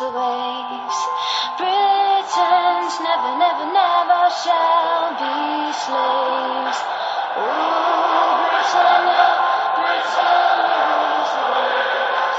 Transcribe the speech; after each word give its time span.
Rules 0.00 0.12
the 0.12 0.18
waves. 0.18 0.98
Britons 1.58 3.00
never, 3.00 3.38
never, 3.38 3.66
never 3.72 4.30
shall 4.42 5.10
be 5.20 5.72
slaves. 5.72 6.78
Ooh, 7.36 8.32
Britannia, 8.40 9.28
Britannia 9.76 10.80
rules 10.96 11.30
the 11.36 11.44
waves. 11.52 12.38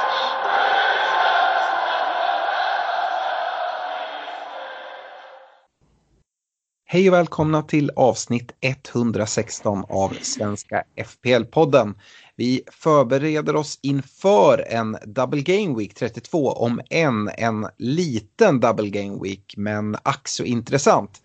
Hej 6.85 7.09
och 7.09 7.13
välkomna 7.15 7.61
till 7.61 7.91
avsnitt 7.95 8.51
116 8.61 9.85
av 9.89 10.17
Svenska 10.21 10.83
FPL-podden. 10.95 11.95
Vi 12.35 12.63
förbereder 12.71 13.55
oss 13.55 13.79
inför 13.81 14.65
en 14.67 14.97
Double 15.05 15.41
Game 15.41 15.77
Week 15.77 15.93
32, 15.93 16.51
om 16.51 16.81
en 16.89 17.29
en 17.37 17.67
liten 17.77 18.59
Double 18.59 18.89
Game 18.89 19.19
Week, 19.23 19.53
men 19.57 19.95
ack 20.03 20.27
så 20.27 20.43
intressant. 20.43 21.21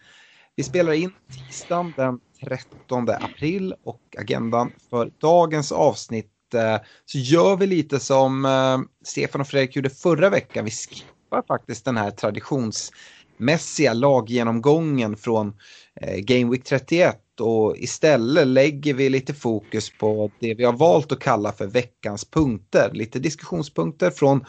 Vi 0.57 0.62
spelar 0.62 0.93
in 0.93 1.12
tisdagen 1.49 1.93
den 1.97 2.21
13 2.45 3.09
april 3.11 3.75
och 3.84 4.01
agendan 4.19 4.73
för 4.91 5.11
dagens 5.21 5.73
avsnitt 5.73 6.55
eh, 6.55 6.77
så 7.05 7.19
gör 7.19 7.57
vi 7.57 7.67
lite 7.67 8.01
som 8.01 8.45
eh, 8.45 8.79
Stefan 9.05 9.41
och 9.41 9.49
Fredrik 9.49 9.77
gjorde 9.77 9.91
förra 9.91 10.31
veckan. 10.31 10.65
Vi 10.65 10.71
skippar 10.71 11.43
faktiskt 11.43 11.84
den 11.84 11.97
här 11.97 12.11
traditions 12.11 12.93
traditionsmässiga 13.37 13.92
laggenomgången 13.92 15.17
från 15.17 15.55
eh, 16.01 16.17
Game 16.19 16.51
Week 16.51 16.65
31 16.65 17.17
och 17.41 17.77
istället 17.77 18.47
lägger 18.47 18.95
vi 18.95 19.09
lite 19.09 19.34
fokus 19.34 19.91
på 19.98 20.31
det 20.41 20.55
vi 20.55 20.65
har 20.65 20.73
valt 20.73 21.12
att 21.12 21.20
kalla 21.20 21.53
för 21.53 21.67
veckans 21.67 22.25
punkter. 22.25 22.91
Lite 22.93 23.19
diskussionspunkter 23.19 24.11
från 24.11 24.45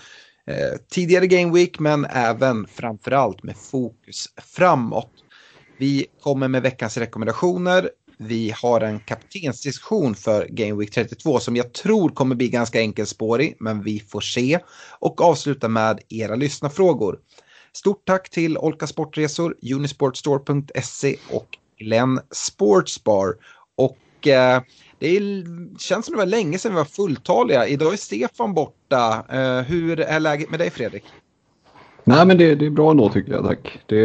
eh, 0.47 0.79
tidigare 0.91 1.27
Game 1.27 1.53
Week 1.53 1.79
men 1.79 2.05
även 2.05 2.67
framförallt 2.67 3.43
med 3.43 3.57
fokus 3.57 4.25
framåt. 4.37 5.11
Vi 5.79 6.05
kommer 6.21 6.47
med 6.47 6.61
veckans 6.61 6.97
rekommendationer. 6.97 7.89
Vi 8.19 8.53
har 8.61 8.81
en 8.81 8.99
kaptensdiskussion 8.99 10.15
för 10.15 10.47
Game 10.49 10.79
Week 10.79 10.91
32 10.91 11.39
som 11.39 11.55
jag 11.55 11.73
tror 11.73 12.09
kommer 12.09 12.35
bli 12.35 12.49
ganska 12.49 12.79
enkelspårig, 12.79 13.57
men 13.59 13.83
vi 13.83 13.99
får 13.99 14.21
se. 14.21 14.59
Och 14.99 15.21
avsluta 15.21 15.67
med 15.67 15.99
era 16.09 16.35
lyssnarfrågor. 16.35 17.19
Stort 17.77 18.05
tack 18.05 18.29
till 18.29 18.57
Olka 18.57 18.87
Sportresor, 18.87 19.55
Unisportstore.se 19.75 21.15
och 21.31 21.57
Glenn 21.79 22.19
Sportsbar. 22.31 23.35
Och 23.75 24.27
eh, 24.27 24.61
det 24.99 25.17
är, 25.17 25.43
känns 25.79 26.05
som 26.05 26.13
det 26.13 26.17
var 26.17 26.25
länge 26.25 26.57
sedan 26.57 26.71
vi 26.71 26.77
var 26.77 26.85
fulltaliga. 26.85 27.67
Idag 27.67 27.93
är 27.93 27.97
Stefan 27.97 28.53
borta. 28.53 29.25
Eh, 29.29 29.61
hur 29.61 29.99
är 29.99 30.19
läget 30.19 30.49
med 30.49 30.59
dig 30.59 30.69
Fredrik? 30.69 31.03
Nej 32.03 32.25
men 32.25 32.37
det, 32.37 32.55
det 32.55 32.65
är 32.65 32.69
bra 32.69 32.91
ändå 32.91 33.09
tycker 33.09 33.31
jag 33.31 33.45
tack. 33.45 33.79
Det, 33.85 33.97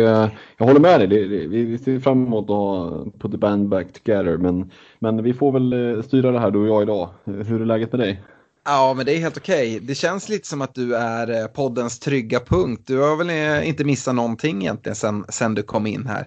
jag 0.57 0.67
håller 0.67 0.81
med 0.81 1.01
dig. 1.01 1.09
Det, 1.09 1.27
det, 1.27 1.47
vi, 1.47 1.79
ser 1.79 2.01
fram 2.01 2.27
emot 2.27 2.45
att 2.45 2.57
ha 2.57 3.05
put 3.19 3.31
the 3.33 3.39
band 3.39 3.69
back 3.69 3.87
together. 3.93 4.37
Men, 4.37 4.71
men 4.99 5.23
vi 5.23 5.35
får 5.35 5.53
väl 5.53 5.97
eh, 5.97 6.03
styra 6.03 6.31
det 6.31 6.39
här 6.39 6.51
du 6.51 6.59
och 6.59 6.69
jag 6.69 6.83
idag. 6.83 7.09
Hur 7.25 7.61
är 7.61 7.67
läget 7.67 7.93
med 7.93 8.01
dig? 8.01 8.23
Ja, 8.65 8.95
men 8.97 9.07
det 9.07 9.17
är 9.17 9.21
helt 9.21 9.37
okej. 9.37 9.81
Det 9.81 9.95
känns 9.95 10.29
lite 10.29 10.49
som 10.49 10.63
att 10.63 10.75
du 10.75 10.97
är 10.97 11.41
eh, 11.41 11.47
poddens 11.47 11.99
trygga 11.99 12.41
punkt. 12.41 12.83
Du 12.87 12.99
har 12.99 13.17
väl 13.17 13.31
eh, 13.31 13.69
inte 13.69 13.85
missat 13.85 14.15
någonting 14.15 14.63
egentligen 14.63 14.97
sen, 14.97 15.25
sen 15.29 15.55
du 15.55 15.63
kom 15.63 15.87
in 15.87 16.07
här. 16.07 16.27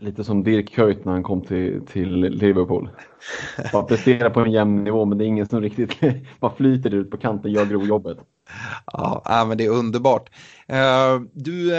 Lite 0.00 0.24
som 0.24 0.42
Dirk 0.42 0.74
Kuyt 0.74 1.04
när 1.04 1.12
han 1.12 1.22
kom 1.22 1.42
till, 1.42 1.86
till 1.92 2.20
Liverpool. 2.20 2.88
Bara 3.72 3.82
presterar 3.82 4.30
på 4.30 4.40
en 4.40 4.52
jämn 4.52 4.84
nivå 4.84 5.04
men 5.04 5.18
det 5.18 5.24
är 5.24 5.26
ingen 5.26 5.46
som 5.46 5.60
riktigt 5.60 6.00
bara 6.40 6.56
flyter 6.56 6.94
ut 6.94 7.10
på 7.10 7.16
kanten 7.16 7.52
gör 7.52 7.66
grovjobbet. 7.66 8.18
Ja, 8.92 9.44
men 9.48 9.58
det 9.58 9.64
är 9.64 9.70
underbart. 9.70 10.30
Uh, 10.72 11.26
du, 11.32 11.72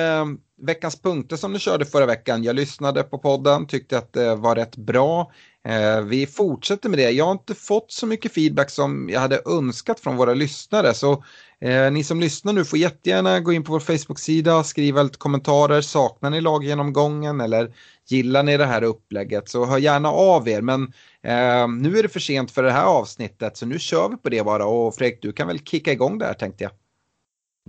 veckans 0.62 1.02
punkter 1.02 1.36
som 1.36 1.54
du 1.54 1.60
körde 1.60 1.86
förra 1.86 2.06
veckan, 2.06 2.44
jag 2.44 2.56
lyssnade 2.56 3.04
på 3.04 3.18
podden, 3.18 3.68
tyckte 3.68 3.98
att 3.98 4.14
det 4.14 4.36
var 4.36 4.56
rätt 4.56 4.78
bra. 4.78 5.32
Eh, 5.68 6.02
vi 6.02 6.28
fortsätter 6.28 6.90
med 6.90 7.00
det. 7.00 7.12
Jag 7.12 7.26
har 7.26 7.32
inte 7.32 7.56
fått 7.56 7.92
så 7.92 8.08
mycket 8.08 8.34
feedback 8.34 8.70
som 8.70 9.10
jag 9.10 9.20
hade 9.20 9.42
önskat 9.46 10.00
från 10.00 10.18
våra 10.18 10.34
lyssnare. 10.34 10.94
Så 10.94 11.24
eh, 11.60 11.92
ni 11.92 12.04
som 12.04 12.20
lyssnar 12.20 12.54
nu 12.54 12.66
får 12.66 12.80
jättegärna 12.80 13.40
gå 13.40 13.54
in 13.54 13.64
på 13.64 13.72
vår 13.72 13.80
Facebook-sida, 13.80 14.64
skriva 14.64 15.04
lite 15.04 15.18
kommentarer. 15.18 15.82
Saknar 15.82 16.30
ni 16.30 16.42
laggenomgången 16.42 17.42
eller 17.42 17.74
gillar 18.08 18.44
ni 18.44 18.58
det 18.58 18.66
här 18.66 18.84
upplägget 18.84 19.50
så 19.50 19.66
hör 19.66 19.78
gärna 19.78 20.10
av 20.10 20.48
er. 20.48 20.62
Men 20.62 20.84
eh, 21.24 21.68
nu 21.68 21.98
är 21.98 22.04
det 22.04 22.10
för 22.10 22.20
sent 22.20 22.52
för 22.52 22.64
det 22.64 22.72
här 22.72 22.86
avsnittet 22.86 23.58
så 23.58 23.66
nu 23.66 23.80
kör 23.80 24.10
vi 24.10 24.18
på 24.18 24.30
det 24.30 24.44
bara. 24.44 24.66
Och 24.66 24.96
Fredrik, 24.96 25.22
du 25.22 25.34
kan 25.34 25.48
väl 25.48 25.60
kicka 25.60 25.92
igång 25.92 26.18
där 26.18 26.34
tänkte 26.34 26.64
jag. 26.64 26.72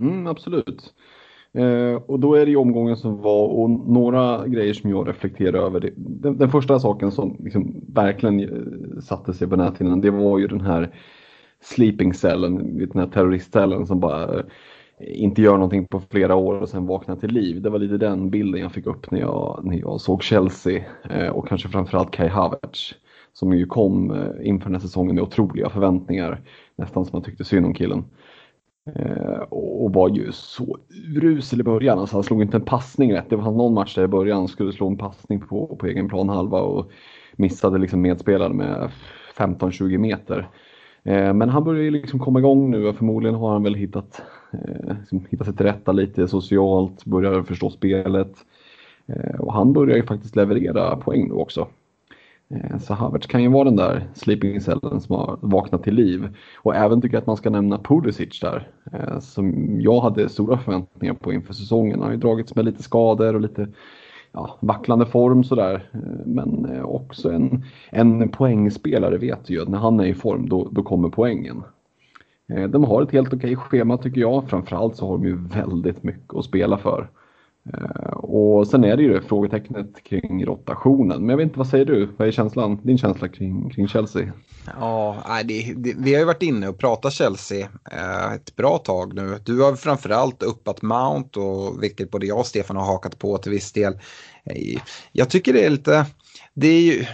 Mm, 0.01 0.27
absolut. 0.27 0.93
Eh, 1.53 1.93
och 2.05 2.19
då 2.19 2.35
är 2.35 2.45
det 2.45 2.51
ju 2.51 2.57
omgången 2.57 2.97
som 2.97 3.21
var 3.21 3.47
och 3.47 3.69
några 3.69 4.47
grejer 4.47 4.73
som 4.73 4.89
jag 4.89 5.07
reflekterar 5.07 5.59
över. 5.59 5.79
Det, 5.79 5.93
den, 5.95 6.37
den, 6.37 6.49
första 6.49 6.79
saken 6.79 7.11
som 7.11 7.37
liksom 7.39 7.81
verkligen 7.87 8.39
eh, 8.39 9.01
satte 9.01 9.33
sig 9.33 9.47
på 9.47 9.55
näthinnan 9.55 10.01
det 10.01 10.11
var 10.11 10.39
ju 10.39 10.47
den 10.47 10.61
här 10.61 10.89
sleeping 11.61 12.13
cellen, 12.13 12.77
den 12.77 12.99
här 12.99 13.07
terroristcellen 13.07 13.87
som 13.87 13.99
bara 13.99 14.23
eh, 14.23 14.43
inte 14.99 15.41
gör 15.41 15.53
någonting 15.53 15.85
på 15.85 16.01
flera 16.09 16.35
år 16.35 16.61
och 16.61 16.69
sen 16.69 16.85
vaknar 16.85 17.15
till 17.15 17.31
liv. 17.31 17.61
Det 17.61 17.69
var 17.69 17.79
lite 17.79 17.97
den 17.97 18.29
bilden 18.29 18.61
jag 18.61 18.71
fick 18.71 18.85
upp 18.85 19.11
när 19.11 19.19
jag, 19.19 19.61
när 19.63 19.79
jag 19.79 20.01
såg 20.01 20.23
Chelsea 20.23 20.83
eh, 21.09 21.29
och 21.29 21.47
kanske 21.47 21.69
framförallt 21.69 22.11
Kai 22.11 22.27
Havertz 22.27 22.93
som 23.33 23.53
ju 23.53 23.65
kom 23.65 24.11
eh, 24.11 24.47
inför 24.47 24.65
den 24.65 24.75
här 24.75 24.81
säsongen 24.81 25.15
med 25.15 25.23
otroliga 25.23 25.69
förväntningar. 25.69 26.41
Nästan 26.75 27.05
som 27.05 27.17
man 27.17 27.23
tyckte 27.23 27.43
synd 27.43 27.65
om 27.65 27.73
killen. 27.73 28.05
Eh, 28.95 29.39
och 29.49 29.93
var 29.93 30.09
ju 30.09 30.31
så 30.31 30.77
urusel 31.15 31.59
i 31.59 31.63
början. 31.63 31.99
Alltså 31.99 32.15
han 32.15 32.23
slog 32.23 32.41
inte 32.41 32.57
en 32.57 32.65
passning 32.65 33.13
rätt. 33.13 33.29
Det 33.29 33.35
var 33.35 33.51
någon 33.51 33.73
match 33.73 33.95
där 33.95 34.03
i 34.03 34.07
början 34.07 34.47
skulle 34.47 34.73
slå 34.73 34.87
en 34.87 34.97
passning 34.97 35.39
på, 35.39 35.75
på 35.75 35.87
egen 35.87 36.09
plan 36.09 36.29
halva 36.29 36.61
och 36.61 36.91
missade 37.35 37.77
liksom 37.77 38.01
medspelaren 38.01 38.57
med 38.57 38.89
15-20 39.37 39.97
meter. 39.97 40.47
Eh, 41.03 41.33
men 41.33 41.49
han 41.49 41.63
börjar 41.63 41.83
ju 41.83 41.91
liksom 41.91 42.19
komma 42.19 42.39
igång 42.39 42.71
nu 42.71 42.87
och 42.87 42.95
förmodligen 42.95 43.35
har 43.35 43.51
han 43.51 43.63
väl 43.63 43.75
hittat, 43.75 44.21
eh, 44.51 44.95
liksom 44.99 45.25
hittat 45.29 45.47
sig 45.47 45.55
till 45.55 45.65
rätta 45.65 45.91
lite 45.91 46.27
socialt, 46.27 47.05
börjar 47.05 47.43
förstå 47.43 47.69
spelet. 47.69 48.33
Och 49.39 49.53
han 49.53 49.73
börjar 49.73 49.97
ju 49.97 50.03
faktiskt 50.03 50.35
leverera 50.35 50.95
poäng 50.95 51.27
nu 51.27 51.33
också. 51.33 51.67
Eh, 52.55 52.77
så 52.77 52.93
Havertz 52.93 53.27
kan 53.27 53.43
ju 53.43 53.49
vara 53.49 53.63
den 53.63 53.75
där 53.75 54.07
sleeping 54.13 54.61
cellen 54.61 55.01
som 55.01 55.15
har 55.15 55.37
vaknat 55.41 55.83
till 55.83 55.95
liv. 55.95 56.37
Och 56.57 56.75
även 56.75 57.01
tycker 57.01 57.15
jag 57.15 57.21
att 57.21 57.27
man 57.27 57.37
ska 57.37 57.49
nämna 57.49 57.77
Pulisic 57.77 58.39
där. 58.39 58.67
Eh, 58.91 59.19
som 59.19 59.75
jag 59.81 60.01
hade 60.01 60.29
stora 60.29 60.57
förväntningar 60.57 61.13
på 61.13 61.33
inför 61.33 61.53
säsongen. 61.53 61.99
Han 61.99 62.03
har 62.03 62.11
ju 62.11 62.17
dragits 62.17 62.55
med 62.55 62.65
lite 62.65 62.83
skador 62.83 63.33
och 63.35 63.41
lite 63.41 63.67
ja, 64.31 64.57
vacklande 64.59 65.05
form 65.05 65.43
sådär. 65.43 65.89
Eh, 65.93 66.25
men 66.25 66.81
också 66.83 67.31
en, 67.31 67.63
en 67.89 68.29
poängspelare 68.29 69.17
vet 69.17 69.49
ju 69.49 69.61
att 69.61 69.69
när 69.69 69.77
han 69.77 69.99
är 69.99 70.05
i 70.05 70.13
form 70.13 70.49
då, 70.49 70.69
då 70.71 70.83
kommer 70.83 71.09
poängen. 71.09 71.63
De 72.69 72.83
har 72.83 73.01
ett 73.01 73.11
helt 73.11 73.33
okej 73.33 73.55
schema 73.55 73.97
tycker 73.97 74.21
jag. 74.21 74.49
Framförallt 74.49 74.95
så 74.95 75.07
har 75.07 75.17
de 75.17 75.25
ju 75.25 75.35
väldigt 75.35 76.03
mycket 76.03 76.35
att 76.35 76.45
spela 76.45 76.77
för. 76.77 77.09
Eh, 77.73 78.11
och 78.11 78.67
sen 78.67 78.83
är 78.83 78.97
det 78.97 79.03
ju 79.03 79.13
det 79.13 79.21
frågetecknet 79.21 80.03
kring 80.03 80.45
rotationen. 80.45 81.21
Men 81.21 81.29
jag 81.29 81.37
vet 81.37 81.43
inte, 81.43 81.57
vad 81.57 81.67
säger 81.67 81.85
du? 81.85 82.09
Vad 82.17 82.27
är 82.27 82.31
känslan, 82.31 82.79
din 82.83 82.97
känsla 82.97 83.27
kring, 83.27 83.69
kring 83.69 83.87
Chelsea? 83.87 84.33
Ja, 84.79 85.23
det, 85.45 85.73
det, 85.75 85.93
vi 85.97 86.13
har 86.13 86.19
ju 86.19 86.25
varit 86.25 86.43
inne 86.43 86.67
och 86.67 86.77
pratat 86.77 87.13
Chelsea 87.13 87.67
eh, 87.91 88.33
ett 88.33 88.55
bra 88.55 88.77
tag 88.77 89.13
nu. 89.13 89.37
Du 89.45 89.61
har 89.61 89.75
framförallt 89.75 90.43
uppat 90.43 90.81
Mount 90.81 91.39
och 91.39 91.83
vilket 91.83 92.11
både 92.11 92.25
jag 92.25 92.39
och 92.39 92.45
Stefan 92.45 92.75
har 92.75 92.85
hakat 92.85 93.19
på 93.19 93.37
till 93.37 93.51
viss 93.51 93.71
del. 93.71 93.93
Eh, 94.43 94.81
jag 95.11 95.29
tycker 95.29 95.53
det 95.53 95.65
är 95.65 95.69
lite, 95.69 96.05
det 96.59 96.67
är 96.67 96.81
ju, 96.81 97.05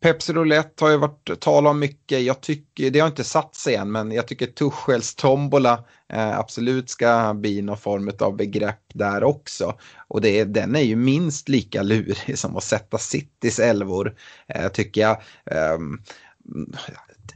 Pepsi 0.00 0.32
Roulette 0.32 0.84
har 0.84 0.90
ju 0.90 0.96
varit 0.96 1.40
tal 1.40 1.66
om 1.66 1.78
mycket. 1.78 2.22
Jag 2.22 2.40
tycker, 2.40 2.90
det 2.90 3.00
har 3.00 3.06
inte 3.06 3.24
satt 3.24 3.54
sig 3.54 3.74
än, 3.74 3.92
men 3.92 4.12
jag 4.12 4.28
tycker 4.28 4.46
Tuchels 4.46 5.14
tombola 5.14 5.84
eh, 6.12 6.38
absolut 6.38 6.90
ska 6.90 7.34
bli 7.34 7.62
någon 7.62 7.76
form 7.76 8.10
av 8.20 8.36
begrepp 8.36 8.80
där 8.94 9.24
också. 9.24 9.78
Och 10.08 10.20
det, 10.20 10.44
den 10.44 10.76
är 10.76 10.80
ju 10.80 10.96
minst 10.96 11.48
lika 11.48 11.82
lurig 11.82 12.38
som 12.38 12.56
att 12.56 12.64
sätta 12.64 12.98
Citys 12.98 13.58
elvor, 13.58 14.14
eh, 14.48 14.68
tycker 14.68 15.00
jag. 15.00 15.22
Eh, 15.50 15.78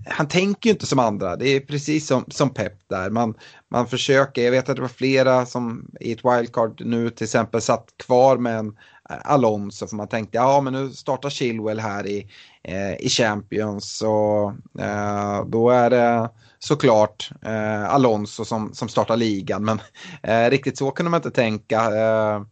han 0.07 0.29
tänker 0.29 0.69
ju 0.69 0.73
inte 0.73 0.87
som 0.87 0.99
andra. 0.99 1.37
Det 1.37 1.49
är 1.49 1.61
precis 1.61 2.07
som, 2.07 2.25
som 2.29 2.55
Pep 2.55 2.89
där. 2.89 3.11
Man, 3.11 3.35
man 3.71 3.87
försöker, 3.87 4.45
jag 4.45 4.51
vet 4.51 4.69
att 4.69 4.77
det 4.77 4.83
var 4.83 4.89
flera 4.89 5.47
som 5.47 5.91
i 6.01 6.13
ett 6.13 6.25
wildcard 6.25 6.83
nu 6.85 7.11
till 7.11 7.25
exempel 7.25 7.61
satt 7.61 7.95
kvar 7.97 8.37
med 8.37 8.59
en 8.59 8.77
Alonso 9.09 9.87
för 9.87 9.97
man 9.97 10.09
tänkte 10.09 10.39
ja 10.39 10.61
men 10.61 10.73
nu 10.73 10.91
startar 10.91 11.31
Chilwell 11.31 11.81
här 11.81 12.07
i, 12.07 12.31
eh, 12.63 12.95
i 12.95 13.09
Champions 13.09 14.03
och 14.03 14.83
eh, 14.83 15.45
då 15.47 15.71
är 15.71 15.91
det 15.91 16.31
såklart 16.59 17.31
eh, 17.43 17.95
Alonso 17.95 18.45
som, 18.45 18.75
som 18.75 18.89
startar 18.89 19.17
ligan 19.17 19.65
men 19.65 19.81
eh, 20.23 20.51
riktigt 20.51 20.79
så 20.79 20.91
kunde 20.91 21.11
man 21.11 21.19
inte 21.19 21.31
tänka. 21.31 21.81
Eh, 21.81 22.43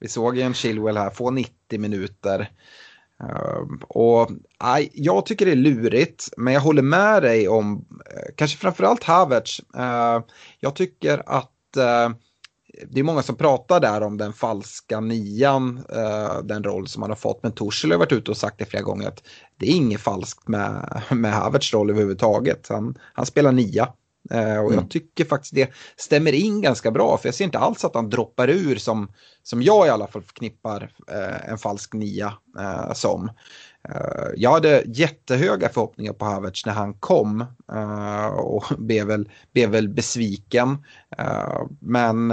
vi 0.00 0.08
såg 0.08 0.36
ju 0.36 0.42
en 0.42 0.54
Chilwell 0.54 0.96
här 0.96 1.10
få 1.10 1.30
90 1.30 1.80
minuter. 1.80 2.50
Eh, 3.20 3.86
och 3.88 4.30
jag 4.92 5.26
tycker 5.26 5.46
det 5.46 5.52
är 5.52 5.56
lurigt, 5.56 6.28
men 6.36 6.54
jag 6.54 6.60
håller 6.60 6.82
med 6.82 7.22
dig 7.22 7.48
om, 7.48 7.84
eh, 8.10 8.34
kanske 8.36 8.58
framförallt 8.58 9.04
Havertz. 9.04 9.60
Eh, 9.76 10.22
jag 10.60 10.74
tycker 10.74 11.22
att 11.26 11.50
det 12.88 13.00
är 13.00 13.04
många 13.04 13.22
som 13.22 13.36
pratar 13.36 13.80
där 13.80 14.02
om 14.02 14.16
den 14.16 14.32
falska 14.32 15.00
nian, 15.00 15.84
den 16.44 16.64
roll 16.64 16.88
som 16.88 17.02
han 17.02 17.10
har 17.10 17.16
fått. 17.16 17.42
Men 17.42 17.52
Torshäll 17.52 17.90
har 17.90 17.98
varit 17.98 18.12
ute 18.12 18.30
och 18.30 18.36
sagt 18.36 18.58
det 18.58 18.64
flera 18.64 18.82
gånger 18.82 19.08
att 19.08 19.22
det 19.56 19.66
är 19.66 19.70
inget 19.76 20.00
falskt 20.00 20.48
med, 20.48 21.02
med 21.10 21.32
Havertz 21.32 21.74
roll 21.74 21.90
överhuvudtaget. 21.90 22.66
Han, 22.68 22.98
han 23.12 23.26
spelar 23.26 23.52
nia. 23.52 23.88
Eh, 24.30 24.58
och 24.58 24.72
jag 24.72 24.72
mm. 24.72 24.88
tycker 24.88 25.24
faktiskt 25.24 25.54
det 25.54 25.70
stämmer 25.96 26.32
in 26.32 26.60
ganska 26.60 26.90
bra 26.90 27.18
för 27.18 27.28
jag 27.28 27.34
ser 27.34 27.44
inte 27.44 27.58
alls 27.58 27.84
att 27.84 27.94
han 27.94 28.10
droppar 28.10 28.48
ur 28.48 28.76
som, 28.76 29.12
som 29.42 29.62
jag 29.62 29.86
i 29.86 29.90
alla 29.90 30.06
fall 30.06 30.22
förknippar 30.22 30.92
eh, 31.08 31.48
en 31.48 31.58
falsk 31.58 31.94
nia 31.94 32.32
eh, 32.58 32.92
som. 32.92 33.30
Jag 34.36 34.52
hade 34.52 34.82
jättehöga 34.86 35.68
förhoppningar 35.68 36.12
på 36.12 36.24
Havertz 36.24 36.66
när 36.66 36.72
han 36.72 36.94
kom 36.94 37.44
och 38.36 38.64
blev 38.78 39.06
väl, 39.06 39.28
blev 39.52 39.70
väl 39.70 39.88
besviken. 39.88 40.84
men 41.80 42.32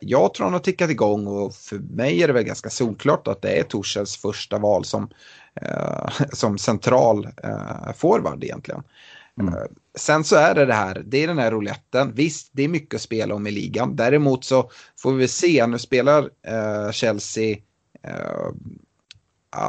jag 0.00 0.34
tror 0.34 0.44
han 0.44 0.52
har 0.52 0.60
tickat 0.60 0.90
igång 0.90 1.26
och 1.26 1.54
för 1.54 1.78
mig 1.78 2.22
är 2.22 2.26
det 2.26 2.32
väl 2.32 2.44
ganska 2.44 2.70
solklart 2.70 3.28
att 3.28 3.42
det 3.42 3.50
är 3.50 3.62
Torshälls 3.62 4.16
första 4.16 4.58
val 4.58 4.84
som, 4.84 5.08
som 6.32 6.58
central 6.58 7.28
forward 7.96 8.44
egentligen. 8.44 8.82
Mm. 9.40 9.54
Eh, 9.54 9.60
sen 9.98 10.24
så 10.24 10.36
är 10.36 10.54
det 10.54 10.66
det 10.66 10.74
här, 10.74 11.02
det 11.06 11.22
är 11.22 11.28
den 11.28 11.38
här 11.38 11.50
rouletten. 11.50 12.12
Visst, 12.14 12.48
det 12.52 12.62
är 12.62 12.68
mycket 12.68 12.94
att 12.94 13.00
spela 13.00 13.34
om 13.34 13.46
i 13.46 13.50
ligan. 13.50 13.96
Däremot 13.96 14.44
så 14.44 14.70
får 14.98 15.12
vi 15.12 15.28
se, 15.28 15.66
nu 15.66 15.78
spelar 15.78 16.30
Chelsea 16.92 17.56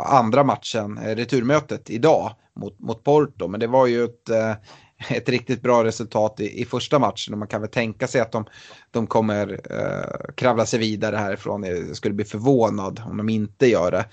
andra 0.05 0.43
matchen, 0.43 0.99
returmötet 0.99 1.89
idag 1.89 2.31
mot, 2.55 2.79
mot 2.79 3.03
Porto. 3.03 3.47
Men 3.47 3.59
det 3.59 3.67
var 3.67 3.87
ju 3.87 4.03
ett, 4.03 4.29
ett 5.09 5.29
riktigt 5.29 5.61
bra 5.61 5.83
resultat 5.83 6.39
i, 6.39 6.61
i, 6.61 6.65
första 6.65 6.99
matchen 6.99 7.33
och 7.33 7.39
man 7.39 7.47
kan 7.47 7.61
väl 7.61 7.69
tänka 7.69 8.07
sig 8.07 8.21
att 8.21 8.31
de, 8.31 8.45
de 8.91 9.07
kommer 9.07 9.51
uh, 9.51 10.33
kravla 10.35 10.65
sig 10.65 10.79
vidare 10.79 11.15
härifrån. 11.15 11.63
Jag 11.63 11.95
skulle 11.95 12.15
bli 12.15 12.25
förvånad 12.25 13.01
om 13.05 13.17
de 13.17 13.29
inte 13.29 13.67
gör 13.67 13.91
det. 13.91 14.05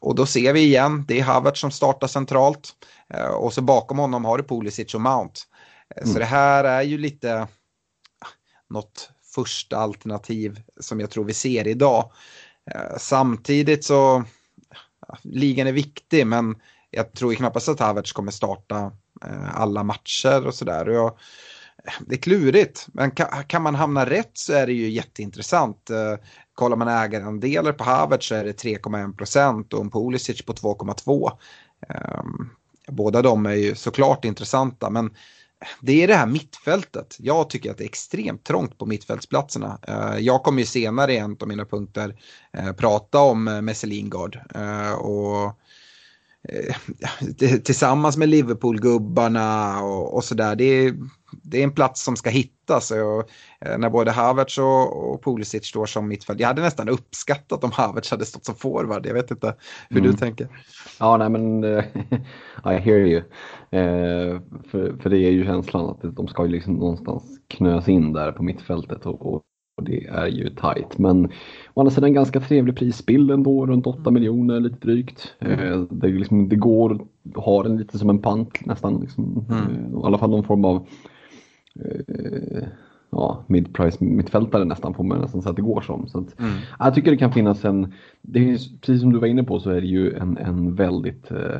och 0.00 0.14
då 0.14 0.26
ser 0.26 0.52
vi 0.52 0.60
igen, 0.60 1.04
det 1.08 1.18
är 1.18 1.22
Havertz 1.22 1.60
som 1.60 1.70
startar 1.70 2.06
centralt. 2.06 2.74
Eh, 3.14 3.30
och 3.30 3.52
så 3.52 3.62
bakom 3.62 3.98
honom 3.98 4.24
har 4.24 4.38
du 4.38 4.44
Pulisic 4.44 4.94
och 4.94 5.00
Mount. 5.00 5.40
Eh, 5.96 6.02
mm. 6.02 6.12
Så 6.12 6.18
det 6.18 6.24
här 6.24 6.64
är 6.64 6.82
ju 6.82 6.98
lite 6.98 7.48
något 8.70 9.10
första 9.34 9.76
alternativ 9.76 10.62
som 10.80 11.00
jag 11.00 11.10
tror 11.10 11.24
vi 11.24 11.34
ser 11.34 11.68
idag. 11.68 12.12
Eh, 12.70 12.96
samtidigt 12.98 13.84
så, 13.84 14.24
ligan 15.22 15.66
är 15.66 15.72
viktig 15.72 16.26
men 16.26 16.56
jag 16.90 17.12
tror 17.12 17.34
knappast 17.34 17.68
att 17.68 17.80
Havertz 17.80 18.12
kommer 18.12 18.32
starta 18.32 18.92
eh, 19.24 19.60
alla 19.60 19.82
matcher 19.82 20.46
och 20.46 20.54
sådär. 20.54 20.88
Eh, 20.88 21.10
det 22.00 22.14
är 22.14 22.18
klurigt, 22.18 22.86
men 22.92 23.10
kan, 23.46 23.62
man 23.62 23.74
hamna 23.74 24.06
rätt 24.06 24.30
så 24.34 24.52
är 24.52 24.66
det 24.66 24.72
ju 24.72 24.88
jätteintressant. 24.88 25.90
Eh, 25.90 26.14
kollar 26.54 26.76
man 26.76 26.88
ägarandelar 26.88 27.72
på 27.72 27.84
Havertz 27.84 28.26
så 28.26 28.34
är 28.34 28.44
det 28.44 28.62
3,1 28.62 29.16
procent 29.16 29.72
och 29.72 29.80
en 29.80 29.90
Pulisic 29.90 30.42
på 30.42 30.52
2,2. 30.52 31.30
Ehm, 31.88 32.50
båda 32.88 33.22
de 33.22 33.46
är 33.46 33.54
ju 33.54 33.74
såklart 33.74 34.24
intressanta 34.24 34.90
men 34.90 35.10
det 35.80 36.02
är 36.02 36.08
det 36.08 36.14
här 36.14 36.26
mittfältet. 36.26 37.16
Jag 37.18 37.50
tycker 37.50 37.70
att 37.70 37.78
det 37.78 37.84
är 37.84 37.88
extremt 37.88 38.44
trångt 38.44 38.78
på 38.78 38.86
mittfältsplatserna. 38.86 39.78
Eh, 39.88 40.18
jag 40.18 40.42
kommer 40.42 40.58
ju 40.58 40.66
senare 40.66 41.12
i 41.12 41.16
en 41.16 41.36
av 41.40 41.48
mina 41.48 41.64
punkter 41.64 42.20
eh, 42.52 42.72
prata 42.72 43.18
om 43.18 43.48
eh, 43.48 43.60
Messelingard 43.62 44.38
Lingard. 44.54 44.98
Och 44.98 45.56
tillsammans 47.64 48.16
med 48.16 48.28
Liverpool-gubbarna 48.28 49.80
och, 49.82 50.14
och 50.14 50.24
sådär. 50.24 50.56
Det, 50.56 50.94
det, 51.42 51.60
är 51.60 51.64
en 51.64 51.72
plats 51.72 52.04
som 52.04 52.16
ska 52.16 52.30
hittas. 52.30 52.90
Och, 52.90 53.30
när 53.78 53.90
både 53.90 54.10
Havertz 54.10 54.58
och, 54.58 55.12
och 55.12 55.24
Pulisic 55.24 55.66
står 55.66 55.86
som 55.86 56.08
mittfält. 56.08 56.40
Jag 56.40 56.48
hade 56.48 56.62
nästan 56.62 56.88
uppskattat 56.88 57.64
om 57.64 57.70
Havertz 57.72 58.10
hade 58.10 58.24
stått 58.24 58.44
som 58.44 58.54
forward. 58.54 59.06
Jag 59.06 59.14
vet 59.14 59.30
inte 59.30 59.54
hur 59.88 59.98
mm. 59.98 60.10
du 60.10 60.16
tänker. 60.16 60.48
Ja, 61.00 61.16
nej 61.16 61.28
men 61.28 61.64
I 62.64 62.78
hear 62.78 62.98
you. 62.98 63.22
Eh, 63.72 64.40
för, 64.70 64.96
för 65.02 65.10
det 65.10 65.18
är 65.18 65.30
ju 65.30 65.44
känslan 65.44 65.90
att 65.90 66.16
de 66.16 66.28
ska 66.28 66.44
ju 66.44 66.50
liksom 66.50 66.74
någonstans 66.74 67.38
knös 67.48 67.88
in 67.88 68.12
där 68.12 68.32
på 68.32 68.42
mittfältet 68.42 69.06
och, 69.06 69.34
och, 69.34 69.42
det 69.82 70.06
är 70.06 70.26
ju 70.26 70.50
tight. 70.50 70.98
Men 70.98 71.24
å 71.74 71.80
andra 71.80 71.90
sidan 71.90 72.12
ganska 72.12 72.40
trevlig 72.40 72.76
prisbild 72.76 73.30
ändå, 73.30 73.66
runt 73.66 73.86
8 73.86 74.00
mm. 74.00 74.14
miljoner 74.14 74.60
lite 74.60 74.86
drygt. 74.86 75.34
Eh, 75.38 75.80
det, 75.90 76.08
liksom, 76.08 76.48
det 76.48 76.56
går 76.56 77.06
att 77.34 77.44
ha 77.44 77.62
den 77.62 77.76
lite 77.76 77.98
som 77.98 78.10
en 78.10 78.22
pant 78.22 78.66
nästan. 78.66 79.00
Liksom, 79.00 79.46
mm. 79.50 79.62
eh, 79.62 80.00
I 80.00 80.04
alla 80.04 80.18
fall 80.18 80.30
någon 80.30 80.44
form 80.44 80.64
av 80.64 80.86
eh, 81.74 82.68
ja, 83.10 83.44
mid-price 83.46 84.04
mittfältare 84.04 84.64
nästan 84.64 84.94
får 84.94 85.04
man 85.04 85.20
nästan 85.20 85.42
säga 85.42 85.50
att 85.50 85.56
det 85.56 85.62
går 85.62 85.80
som. 85.80 86.08
Så 86.08 86.18
att, 86.18 86.40
mm. 86.40 86.52
Jag 86.78 86.94
tycker 86.94 87.10
det 87.10 87.16
kan 87.16 87.32
finnas 87.32 87.64
en, 87.64 87.92
det 88.22 88.50
är, 88.50 88.58
precis 88.80 89.00
som 89.00 89.12
du 89.12 89.18
var 89.18 89.26
inne 89.26 89.44
på 89.44 89.60
så 89.60 89.70
är 89.70 89.80
det 89.80 89.86
ju 89.86 90.14
en, 90.14 90.36
en 90.36 90.74
väldigt 90.74 91.30
eh, 91.30 91.56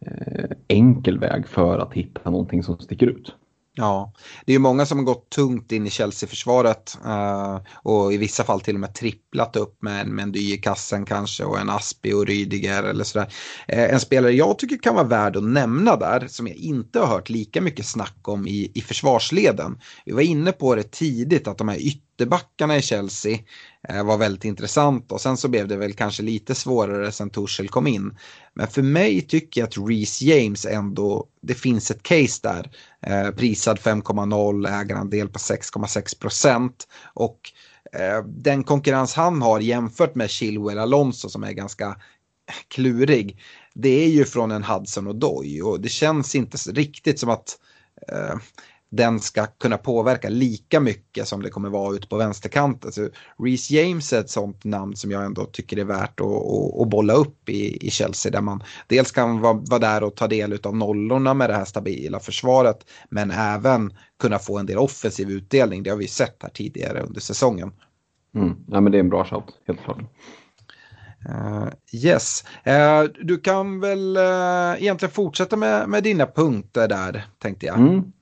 eh 0.00 0.50
enkel 0.68 1.18
väg 1.18 1.48
för 1.48 1.78
att 1.78 1.94
hitta 1.94 2.30
någonting 2.30 2.62
som 2.62 2.78
sticker 2.78 3.06
ut. 3.06 3.34
Ja, 3.80 4.12
det 4.46 4.52
är 4.52 4.54
ju 4.54 4.58
många 4.58 4.86
som 4.86 4.98
har 4.98 5.04
gått 5.04 5.30
tungt 5.30 5.72
in 5.72 5.86
i 5.86 5.90
Chelsea-försvaret 5.90 6.98
eh, 7.04 7.60
och 7.82 8.12
i 8.12 8.16
vissa 8.16 8.44
fall 8.44 8.60
till 8.60 8.74
och 8.74 8.80
med 8.80 8.94
tripplat 8.94 9.56
upp 9.56 9.82
med 9.82 10.00
en 10.00 10.14
Mendy 10.14 10.54
i 10.54 10.56
kassen 10.56 11.04
kanske 11.04 11.44
och 11.44 11.58
en 11.58 11.70
Aspi 11.70 12.12
och 12.12 12.26
Rydiger 12.26 12.82
eller 12.82 13.04
sådär. 13.04 13.32
Eh, 13.68 13.92
en 13.92 14.00
spelare 14.00 14.32
jag 14.32 14.58
tycker 14.58 14.76
kan 14.76 14.94
vara 14.94 15.06
värd 15.06 15.36
att 15.36 15.42
nämna 15.42 15.96
där 15.96 16.26
som 16.28 16.46
jag 16.46 16.56
inte 16.56 17.00
har 17.00 17.06
hört 17.06 17.28
lika 17.28 17.60
mycket 17.60 17.86
snack 17.86 18.18
om 18.22 18.46
i, 18.46 18.72
i 18.74 18.80
försvarsleden. 18.80 19.78
Vi 20.04 20.12
var 20.12 20.22
inne 20.22 20.52
på 20.52 20.74
det 20.74 20.90
tidigt 20.90 21.48
att 21.48 21.58
de 21.58 21.68
här 21.68 21.78
ytterbackarna 21.78 22.76
i 22.76 22.82
Chelsea 22.82 23.38
Eh, 23.88 24.04
var 24.04 24.18
väldigt 24.18 24.44
intressant 24.44 25.12
och 25.12 25.20
sen 25.20 25.36
så 25.36 25.48
blev 25.48 25.68
det 25.68 25.76
väl 25.76 25.92
kanske 25.92 26.22
lite 26.22 26.54
svårare 26.54 27.12
sen 27.12 27.30
Torshäll 27.30 27.68
kom 27.68 27.86
in. 27.86 28.18
Men 28.54 28.66
för 28.66 28.82
mig 28.82 29.20
tycker 29.20 29.60
jag 29.60 29.68
att 29.68 29.88
Reece 29.88 30.22
James 30.22 30.66
ändå, 30.66 31.26
det 31.42 31.54
finns 31.54 31.90
ett 31.90 32.02
case 32.02 32.40
där. 32.42 32.70
Eh, 33.02 33.30
prisad 33.30 33.78
5,0, 33.78 34.80
ägarandel 34.80 35.28
på 35.28 35.38
6,6 35.38 36.20
procent. 36.20 36.88
Och 37.14 37.38
eh, 37.92 38.24
den 38.24 38.64
konkurrens 38.64 39.14
han 39.14 39.42
har 39.42 39.60
jämfört 39.60 40.14
med 40.14 40.30
Chilwell 40.30 40.78
Alonso 40.78 41.28
som 41.28 41.44
är 41.44 41.52
ganska 41.52 41.96
klurig. 42.68 43.40
Det 43.74 44.04
är 44.04 44.08
ju 44.08 44.24
från 44.24 44.50
en 44.50 44.64
Hudson 44.64 45.06
och 45.06 45.16
Doy 45.16 45.62
och 45.62 45.80
det 45.80 45.88
känns 45.88 46.34
inte 46.34 46.56
riktigt 46.72 47.18
som 47.18 47.30
att 47.30 47.58
eh, 48.12 48.36
den 48.90 49.20
ska 49.20 49.46
kunna 49.46 49.76
påverka 49.78 50.28
lika 50.28 50.80
mycket 50.80 51.28
som 51.28 51.42
det 51.42 51.50
kommer 51.50 51.68
vara 51.68 51.94
ute 51.94 52.08
på 52.08 52.16
vänsterkanten. 52.16 52.92
Så 52.92 53.08
Reece 53.38 53.70
James 53.70 54.12
är 54.12 54.20
ett 54.20 54.30
sånt 54.30 54.64
namn 54.64 54.96
som 54.96 55.10
jag 55.10 55.24
ändå 55.24 55.44
tycker 55.44 55.76
är 55.76 55.84
värt 55.84 56.20
att, 56.20 56.26
att, 56.26 56.80
att 56.80 56.88
bolla 56.88 57.12
upp 57.12 57.48
i, 57.48 57.86
i 57.86 57.90
Chelsea 57.90 58.32
där 58.32 58.40
man 58.40 58.62
dels 58.86 59.12
kan 59.12 59.40
vara, 59.40 59.52
vara 59.52 59.78
där 59.80 60.02
och 60.02 60.14
ta 60.14 60.26
del 60.26 60.58
av 60.62 60.76
nollorna 60.76 61.34
med 61.34 61.50
det 61.50 61.54
här 61.54 61.64
stabila 61.64 62.20
försvaret 62.20 62.90
men 63.10 63.30
även 63.30 63.92
kunna 64.20 64.38
få 64.38 64.58
en 64.58 64.66
del 64.66 64.78
offensiv 64.78 65.30
utdelning. 65.30 65.82
Det 65.82 65.90
har 65.90 65.96
vi 65.96 66.08
sett 66.08 66.42
här 66.42 66.50
tidigare 66.50 67.00
under 67.00 67.20
säsongen. 67.20 67.72
Mm. 68.34 68.56
Ja, 68.68 68.80
men 68.80 68.92
det 68.92 68.98
är 68.98 69.00
en 69.00 69.08
bra 69.08 69.24
shout, 69.24 69.44
helt 69.66 69.80
klart. 69.80 69.98
Uh, 71.28 71.68
yes, 71.92 72.44
uh, 72.66 73.10
du 73.24 73.38
kan 73.38 73.80
väl 73.80 74.16
uh, 74.16 74.82
egentligen 74.82 75.12
fortsätta 75.12 75.56
med, 75.56 75.88
med 75.88 76.02
dina 76.02 76.26
punkter 76.26 76.88
där, 76.88 77.26
tänkte 77.38 77.66
jag. 77.66 77.78
Mm. 77.78 78.12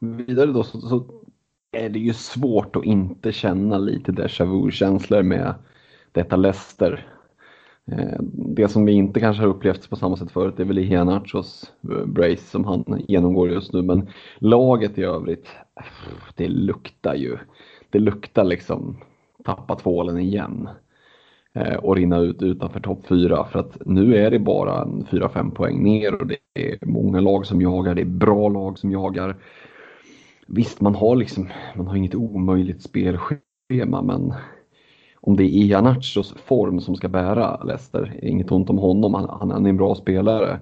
Vidare 0.00 0.52
då 0.52 0.62
så, 0.62 0.80
så, 0.80 1.04
är 1.72 1.88
det 1.88 1.98
ju 1.98 2.12
svårt 2.12 2.76
att 2.76 2.84
inte 2.84 3.32
känna 3.32 3.78
lite 3.78 4.12
déjà 4.12 4.44
vu-känslor 4.44 5.22
med 5.22 5.54
detta 6.12 6.36
Leicester. 6.36 7.06
Eh, 7.92 8.20
det 8.32 8.68
som 8.68 8.84
vi 8.84 8.92
inte 8.92 9.20
kanske 9.20 9.42
har 9.42 9.48
upplevt 9.48 9.90
på 9.90 9.96
samma 9.96 10.16
sätt 10.16 10.30
förut 10.30 10.60
är 10.60 10.64
väl 10.64 10.78
Iheanachos 10.78 11.72
eh, 11.90 12.06
brace 12.06 12.50
som 12.50 12.64
han 12.64 13.02
genomgår 13.08 13.50
just 13.50 13.72
nu, 13.72 13.82
men 13.82 14.08
laget 14.38 14.98
i 14.98 15.02
övrigt, 15.02 15.48
det 16.34 16.48
luktar 16.48 17.14
ju, 17.14 17.38
det 17.90 17.98
luktar 17.98 18.44
liksom 18.44 18.96
tappa 19.44 19.76
tvålen 19.76 20.18
igen. 20.18 20.68
Eh, 21.52 21.74
och 21.74 21.96
rinna 21.96 22.18
ut 22.18 22.42
utanför 22.42 22.80
topp 22.80 23.06
4 23.08 23.44
för 23.44 23.58
att 23.58 23.78
nu 23.86 24.16
är 24.16 24.30
det 24.30 24.38
bara 24.38 24.84
4-5 24.84 25.50
poäng 25.50 25.82
ner 25.82 26.20
och 26.20 26.26
det 26.26 26.36
är 26.54 26.86
många 26.86 27.20
lag 27.20 27.46
som 27.46 27.60
jagar, 27.60 27.94
det 27.94 28.02
är 28.02 28.06
bra 28.06 28.48
lag 28.48 28.78
som 28.78 28.92
jagar. 28.92 29.36
Visst, 30.52 30.80
man 30.80 30.94
har 30.94 31.16
liksom, 31.16 31.48
man 31.76 31.86
har 31.86 31.96
inget 31.96 32.14
omöjligt 32.14 32.82
spelschema 32.82 34.02
men 34.02 34.34
om 35.20 35.36
det 35.36 35.44
är 35.44 35.64
Ianachos 35.64 36.34
form 36.44 36.80
som 36.80 36.96
ska 36.96 37.08
bära 37.08 37.64
Leicester, 37.64 38.18
inget 38.22 38.52
ont 38.52 38.70
om 38.70 38.78
honom, 38.78 39.14
han, 39.14 39.50
han 39.50 39.66
är 39.66 39.70
en 39.70 39.76
bra 39.76 39.94
spelare. 39.94 40.60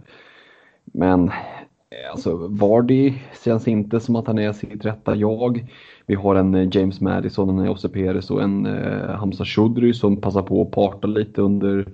Men 0.84 1.28
eh, 1.28 2.10
alltså 2.10 2.36
Vardy 2.36 3.14
känns 3.44 3.68
inte 3.68 4.00
som 4.00 4.16
att 4.16 4.26
han 4.26 4.38
är 4.38 4.52
sitt 4.52 4.84
rätta 4.84 5.16
jag. 5.16 5.66
Vi 6.06 6.14
har 6.14 6.34
en 6.34 6.54
eh, 6.54 6.68
James 6.72 7.00
Madison, 7.00 7.58
en 7.58 7.64
Jose 7.64 7.88
Perez 7.88 8.30
och 8.30 8.42
en 8.42 8.66
eh, 8.66 9.10
Hamza 9.10 9.44
Choudry 9.44 9.94
som 9.94 10.20
passar 10.20 10.42
på 10.42 10.62
att 10.62 10.70
parta 10.70 11.06
lite 11.06 11.42
under 11.42 11.78
eh, 11.78 11.86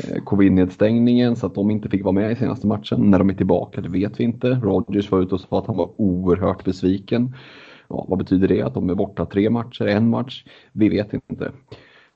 Eh, 0.00 0.22
covid-nedstängningen 0.24 1.36
så 1.36 1.46
att 1.46 1.54
de 1.54 1.70
inte 1.70 1.88
fick 1.88 2.04
vara 2.04 2.12
med 2.12 2.32
i 2.32 2.36
senaste 2.36 2.66
matchen. 2.66 3.10
När 3.10 3.18
de 3.18 3.30
är 3.30 3.34
tillbaka, 3.34 3.80
det 3.80 3.88
vet 3.88 4.20
vi 4.20 4.24
inte. 4.24 4.48
Rodgers 4.48 5.10
var 5.10 5.20
ute 5.20 5.34
och 5.34 5.40
sa 5.40 5.58
att 5.58 5.66
han 5.66 5.76
var 5.76 5.90
oerhört 5.96 6.64
besviken. 6.64 7.34
Ja, 7.88 8.06
vad 8.08 8.18
betyder 8.18 8.48
det? 8.48 8.62
Att 8.62 8.74
de 8.74 8.90
är 8.90 8.94
borta 8.94 9.26
tre 9.26 9.50
matcher, 9.50 9.86
en 9.86 10.10
match? 10.10 10.44
Vi 10.72 10.88
vet 10.88 11.12
inte. 11.12 11.52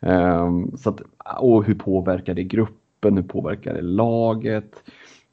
Um, 0.00 0.76
så 0.76 0.90
att, 0.90 1.00
och 1.38 1.64
hur 1.64 1.74
påverkar 1.74 2.34
det 2.34 2.44
gruppen? 2.44 3.16
Hur 3.16 3.22
påverkar 3.22 3.74
det 3.74 3.82
laget? 3.82 4.82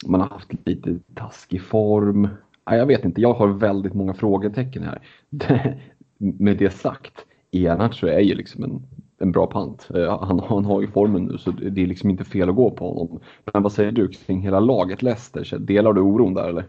Man 0.06 0.22
har 0.22 0.28
haft 0.28 0.50
lite 0.66 1.00
taskig 1.16 1.62
form. 1.62 2.28
Jag 2.66 2.86
vet 2.86 3.06
inte, 3.06 3.22
jag 3.22 3.34
har 3.34 3.48
väldigt 3.48 3.94
många 3.94 4.14
frågetecken 4.14 4.84
här. 4.84 5.02
med 6.18 6.58
det 6.58 6.74
sagt, 6.74 7.26
Iheanacho 7.52 8.08
är 8.08 8.20
ju 8.20 8.36
liksom 8.36 8.64
en, 8.64 8.84
en 9.24 9.32
bra 9.32 9.48
pant. 9.48 9.88
Eh, 9.96 10.20
han, 10.20 10.40
han 10.40 10.66
har 10.66 10.82
ju 10.82 10.88
formen 10.92 11.24
nu 11.24 11.38
så 11.38 11.52
det 11.52 11.82
är 11.82 11.88
liksom 11.88 12.10
inte 12.10 12.24
fel 12.24 12.50
att 12.50 12.56
gå 12.56 12.72
på 12.72 12.90
honom. 12.90 13.20
Men 13.54 13.64
vad 13.64 13.74
säger 13.74 13.92
du 13.92 14.08
kring 14.08 14.42
hela 14.42 14.60
laget 14.60 15.02
Leicester? 15.02 15.58
Delar 15.58 15.94
du 15.94 16.02
oron 16.02 16.34
där 16.34 16.50
eller? 16.50 16.66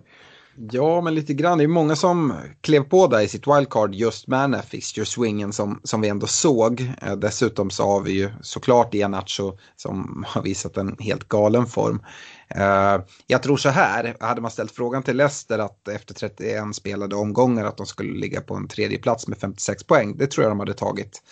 Ja, 0.70 1.00
men 1.00 1.14
lite 1.14 1.34
grann. 1.34 1.58
Det 1.58 1.64
är 1.64 1.68
många 1.68 1.96
som 1.96 2.32
klev 2.60 2.82
på 2.82 3.06
där 3.06 3.20
i 3.20 3.28
sitt 3.28 3.46
wildcard 3.46 3.94
just 3.94 4.26
med 4.26 4.40
den 4.40 4.54
här 4.54 4.62
fixture-swingen 4.62 5.52
som, 5.52 5.80
som 5.84 6.00
vi 6.00 6.08
ändå 6.08 6.26
såg. 6.26 6.80
Eh, 7.02 7.16
dessutom 7.16 7.70
så 7.70 7.82
har 7.86 8.00
vi 8.00 8.12
ju 8.12 8.30
såklart 8.40 8.94
Ianacho 8.94 9.52
som 9.76 10.24
har 10.28 10.42
visat 10.42 10.76
en 10.76 10.96
helt 10.98 11.28
galen 11.28 11.66
form. 11.66 12.02
Eh, 12.48 13.02
jag 13.26 13.42
tror 13.42 13.56
så 13.56 13.68
här, 13.68 14.16
hade 14.20 14.40
man 14.40 14.50
ställt 14.50 14.72
frågan 14.72 15.02
till 15.02 15.16
Leicester 15.16 15.58
att 15.58 15.88
efter 15.88 16.14
31 16.14 16.74
spelade 16.74 17.16
omgångar 17.16 17.64
att 17.64 17.76
de 17.76 17.86
skulle 17.86 18.18
ligga 18.18 18.40
på 18.40 18.54
en 18.54 18.68
tredje 18.68 18.98
plats 18.98 19.28
med 19.28 19.38
56 19.38 19.84
poäng, 19.84 20.16
det 20.16 20.26
tror 20.26 20.44
jag 20.44 20.50
de 20.50 20.60
hade 20.60 20.74
tagit. 20.74 21.22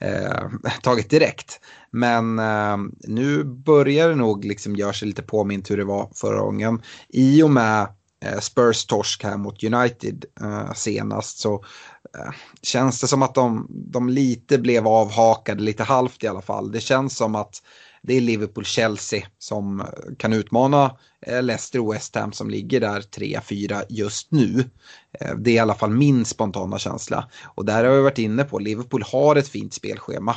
Eh, 0.00 0.48
tagit 0.82 1.10
direkt. 1.10 1.60
Men 1.90 2.38
eh, 2.38 2.76
nu 3.00 3.44
börjar 3.44 4.08
det 4.08 4.14
nog 4.14 4.44
liksom 4.44 4.76
göra 4.76 4.92
sig 4.92 5.08
lite 5.08 5.22
påmint 5.22 5.70
hur 5.70 5.76
det 5.76 5.84
var 5.84 6.10
förra 6.14 6.40
gången. 6.40 6.82
I 7.08 7.42
och 7.42 7.50
med 7.50 7.88
eh, 8.24 8.38
Spurs 8.38 8.86
torsk 8.86 9.24
här 9.24 9.36
mot 9.36 9.64
United 9.64 10.24
eh, 10.40 10.72
senast 10.72 11.38
så 11.38 11.54
eh, 12.18 12.32
känns 12.62 13.00
det 13.00 13.06
som 13.06 13.22
att 13.22 13.34
de, 13.34 13.66
de 13.70 14.08
lite 14.08 14.58
blev 14.58 14.88
avhakade, 14.88 15.62
lite 15.62 15.82
halvt 15.84 16.24
i 16.24 16.28
alla 16.28 16.42
fall. 16.42 16.72
Det 16.72 16.80
känns 16.80 17.16
som 17.16 17.34
att 17.34 17.62
det 18.06 18.14
är 18.14 18.20
Liverpool-Chelsea 18.20 19.26
som 19.38 19.80
eh, 19.80 19.86
kan 20.18 20.32
utmana 20.32 20.96
eh, 21.20 21.42
Leicester 21.42 21.80
och 21.80 21.94
West 21.94 22.14
Ham 22.14 22.32
som 22.32 22.50
ligger 22.50 22.80
där 22.80 23.00
3-4 23.00 23.82
just 23.88 24.32
nu. 24.32 24.64
Eh, 25.20 25.34
det 25.36 25.50
är 25.50 25.54
i 25.54 25.58
alla 25.58 25.74
fall 25.74 25.90
min 25.90 26.24
spontana 26.24 26.78
känsla. 26.78 27.28
Och 27.44 27.64
där 27.64 27.84
har 27.84 27.96
vi 27.96 28.02
varit 28.02 28.18
inne 28.18 28.44
på, 28.44 28.58
Liverpool 28.58 29.02
har 29.02 29.36
ett 29.36 29.48
fint 29.48 29.74
spelschema. 29.74 30.36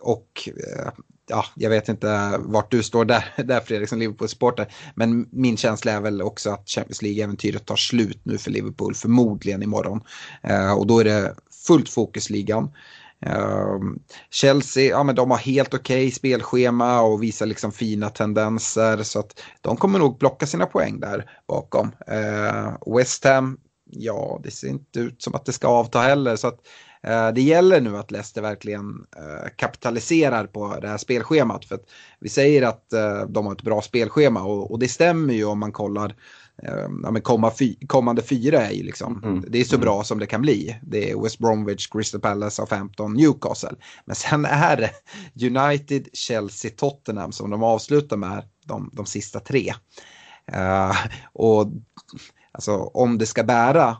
Och 0.00 0.48
ja, 1.28 1.44
jag 1.54 1.70
vet 1.70 1.88
inte 1.88 2.34
vart 2.38 2.70
du 2.70 2.82
står 2.82 3.04
där, 3.04 3.24
där 3.44 3.60
Fredrik 3.60 3.88
som 3.88 3.98
Liverpool-supporter. 3.98 4.72
Men 4.94 5.28
min 5.32 5.56
känsla 5.56 5.92
är 5.92 6.00
väl 6.00 6.22
också 6.22 6.50
att 6.50 6.68
Champions 6.68 7.02
League-äventyret 7.02 7.66
tar 7.66 7.76
slut 7.76 8.20
nu 8.22 8.38
för 8.38 8.50
Liverpool, 8.50 8.94
förmodligen 8.94 9.62
imorgon. 9.62 10.00
Och 10.76 10.86
då 10.86 11.00
är 11.00 11.04
det 11.04 11.34
fullt 11.66 11.88
fokus 11.88 12.30
ligan. 12.30 12.70
Ehm, 13.20 13.98
Chelsea, 14.30 14.90
ja 14.90 15.02
men 15.02 15.14
de 15.14 15.30
har 15.30 15.38
helt 15.38 15.74
okej 15.74 16.06
okay 16.06 16.10
spelschema 16.10 17.00
och 17.00 17.22
visar 17.22 17.46
liksom 17.46 17.72
fina 17.72 18.10
tendenser 18.10 19.02
så 19.02 19.18
att 19.18 19.42
de 19.60 19.76
kommer 19.76 19.98
nog 19.98 20.18
plocka 20.18 20.46
sina 20.46 20.66
poäng 20.66 21.00
där 21.00 21.30
bakom. 21.48 21.86
Uh, 21.86 22.96
West 22.96 23.24
Ham, 23.24 23.58
ja 23.90 24.40
det 24.42 24.50
ser 24.50 24.68
inte 24.68 25.00
ut 25.00 25.22
som 25.22 25.34
att 25.34 25.44
det 25.44 25.52
ska 25.52 25.68
avta 25.68 26.00
heller 26.00 26.36
så 26.36 26.48
att 26.48 26.60
uh, 27.08 27.34
det 27.34 27.42
gäller 27.42 27.80
nu 27.80 27.96
att 27.96 28.10
Leicester 28.10 28.42
verkligen 28.42 28.88
uh, 29.18 29.48
kapitaliserar 29.56 30.46
på 30.46 30.78
det 30.80 30.88
här 30.88 30.98
spelschemat 30.98 31.64
för 31.64 31.74
att 31.74 31.84
vi 32.20 32.28
säger 32.28 32.62
att 32.62 32.92
eh, 32.92 33.22
de 33.28 33.46
har 33.46 33.52
ett 33.52 33.62
bra 33.62 33.82
spelschema 33.82 34.42
och, 34.42 34.70
och 34.70 34.78
det 34.78 34.88
stämmer 34.88 35.34
ju 35.34 35.44
om 35.44 35.58
man 35.58 35.72
kollar 35.72 36.14
ja, 36.62 37.10
men 37.10 37.22
komma 37.22 37.52
fy, 37.58 37.76
kommande 37.86 38.22
fyra 38.22 38.66
är 38.66 38.72
ju 38.72 38.82
liksom, 38.82 39.24
mm. 39.24 39.44
det 39.48 39.60
är 39.60 39.64
så 39.64 39.74
mm. 39.74 39.84
bra 39.84 40.04
som 40.04 40.18
det 40.18 40.26
kan 40.26 40.42
bli. 40.42 40.78
Det 40.82 41.10
är 41.10 41.22
West 41.22 41.38
Bromwich, 41.38 41.88
Crystal 41.90 42.20
Palace, 42.20 42.62
och 42.62 42.68
15 42.68 43.14
Newcastle. 43.14 43.74
Men 44.04 44.16
sen 44.16 44.44
är 44.44 44.76
det 44.76 44.90
United, 45.46 46.08
Chelsea, 46.12 46.70
Tottenham 46.76 47.32
som 47.32 47.50
de 47.50 47.62
avslutar 47.62 48.16
med 48.16 48.42
de, 48.64 48.90
de 48.92 49.06
sista 49.06 49.40
tre. 49.40 49.72
Uh, 50.56 50.96
och 51.32 51.66
alltså, 52.52 52.76
om 52.76 53.18
det 53.18 53.26
ska 53.26 53.44
bära, 53.44 53.96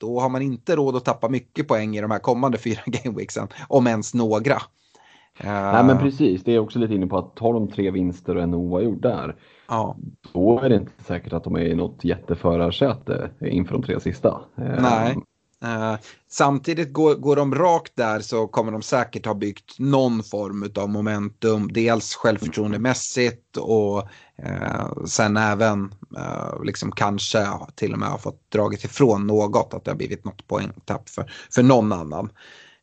då 0.00 0.20
har 0.20 0.28
man 0.28 0.42
inte 0.42 0.76
råd 0.76 0.96
att 0.96 1.04
tappa 1.04 1.28
mycket 1.28 1.68
poäng 1.68 1.96
i 1.96 2.00
de 2.00 2.10
här 2.10 2.18
kommande 2.18 2.58
fyra 2.58 2.80
gameweeksen, 2.86 3.48
om 3.68 3.86
ens 3.86 4.14
några. 4.14 4.54
Uh, 4.54 5.72
Nej 5.72 5.84
men 5.84 5.98
precis, 5.98 6.44
det 6.44 6.52
är 6.52 6.58
också 6.58 6.78
lite 6.78 6.94
inne 6.94 7.06
på 7.06 7.18
att 7.18 7.36
tar 7.36 7.52
de 7.52 7.70
tre 7.70 7.90
vinster 7.90 8.36
och 8.36 8.42
en 8.42 8.54
oavgjord 8.54 9.02
där, 9.02 9.36
ja. 9.68 9.96
då 10.32 10.60
är 10.60 10.68
det 10.68 10.76
inte 10.76 11.04
säkert 11.04 11.32
att 11.32 11.44
de 11.44 11.56
är 11.56 11.60
i 11.60 11.74
något 11.74 12.04
jätteförarsäte 12.04 13.30
inför 13.40 13.72
de 13.72 13.82
tre 13.82 14.00
sista. 14.00 14.40
Nej. 14.56 15.16
Uh, 15.64 15.96
samtidigt 16.28 16.92
går, 16.92 17.14
går 17.14 17.36
de 17.36 17.54
rakt 17.54 17.96
där 17.96 18.20
så 18.20 18.46
kommer 18.46 18.72
de 18.72 18.82
säkert 18.82 19.26
ha 19.26 19.34
byggt 19.34 19.78
någon 19.78 20.22
form 20.22 20.70
av 20.76 20.88
momentum. 20.88 21.72
Dels 21.72 22.14
självförtroendemässigt 22.14 23.56
och 23.56 24.08
uh, 24.46 25.04
sen 25.06 25.36
även 25.36 25.94
uh, 26.18 26.64
liksom 26.64 26.92
kanske 26.92 27.46
till 27.74 27.92
och 27.92 27.98
med 27.98 28.08
har 28.08 28.18
fått 28.18 28.50
dragit 28.50 28.84
ifrån 28.84 29.26
något. 29.26 29.74
Att 29.74 29.84
det 29.84 29.90
har 29.90 29.96
blivit 29.96 30.24
något 30.24 30.46
poängtapp 30.46 31.08
för, 31.08 31.32
för 31.54 31.62
någon 31.62 31.92
annan. 31.92 32.30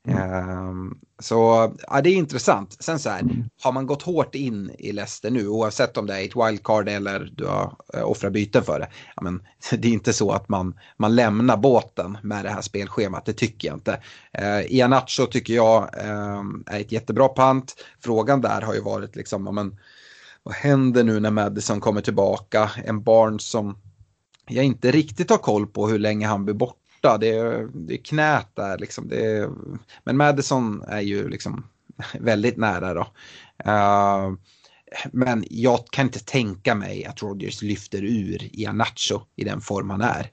Mm. 0.07 0.97
Så 1.19 1.71
ja, 1.87 2.01
det 2.01 2.09
är 2.09 2.15
intressant. 2.15 2.77
Sen 2.79 2.99
så 2.99 3.09
här, 3.09 3.19
mm. 3.19 3.43
har 3.61 3.71
man 3.71 3.87
gått 3.87 4.01
hårt 4.01 4.35
in 4.35 4.71
i 4.79 4.91
Leicester 4.91 5.31
nu, 5.31 5.47
oavsett 5.47 5.97
om 5.97 6.05
det 6.05 6.21
är 6.21 6.25
ett 6.25 6.35
wildcard 6.35 6.89
eller 6.89 7.29
du 7.35 7.45
har 7.45 7.75
äh, 7.93 8.09
offrat 8.09 8.33
byten 8.33 8.63
för 8.63 8.79
det. 8.79 8.87
Ja, 9.15 9.21
men, 9.21 9.43
det 9.81 9.87
är 9.87 9.91
inte 9.91 10.13
så 10.13 10.31
att 10.31 10.49
man, 10.49 10.79
man 10.97 11.15
lämnar 11.15 11.57
båten 11.57 12.17
med 12.23 12.45
det 12.45 12.49
här 12.49 12.61
spelschemat, 12.61 13.25
det 13.25 13.33
tycker 13.33 13.67
jag 13.67 13.77
inte. 13.77 14.01
Uh, 14.41 14.73
Ianacho 14.73 15.25
tycker 15.25 15.53
jag 15.53 15.83
uh, 15.83 16.43
är 16.65 16.79
ett 16.79 16.91
jättebra 16.91 17.27
pant. 17.27 17.75
Frågan 18.03 18.41
där 18.41 18.61
har 18.61 18.73
ju 18.73 18.81
varit 18.81 19.15
liksom, 19.15 19.45
ja, 19.45 19.51
men, 19.51 19.79
vad 20.43 20.55
händer 20.55 21.03
nu 21.03 21.19
när 21.19 21.31
Madison 21.31 21.81
kommer 21.81 22.01
tillbaka? 22.01 22.71
En 22.85 23.03
barn 23.03 23.39
som 23.39 23.77
jag 24.47 24.65
inte 24.65 24.91
riktigt 24.91 25.29
har 25.29 25.37
koll 25.37 25.67
på 25.67 25.87
hur 25.87 25.99
länge 25.99 26.27
han 26.27 26.45
blir 26.45 26.55
borta 26.55 26.79
borta. 27.01 27.17
Det 27.17 27.29
är, 27.29 27.67
det 27.73 27.93
är 27.93 28.03
knät 28.03 28.47
där 28.53 28.77
liksom. 28.77 29.07
Det 29.07 29.25
är, 29.25 29.49
men 30.03 30.17
Madison 30.17 30.83
är 30.87 31.01
ju 31.01 31.29
liksom 31.29 31.63
väldigt 32.19 32.57
nära 32.57 32.93
då. 32.93 33.07
Uh, 33.67 34.33
men 35.11 35.45
jag 35.49 35.79
kan 35.91 36.05
inte 36.05 36.19
tänka 36.19 36.75
mig 36.75 37.05
att 37.05 37.21
Rodgers 37.21 37.61
lyfter 37.61 38.03
ur 38.03 38.49
Ianacho 38.51 39.21
i 39.35 39.43
den 39.43 39.61
form 39.61 39.89
han 39.89 40.01
är. 40.01 40.31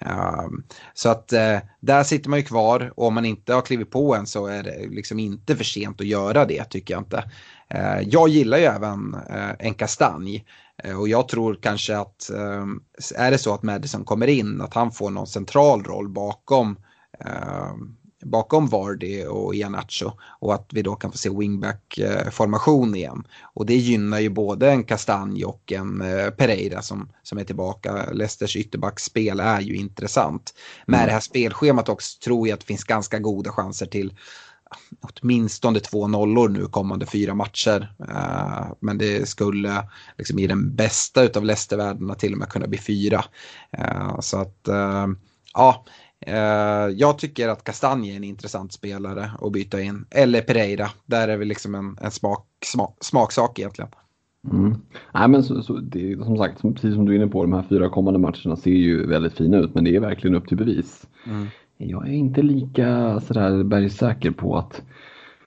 Um, 0.00 0.64
så 0.94 1.08
att 1.08 1.32
uh, 1.32 1.58
där 1.80 2.04
sitter 2.04 2.30
man 2.30 2.38
ju 2.38 2.44
kvar 2.44 2.92
och 2.96 3.06
om 3.06 3.14
man 3.14 3.24
inte 3.24 3.54
har 3.54 3.62
klivit 3.62 3.90
på 3.90 4.14
än 4.14 4.26
så 4.26 4.46
är 4.46 4.62
det 4.62 4.86
liksom 4.90 5.18
inte 5.18 5.56
för 5.56 5.64
sent 5.64 6.00
att 6.00 6.06
göra 6.06 6.44
det 6.44 6.64
tycker 6.64 6.94
jag 6.94 7.00
inte. 7.00 7.30
Uh, 7.74 8.08
jag 8.08 8.28
gillar 8.28 8.58
ju 8.58 8.64
även 8.64 9.16
en 9.58 9.74
kastanj 9.74 10.44
och 10.98 11.08
jag 11.08 11.28
tror 11.28 11.54
kanske 11.54 11.98
att 11.98 12.30
eh, 12.30 12.66
är 13.16 13.30
det 13.30 13.38
så 13.38 13.54
att 13.54 13.62
Madison 13.62 14.04
kommer 14.04 14.26
in, 14.26 14.60
att 14.60 14.74
han 14.74 14.92
får 14.92 15.10
någon 15.10 15.26
central 15.26 15.84
roll 15.84 16.08
bakom 16.08 16.76
eh, 17.20 17.72
bakom 18.24 18.66
Vardy 18.66 19.24
och 19.24 19.54
Ianacho 19.54 20.10
och 20.40 20.54
att 20.54 20.68
vi 20.72 20.82
då 20.82 20.94
kan 20.94 21.12
få 21.12 21.18
se 21.18 21.30
wingback-formation 21.30 22.94
igen. 22.94 23.26
Och 23.54 23.66
det 23.66 23.76
gynnar 23.76 24.20
ju 24.20 24.28
både 24.28 24.70
en 24.70 24.84
Kastanj 24.84 25.44
och 25.44 25.72
en 25.72 26.02
eh, 26.02 26.30
Pereira 26.30 26.82
som, 26.82 27.08
som 27.22 27.38
är 27.38 27.44
tillbaka. 27.44 28.12
Leicesters 28.12 28.56
ytterbacksspel 28.56 29.40
är 29.40 29.60
ju 29.60 29.76
intressant. 29.76 30.54
Med 30.86 30.98
mm. 30.98 31.06
det 31.06 31.12
här 31.12 31.20
spelschemat 31.20 31.88
också 31.88 32.18
tror 32.24 32.48
jag 32.48 32.54
att 32.54 32.60
det 32.60 32.66
finns 32.66 32.84
ganska 32.84 33.18
goda 33.18 33.50
chanser 33.50 33.86
till 33.86 34.14
åtminstone 35.00 35.80
två 35.80 36.08
nollor 36.08 36.48
nu 36.48 36.66
kommande 36.66 37.06
fyra 37.06 37.34
matcher. 37.34 37.94
Uh, 38.00 38.72
men 38.80 38.98
det 38.98 39.28
skulle 39.28 39.88
liksom 40.18 40.38
i 40.38 40.46
den 40.46 40.74
bästa 40.74 41.20
av 41.36 41.44
Leicester-världarna 41.44 42.14
till 42.14 42.32
och 42.32 42.38
med 42.38 42.48
kunna 42.48 42.66
bli 42.66 42.78
fyra. 42.78 43.24
Uh, 43.78 44.20
så 44.20 44.40
att 44.40 44.68
uh, 44.68 45.06
ja, 45.54 45.84
jag 46.94 47.18
tycker 47.18 47.48
att 47.48 47.64
Kastanje 47.64 48.12
är 48.12 48.16
en 48.16 48.24
intressant 48.24 48.72
spelare 48.72 49.30
att 49.40 49.52
byta 49.52 49.80
in. 49.80 50.04
Eller 50.10 50.40
Pereira, 50.40 50.90
där 51.06 51.28
är 51.28 51.36
väl 51.36 51.48
liksom 51.48 51.74
en, 51.74 51.98
en 52.00 52.10
smak, 52.10 52.46
smak, 52.64 52.96
smaksak 53.00 53.58
egentligen. 53.58 53.90
Mm. 54.50 54.74
Nej, 55.14 55.28
men 55.28 55.44
så, 55.44 55.62
så 55.62 55.72
det, 55.76 56.16
som 56.24 56.36
sagt, 56.36 56.60
som, 56.60 56.74
precis 56.74 56.94
som 56.94 57.06
du 57.06 57.12
är 57.12 57.16
inne 57.16 57.26
på, 57.26 57.42
de 57.42 57.52
här 57.52 57.64
fyra 57.68 57.88
kommande 57.88 58.20
matcherna 58.20 58.56
ser 58.56 58.70
ju 58.70 59.06
väldigt 59.06 59.32
fina 59.32 59.56
ut, 59.56 59.74
men 59.74 59.84
det 59.84 59.96
är 59.96 60.00
verkligen 60.00 60.36
upp 60.36 60.48
till 60.48 60.56
bevis. 60.56 61.06
Mm. 61.26 61.46
Jag 61.86 62.08
är 62.08 62.12
inte 62.12 62.42
lika 62.42 63.20
sådär 63.20 63.64
bergsäker 63.64 64.30
på 64.30 64.56
att 64.56 64.82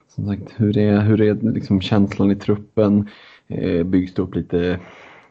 som 0.08 0.26
sagt, 0.26 0.54
hur 0.56 0.78
är, 0.78 1.00
hur 1.00 1.20
är 1.20 1.34
liksom 1.34 1.80
känslan 1.80 2.30
i 2.30 2.36
truppen? 2.36 3.08
Eh, 3.48 3.82
byggs 3.82 4.14
det 4.14 4.22
upp 4.22 4.34
lite 4.34 4.80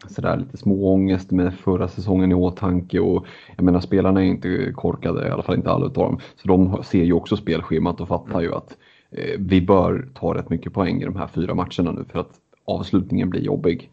sådär 0.08 0.38
lite 0.38 0.58
småångest 0.58 1.32
med 1.32 1.54
förra 1.54 1.88
säsongen 1.88 2.32
i 2.32 2.36
åtanke 2.36 3.00
och 3.00 3.26
jag 3.56 3.64
menar 3.64 3.80
spelarna 3.80 4.24
är 4.24 4.26
inte 4.26 4.72
korkade, 4.76 5.28
i 5.28 5.32
alla 5.32 5.44
fall 5.44 5.56
inte 5.56 5.72
alla 5.72 5.86
utav 5.86 6.04
dem. 6.04 6.20
Så 6.36 6.48
de 6.48 6.84
ser 6.84 7.04
ju 7.04 7.14
också 7.14 7.38
spelschemat 7.38 8.02
och 8.02 8.08
fattar 8.08 8.42
ju 8.42 8.54
att 8.54 8.78
eh, 9.12 9.40
vi 9.40 9.62
bör 9.62 10.08
ta 10.14 10.34
rätt 10.34 10.50
mycket 10.50 10.74
poäng 10.74 11.02
i 11.02 11.06
de 11.06 11.16
här 11.16 11.28
fyra 11.28 11.54
matcherna 11.54 11.92
nu 11.92 12.06
för 12.12 12.20
att 12.20 12.32
avslutningen 12.66 13.30
blir 13.30 13.42
jobbig. 13.42 13.90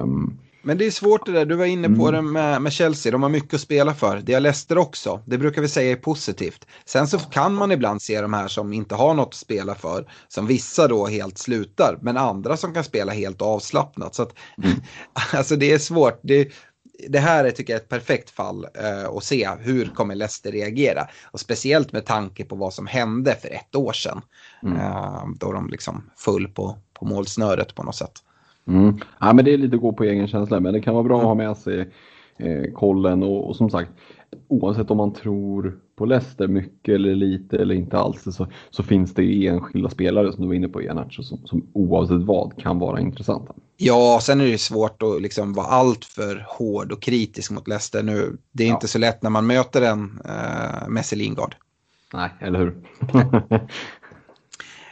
Um, 0.00 0.38
men 0.62 0.78
det 0.78 0.86
är 0.86 0.90
svårt 0.90 1.26
det 1.26 1.32
där, 1.32 1.44
du 1.44 1.54
var 1.54 1.64
inne 1.64 1.88
på 1.88 2.08
mm. 2.08 2.14
det 2.14 2.22
med, 2.22 2.62
med, 2.62 2.72
Chelsea, 2.72 3.12
de 3.12 3.22
har 3.22 3.30
mycket 3.30 3.54
att 3.54 3.60
spela 3.60 3.94
för. 3.94 4.20
Det 4.24 4.32
har 4.34 4.40
Leicester 4.40 4.78
också, 4.78 5.22
det 5.26 5.38
brukar 5.38 5.62
vi 5.62 5.68
säga 5.68 5.92
är 5.92 5.96
positivt. 5.96 6.66
Sen 6.84 7.08
så 7.08 7.18
kan 7.18 7.54
man 7.54 7.72
ibland 7.72 8.02
se 8.02 8.20
de 8.20 8.34
här 8.34 8.48
som 8.48 8.72
inte 8.72 8.94
har 8.94 9.14
något 9.14 9.28
att 9.28 9.34
spela 9.34 9.74
för, 9.74 10.10
som 10.28 10.46
vissa 10.46 10.88
då 10.88 11.06
helt 11.06 11.38
slutar, 11.38 11.98
men 12.02 12.16
andra 12.16 12.56
som 12.56 12.74
kan 12.74 12.84
spela 12.84 13.12
helt 13.12 13.42
avslappnat. 13.42 14.14
Så 14.14 14.22
att, 14.22 14.34
mm. 14.64 14.76
alltså 15.32 15.56
det 15.56 15.72
är 15.72 15.78
svårt. 15.78 16.20
Det, 16.22 16.48
det 17.08 17.18
här 17.18 17.44
är, 17.44 17.50
tycker 17.50 17.72
jag, 17.72 17.82
ett 17.82 17.88
perfekt 17.88 18.30
fall 18.30 18.66
eh, 18.74 19.08
att 19.08 19.24
se 19.24 19.48
hur 19.60 19.86
kommer 19.86 20.14
Leicester 20.14 20.52
reagera. 20.52 21.08
Och 21.24 21.40
speciellt 21.40 21.92
med 21.92 22.06
tanke 22.06 22.44
på 22.44 22.56
vad 22.56 22.74
som 22.74 22.86
hände 22.86 23.36
för 23.42 23.48
ett 23.48 23.74
år 23.74 23.92
sedan. 23.92 24.20
Mm. 24.62 24.76
Eh, 24.76 25.24
då 25.38 25.52
de 25.52 25.68
liksom 25.68 26.10
föll 26.16 26.48
på, 26.48 26.78
på 26.94 27.04
målsnöret 27.04 27.74
på 27.74 27.82
något 27.82 27.96
sätt. 27.96 28.22
Mm. 28.68 28.96
Ja, 29.20 29.32
men 29.32 29.44
det 29.44 29.52
är 29.52 29.58
lite 29.58 29.76
att 29.76 29.82
gå 29.82 29.92
på 29.92 30.04
egen 30.04 30.28
känsla, 30.28 30.60
men 30.60 30.72
det 30.72 30.80
kan 30.80 30.94
vara 30.94 31.04
bra 31.04 31.18
att 31.18 31.24
ha 31.24 31.34
med 31.34 31.56
sig 31.56 31.80
eh, 32.36 32.72
kollen 32.74 33.22
och, 33.22 33.48
och, 33.48 33.56
som 33.56 33.70
sagt, 33.70 33.90
oavsett 34.48 34.90
om 34.90 34.96
man 34.96 35.12
tror 35.12 35.78
på 35.96 36.06
Leicester 36.06 36.48
mycket 36.48 36.94
eller 36.94 37.14
lite 37.14 37.56
eller 37.56 37.74
inte 37.74 37.98
alls 37.98 38.22
så, 38.36 38.46
så 38.70 38.82
finns 38.82 39.14
det 39.14 39.22
ju 39.22 39.48
enskilda 39.48 39.90
spelare 39.90 40.32
som 40.32 40.42
du 40.42 40.48
var 40.48 40.54
inne 40.54 40.68
på 40.68 40.82
Ianacho 40.82 41.22
som, 41.22 41.38
som 41.44 41.66
oavsett 41.72 42.22
vad 42.22 42.62
kan 42.62 42.78
vara 42.78 43.00
intressanta. 43.00 43.54
Ja, 43.76 44.18
sen 44.22 44.40
är 44.40 44.46
det 44.46 44.58
svårt 44.58 45.02
att 45.02 45.22
liksom 45.22 45.52
vara 45.52 45.66
alltför 45.66 46.46
hård 46.48 46.92
och 46.92 47.02
kritisk 47.02 47.50
mot 47.50 47.68
Leicester 47.68 48.02
nu. 48.02 48.36
Det 48.52 48.64
är 48.64 48.68
ja. 48.68 48.74
inte 48.74 48.88
så 48.88 48.98
lätt 48.98 49.22
när 49.22 49.30
man 49.30 49.46
möter 49.46 49.82
en 49.82 50.20
äh, 50.24 50.88
Messi 50.88 51.16
Lingard. 51.16 51.54
Nej, 52.12 52.30
eller 52.40 52.58
hur? 52.58 52.76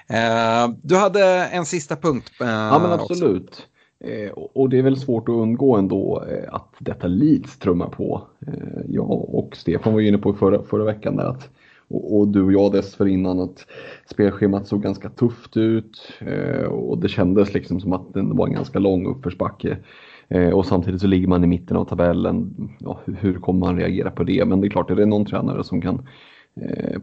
Eh, 0.09 0.71
du 0.83 0.97
hade 0.97 1.25
en 1.53 1.65
sista 1.65 1.97
punkt. 1.97 2.33
Eh, 2.41 2.47
ja, 2.47 2.79
men 2.79 2.93
absolut. 2.93 3.69
Eh, 4.05 4.31
och 4.31 4.71
det 4.71 4.79
är 4.79 4.83
väl 4.83 4.97
svårt 4.97 5.29
att 5.29 5.33
undgå 5.33 5.77
ändå 5.77 6.25
att 6.49 6.75
detta 6.79 7.07
Leeds 7.07 7.59
trummar 7.59 7.89
på. 7.89 8.23
Jag 8.89 9.35
och 9.35 9.57
Stefan 9.57 9.93
var 9.93 10.01
ju 10.01 10.09
inne 10.09 10.19
på 10.19 10.33
förra, 10.33 10.63
förra 10.63 10.85
veckan 10.85 11.17
där 11.17 11.25
att 11.25 11.51
och, 11.89 12.29
du 12.29 12.43
och 12.43 12.53
jag 12.53 12.73
dessförinnan 12.73 13.41
att 13.41 13.67
spelschemat 14.11 14.67
såg 14.67 14.83
ganska 14.83 15.11
tufft 15.11 15.57
ut 15.57 16.13
och 16.71 16.99
det 16.99 17.09
kändes 17.09 17.55
liksom 17.55 17.81
som 17.81 17.93
att 17.93 18.15
det 18.15 18.23
var 18.23 18.47
en 18.47 18.53
ganska 18.53 18.79
lång 18.79 19.07
uppförsbacke. 19.07 19.79
och 20.53 20.67
samtidigt 20.67 21.01
så 21.01 21.07
ligger 21.07 21.29
man 21.29 21.45
i 21.45 21.47
mitten 21.47 21.77
av 21.77 21.85
tabellen. 21.85 22.69
Ja, 22.79 23.01
hur 23.19 23.35
kommer 23.35 23.61
man 23.61 23.77
reagera 23.77 24.11
på 24.11 24.25
det? 24.25 24.45
Men 24.45 24.61
det 24.61 24.67
är 24.67 24.71
klart, 24.71 24.91
är 24.91 24.97
det 24.97 25.07
någon 25.07 25.27
tränare 25.27 25.65
som 25.65 25.81
kan 25.81 26.09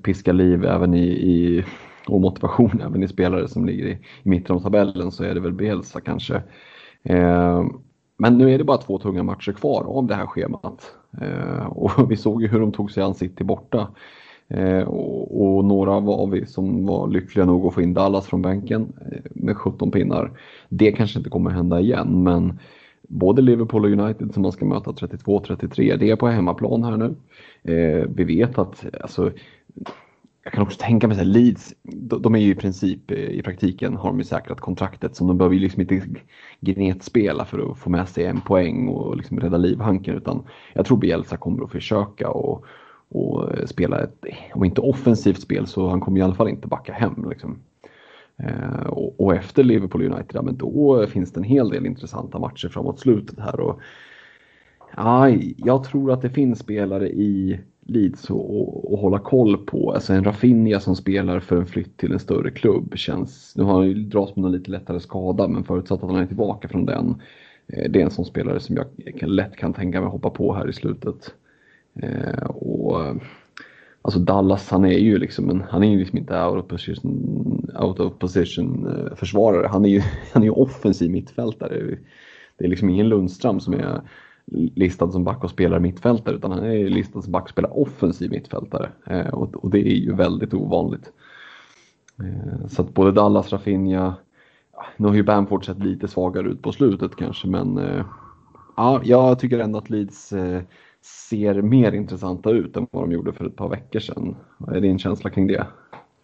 piska 0.04 0.32
liv 0.32 0.66
även 0.66 0.94
i, 0.94 1.08
i 1.08 1.66
och 2.08 2.22
motivation 2.22 2.82
även 2.82 3.04
i 3.04 3.08
spelare 3.08 3.48
som 3.48 3.66
ligger 3.66 3.86
i, 3.86 4.00
i 4.24 4.30
mitten 4.30 4.56
av 4.56 4.60
tabellen 4.60 5.12
så 5.12 5.24
är 5.24 5.34
det 5.34 5.40
väl 5.40 5.54
Bielsa 5.54 6.02
kanske. 6.02 6.42
Eh, 7.04 7.66
men 8.18 8.38
nu 8.38 8.54
är 8.54 8.58
det 8.58 8.64
bara 8.64 8.78
två 8.78 8.98
tunga 8.98 9.24
matcher 9.24 9.52
kvar 9.52 9.84
av 9.84 10.08
det 10.08 10.16
här 10.16 10.26
schemat. 10.26 10.96
Eh, 11.22 11.66
och 11.66 12.12
vi 12.12 12.18
såg 12.18 12.42
ju 12.42 12.48
hur 12.48 12.60
de 12.60 12.72
tog 12.72 12.92
sig 12.92 13.04
an 13.04 13.14
City 13.14 13.44
borta. 13.44 13.88
Eh, 14.48 14.82
och, 14.82 15.56
och, 15.58 15.66
några 15.66 16.00
var 16.00 16.28
vi 16.28 16.46
som 16.46 16.86
var 16.86 17.08
lyckliga 17.08 17.46
nog 17.46 17.68
att 17.68 17.74
få 17.74 17.82
in 17.82 17.94
Dallas 17.94 18.28
från 18.28 18.42
bänken 18.42 18.94
eh, 19.12 19.32
med 19.34 19.58
17 19.58 19.92
pinnar. 19.92 20.32
Det 20.70 20.92
kanske 20.92 21.20
inte 21.20 21.30
kommer 21.30 21.50
hända 21.50 21.80
igen 21.80 22.24
men 22.24 22.60
både 23.02 23.42
Liverpool 23.42 23.86
och 23.86 23.92
United 23.92 24.34
som 24.34 24.44
man 24.44 24.52
ska 24.52 24.66
möta 24.66 24.92
32-33, 24.92 25.98
det 25.98 26.10
är 26.10 26.16
på 26.16 26.28
hemmaplan 26.28 26.84
här 26.84 26.98
nu. 26.98 27.16
Eh, 27.74 28.08
vi 28.16 28.24
vet 28.24 28.58
att 28.58 28.86
alltså, 29.02 29.32
jag 30.44 30.54
kan 30.54 30.64
också 30.64 30.80
tänka 30.82 31.08
mig 31.08 31.20
att 31.20 31.28
Leeds, 31.28 31.74
de 32.22 32.36
är 32.36 32.40
ju 32.40 32.52
i 32.52 32.56
princip 32.56 33.12
eh, 33.12 33.18
i 33.18 33.42
praktiken 33.42 33.96
har 33.96 34.10
de 34.10 34.20
ju 34.20 34.26
säkrat 34.26 34.60
kontraktet 34.60 35.16
så 35.16 35.24
de 35.24 35.38
behöver 35.38 35.56
ju 35.56 35.62
liksom 35.62 35.82
inte 35.82 36.02
gnetspela 36.60 37.46
för 37.46 37.72
att 37.72 37.78
få 37.78 37.90
med 37.90 38.10
sig 38.10 38.26
en 38.26 38.42
poäng 38.42 38.88
och 38.88 39.18
liksom 39.18 39.40
rädda 39.40 39.58
livhanken 39.58 40.16
utan 40.16 40.44
jag 40.74 40.86
tror 40.86 40.98
Bielsa 40.98 41.38
kommer 41.38 41.64
att 41.64 41.72
försöka 41.72 42.30
och, 42.30 42.66
och 43.10 43.58
eh, 43.58 43.66
spela 43.66 44.04
ett, 44.04 44.26
om 44.54 44.64
inte 44.64 44.82
offensivt 44.82 45.42
spel 45.42 45.68
så 45.68 45.90
han 45.90 46.02
kommer 46.02 46.20
i 46.20 46.22
alla 46.22 46.36
fall 46.36 46.50
inte 46.50 46.68
backa 46.68 46.94
hem. 46.94 47.26
Liksom. 47.30 47.60
Eh, 48.38 48.86
och, 48.86 49.20
och, 49.20 49.36
efter 49.36 49.64
Liverpool 49.64 50.02
United, 50.02 50.32
ja, 50.34 50.42
men 50.42 50.58
då 50.58 51.08
finns 51.08 51.32
det 51.32 51.40
en 51.40 51.44
hel 51.44 51.70
del 51.70 51.86
intressanta 51.86 52.40
matcher 52.40 52.68
framåt 52.68 53.00
slutet 53.00 53.40
här. 53.40 53.60
Och, 53.60 53.80
ja, 54.96 55.30
jag 55.58 55.84
tror 55.84 56.12
att 56.12 56.22
det 56.22 56.30
finns 56.30 56.60
spelare 56.60 57.10
i 57.10 57.60
Leeds 57.86 58.30
och, 58.30 58.94
och, 58.94 59.00
hålla 59.00 59.20
koll 59.20 59.58
på. 59.58 59.92
Alltså 59.92 60.14
en 60.14 60.24
Rafinha 60.24 60.80
som 60.80 60.96
spelar 60.96 61.40
för 61.40 61.56
en 61.56 61.66
flytt 61.66 61.98
till 61.98 62.12
en 62.12 62.20
större 62.20 62.52
klubb 62.52 62.98
känns... 62.98 63.54
Nu 63.56 63.64
har 63.64 63.74
han 63.74 63.88
ju 63.88 63.94
dras 63.94 64.36
med 64.36 64.44
någon 64.44 64.52
lite 64.52 64.72
lättare 64.72 65.00
skada 65.00 65.48
men 65.48 65.64
förutsatt 65.64 66.04
att 66.04 66.10
han 66.10 66.20
är 66.20 66.26
tillbaka 66.26 66.68
från 66.68 66.86
den. 66.86 67.22
Eh, 67.68 67.92
det 67.92 68.00
är 68.02 68.04
en 68.04 68.12
sån 68.12 68.26
spelare 68.26 68.60
som 68.60 68.76
jag 68.76 69.30
lätt 69.30 69.56
kan 69.56 69.74
tänka 69.74 70.02
mig 70.02 70.10
hoppa 70.10 70.30
på 70.30 70.54
här 70.54 70.70
i 70.70 70.74
slutet. 70.74 71.34
Eh, 71.96 72.46
och 72.46 73.16
Alltså 74.06 74.20
Dallas, 74.20 74.70
han 74.70 74.86
är 74.86 74.98
ju 74.98 75.18
liksom 75.18 75.50
en, 75.50 75.62
han 75.70 75.84
är 75.84 75.92
ju 75.92 76.00
liksom 76.00 76.18
inte 76.18 76.46
out 76.46 76.64
of 76.64 76.68
position, 76.68 77.72
out 77.80 78.00
of 78.00 78.20
position 78.20 78.88
eh, 78.88 79.16
försvarare. 79.16 79.68
Han 79.68 79.86
är 79.86 79.90
ju 79.90 80.02
han 80.34 80.44
är 80.44 80.60
offensiv 80.60 81.12
mittfältare. 81.12 81.98
Det 82.58 82.66
är 82.66 82.70
liksom 82.70 82.90
ingen 82.90 83.10
Lundström 83.10 83.60
som 83.60 83.74
är 83.74 84.02
listad 84.76 85.12
som 85.12 85.24
back 85.24 85.44
och 85.44 85.50
spelar 85.50 85.80
mittfältare 85.80 86.36
utan 86.36 86.52
han 86.52 86.64
är 86.64 86.90
listad 86.90 87.22
som 87.22 87.32
back 87.32 87.44
och 87.44 87.50
spelar 87.50 87.80
offensiv 87.80 88.32
mittfältare. 88.32 88.90
Eh, 89.06 89.28
och, 89.28 89.70
det 89.70 89.80
är 89.80 89.96
ju 89.96 90.14
väldigt 90.16 90.54
ovanligt. 90.54 91.12
Eh, 92.20 92.68
så 92.68 92.82
att 92.82 92.94
både 92.94 93.12
Dallas, 93.12 93.54
Rafinha, 93.54 94.16
nu 94.98 95.08
har 95.08 95.16
ju 95.16 95.24
Bamford 95.24 95.66
sett 95.66 95.80
lite 95.80 96.08
svagare 96.08 96.48
ut 96.48 96.62
på 96.62 96.72
slutet 96.72 97.16
kanske 97.16 97.48
men 97.48 97.78
eh, 97.78 98.06
ja, 98.78 99.02
jag 99.04 99.40
tycker 99.40 99.60
ändå 99.60 99.78
att 99.78 99.90
Leeds 99.90 100.34
ser 101.30 101.62
mer 101.62 101.92
intressanta 101.92 102.50
ut 102.50 102.78
än 102.78 102.88
vad 102.92 103.04
de 103.04 103.12
gjorde 103.12 103.34
för 103.34 103.46
ett 103.46 103.56
par 103.56 103.70
veckor 103.70 104.00
sedan. 104.00 104.36
Vad 104.58 104.76
är 104.76 104.82
din 104.82 105.00
känsla 105.00 105.30
kring 105.30 105.48
det? 105.48 105.68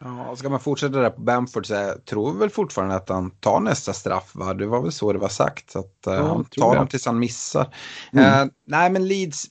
Ja, 0.01 0.35
ska 0.35 0.49
man 0.49 0.59
fortsätta 0.59 0.99
där 0.99 1.09
på 1.09 1.21
Bamford 1.21 1.65
så 1.65 1.73
jag 1.73 2.05
tror 2.05 2.33
väl 2.33 2.49
fortfarande 2.49 2.95
att 2.95 3.09
han 3.09 3.31
tar 3.31 3.59
nästa 3.59 3.93
straff 3.93 4.31
va? 4.33 4.53
Det 4.53 4.65
var 4.65 4.81
väl 4.81 4.91
så 4.91 5.13
det 5.13 5.19
var 5.19 5.29
sagt. 5.29 5.71
Så 5.71 5.79
att, 5.79 6.07
uh, 6.07 6.13
ja, 6.13 6.27
han 6.27 6.45
tar 6.45 6.75
dem 6.75 6.87
tills 6.87 7.05
han 7.05 7.19
missar. 7.19 7.75
Mm. 8.13 8.25
Uh, 8.25 8.51
nej 8.65 8.89
men 8.89 9.07
Leeds, 9.07 9.45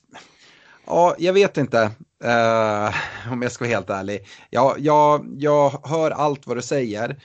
ja 0.85 1.15
jag 1.17 1.33
vet 1.33 1.57
inte. 1.57 1.91
Uh, 2.25 3.31
om 3.31 3.41
jag 3.41 3.51
ska 3.51 3.65
vara 3.65 3.73
helt 3.73 3.89
ärlig. 3.89 4.27
Ja, 4.49 4.75
jag, 4.77 5.25
jag 5.37 5.81
hör 5.83 6.11
allt 6.11 6.47
vad 6.47 6.57
du 6.57 6.61
säger. 6.61 7.19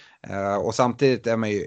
och 0.60 0.74
samtidigt 0.74 1.26
är 1.26 1.36
man 1.36 1.50
ju 1.50 1.66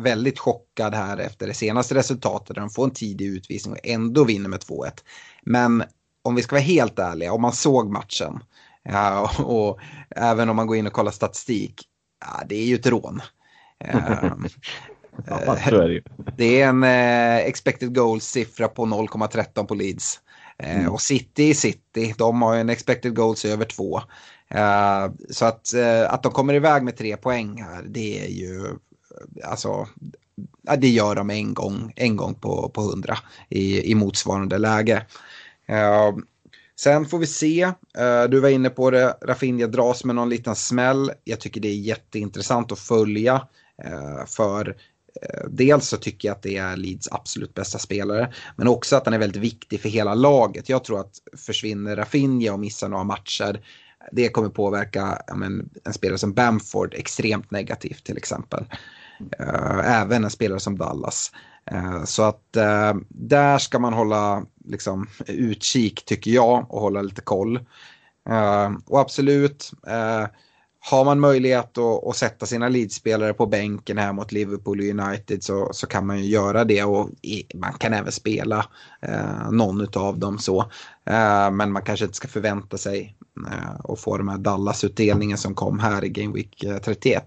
väldigt 0.00 0.38
chockad 0.38 0.94
här 0.94 1.18
efter 1.18 1.46
det 1.46 1.54
senaste 1.54 1.94
resultatet. 1.94 2.54
Där 2.54 2.60
de 2.60 2.70
får 2.70 2.84
en 2.84 2.90
tidig 2.90 3.26
utvisning 3.26 3.72
och 3.72 3.86
ändå 3.86 4.24
vinner 4.24 4.48
med 4.48 4.60
2-1. 4.60 4.90
Men 5.42 5.84
om 6.22 6.34
vi 6.34 6.42
ska 6.42 6.54
vara 6.54 6.62
helt 6.62 6.98
ärliga, 6.98 7.32
om 7.32 7.42
man 7.42 7.52
såg 7.52 7.90
matchen 7.90 8.40
Ja, 8.88 9.30
och, 9.38 9.68
och, 9.68 9.80
även 10.10 10.48
om 10.48 10.56
man 10.56 10.66
går 10.66 10.76
in 10.76 10.86
och 10.86 10.92
kollar 10.92 11.12
statistik, 11.12 11.82
ja, 12.20 12.44
det 12.46 12.56
är 12.56 12.64
ju 12.64 12.74
ett 12.74 12.86
rån. 12.86 13.20
Ehm, 13.84 14.46
ja, 15.26 15.56
det. 15.70 16.02
det 16.36 16.62
är 16.62 16.68
en 16.68 16.84
eh, 16.84 17.36
expected 17.36 17.94
goals-siffra 17.94 18.68
på 18.68 18.86
0,13 18.86 19.64
på 19.64 19.74
Leeds. 19.74 20.20
Mm. 20.58 20.92
Och 20.92 21.00
City 21.00 21.54
City, 21.54 22.14
de 22.18 22.42
har 22.42 22.56
en 22.56 22.68
expected 22.68 23.16
goals 23.16 23.44
över 23.44 23.64
två. 23.64 24.00
Så 25.30 25.44
att, 25.44 25.74
att 26.08 26.22
de 26.22 26.32
kommer 26.32 26.54
iväg 26.54 26.82
med 26.82 26.96
tre 26.96 27.16
poäng 27.16 27.62
här, 27.62 27.82
det 27.88 28.24
är 28.24 28.28
ju, 28.28 28.76
alltså, 29.44 29.88
det 30.78 30.88
gör 30.88 31.14
de 31.14 31.30
en 31.30 31.54
gång, 31.54 31.92
en 31.96 32.16
gång 32.16 32.34
på, 32.34 32.68
på 32.68 32.80
hundra 32.80 33.18
i, 33.48 33.90
i 33.90 33.94
motsvarande 33.94 34.58
läge. 34.58 35.06
Sen 36.80 37.06
får 37.06 37.18
vi 37.18 37.26
se. 37.26 37.62
Eh, 37.98 38.24
du 38.28 38.40
var 38.40 38.48
inne 38.48 38.70
på 38.70 38.90
det. 38.90 39.16
Rafinha 39.22 39.66
dras 39.66 40.04
med 40.04 40.14
någon 40.14 40.28
liten 40.28 40.56
smäll. 40.56 41.12
Jag 41.24 41.40
tycker 41.40 41.60
det 41.60 41.68
är 41.68 41.74
jätteintressant 41.74 42.72
att 42.72 42.78
följa. 42.78 43.46
Eh, 43.84 44.26
för 44.26 44.76
eh, 45.22 45.44
dels 45.50 45.88
så 45.88 45.96
tycker 45.96 46.28
jag 46.28 46.34
att 46.34 46.42
det 46.42 46.56
är 46.56 46.76
Leeds 46.76 47.08
absolut 47.12 47.54
bästa 47.54 47.78
spelare. 47.78 48.32
Men 48.56 48.68
också 48.68 48.96
att 48.96 49.04
han 49.04 49.14
är 49.14 49.18
väldigt 49.18 49.42
viktig 49.42 49.80
för 49.80 49.88
hela 49.88 50.14
laget. 50.14 50.68
Jag 50.68 50.84
tror 50.84 51.00
att 51.00 51.12
försvinner 51.36 51.96
Rafinha 51.96 52.52
och 52.52 52.60
missar 52.60 52.88
några 52.88 53.04
matcher. 53.04 53.60
Det 54.12 54.28
kommer 54.28 54.48
påverka 54.48 55.22
men, 55.34 55.70
en 55.84 55.92
spelare 55.92 56.18
som 56.18 56.34
Bamford 56.34 56.94
extremt 56.94 57.50
negativt 57.50 58.04
till 58.04 58.16
exempel. 58.16 58.64
Även 59.84 60.24
en 60.24 60.30
spelare 60.30 60.60
som 60.60 60.78
Dallas. 60.78 61.32
Eh, 61.70 62.04
så 62.04 62.22
att 62.22 62.56
eh, 62.56 62.94
där 63.08 63.58
ska 63.58 63.78
man 63.78 63.92
hålla 63.92 64.42
liksom, 64.64 65.06
utkik 65.26 66.04
tycker 66.04 66.30
jag 66.30 66.66
och 66.68 66.80
hålla 66.80 67.02
lite 67.02 67.20
koll. 67.20 67.56
Eh, 68.28 68.70
och 68.86 69.00
absolut, 69.00 69.72
har 70.80 71.04
man 71.04 71.20
möjlighet 71.20 71.78
att, 71.78 72.06
att 72.06 72.16
sätta 72.16 72.46
sina 72.46 72.68
leadspelare 72.68 73.34
på 73.34 73.46
bänken 73.46 73.98
här 73.98 74.12
mot 74.12 74.32
Liverpool 74.32 74.80
United 74.80 75.42
så, 75.42 75.70
så 75.72 75.86
kan 75.86 76.06
man 76.06 76.18
ju 76.18 76.24
göra 76.24 76.64
det 76.64 76.84
och 76.84 77.10
man 77.54 77.72
kan 77.72 77.94
även 77.94 78.12
spela 78.12 78.66
eh, 79.02 79.50
någon 79.50 79.86
av 79.96 80.18
dem 80.18 80.38
så. 80.38 80.60
Eh, 81.04 81.50
men 81.50 81.72
man 81.72 81.82
kanske 81.82 82.04
inte 82.04 82.16
ska 82.16 82.28
förvänta 82.28 82.78
sig 82.78 83.16
eh, 83.46 83.92
att 83.92 84.00
få 84.00 84.16
de 84.18 84.28
här 84.28 84.38
Dallas-utdelningen 84.38 85.38
som 85.38 85.54
kom 85.54 85.78
här 85.78 86.04
i 86.04 86.08
Game 86.08 86.34
Week 86.34 86.64
31. 86.84 87.24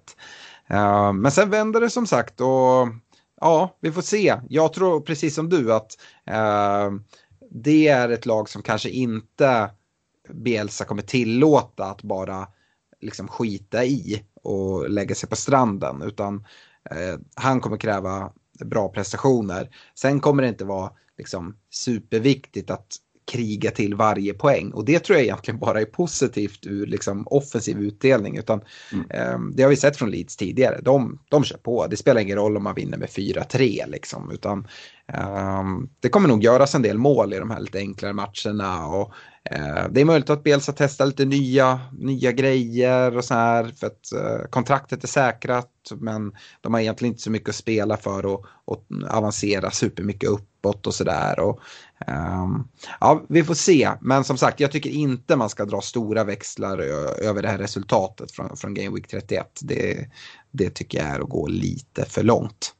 Eh, 0.67 1.13
men 1.13 1.31
sen 1.31 1.49
vänder 1.49 1.81
det 1.81 1.89
som 1.89 2.07
sagt 2.07 2.41
och 2.41 2.87
ja, 3.41 3.77
vi 3.79 3.91
får 3.91 4.01
se. 4.01 4.35
Jag 4.49 4.73
tror 4.73 5.01
precis 5.01 5.35
som 5.35 5.49
du 5.49 5.73
att 5.73 5.97
eh, 6.25 6.91
det 7.51 7.87
är 7.87 8.09
ett 8.09 8.25
lag 8.25 8.49
som 8.49 8.61
kanske 8.61 8.89
inte 8.89 9.69
Bielsa 10.29 10.85
kommer 10.85 11.01
tillåta 11.01 11.85
att 11.85 12.01
bara 12.03 12.47
liksom 13.01 13.27
skita 13.27 13.85
i 13.85 14.23
och 14.43 14.89
lägga 14.89 15.15
sig 15.15 15.29
på 15.29 15.35
stranden. 15.35 16.01
Utan 16.01 16.45
eh, 16.91 17.19
han 17.35 17.61
kommer 17.61 17.77
kräva 17.77 18.31
bra 18.65 18.89
prestationer. 18.89 19.69
Sen 19.95 20.19
kommer 20.19 20.43
det 20.43 20.49
inte 20.49 20.65
vara 20.65 20.91
liksom, 21.17 21.57
superviktigt 21.69 22.69
att 22.69 22.97
kriga 23.25 23.71
till 23.71 23.95
varje 23.95 24.33
poäng. 24.33 24.71
Och 24.71 24.85
det 24.85 24.99
tror 24.99 25.17
jag 25.17 25.23
egentligen 25.23 25.59
bara 25.59 25.81
är 25.81 25.85
positivt 25.85 26.65
ur 26.65 26.85
liksom, 26.85 27.27
offensiv 27.27 27.79
utdelning. 27.79 28.37
Utan, 28.37 28.61
mm. 28.93 29.05
eh, 29.09 29.39
det 29.55 29.63
har 29.63 29.69
vi 29.69 29.75
sett 29.75 29.97
från 29.97 30.11
Leeds 30.11 30.37
tidigare. 30.37 30.79
De, 30.81 31.19
de 31.29 31.43
kör 31.43 31.57
på. 31.57 31.87
Det 31.87 31.97
spelar 31.97 32.21
ingen 32.21 32.37
roll 32.37 32.57
om 32.57 32.63
man 32.63 32.75
vinner 32.75 32.97
med 32.97 33.09
4-3. 33.09 33.89
Liksom, 33.89 34.31
utan, 34.31 34.67
eh, 35.07 35.63
det 35.99 36.09
kommer 36.09 36.27
nog 36.27 36.43
göras 36.43 36.75
en 36.75 36.81
del 36.81 36.97
mål 36.97 37.33
i 37.33 37.39
de 37.39 37.51
här 37.51 37.59
lite 37.59 37.79
enklare 37.79 38.13
matcherna. 38.13 38.87
Och, 38.87 39.13
Eh, 39.49 39.87
det 39.91 40.01
är 40.01 40.05
möjligt 40.05 40.29
att 40.29 40.43
Bielsa 40.43 40.73
testar 40.77 41.05
lite 41.05 41.25
nya, 41.25 41.79
nya 41.99 42.31
grejer 42.31 43.17
och 43.17 43.25
så 43.25 43.33
här. 43.33 43.63
För 43.63 43.87
att 43.87 44.13
eh, 44.13 44.47
kontraktet 44.49 45.03
är 45.03 45.07
säkrat. 45.07 45.69
Men 45.95 46.35
de 46.61 46.73
har 46.73 46.81
egentligen 46.81 47.13
inte 47.13 47.23
så 47.23 47.31
mycket 47.31 47.49
att 47.49 47.55
spela 47.55 47.97
för 47.97 48.25
och 48.25 48.45
avancera 49.09 49.71
supermycket 49.71 50.29
uppåt 50.29 50.87
och 50.87 50.93
sådär. 50.93 51.39
Um, 51.39 51.55
ehm, 52.07 52.63
ja, 52.99 53.23
vi 53.29 53.43
får 53.43 53.53
se, 53.53 53.89
men 54.01 54.23
som 54.23 54.37
sagt, 54.37 54.59
jag 54.59 54.71
tycker 54.71 54.89
inte 54.89 55.35
man 55.35 55.49
ska 55.49 55.65
dra 55.65 55.81
stora 55.81 56.23
växlar 56.23 56.77
över 57.23 57.41
det 57.41 57.47
här 57.47 57.57
resultatet 57.57 58.31
från, 58.31 58.57
från 58.57 58.73
Game 58.73 58.95
Week 58.95 59.07
31. 59.07 59.59
Det, 59.61 60.09
det 60.51 60.69
tycker 60.69 60.97
jag 60.97 61.07
är 61.07 61.19
att 61.19 61.29
gå 61.29 61.47
lite 61.47 62.05
för 62.05 62.23
långt. 62.23 62.75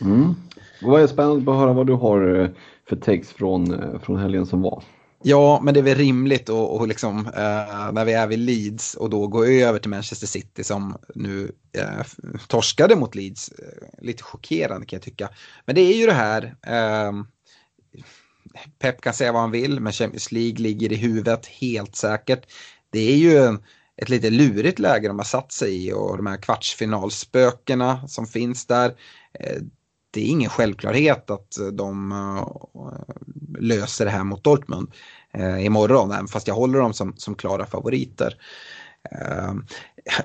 Mm. 0.00 0.34
Det 0.80 0.86
var 0.86 1.06
spännande 1.06 1.50
att 1.50 1.58
höra 1.58 1.72
vad 1.72 1.86
du 1.86 1.92
har 1.92 2.40
eh, 2.40 2.48
för 2.88 2.96
takes 2.96 3.32
från, 3.32 3.98
från 4.00 4.16
helgen 4.16 4.46
som 4.46 4.62
var. 4.62 4.82
Ja, 5.22 5.60
men 5.62 5.74
det 5.74 5.80
är 5.80 5.84
väl 5.84 5.98
rimligt 5.98 6.48
att 6.48 6.70
och 6.70 6.88
liksom, 6.88 7.18
eh, 7.26 7.92
när 7.92 8.04
vi 8.04 8.12
är 8.12 8.26
vid 8.26 8.38
Leeds 8.38 8.94
och 8.94 9.10
då 9.10 9.26
gå 9.26 9.44
över 9.44 9.78
till 9.78 9.90
Manchester 9.90 10.26
City 10.26 10.64
som 10.64 10.96
nu 11.14 11.52
eh, 11.72 12.06
torskade 12.46 12.96
mot 12.96 13.14
Leeds. 13.14 13.48
Eh, 13.48 14.04
lite 14.04 14.22
chockerande 14.22 14.86
kan 14.86 14.96
jag 14.96 15.02
tycka. 15.02 15.28
Men 15.64 15.74
det 15.74 15.80
är 15.80 15.96
ju 15.96 16.06
det 16.06 16.12
här, 16.12 16.56
eh, 16.66 17.12
Pep 18.78 19.00
kan 19.00 19.14
säga 19.14 19.32
vad 19.32 19.40
han 19.40 19.50
vill, 19.50 19.80
men 19.80 19.92
Champions 19.92 20.32
League 20.32 20.58
ligger 20.58 20.92
i 20.92 20.96
huvudet 20.96 21.46
helt 21.46 21.96
säkert. 21.96 22.46
Det 22.90 23.12
är 23.12 23.16
ju 23.16 23.58
ett 23.96 24.08
lite 24.08 24.30
lurigt 24.30 24.78
läge 24.78 25.08
de 25.08 25.18
har 25.18 25.24
satt 25.24 25.52
sig 25.52 25.86
i 25.86 25.92
och 25.92 26.16
de 26.16 26.26
här 26.26 26.36
kvartsfinalspökena 26.36 28.08
som 28.08 28.26
finns 28.26 28.66
där. 28.66 28.94
Eh, 29.40 29.62
det 30.10 30.20
är 30.20 30.26
ingen 30.26 30.50
självklarhet 30.50 31.30
att 31.30 31.58
eh, 31.58 31.66
de 31.66 32.12
eh, 32.12 32.46
löser 33.60 34.04
det 34.04 34.10
här 34.10 34.24
mot 34.24 34.44
Dortmund 34.44 34.94
eh, 35.32 35.64
imorgon, 35.64 36.12
även 36.12 36.28
fast 36.28 36.48
jag 36.48 36.54
håller 36.54 36.78
dem 36.78 36.92
som, 36.92 37.16
som 37.16 37.34
klara 37.34 37.66
favoriter. 37.66 38.34
Eh, 39.10 39.54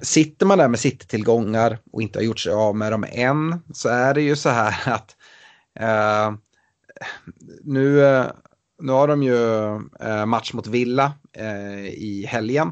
sitter 0.01 0.45
man 0.45 0.57
där 0.57 0.67
med 0.67 0.79
City-tillgångar 0.79 1.79
och 1.91 2.01
inte 2.01 2.19
har 2.19 2.23
gjort 2.23 2.39
sig 2.39 2.53
av 2.53 2.75
med 2.75 2.91
dem 2.91 3.05
än 3.11 3.59
så 3.73 3.89
är 3.89 4.13
det 4.13 4.21
ju 4.21 4.35
så 4.35 4.49
här 4.49 4.75
att 4.93 5.15
nu, 7.63 8.23
nu 8.81 8.91
har 8.91 9.07
de 9.07 9.23
ju 9.23 9.35
match 10.25 10.53
mot 10.53 10.67
Villa 10.67 11.13
eh, 11.33 11.85
i 11.85 12.25
helgen. 12.29 12.71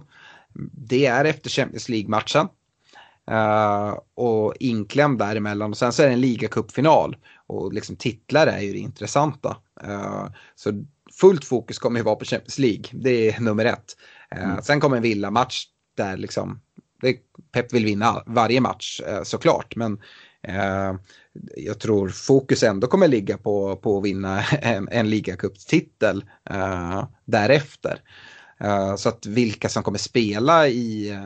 Det 0.74 1.06
är 1.06 1.26
efter 1.26 1.50
Champions 1.50 1.90
League-matchen. 1.90 2.48
Uh, 3.30 4.00
och 4.16 4.54
inklämd 4.60 5.20
däremellan 5.20 5.72
och 5.72 5.78
sen 5.78 5.94
så 5.94 6.04
är 6.04 6.08
det 6.08 6.14
en 6.14 6.22
ligacupfinal. 6.22 7.18
Och 7.48 7.74
liksom 7.74 7.96
titlar 7.96 8.48
är 8.48 8.60
ju 8.60 8.72
det 8.74 8.80
intressanta. 8.80 9.58
Uh, 9.88 10.28
så 10.56 10.86
fullt 11.20 11.46
fokus 11.46 11.80
kommer 11.80 12.00
ju 12.00 12.04
vara 12.04 12.16
på 12.16 12.26
Champions 12.26 12.60
League, 12.60 12.86
det 12.92 13.30
är 13.30 13.40
nummer 13.40 13.66
ett. 13.66 13.96
Uh, 14.36 14.44
mm. 14.44 14.62
Sen 14.62 14.80
kommer 14.80 14.98
en 14.98 15.04
Villa-match 15.04 15.66
där 15.98 16.18
liksom, 16.18 16.62
det, 17.02 17.18
Pep 17.52 17.74
vill 17.74 17.86
vinna 17.86 18.24
varje 18.26 18.62
match 18.62 19.02
såklart, 19.24 19.76
men 19.76 20.00
jag 21.58 21.80
tror 21.80 22.10
fokus 22.10 22.64
ändå 22.64 22.88
kommer 22.88 23.08
ligga 23.08 23.38
på, 23.38 23.76
på 23.76 23.98
att 23.98 24.06
vinna 24.06 24.44
en, 24.62 24.88
en 24.92 25.10
ligacupstitel 25.10 26.26
eh, 26.50 27.08
därefter. 27.26 28.02
Så 28.98 29.10
att 29.10 29.26
vilka 29.26 29.70
som 29.70 29.84
kommer 29.84 29.98
spela 29.98 30.68
i, 30.68 31.20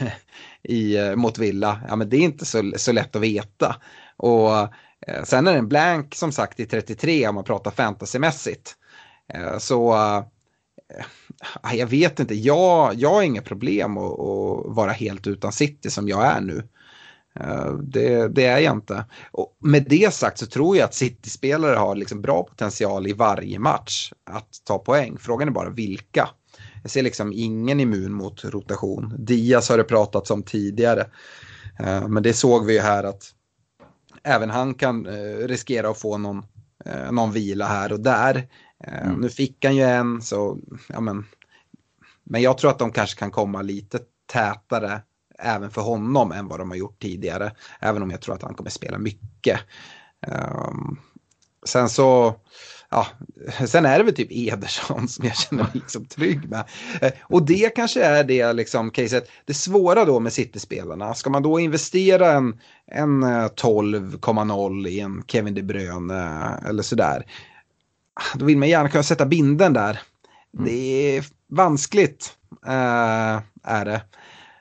i, 0.64 0.96
eh, 0.96 1.16
mot 1.16 1.38
Villa, 1.38 1.80
ja 1.88 1.96
men 1.96 2.08
det 2.08 2.16
är 2.16 2.20
inte 2.20 2.44
så, 2.44 2.72
så 2.76 2.92
lätt 2.92 3.16
att 3.16 3.22
veta. 3.22 3.76
Och 4.16 4.58
eh, 5.06 5.24
sen 5.24 5.46
är 5.46 5.52
det 5.52 5.58
en 5.58 5.68
blank 5.68 6.14
som 6.14 6.32
sagt 6.32 6.60
i 6.60 6.66
33 6.66 7.28
om 7.28 7.34
man 7.34 7.44
pratar 7.44 7.70
fantasymässigt. 7.70 8.74
Eh, 9.34 9.58
så 9.58 9.94
jag 11.72 11.86
vet 11.86 12.20
inte, 12.20 12.34
jag, 12.34 12.94
jag 12.94 13.10
har 13.10 13.22
inga 13.22 13.42
problem 13.42 13.98
att, 13.98 14.20
att 14.20 14.76
vara 14.76 14.92
helt 14.92 15.26
utan 15.26 15.52
City 15.52 15.90
som 15.90 16.08
jag 16.08 16.26
är 16.26 16.40
nu. 16.40 16.68
Det, 17.82 18.28
det, 18.28 18.44
är 18.44 18.58
jag 18.58 18.74
inte. 18.74 19.04
Och 19.30 19.56
med 19.60 19.86
det 19.88 20.14
sagt 20.14 20.38
så 20.38 20.46
tror 20.46 20.76
jag 20.76 20.84
att 20.84 20.94
City-spelare 20.94 21.76
har 21.76 21.94
liksom 21.94 22.22
bra 22.22 22.42
potential 22.42 23.06
i 23.06 23.12
varje 23.12 23.58
match 23.58 24.12
att 24.30 24.48
ta 24.64 24.78
poäng. 24.78 25.16
Frågan 25.18 25.48
är 25.48 25.52
bara 25.52 25.70
vilka. 25.70 26.28
Jag 26.84 26.90
ser 26.90 27.02
liksom 27.02 27.32
ingen 27.32 27.80
immun 27.80 28.12
mot 28.12 28.44
rotation. 28.44 29.14
Diaz 29.18 29.68
har 29.68 29.78
det 29.78 29.84
pratats 29.84 30.30
om 30.30 30.42
tidigare. 30.42 31.06
Eh, 31.78 32.08
men 32.08 32.22
det 32.22 32.32
såg 32.32 32.66
vi 32.66 32.72
ju 32.72 32.80
här 32.80 33.04
att 33.04 33.34
även 34.22 34.50
han 34.50 34.74
kan 34.74 35.06
eh, 35.06 35.46
riskera 35.46 35.90
att 35.90 35.98
få 35.98 36.18
någon, 36.18 36.46
någon 37.10 37.32
vila 37.32 37.66
här 37.66 37.92
och 37.92 38.00
där. 38.00 38.48
Mm. 38.84 39.20
Nu 39.20 39.28
fick 39.28 39.64
han 39.64 39.76
ju 39.76 39.82
en 39.82 40.22
så, 40.22 40.58
ja 40.88 41.00
men. 41.00 41.26
Men 42.24 42.42
jag 42.42 42.58
tror 42.58 42.70
att 42.70 42.78
de 42.78 42.92
kanske 42.92 43.18
kan 43.18 43.30
komma 43.30 43.62
lite 43.62 43.98
tätare 44.32 45.02
även 45.38 45.70
för 45.70 45.80
honom 45.80 46.32
än 46.32 46.48
vad 46.48 46.58
de 46.58 46.70
har 46.70 46.76
gjort 46.76 47.02
tidigare. 47.02 47.52
Även 47.80 48.02
om 48.02 48.10
jag 48.10 48.20
tror 48.20 48.34
att 48.34 48.42
han 48.42 48.54
kommer 48.54 48.70
spela 48.70 48.98
mycket. 48.98 49.60
Um, 50.26 51.00
sen 51.66 51.88
så, 51.88 52.34
ja, 52.94 53.06
sen 53.66 53.86
är 53.86 53.98
det 53.98 54.04
väl 54.04 54.14
typ 54.14 54.28
Ederson 54.30 55.08
som 55.08 55.24
jag 55.24 55.36
känner 55.36 55.62
mig 55.62 55.72
liksom 55.74 56.04
trygg 56.04 56.48
med. 56.48 56.64
Uh, 57.02 57.10
och 57.22 57.46
det 57.46 57.74
kanske 57.74 58.04
är 58.04 58.24
det 58.24 58.52
liksom 58.52 58.90
caset. 58.90 59.30
Det 59.44 59.54
svåra 59.54 60.04
då 60.04 60.20
med 60.20 60.32
City-spelarna, 60.32 61.14
ska 61.14 61.30
man 61.30 61.42
då 61.42 61.60
investera 61.60 62.32
en, 62.32 62.60
en 62.86 63.24
12,0 63.24 64.88
i 64.88 65.00
en 65.00 65.22
Kevin 65.26 65.54
De 65.54 65.62
Bruyne 65.62 66.14
uh, 66.14 66.68
eller 66.68 66.82
sådär. 66.82 67.26
Då 68.34 68.44
vill 68.44 68.58
man 68.58 68.68
gärna 68.68 68.88
kunna 68.88 69.02
sätta 69.02 69.26
binden 69.26 69.72
där. 69.72 70.00
Mm. 70.54 70.64
Det 70.64 71.16
är 71.16 71.24
vanskligt, 71.48 72.32
är 73.62 73.84
det. 73.84 74.02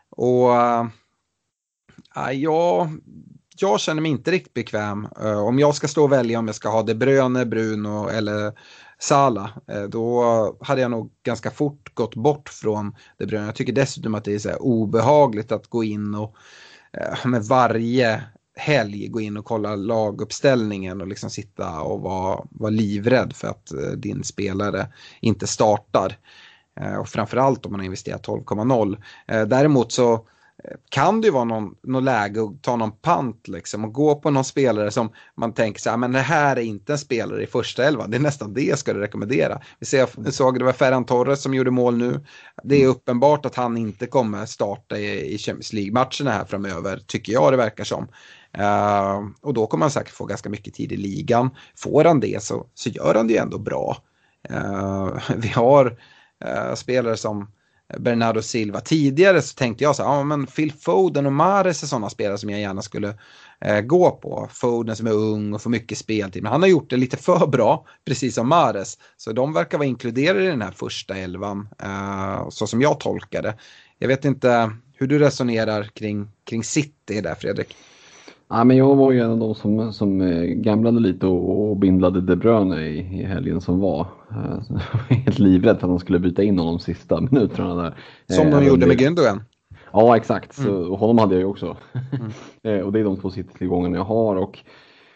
Och 0.10 0.56
äh, 0.56 0.86
jag, 3.62 3.80
känner 3.80 4.02
mig 4.02 4.12
inte 4.12 4.32
riktigt 4.32 4.54
bekväm. 4.54 5.08
Eh, 5.22 5.40
om 5.40 5.60
jag 5.60 5.76
ska 5.76 5.88
stå 5.88 6.04
och 6.04 6.12
välja 6.12 6.40
om 6.40 6.48
jag 6.48 6.56
ska 6.56 6.70
ha 6.70 6.84
De 6.84 6.94
Bruyne, 6.94 7.46
Bruno 7.46 8.10
eller 8.10 8.54
Salah, 9.00 9.50
eh, 9.68 9.84
då 9.84 10.24
hade 10.62 10.82
jag 10.82 10.92
nog 10.92 11.12
ganska 11.24 11.52
fort 11.52 11.94
gått 11.94 12.16
bort 12.16 12.50
från 12.50 12.96
De 13.18 13.26
Bruyne. 13.26 13.46
Jag 13.46 13.56
tycker 13.56 13.74
dessutom 13.74 14.16
att 14.16 14.24
det 14.24 14.34
är 14.34 14.40
så 14.40 14.54
obehagligt 14.56 15.52
att 15.52 15.68
gå 15.68 15.84
in 15.84 16.16
och 16.16 16.36
eh, 16.98 17.28
med 17.28 17.44
varje 17.44 18.24
helg 18.56 19.08
gå 19.08 19.22
in 19.22 19.38
och 19.38 19.46
kolla 19.46 19.76
laguppställningen 19.76 21.02
och 21.02 21.08
liksom 21.08 21.30
sitta 21.30 21.82
och 21.82 22.02
vara, 22.02 22.46
vara 22.52 22.70
livrädd 22.70 23.34
för 23.36 23.48
att 23.48 23.72
din 23.98 24.24
spelare 24.24 24.88
inte 25.22 25.48
startar. 25.48 26.18
Och 27.00 27.08
framförallt 27.08 27.66
om 27.66 27.72
man 27.72 27.80
har 27.80 27.86
investerat 27.86 28.28
12,0. 28.28 28.98
Däremot 29.46 29.92
så 29.92 30.28
kan 30.90 31.22
det 31.22 31.28
ju 31.28 31.32
vara 31.32 31.44
någon, 31.44 31.76
någon 31.84 32.06
läge 32.06 32.44
att 32.44 32.64
ta 32.64 32.76
någon 32.76 32.92
pant 32.92 33.48
liksom 33.48 33.86
och 33.86 33.94
gå 33.94 34.16
på 34.16 34.30
någon 34.30 34.44
spelare 34.44 34.92
som 34.92 35.10
man 35.38 35.54
tänker 35.54 35.82
så 35.82 35.90
här, 35.90 35.98
men 35.98 36.12
det 36.12 36.20
här 36.20 36.56
är 36.56 36.62
inte 36.62 36.92
en 36.92 36.98
spelare 36.98 37.44
i 37.44 37.48
första 37.48 37.84
elvan, 37.84 38.12
det 38.12 38.18
är 38.18 38.22
nästan 38.22 38.54
det 38.54 38.62
jag 38.62 38.80
skulle 38.80 39.00
rekommendera. 39.00 39.62
Vi 39.80 39.86
ser, 39.86 40.32
såg 40.32 40.60
det 40.60 40.66
var 40.66 40.74
Ferran 40.74 41.06
Torres 41.06 41.42
som 41.42 41.54
gjorde 41.54 41.72
mål 41.72 41.98
nu. 41.98 42.26
Det 42.64 42.76
är 42.76 42.80
mm. 42.80 42.92
uppenbart 42.92 43.46
att 43.46 43.56
han 43.56 43.78
inte 43.78 44.06
kommer 44.06 44.46
starta 44.46 44.98
i, 44.98 45.34
i 45.34 45.38
Champions 45.38 45.74
League-matcherna 45.74 46.32
här 46.32 46.46
framöver, 46.46 47.00
tycker 47.08 47.34
jag 47.34 47.54
det 47.54 47.58
verkar 47.58 47.84
som. 47.84 48.08
Uh, 48.58 49.30
och 49.42 49.54
då 49.54 49.68
kommer 49.68 49.84
han 49.84 49.92
säkert 49.92 50.14
få 50.14 50.26
ganska 50.26 50.50
mycket 50.50 50.74
tid 50.74 50.92
i 50.92 50.98
ligan. 50.98 51.50
Får 51.78 52.04
han 52.04 52.20
det 52.20 52.44
så, 52.44 52.66
så 52.74 52.90
gör 52.90 53.16
han 53.16 53.28
det 53.28 53.34
ju 53.34 53.40
ändå 53.40 53.60
bra. 53.60 53.98
Uh, 54.52 55.18
vi 55.38 55.48
har 55.48 55.86
uh, 56.46 56.76
spelare 56.76 57.18
som 57.18 57.48
Bernardo 57.98 58.42
Silva. 58.42 58.80
Tidigare 58.80 59.42
så 59.42 59.56
tänkte 59.56 59.84
jag 59.84 59.96
så 59.96 60.04
här, 60.04 60.10
ja 60.10 60.24
men 60.24 60.46
Phil 60.46 60.72
Foden 60.72 61.26
och 61.26 61.34
Mares 61.34 61.84
är 61.84 61.88
sådana 61.88 62.10
spelare 62.10 62.38
som 62.38 62.50
jag 62.50 62.60
gärna 62.60 62.82
skulle 62.82 63.14
eh, 63.62 63.82
gå 63.82 64.12
på. 64.12 64.48
Foden 64.52 64.96
som 64.96 65.08
är 65.08 65.14
ung 65.14 65.54
och 65.54 65.62
får 65.62 65.70
mycket 65.70 65.98
speltid, 65.98 66.44
men 66.44 66.52
han 66.52 66.62
har 66.62 66.70
gjort 66.70 66.90
det 66.90 66.98
lite 66.98 67.18
för 67.24 67.48
bra, 67.48 67.86
precis 68.06 68.36
som 68.36 68.50
Mares. 68.50 68.98
Så 69.18 69.32
de 69.32 69.54
verkar 69.54 69.78
vara 69.78 69.88
inkluderade 69.88 70.44
i 70.44 70.48
den 70.48 70.62
här 70.62 70.72
första 70.72 71.16
elvan, 71.16 71.70
eh, 71.84 72.50
så 72.50 72.68
som 72.68 72.82
jag 72.82 73.00
tolkar 73.00 73.42
det. 73.42 73.56
Jag 74.00 74.08
vet 74.08 74.26
inte 74.26 74.72
hur 74.98 75.08
du 75.08 75.20
resonerar 75.20 75.84
kring, 75.84 76.28
kring 76.44 76.64
City 76.64 77.22
där, 77.22 77.36
Fredrik. 77.36 77.76
Ja, 78.50 78.64
men 78.64 78.78
jag 78.78 78.96
var 78.96 79.12
ju 79.12 79.20
en 79.20 79.32
av 79.32 79.38
de 79.38 79.56
som, 79.56 79.94
som 79.94 80.22
eh, 80.22 80.44
gamlade 80.44 81.00
lite 81.00 81.26
och, 81.26 81.70
och 81.70 81.78
bindlade 81.78 82.22
De 82.22 82.36
Bruyne 82.36 82.82
i, 82.82 82.98
i 83.22 83.24
helgen 83.24 83.62
som 83.62 83.80
var. 83.80 84.08
Eh, 84.36 84.62
jag 84.70 84.76
var 85.10 85.16
helt 85.16 85.40
livrädd 85.40 85.80
för 85.80 85.88
att 85.88 85.92
de 85.92 86.00
skulle 86.00 86.20
byta 86.20 86.44
in 86.44 86.60
honom 86.60 86.78
de 86.78 86.84
sista 86.84 87.22
minuterna. 87.22 87.76
Där. 87.76 87.96
Som 88.28 88.52
de 88.52 88.62
eh, 88.62 88.68
gjorde 88.68 88.88
med 88.88 88.98
Gündogan. 89.02 89.42
Ja, 89.92 90.18
exakt. 90.18 90.58
Mm. 90.58 90.70
Så, 90.70 90.96
honom 90.96 91.18
hade 91.18 91.34
jag 91.34 91.40
ju 91.40 91.48
också. 91.48 91.78
Mm. 92.64 92.86
och 92.86 92.92
det 92.92 93.00
är 93.00 93.04
de 93.04 93.18
två 93.18 93.30
tillgångarna 93.30 93.98
jag 93.98 94.04
har. 94.04 94.36
Och 94.36 94.60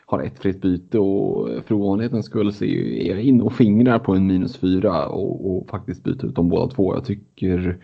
har 0.10 0.22
ett 0.22 0.40
fritt 0.40 0.62
byte 0.62 1.00
och 1.00 1.50
för 1.66 1.76
ovanlighetens 1.76 2.26
skull 2.26 2.54
så 2.54 2.66
är 2.66 3.08
jag 3.08 3.22
inne 3.22 3.44
och 3.44 3.54
fingrar 3.54 4.00
på 4.00 4.16
en 4.16 4.28
minus 4.28 4.58
fyra 4.58 5.08
och, 5.08 5.58
och 5.58 5.70
faktiskt 5.70 6.04
byta 6.04 6.28
ut 6.28 6.36
de 6.36 6.50
båda 6.50 6.68
två. 6.68 6.96
Jag 6.96 7.06
tycker 7.06 7.78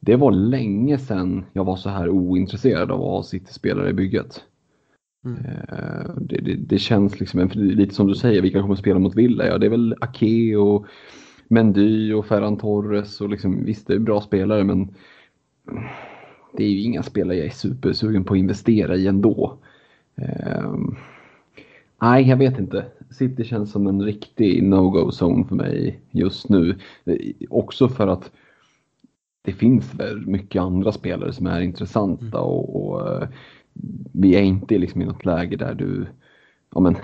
det 0.00 0.16
var 0.16 0.32
länge 0.32 0.98
sedan 0.98 1.44
jag 1.52 1.64
var 1.64 1.76
så 1.76 1.88
här 1.88 2.08
ointresserad 2.08 2.90
av 2.90 3.00
att 3.00 3.06
ha 3.06 3.22
City-spelare 3.22 3.90
i 3.90 3.92
bygget. 3.92 4.44
Mm. 5.24 5.44
Eh, 5.44 6.10
det, 6.20 6.36
det, 6.36 6.54
det, 6.54 6.78
känns 6.78 7.20
liksom, 7.20 7.50
lite 7.54 7.94
som 7.94 8.06
du 8.06 8.14
säger, 8.14 8.42
vilka 8.42 8.60
kommer 8.60 8.74
att 8.74 8.80
spela 8.80 8.98
mot 8.98 9.16
Villa? 9.16 9.46
Ja, 9.46 9.58
det 9.58 9.66
är 9.66 9.70
väl 9.70 9.94
Ake 10.00 10.56
och 10.56 10.86
Mendy 11.48 12.12
och 12.12 12.26
Ferran 12.26 12.56
Torres 12.56 13.20
och 13.20 13.28
liksom, 13.28 13.64
visst 13.64 13.86
det 13.86 13.94
är 13.94 13.98
bra 13.98 14.20
spelare 14.20 14.64
men 14.64 14.94
det 16.56 16.64
är 16.64 16.68
ju 16.68 16.82
inga 16.82 17.02
spelare 17.02 17.36
jag 17.36 17.46
är 17.46 17.50
supersugen 17.50 18.24
på 18.24 18.34
att 18.34 18.38
investera 18.38 18.96
i 18.96 19.06
ändå. 19.06 19.58
Um, 20.64 20.96
nej, 22.02 22.28
jag 22.28 22.36
vet 22.36 22.58
inte. 22.58 22.86
City 23.10 23.44
känns 23.44 23.72
som 23.72 23.86
en 23.86 24.02
riktig 24.02 24.62
no-go 24.62 25.10
zone 25.10 25.44
för 25.44 25.54
mig 25.54 26.00
just 26.10 26.48
nu. 26.48 26.78
Också 27.48 27.88
för 27.88 28.08
att 28.08 28.30
det 29.42 29.52
finns 29.52 29.94
väl 29.94 30.26
mycket 30.26 30.62
andra 30.62 30.92
spelare 30.92 31.32
som 31.32 31.46
är 31.46 31.60
intressanta 31.60 32.38
mm. 32.38 32.42
och, 32.42 32.88
och 32.88 33.22
eh, 33.22 33.28
vi 34.12 34.34
är 34.34 34.42
inte 34.42 34.78
liksom 34.78 35.02
i 35.02 35.04
något 35.04 35.24
läge 35.24 35.56
där 35.56 35.74
du, 35.74 36.06
ja 36.74 36.80
men 36.80 36.96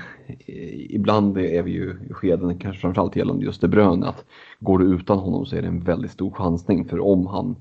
ibland 0.89 1.39
är 1.39 1.63
vi 1.63 1.71
ju 1.71 1.97
i 2.11 2.13
skeden, 2.13 2.59
kanske 2.59 2.81
framförallt 2.81 3.17
gällande 3.17 3.45
just 3.45 3.61
De 3.61 3.69
Bruyne, 3.69 4.07
att 4.07 4.25
går 4.61 4.79
du 4.79 4.85
utan 4.85 5.19
honom 5.19 5.47
så 5.47 5.57
är 5.57 5.63
det 5.63 5.69
en 5.69 5.85
väldigt 5.85 6.11
stor 6.11 6.31
chansning 6.31 6.85
för 6.85 7.01
om 7.01 7.27
han 7.27 7.57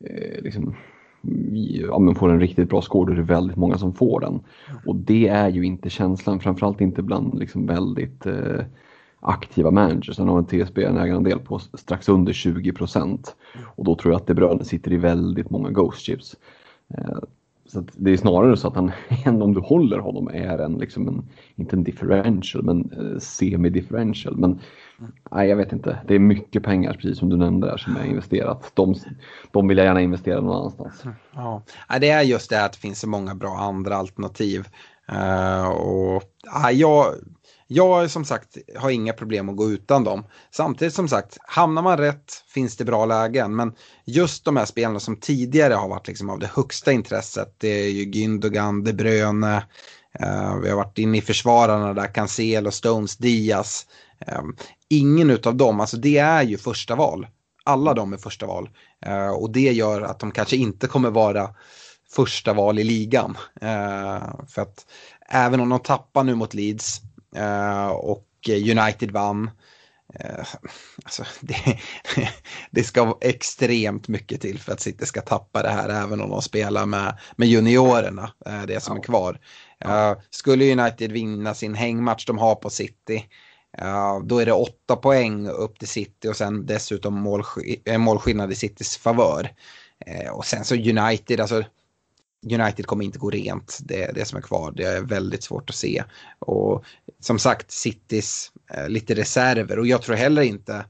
eh, 0.00 0.42
liksom, 0.42 0.74
ja, 1.88 1.98
men 1.98 2.14
får 2.14 2.30
en 2.30 2.40
riktigt 2.40 2.68
bra 2.68 2.82
score 2.82 3.06
då 3.06 3.12
är 3.12 3.16
det 3.16 3.34
väldigt 3.34 3.56
många 3.56 3.78
som 3.78 3.94
får 3.94 4.20
den. 4.20 4.40
Och 4.86 4.96
det 4.96 5.28
är 5.28 5.48
ju 5.48 5.62
inte 5.62 5.90
känslan, 5.90 6.40
framförallt 6.40 6.80
inte 6.80 7.02
bland 7.02 7.38
liksom 7.38 7.66
väldigt 7.66 8.26
eh, 8.26 8.60
aktiva 9.20 9.70
managers. 9.70 10.18
Han 10.18 10.28
har 10.28 10.38
en 10.38 10.46
TSB, 10.46 10.84
en 10.84 10.96
ägarandel 10.96 11.38
på 11.38 11.58
strax 11.58 12.08
under 12.08 12.32
20 12.32 12.72
procent. 12.72 13.36
Och 13.76 13.84
då 13.84 13.94
tror 13.94 14.12
jag 14.12 14.20
att 14.20 14.26
De 14.26 14.34
Bruyne 14.34 14.64
sitter 14.64 14.92
i 14.92 14.96
väldigt 14.96 15.50
många 15.50 15.70
Ghost 15.70 16.00
Chips. 16.00 16.36
Eh, 16.88 17.18
så 17.68 17.84
det 17.96 18.12
är 18.12 18.16
snarare 18.16 18.56
så 18.56 18.68
att 18.68 18.74
han, 18.74 18.92
än 19.24 19.42
om 19.42 19.54
du 19.54 19.60
håller 19.60 19.98
honom, 19.98 20.28
är 20.28 20.58
en, 20.58 20.78
liksom 20.78 21.08
en 21.08 21.28
inte 21.54 21.76
en 21.76 21.84
differential, 21.84 22.64
men 22.64 22.92
eh, 22.92 23.18
semi-differential. 23.18 24.36
Men 24.36 24.50
mm. 24.50 25.12
nej, 25.30 25.48
jag 25.48 25.56
vet 25.56 25.72
inte. 25.72 25.98
Det 26.08 26.14
är 26.14 26.18
mycket 26.18 26.62
pengar, 26.62 26.92
precis 26.92 27.18
som 27.18 27.28
du 27.28 27.36
nämnde 27.36 27.66
där, 27.66 27.76
som 27.76 27.96
är 27.96 28.04
investerat. 28.04 28.72
De, 28.74 28.94
de 29.52 29.68
vill 29.68 29.78
jag 29.78 29.84
gärna 29.84 30.00
investera 30.00 30.40
någon 30.40 30.56
annanstans. 30.56 31.04
Ja, 31.34 31.62
det 32.00 32.10
är 32.10 32.22
just 32.22 32.50
det 32.50 32.64
att 32.64 32.72
det 32.72 32.78
finns 32.78 33.00
så 33.00 33.08
många 33.08 33.34
bra 33.34 33.56
andra 33.56 33.96
alternativ. 33.96 34.68
Uh, 35.12 35.68
och, 35.68 36.22
ja, 36.44 36.70
jag, 36.70 37.06
jag 37.66 38.10
som 38.10 38.24
sagt 38.24 38.56
har 38.76 38.90
inga 38.90 39.12
problem 39.12 39.48
att 39.48 39.56
gå 39.56 39.70
utan 39.70 40.04
dem. 40.04 40.24
Samtidigt 40.50 40.94
som 40.94 41.08
sagt, 41.08 41.38
hamnar 41.40 41.82
man 41.82 41.98
rätt 41.98 42.44
finns 42.48 42.76
det 42.76 42.84
bra 42.84 43.06
lägen. 43.06 43.56
Men 43.56 43.72
just 44.04 44.44
de 44.44 44.56
här 44.56 44.64
spelarna 44.64 45.00
som 45.00 45.16
tidigare 45.16 45.74
har 45.74 45.88
varit 45.88 46.08
liksom 46.08 46.30
av 46.30 46.38
det 46.38 46.50
högsta 46.54 46.92
intresset, 46.92 47.54
det 47.58 47.68
är 47.68 47.90
ju 47.90 48.04
Gündogan, 48.04 48.84
De 48.84 48.92
Bruyne, 48.92 49.62
Eh, 50.20 50.56
vi 50.56 50.68
har 50.68 50.76
varit 50.76 50.98
inne 50.98 51.18
i 51.18 51.20
försvararna 51.20 51.94
där, 51.94 52.14
Cancelo, 52.14 52.70
Stones, 52.70 53.16
Diaz. 53.16 53.86
Eh, 54.26 54.42
ingen 54.88 55.30
utav 55.30 55.56
dem, 55.56 55.80
alltså 55.80 55.96
det 55.96 56.18
är 56.18 56.42
ju 56.42 56.58
första 56.58 56.94
val. 56.94 57.26
Alla 57.64 57.94
de 57.94 58.12
är 58.12 58.16
första 58.16 58.46
val. 58.46 58.70
Eh, 59.06 59.28
och 59.28 59.50
det 59.50 59.72
gör 59.72 60.02
att 60.02 60.18
de 60.18 60.30
kanske 60.30 60.56
inte 60.56 60.86
kommer 60.86 61.10
vara 61.10 61.50
första 62.10 62.52
val 62.52 62.78
i 62.78 62.84
ligan. 62.84 63.36
Eh, 63.60 64.22
för 64.48 64.62
att 64.62 64.86
även 65.28 65.60
om 65.60 65.68
de 65.68 65.78
tappar 65.80 66.24
nu 66.24 66.34
mot 66.34 66.54
Leeds, 66.54 67.00
och 67.92 68.26
United 68.48 69.10
vann. 69.10 69.50
Uh, 70.24 70.46
alltså 71.04 71.24
det, 71.40 71.78
det, 72.70 72.84
ska 72.84 73.04
vara 73.04 73.18
extremt 73.20 74.08
mycket 74.08 74.40
till 74.40 74.58
för 74.58 74.72
att 74.72 74.80
City 74.80 75.06
ska 75.06 75.20
tappa 75.20 75.62
det 75.62 75.68
här 75.68 75.88
även 75.88 76.20
om 76.20 76.30
de 76.30 76.42
spelar 76.42 76.86
med, 76.86 77.18
med 77.36 77.48
juniorerna, 77.48 78.32
uh, 78.48 78.62
det 78.66 78.80
som 78.80 78.96
är 78.96 79.02
kvar. 79.02 79.40
Skulle 80.30 80.72
United 80.72 81.12
vinna 81.12 81.54
sin 81.54 81.74
hängmatch 81.74 82.26
de 82.26 82.38
har 82.38 82.54
på 82.54 82.70
City, 82.70 83.24
då 84.24 84.38
är 84.38 84.46
det 84.46 84.52
åtta 84.52 84.96
poäng 84.96 85.48
upp 85.48 85.78
till 85.78 85.88
City 85.88 86.28
och 86.28 86.36
sen 86.36 86.66
dessutom 86.66 87.14
målsk 87.14 87.58
målskillnad 87.98 88.52
i 88.52 88.54
Citys 88.54 88.96
favör. 88.96 89.50
och 90.32 90.46
sen 90.46 90.64
så 90.64 90.74
United, 90.74 91.40
alltså 91.40 91.64
United 92.52 92.86
kommer 92.86 93.04
inte 93.04 93.18
gå 93.18 93.30
rent, 93.30 93.78
det 93.84 94.10
det 94.14 94.24
som 94.24 94.38
är 94.38 94.42
kvar. 94.42 94.72
Det 94.76 94.84
är 94.84 95.00
väldigt 95.00 95.42
svårt 95.42 95.70
att 95.70 95.76
se. 95.76 96.04
Och 96.38 96.84
som 97.20 97.38
sagt, 97.38 97.70
Citys 97.70 98.52
eh, 98.74 98.88
lite 98.88 99.14
reserver 99.14 99.78
och 99.78 99.86
jag 99.86 100.02
tror 100.02 100.16
heller 100.16 100.42
inte, 100.42 100.84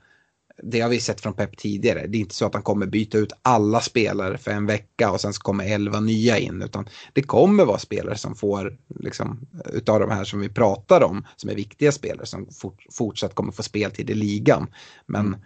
det 0.63 0.81
har 0.81 0.89
vi 0.89 1.01
sett 1.01 1.21
från 1.21 1.33
Pep 1.33 1.57
tidigare, 1.57 2.07
det 2.07 2.19
är 2.19 2.21
inte 2.21 2.35
så 2.35 2.47
att 2.47 2.55
han 2.55 2.63
kommer 2.63 2.87
byta 2.87 3.19
ut 3.19 3.33
alla 3.43 3.81
spelare 3.81 4.39
för 4.39 4.51
en 4.51 4.67
vecka 4.67 5.11
och 5.11 5.21
sen 5.21 5.33
så 5.33 5.41
kommer 5.41 5.65
elva 5.65 6.01
nya 6.01 6.39
in, 6.39 6.63
utan 6.63 6.89
det 7.13 7.23
kommer 7.23 7.65
vara 7.65 7.79
spelare 7.79 8.17
som 8.17 8.35
får, 8.35 8.79
liksom, 9.01 9.47
utav 9.73 10.01
de 10.01 10.11
här 10.11 10.25
som 10.25 10.41
vi 10.41 10.49
pratar 10.49 11.03
om, 11.03 11.27
som 11.37 11.51
är 11.51 11.55
viktiga 11.55 11.93
spelare 11.93 12.27
som 12.27 12.49
fort, 12.53 12.87
fortsatt 12.93 13.35
kommer 13.35 13.53
få 13.53 13.63
speltid 13.63 14.11
i 14.11 14.15
ligan. 14.15 14.67
Men 15.07 15.27
mm. 15.27 15.41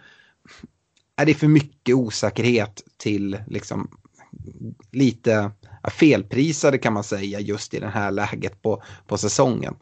är 1.15 1.25
det 1.25 1.33
för 1.33 1.47
mycket 1.47 1.95
osäkerhet 1.95 2.83
till 2.97 3.37
liksom 3.47 3.97
lite 4.91 5.51
felprisade 5.89 6.77
kan 6.77 6.93
man 6.93 7.03
säga 7.03 7.39
just 7.39 7.73
i 7.73 7.79
det 7.79 7.87
här 7.87 8.11
läget 8.11 8.61
på, 8.61 8.83
på 9.07 9.17
säsongen. 9.17 9.75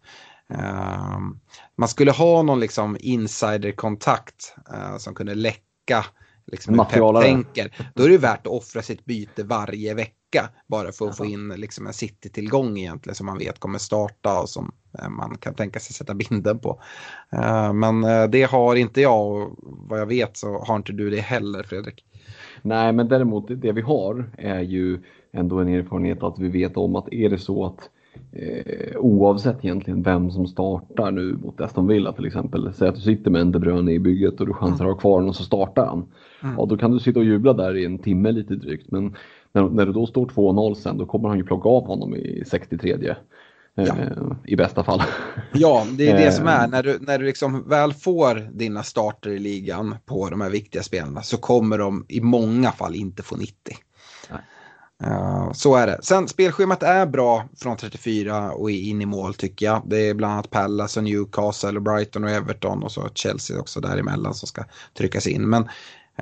Uh, 0.54 1.20
man 1.76 1.90
skulle 1.90 2.12
ha 2.12 2.42
någon 2.42 2.60
liksom 2.60 2.98
insiderkontakt 3.00 4.56
uh, 4.74 4.98
som 4.98 5.16
kunde 5.16 5.36
läcka 5.36 6.06
liksom 6.48 6.86
hur 6.92 7.22
tänker. 7.22 7.92
Då 7.94 8.04
är 8.04 8.10
det 8.10 8.18
värt 8.18 8.48
att 8.48 8.54
offra 8.54 8.82
sitt 8.82 9.06
byte 9.06 9.44
varje 9.44 9.94
vecka 9.94 10.50
bara 10.68 10.92
för 10.92 11.10
att 11.10 11.18
få 11.18 11.26
in 11.26 11.50
liksom 11.50 11.88
en 11.88 11.94
City-tillgång 11.94 12.78
egentligen 12.78 13.16
som 13.16 13.26
man 13.26 13.38
vet 13.38 13.60
kommer 13.60 13.80
starta 13.80 14.40
och 14.40 14.50
som 14.50 14.72
uh, 15.02 15.10
man 15.10 15.38
kan 15.38 15.54
tänka 15.54 15.80
sig 15.80 15.94
sätta 15.94 16.14
binden 16.14 16.60
på. 16.60 16.82
men 17.74 18.02
det 18.32 18.44
har 18.44 18.76
inte 18.76 19.02
jag 19.02 19.28
och 19.28 19.56
vad 19.62 20.00
jag 20.00 20.06
vet 20.06 20.38
så 20.38 20.60
har 20.60 20.76
inte 20.76 20.94
du 20.94 21.10
det 21.10 21.22
heller 21.22 21.64
Fredrik. 21.64 22.06
Nej, 22.62 22.94
men 22.94 23.08
däremot 23.08 23.48
det 23.48 23.72
vi 23.72 23.82
har 23.82 24.32
är 24.38 24.62
ju 24.62 25.04
ändå 25.32 25.60
en 25.60 25.68
erfarenhet 25.68 26.24
att 26.24 26.40
vi 26.40 26.48
vet 26.48 26.78
om 26.78 26.96
att 26.96 27.14
är 27.14 27.30
det 27.30 27.38
så 27.38 27.66
att 27.66 27.90
eh, 28.32 28.98
oavsett 28.98 29.66
egentligen 29.66 30.04
vem 30.04 30.32
som 30.32 30.48
startar 30.48 31.12
nu 31.12 31.38
mot 31.44 31.62
Aston 31.62 31.88
Villa 31.88 32.14
till 32.14 32.26
exempel. 32.26 32.74
Säg 32.74 32.88
att 32.88 32.96
du 32.96 33.02
sitter 33.02 33.32
med 33.32 33.42
en 33.42 33.52
De 33.52 33.60
Bruyne 33.60 33.92
i 33.92 34.00
bygget 34.00 34.40
och 34.40 34.48
du 34.48 34.54
chansar 34.54 34.86
att 34.86 34.92
ha 34.92 35.00
kvar 35.00 35.20
honom 35.20 35.34
så 35.34 35.44
startar 35.44 35.86
han. 35.86 36.06
Mm. 36.44 36.56
Ja, 36.58 36.66
då 36.66 36.78
kan 36.78 36.92
du 36.92 37.00
sitta 37.00 37.20
och 37.20 37.26
jubla 37.26 37.54
där 37.54 37.78
i 37.78 37.86
en 37.86 38.00
timme 38.00 38.32
lite 38.32 38.56
drygt. 38.56 38.92
Men 38.92 39.16
när, 39.52 39.70
när 39.70 39.86
det 39.86 39.94
då 39.94 40.06
står 40.06 40.26
2-0 40.26 40.74
sen 40.74 40.98
då 40.98 41.06
kommer 41.06 41.30
han 41.30 41.38
ju 41.38 41.44
plocka 41.44 41.70
av 41.70 41.88
honom 41.88 42.16
i 42.16 42.44
63 42.48 43.16
Ja. 43.86 43.98
Eh, 43.98 44.08
I 44.46 44.56
bästa 44.56 44.84
fall. 44.84 45.04
Ja, 45.54 45.86
det 45.98 46.10
är 46.10 46.18
det 46.18 46.32
som 46.32 46.48
är. 46.48 46.64
Eh. 46.64 46.70
När 46.70 46.84
du, 46.84 46.98
när 47.02 47.20
du 47.20 47.26
liksom 47.26 47.70
väl 47.70 47.94
får 47.94 48.36
dina 48.36 48.84
starter 48.84 49.30
i 49.30 49.40
ligan 49.40 49.96
på 50.06 50.30
de 50.30 50.42
här 50.42 50.50
viktiga 50.50 50.84
spelarna 50.84 51.22
så 51.22 51.38
kommer 51.38 51.78
de 51.78 52.06
i 52.08 52.22
många 52.22 52.72
fall 52.72 52.96
inte 52.96 53.24
få 53.24 53.36
90. 53.36 53.54
Uh, 55.04 55.52
så 55.54 55.76
är 55.76 55.88
det. 55.88 56.00
Sen 56.02 56.28
spelschemat 56.28 56.84
är 56.84 57.06
bra 57.06 57.50
från 57.58 57.78
34 57.78 58.52
och 58.52 58.72
in 58.72 59.02
i 59.02 59.06
mål 59.06 59.34
tycker 59.34 59.66
jag. 59.66 59.82
Det 59.86 60.10
är 60.10 60.14
bland 60.14 60.34
annat 60.34 60.50
Palace 60.50 61.00
och 61.00 61.04
Newcastle 61.04 61.76
och 61.76 61.82
Brighton 61.82 62.24
och 62.24 62.30
Everton 62.30 62.84
och 62.84 62.92
så 62.92 63.10
Chelsea 63.14 63.60
också 63.60 63.80
däremellan 63.80 64.34
som 64.34 64.48
ska 64.48 64.64
tryckas 64.98 65.28
in. 65.28 65.50
Men 65.50 65.64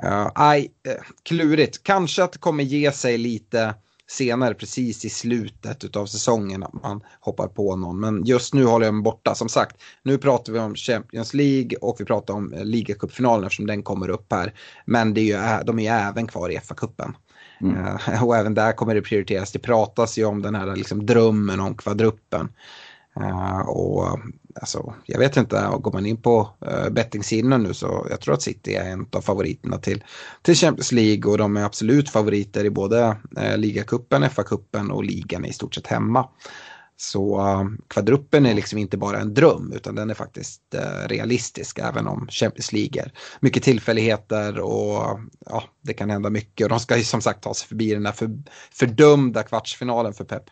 uh, 0.04 0.30
aj, 0.34 0.60
uh, 0.88 0.94
klurigt. 1.22 1.82
Kanske 1.82 2.22
att 2.22 2.32
det 2.32 2.38
kommer 2.38 2.64
ge 2.64 2.92
sig 2.92 3.18
lite 3.18 3.74
senare 4.10 4.54
precis 4.54 5.04
i 5.04 5.10
slutet 5.10 5.96
av 5.96 6.06
säsongen 6.06 6.62
att 6.62 6.82
man 6.82 7.00
hoppar 7.20 7.48
på 7.48 7.76
någon. 7.76 8.00
Men 8.00 8.24
just 8.24 8.54
nu 8.54 8.64
håller 8.64 8.86
jag 8.86 8.94
mig 8.94 9.02
borta. 9.02 9.34
Som 9.34 9.48
sagt, 9.48 9.76
nu 10.02 10.18
pratar 10.18 10.52
vi 10.52 10.58
om 10.58 10.74
Champions 10.74 11.34
League 11.34 11.78
och 11.80 11.96
vi 12.00 12.04
pratar 12.04 12.34
om 12.34 12.52
eh, 12.52 12.64
ligacupfinalen 12.64 13.44
eftersom 13.44 13.66
den 13.66 13.82
kommer 13.82 14.08
upp 14.08 14.32
här. 14.32 14.54
Men 14.84 15.14
det 15.14 15.20
är 15.20 15.58
ju, 15.58 15.64
de 15.64 15.78
är 15.78 15.82
ju 15.82 15.88
även 15.88 16.26
kvar 16.26 16.50
i 16.50 16.58
FA-cupen. 16.58 17.14
Mm. 17.60 17.86
Eh, 17.86 18.24
och 18.24 18.36
även 18.36 18.54
där 18.54 18.72
kommer 18.72 18.94
det 18.94 19.02
prioriteras. 19.02 19.52
Det 19.52 19.58
pratas 19.58 20.18
ju 20.18 20.24
om 20.24 20.42
den 20.42 20.54
här 20.54 20.76
liksom, 20.76 21.06
drömmen 21.06 21.60
om 21.60 21.74
kvadruppen. 21.74 22.48
Uh, 23.20 23.68
och 23.68 24.18
alltså, 24.60 24.94
jag 25.04 25.18
vet 25.18 25.36
inte, 25.36 25.68
går 25.80 25.92
man 25.92 26.06
in 26.06 26.22
på 26.22 26.48
uh, 26.66 26.90
bettingsidan 26.90 27.62
nu 27.62 27.74
så 27.74 28.06
jag 28.10 28.20
tror 28.20 28.34
att 28.34 28.42
City 28.42 28.74
är 28.74 28.90
en 28.90 29.06
av 29.12 29.20
favoriterna 29.20 29.78
till, 29.78 30.04
till 30.42 30.54
Champions 30.54 30.92
League 30.92 31.32
och 31.32 31.38
de 31.38 31.56
är 31.56 31.64
absolut 31.64 32.10
favoriter 32.10 32.64
i 32.64 32.70
både 32.70 33.16
uh, 33.38 33.56
ligacupen, 33.56 34.22
FA-cupen 34.22 34.90
och 34.90 35.04
ligan 35.04 35.44
i 35.44 35.52
stort 35.52 35.74
sett 35.74 35.86
hemma. 35.86 36.28
Så 37.00 37.40
uh, 37.40 37.64
kvadruppen 37.88 38.46
är 38.46 38.54
liksom 38.54 38.78
inte 38.78 38.96
bara 38.96 39.18
en 39.18 39.34
dröm 39.34 39.72
utan 39.72 39.94
den 39.94 40.10
är 40.10 40.14
faktiskt 40.14 40.62
uh, 40.74 41.08
realistisk 41.08 41.78
även 41.78 42.06
om 42.06 42.26
Champions 42.30 42.72
League 42.72 43.02
är 43.02 43.12
mycket 43.40 43.62
tillfälligheter 43.62 44.60
och 44.60 45.20
ja, 45.46 45.62
det 45.80 45.92
kan 45.92 46.10
hända 46.10 46.30
mycket. 46.30 46.64
Och 46.64 46.68
de 46.68 46.80
ska 46.80 46.96
ju 46.96 47.02
som 47.02 47.20
sagt 47.20 47.42
ta 47.42 47.54
sig 47.54 47.68
förbi 47.68 47.94
den 47.94 48.02
där 48.02 48.12
för, 48.12 48.30
fördömda 48.72 49.42
kvartsfinalen 49.42 50.12
för 50.12 50.24
Pep. 50.24 50.42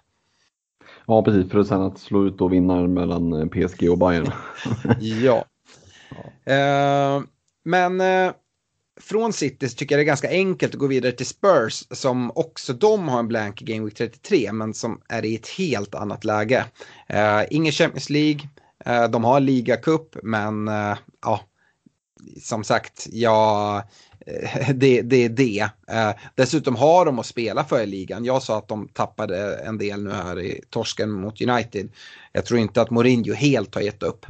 Ja, 1.06 1.22
precis, 1.22 1.50
för 1.50 1.58
att 1.58 1.66
sen 1.66 1.82
att 1.82 1.98
slå 1.98 2.26
ut 2.26 2.40
och 2.40 2.52
vinna 2.52 2.86
mellan 2.86 3.32
eh, 3.32 3.46
PSG 3.46 3.90
och 3.90 3.98
Bayern. 3.98 4.32
ja. 5.00 5.44
ja. 6.44 7.16
Uh, 7.16 7.22
men 7.64 8.00
från 9.00 9.32
City 9.32 9.68
så 9.68 9.76
tycker 9.76 9.94
jag 9.94 9.98
det 9.98 10.02
är 10.02 10.06
ganska 10.06 10.30
enkelt 10.30 10.74
att 10.74 10.80
gå 10.80 10.86
vidare 10.86 11.12
till 11.12 11.26
Spurs 11.26 11.84
som 11.90 12.32
också 12.34 12.72
de 12.72 13.08
har 13.08 13.18
en 13.18 13.28
blank 13.28 13.62
i 13.62 13.64
Game 13.64 13.84
Week 13.84 13.94
33 13.94 14.52
men 14.52 14.74
som 14.74 15.00
är 15.08 15.24
i 15.24 15.34
ett 15.34 15.48
helt 15.48 15.94
annat 15.94 16.24
läge. 16.24 16.64
Uh, 17.14 17.44
ingen 17.50 17.72
Champions 17.72 18.10
League, 18.10 18.48
uh, 18.88 19.10
de 19.10 19.24
har 19.24 19.40
ligacup 19.40 20.16
men 20.22 20.68
uh, 20.68 20.96
ja, 21.22 21.40
som 22.42 22.64
sagt, 22.64 23.06
ja, 23.10 23.82
det, 24.74 25.02
det 25.02 25.24
är 25.24 25.28
det. 25.28 25.68
dessutom 26.34 26.76
har 26.76 27.04
de 27.04 27.18
att 27.18 27.26
spela 27.26 27.64
för 27.64 27.82
i 27.82 27.86
ligan. 27.86 28.24
Jag 28.24 28.42
sa 28.42 28.58
att 28.58 28.68
de 28.68 28.88
tappade 28.88 29.56
en 29.56 29.78
del 29.78 30.02
nu 30.02 30.10
här 30.10 30.40
i 30.40 30.60
torsken 30.70 31.10
mot 31.10 31.40
United. 31.40 31.88
Jag 32.32 32.44
tror 32.46 32.60
inte 32.60 32.82
att 32.82 32.90
Mourinho 32.90 33.34
helt 33.34 33.74
har 33.74 33.82
gett 33.82 34.02
upp. 34.02 34.26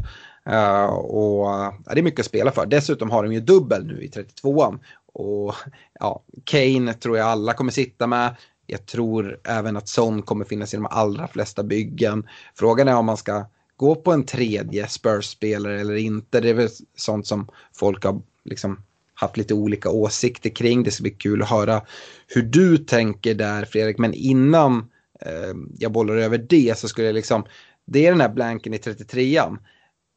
Uh, 0.48 0.84
och 0.84 1.46
ja, 1.46 1.74
det 1.84 2.00
är 2.00 2.02
mycket 2.02 2.20
att 2.20 2.26
spela 2.26 2.52
för. 2.52 2.66
Dessutom 2.66 3.10
har 3.10 3.22
de 3.22 3.32
ju 3.32 3.40
dubbel 3.40 3.86
nu 3.86 4.02
i 4.02 4.08
32an. 4.08 4.78
Och 5.12 5.54
ja, 6.00 6.22
Kane 6.44 6.94
tror 6.94 7.18
jag 7.18 7.26
alla 7.26 7.52
kommer 7.52 7.72
sitta 7.72 8.06
med. 8.06 8.36
Jag 8.66 8.86
tror 8.86 9.40
även 9.44 9.76
att 9.76 9.88
Son 9.88 10.22
kommer 10.22 10.44
finnas 10.44 10.74
i 10.74 10.76
de 10.76 10.86
allra 10.86 11.28
flesta 11.28 11.62
byggen. 11.62 12.28
Frågan 12.54 12.88
är 12.88 12.96
om 12.96 13.06
man 13.06 13.16
ska 13.16 13.44
gå 13.76 13.94
på 13.94 14.12
en 14.12 14.24
tredje 14.24 14.88
Spurs-spelare 14.88 15.80
eller 15.80 15.94
inte. 15.94 16.40
Det 16.40 16.50
är 16.50 16.54
väl 16.54 16.68
sånt 16.96 17.26
som 17.26 17.48
folk 17.72 18.04
har 18.04 18.20
liksom 18.44 18.82
haft 19.14 19.36
lite 19.36 19.54
olika 19.54 19.90
åsikter 19.90 20.50
kring. 20.50 20.82
Det 20.82 20.90
ska 20.90 21.02
bli 21.02 21.10
kul 21.10 21.42
att 21.42 21.50
höra 21.50 21.82
hur 22.26 22.42
du 22.42 22.78
tänker 22.78 23.34
där 23.34 23.64
Fredrik. 23.64 23.98
Men 23.98 24.14
innan 24.14 24.90
eh, 25.20 25.54
jag 25.78 25.92
bollar 25.92 26.16
över 26.16 26.38
det 26.38 26.78
så 26.78 26.88
skulle 26.88 27.06
jag 27.06 27.14
liksom, 27.14 27.44
det 27.84 28.06
är 28.06 28.10
den 28.10 28.20
här 28.20 28.28
blanken 28.28 28.74
i 28.74 28.78
33an. 28.78 29.58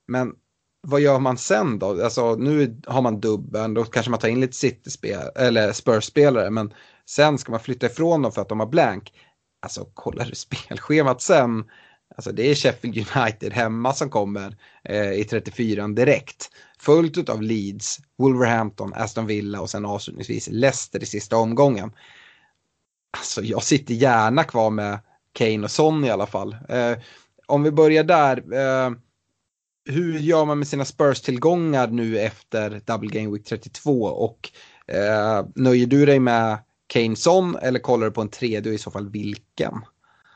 Men 0.09 0.33
vad 0.87 1.01
gör 1.01 1.19
man 1.19 1.37
sen 1.37 1.79
då? 1.79 2.03
Alltså 2.03 2.35
nu 2.35 2.81
har 2.87 3.01
man 3.01 3.19
dubben, 3.19 3.73
då 3.73 3.83
kanske 3.83 4.09
man 4.09 4.19
tar 4.19 4.27
in 4.27 4.39
lite 4.39 4.55
City-spel 4.55 5.31
eller 5.35 5.73
Spurs-spelare, 5.73 6.49
men 6.49 6.73
sen 7.09 7.37
ska 7.37 7.51
man 7.51 7.59
flytta 7.59 7.85
ifrån 7.85 8.21
dem 8.21 8.31
för 8.31 8.41
att 8.41 8.49
de 8.49 8.59
har 8.59 8.67
blank. 8.67 9.13
Alltså 9.61 9.85
kollar 9.93 10.25
du 10.25 10.35
spelschemat 10.35 11.21
sen, 11.21 11.63
alltså 12.15 12.31
det 12.31 12.51
är 12.51 12.55
Sheffield 12.55 12.97
United 12.97 13.53
hemma 13.53 13.93
som 13.93 14.09
kommer 14.09 14.57
eh, 14.83 15.11
i 15.11 15.23
34 15.23 15.87
direkt. 15.87 16.49
Följt 16.79 17.29
av 17.29 17.41
Leeds, 17.41 17.99
Wolverhampton, 18.17 18.93
Aston 18.95 19.27
Villa 19.27 19.61
och 19.61 19.69
sen 19.69 19.85
avslutningsvis 19.85 20.49
Leicester 20.51 21.03
i 21.03 21.05
sista 21.05 21.37
omgången. 21.37 21.91
Alltså 23.17 23.41
jag 23.41 23.63
sitter 23.63 23.93
gärna 23.93 24.43
kvar 24.43 24.69
med 24.69 24.99
Kane 25.33 25.63
och 25.63 25.71
Son 25.71 26.05
i 26.05 26.09
alla 26.09 26.25
fall. 26.25 26.57
Eh, 26.69 26.97
om 27.47 27.63
vi 27.63 27.71
börjar 27.71 28.03
där. 28.03 28.53
Eh, 28.53 28.91
hur 29.89 30.19
gör 30.19 30.45
man 30.45 30.57
med 30.57 30.67
sina 30.67 30.85
Spurs-tillgångar 30.85 31.87
nu 31.87 32.19
efter 32.19 32.81
Double 32.85 33.09
Game 33.09 33.31
Week 33.33 33.43
32 33.43 34.03
och 34.03 34.49
eh, 34.87 35.45
nöjer 35.55 35.87
du 35.87 36.05
dig 36.05 36.19
med 36.19 36.57
Kane 36.87 37.15
Son 37.15 37.55
eller 37.61 37.79
kollar 37.79 38.05
du 38.05 38.11
på 38.11 38.21
en 38.21 38.29
tredje 38.29 38.71
och 38.71 38.75
i 38.75 38.77
så 38.77 38.91
fall 38.91 39.09
vilken? 39.09 39.73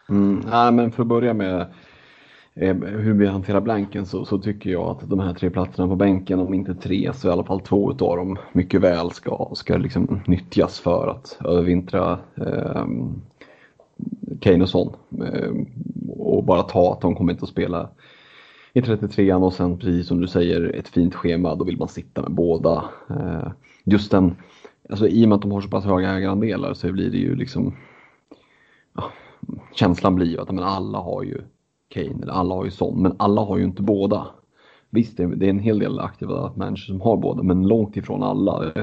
Mm, 0.10 0.44
nej, 0.50 0.72
men 0.72 0.92
för 0.92 1.02
att 1.02 1.08
börja 1.08 1.34
med 1.34 1.62
eh, 2.54 2.76
hur 2.76 3.14
vi 3.14 3.28
hanterar 3.28 3.62
blanken 3.62 4.06
så, 4.06 4.26
så, 4.26 4.38
tycker 4.38 4.70
jag 4.70 4.90
att 4.90 5.10
de 5.10 5.20
här 5.20 5.34
tre 5.34 5.50
platserna 5.50 5.88
på 5.88 5.96
bänken, 5.96 6.40
om 6.40 6.54
inte 6.54 6.76
tre 6.76 7.12
så 7.14 7.28
i 7.28 7.32
alla 7.32 7.44
fall 7.44 7.62
två 7.62 7.92
av 7.92 8.18
dem 8.18 8.38
mycket 8.54 8.82
väl 8.82 9.12
ska, 9.12 9.52
ska 9.56 9.78
liksom 9.78 10.22
nyttjas 10.28 10.80
för 10.80 11.08
att 11.08 11.38
övervintra 11.46 12.20
eh, 12.36 12.86
Kane 14.40 14.64
och 14.64 14.70
Son. 14.70 14.96
Eh, 15.22 15.52
och 16.18 16.44
bara 16.44 16.64
ta 16.64 16.94
att 16.94 17.02
de 17.02 17.16
kommer 17.16 17.34
inte 17.34 17.44
att 17.44 17.50
spela 17.50 17.90
i 18.74 18.82
33an 18.82 19.44
och 19.44 19.54
sen 19.54 19.78
precis 19.78 20.08
som 20.08 20.22
du 20.22 20.28
säger 20.28 20.76
ett 20.76 20.88
fint 20.88 21.16
schema, 21.16 21.56
då 21.56 21.66
vill 21.66 21.78
man 21.78 21.88
sitta 21.88 22.22
med 22.22 22.32
båda. 22.32 22.86
Eh, 23.10 23.52
just 23.84 24.12
den, 24.12 24.36
alltså 24.90 25.08
i 25.08 25.26
och 25.26 25.30
med 25.30 25.36
att 25.36 25.42
de 25.42 25.52
har 25.52 25.62
så 25.62 25.70
pass 25.70 25.86
höga 25.86 26.12
ägarandelar 26.12 26.74
så 26.74 26.92
blir 26.92 27.12
det 27.12 27.18
ju 27.18 27.36
liksom 27.36 27.76
ja, 28.96 29.04
känslan 29.74 30.16
blir 30.16 30.28
ju 30.28 30.40
att 30.40 30.52
men 30.52 30.64
alla 30.64 30.98
har 30.98 31.24
ju 31.24 31.42
Kane 31.90 32.24
eller 32.24 32.34
alla 32.34 32.56
har 32.56 32.66
ju 32.66 32.72
Son, 32.72 33.02
men 33.02 33.16
alla 33.20 33.42
har 33.42 33.58
ju 33.58 33.64
inte 33.64 33.82
båda. 33.82 34.28
Visst, 34.90 35.18
det 35.18 35.24
är 35.24 35.44
en 35.50 35.60
hel 35.60 35.80
del 35.80 36.00
aktiva 36.00 36.54
människor 36.56 36.94
som 36.94 37.02
har 37.02 37.18
båda, 37.18 37.44
men 37.44 37.68
långt 37.68 37.98
ifrån 37.98 38.24
alla. 38.24 38.74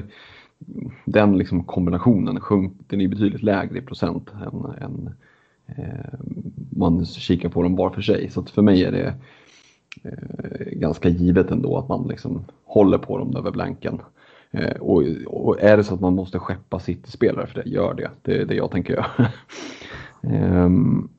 Den 1.05 1.39
liksom 1.39 1.65
kombinationen 1.65 2.41
sjunk, 2.41 2.73
den 2.87 3.01
är 3.01 3.09
betydligt 3.09 3.43
lägre 3.43 3.79
i 3.79 3.83
procent 3.83 4.31
än, 4.31 4.85
än 4.85 5.15
eh, 5.67 6.21
man 6.77 7.07
kikar 7.07 7.49
på 7.49 7.63
dem 7.63 7.77
var 7.77 7.91
för 7.91 8.03
sig. 8.03 8.31
Så 8.31 8.43
för 8.43 8.63
mig 8.63 8.85
är 8.85 8.93
det 8.93 9.15
Eh, 10.03 10.67
ganska 10.73 11.09
givet 11.09 11.51
ändå 11.51 11.79
att 11.79 11.89
man 11.89 12.09
liksom 12.09 12.45
håller 12.65 12.99
på 12.99 13.19
dem 13.19 13.37
över 13.37 13.51
blanken. 13.51 14.01
Eh, 14.51 14.77
och, 14.81 15.03
och, 15.27 15.63
är 15.63 15.77
det 15.77 15.85
så 15.85 15.95
att 15.95 16.01
man 16.01 16.15
måste 16.15 16.39
skeppa 16.39 16.79
City-spelare 16.79 17.47
för 17.47 17.63
det, 17.63 17.71
gör 17.71 17.95
det. 17.95 18.11
Det 18.23 18.41
är 18.41 18.45
det 18.45 18.55
jag 18.55 18.71
tänker 18.71 18.95
göra. 18.95 19.07
eh, 20.35 20.71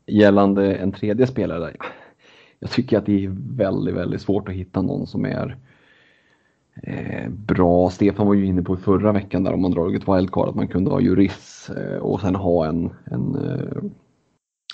gällande 0.05 0.75
en 0.75 0.91
tredje 0.91 1.27
spelare, 1.27 1.59
där, 1.59 1.75
jag 2.59 2.71
tycker 2.71 2.97
att 2.97 3.05
det 3.05 3.25
är 3.25 3.35
väldigt, 3.55 3.95
väldigt 3.95 4.21
svårt 4.21 4.49
att 4.49 4.55
hitta 4.55 4.81
någon 4.81 5.07
som 5.07 5.25
är 5.25 5.57
eh, 6.83 7.29
bra. 7.29 7.89
Stefan 7.89 8.27
var 8.27 8.33
ju 8.33 8.45
inne 8.45 8.61
på 8.61 8.77
förra 8.77 9.11
veckan 9.11 9.43
där 9.43 9.53
om 9.53 9.61
man 9.61 9.71
dragit 9.71 10.07
wildcard 10.07 10.49
att 10.49 10.55
man 10.55 10.67
kunde 10.67 10.91
ha 10.91 11.01
jurist 11.01 11.69
eh, 11.69 11.97
och 11.97 12.21
sen 12.21 12.35
ha 12.35 12.65
en, 12.65 12.89
en 13.03 13.37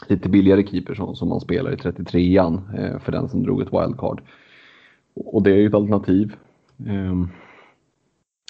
lite 0.07 0.29
billigare 0.29 0.67
keeper 0.67 0.93
som, 0.93 1.15
som 1.15 1.29
man 1.29 1.39
spelar 1.39 1.71
i 1.71 1.75
33an 1.75 2.79
eh, 2.79 2.99
för 2.99 3.11
den 3.11 3.29
som 3.29 3.43
drog 3.43 3.61
ett 3.61 3.73
wildcard. 3.73 4.21
Och 5.15 5.43
det 5.43 5.51
är 5.51 5.55
ju 5.55 5.67
ett 5.67 5.73
alternativ. 5.73 6.35
Eh, 6.87 7.15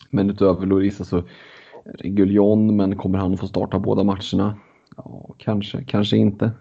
men 0.09 0.29
utöver 0.29 0.65
Lorisa 0.65 1.03
så 1.03 1.17
alltså, 1.17 1.31
Reguljon, 1.85 2.75
men 2.75 2.95
kommer 2.95 3.17
han 3.17 3.37
få 3.37 3.47
starta 3.47 3.79
båda 3.79 4.03
matcherna? 4.03 4.57
Ja, 4.97 5.35
kanske, 5.37 5.83
kanske 5.83 6.17
inte. 6.17 6.51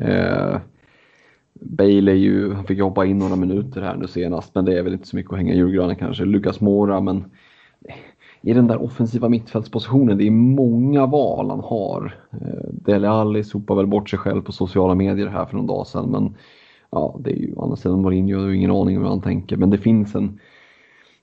Eh, 0.00 0.60
Bale 1.54 2.12
är 2.12 2.16
ju, 2.16 2.52
han 2.52 2.66
fick 2.66 2.80
hoppa 2.80 3.06
in 3.06 3.18
några 3.18 3.36
minuter 3.36 3.80
här 3.82 3.96
nu 3.96 4.06
senast, 4.06 4.54
men 4.54 4.64
det 4.64 4.78
är 4.78 4.82
väl 4.82 4.92
inte 4.92 5.06
så 5.06 5.16
mycket 5.16 5.32
att 5.32 5.38
hänga 5.38 5.54
i 5.54 5.56
julgranen 5.56 5.96
kanske. 5.96 6.24
Lukas 6.24 6.60
Mora, 6.60 7.00
men 7.00 7.16
eh, 7.88 7.94
i 8.42 8.52
den 8.52 8.66
där 8.66 8.82
offensiva 8.82 9.28
mittfältspositionen, 9.28 10.18
det 10.18 10.26
är 10.26 10.30
många 10.30 11.06
val 11.06 11.50
han 11.50 11.60
har. 11.60 12.14
Eh, 12.30 12.68
Dele 12.70 13.08
Alli 13.08 13.44
sopar 13.44 13.74
väl 13.74 13.86
bort 13.86 14.10
sig 14.10 14.18
själv 14.18 14.42
på 14.42 14.52
sociala 14.52 14.94
medier 14.94 15.26
här 15.26 15.46
för 15.46 15.56
någon 15.56 15.66
dag 15.66 15.86
sedan. 15.86 16.10
Men 16.10 16.34
ja, 16.90 17.16
det 17.20 17.30
är 17.30 17.36
ju 17.36 17.54
å 17.54 17.62
andra 17.62 17.76
sidan 17.76 18.02
Mourinho, 18.02 18.30
jag 18.30 18.40
har 18.40 18.50
ingen 18.50 18.70
aning 18.70 18.96
om 18.96 19.02
hur 19.02 19.10
han 19.10 19.20
tänker. 19.20 19.56
Men 19.56 19.70
det 19.70 19.78
finns 19.78 20.14
en, 20.14 20.40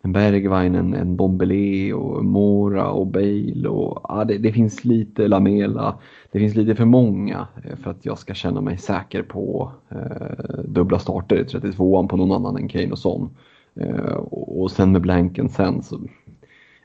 en 0.02 0.14
Bergwijn, 0.14 0.76
en, 0.76 0.94
en 0.94 1.16
Bombelé 1.16 1.94
och 1.94 2.26
Mora 2.26 2.90
och 2.90 3.08
Bale 3.08 3.68
och 3.68 4.00
ja, 4.04 4.26
det, 4.26 4.38
det, 4.38 4.52
finns 4.52 4.86
lite 4.86 5.28
Lamela. 5.28 5.96
Det 6.32 6.40
finns 6.40 6.56
lite 6.56 6.76
för 6.76 6.86
många 6.86 7.48
eh, 7.64 7.76
för 7.76 7.92
att 7.92 8.06
jag 8.06 8.18
ska 8.18 8.34
känna 8.34 8.62
mig 8.62 8.78
säker 8.78 9.24
på 9.24 9.72
eh, 9.90 10.64
dubbla 10.66 11.00
starter 11.00 11.36
i 11.36 11.44
32an 11.44 12.08
på 12.08 12.18
någon 12.18 12.32
annan 12.32 12.56
än 12.56 12.68
Kane 12.68 12.92
och 12.92 13.00
Son. 13.00 13.30
Eh, 13.76 14.14
och, 14.14 14.62
och 14.62 14.72
sen 14.72 14.92
med 14.92 15.02
blanken 15.02 15.50
sen 15.50 15.84
så 15.84 16.00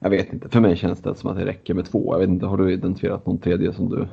jag 0.04 0.10
vet 0.10 0.32
inte, 0.32 0.48
för 0.48 0.60
mig 0.60 0.76
känns 0.76 1.00
det 1.00 1.14
som 1.14 1.30
att 1.30 1.36
det 1.36 1.44
räcker 1.44 1.74
med 1.74 1.84
två. 1.84 2.14
Jag 2.14 2.18
vet 2.18 2.28
inte, 2.28 2.46
har 2.46 2.56
du 2.56 2.72
identifierat 2.72 3.26
någon 3.26 3.38
tredje 3.38 3.72
som 3.72 3.88
du 3.88 4.06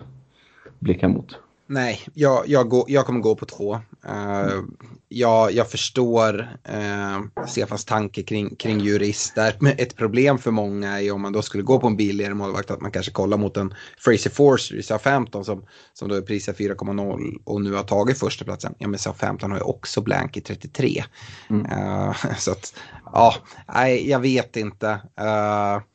blickar 0.80 1.08
mot? 1.08 1.40
Nej, 1.72 2.02
jag, 2.14 2.48
jag, 2.48 2.70
går, 2.70 2.86
jag 2.88 3.06
kommer 3.06 3.20
gå 3.20 3.36
på 3.36 3.46
två. 3.46 3.74
Uh, 4.10 4.64
jag, 5.10 5.52
jag 5.52 5.70
förstår 5.70 6.40
uh, 6.74 7.46
Stefans 7.48 7.86
tanke 7.86 8.24
kring, 8.24 8.56
kring 8.56 8.80
jurister. 8.80 9.56
Men 9.60 9.74
ett 9.78 9.96
problem 9.96 10.38
för 10.38 10.52
många 10.52 11.02
är 11.02 11.12
om 11.12 11.22
man 11.22 11.34
då 11.34 11.42
skulle 11.42 11.64
gå 11.64 11.80
på 11.80 11.88
en 11.88 11.98
billigare 11.98 12.34
målvakt 12.34 12.72
att 12.72 12.82
man 12.82 12.92
kanske 12.92 13.12
kollar 13.12 13.38
mot 13.38 13.58
en 13.58 13.74
Fraser 14.00 14.30
Forster 14.30 14.76
i 14.76 14.82
SA-15 14.82 15.44
som, 15.44 15.66
som 15.94 16.10
då 16.10 16.16
är 16.16 16.22
prisad 16.22 16.56
4,0 16.56 17.42
och 17.44 17.62
nu 17.62 17.74
har 17.74 17.84
tagit 17.84 18.20
första 18.20 18.46
platsen. 18.46 18.74
Ja 18.78 18.88
men 18.88 19.00
SA-15 19.00 19.50
har 19.50 19.58
ju 19.58 19.64
också 19.64 20.02
blank 20.02 20.38
i 20.38 20.42
33. 20.42 21.04
Mm. 21.50 21.66
Uh, 21.66 22.16
så 22.38 22.52
att, 22.52 22.74
ja, 23.06 23.36
nej 23.74 24.10
jag 24.10 24.20
vet 24.20 24.58
inte. 24.58 24.88
Uh, 25.22 25.91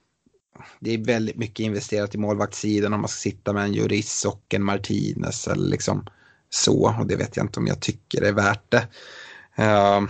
det 0.80 0.94
är 0.94 0.98
väldigt 0.98 1.36
mycket 1.36 1.60
investerat 1.60 2.14
i 2.14 2.18
målvaktssidan 2.18 2.92
om 2.92 3.00
man 3.00 3.08
ska 3.08 3.18
sitta 3.18 3.52
med 3.52 3.64
en 3.64 3.74
Juris 3.74 4.24
och 4.24 4.54
en 4.54 4.64
Martinez 4.64 5.48
eller 5.48 5.68
liksom 5.68 6.06
så. 6.50 6.94
Och 7.00 7.06
det 7.06 7.16
vet 7.16 7.36
jag 7.36 7.44
inte 7.44 7.60
om 7.60 7.66
jag 7.66 7.80
tycker 7.80 8.22
är 8.22 8.32
värt 8.32 8.70
det. 8.70 8.88
Uh, 9.58 10.08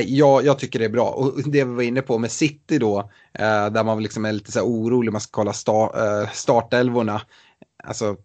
jag, 0.00 0.44
jag 0.44 0.58
tycker 0.58 0.78
det 0.78 0.84
är 0.84 0.88
bra. 0.88 1.08
Och 1.08 1.42
det 1.50 1.64
vi 1.64 1.74
var 1.74 1.82
inne 1.82 2.02
på 2.02 2.18
med 2.18 2.30
City 2.30 2.78
då, 2.78 2.98
uh, 3.00 3.72
där 3.72 3.84
man 3.84 4.02
liksom 4.02 4.24
är 4.24 4.32
lite 4.32 4.52
så 4.52 4.62
orolig, 4.62 5.12
man 5.12 5.20
ska 5.20 5.30
kolla 5.30 5.52
sta, 5.52 5.84
uh, 6.22 6.30
startelvorna. 6.32 7.22
Alltså, 7.84 8.16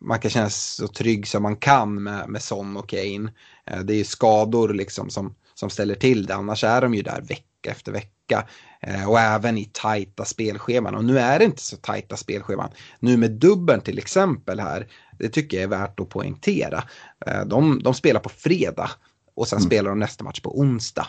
man 0.00 0.20
kan 0.20 0.30
känna 0.30 0.50
sig 0.50 0.86
så 0.86 0.92
trygg 0.92 1.28
som 1.28 1.42
man 1.42 1.56
kan 1.56 2.02
med, 2.02 2.28
med 2.28 2.42
Son 2.42 2.76
och 2.76 2.88
Kane. 2.88 3.32
Uh, 3.70 3.80
det 3.84 3.94
är 3.94 3.98
ju 3.98 4.04
skador 4.04 4.68
liksom 4.74 5.10
som, 5.10 5.34
som 5.54 5.70
ställer 5.70 5.94
till 5.94 6.26
det, 6.26 6.34
annars 6.34 6.64
är 6.64 6.80
de 6.80 6.94
ju 6.94 7.02
där 7.02 7.24
vecka 7.60 7.70
efter 7.70 7.92
vecka. 7.92 8.48
Eh, 8.80 9.08
och 9.08 9.20
även 9.20 9.58
i 9.58 9.70
tajta 9.72 10.24
spelscheman. 10.24 10.94
Och 10.94 11.04
nu 11.04 11.18
är 11.18 11.38
det 11.38 11.44
inte 11.44 11.62
så 11.62 11.76
tajta 11.76 12.16
spelscheman. 12.16 12.70
Nu 13.00 13.16
med 13.16 13.30
dubbeln 13.30 13.80
till 13.80 13.98
exempel 13.98 14.60
här, 14.60 14.86
det 15.18 15.28
tycker 15.28 15.56
jag 15.56 15.64
är 15.64 15.68
värt 15.68 16.00
att 16.00 16.08
poängtera. 16.08 16.84
Eh, 17.26 17.44
de, 17.44 17.82
de 17.82 17.94
spelar 17.94 18.20
på 18.20 18.28
fredag 18.28 18.90
och 19.34 19.48
sen 19.48 19.58
mm. 19.58 19.66
spelar 19.66 19.90
de 19.90 19.98
nästa 19.98 20.24
match 20.24 20.40
på 20.40 20.58
onsdag. 20.58 21.06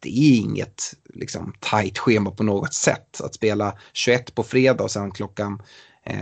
Det 0.00 0.08
är 0.08 0.36
inget 0.36 0.94
liksom, 1.14 1.54
tajt 1.60 1.98
schema 1.98 2.30
på 2.30 2.42
något 2.42 2.74
sätt. 2.74 3.20
Att 3.20 3.34
spela 3.34 3.78
21 3.92 4.34
på 4.34 4.42
fredag 4.42 4.84
och 4.84 4.90
sen 4.90 5.10
klockan 5.10 5.62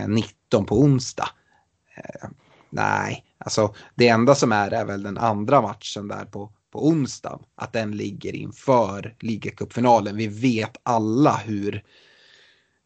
19 0.07 0.65
på 0.65 0.79
onsdag. 0.81 1.29
nej, 2.69 3.25
alltså 3.37 3.75
det 3.95 4.07
enda 4.07 4.35
som 4.35 4.51
är 4.51 4.71
är 4.71 4.85
väl 4.85 5.03
den 5.03 5.17
andra 5.17 5.61
matchen 5.61 6.07
där 6.07 6.25
på 6.25 6.51
på 6.71 6.87
onsdag, 6.87 7.39
att 7.55 7.73
den 7.73 7.91
ligger 7.91 8.35
inför 8.35 9.15
ligacupfinalen. 9.19 10.17
Vi 10.17 10.27
vet 10.27 10.77
alla 10.83 11.35
hur, 11.45 11.83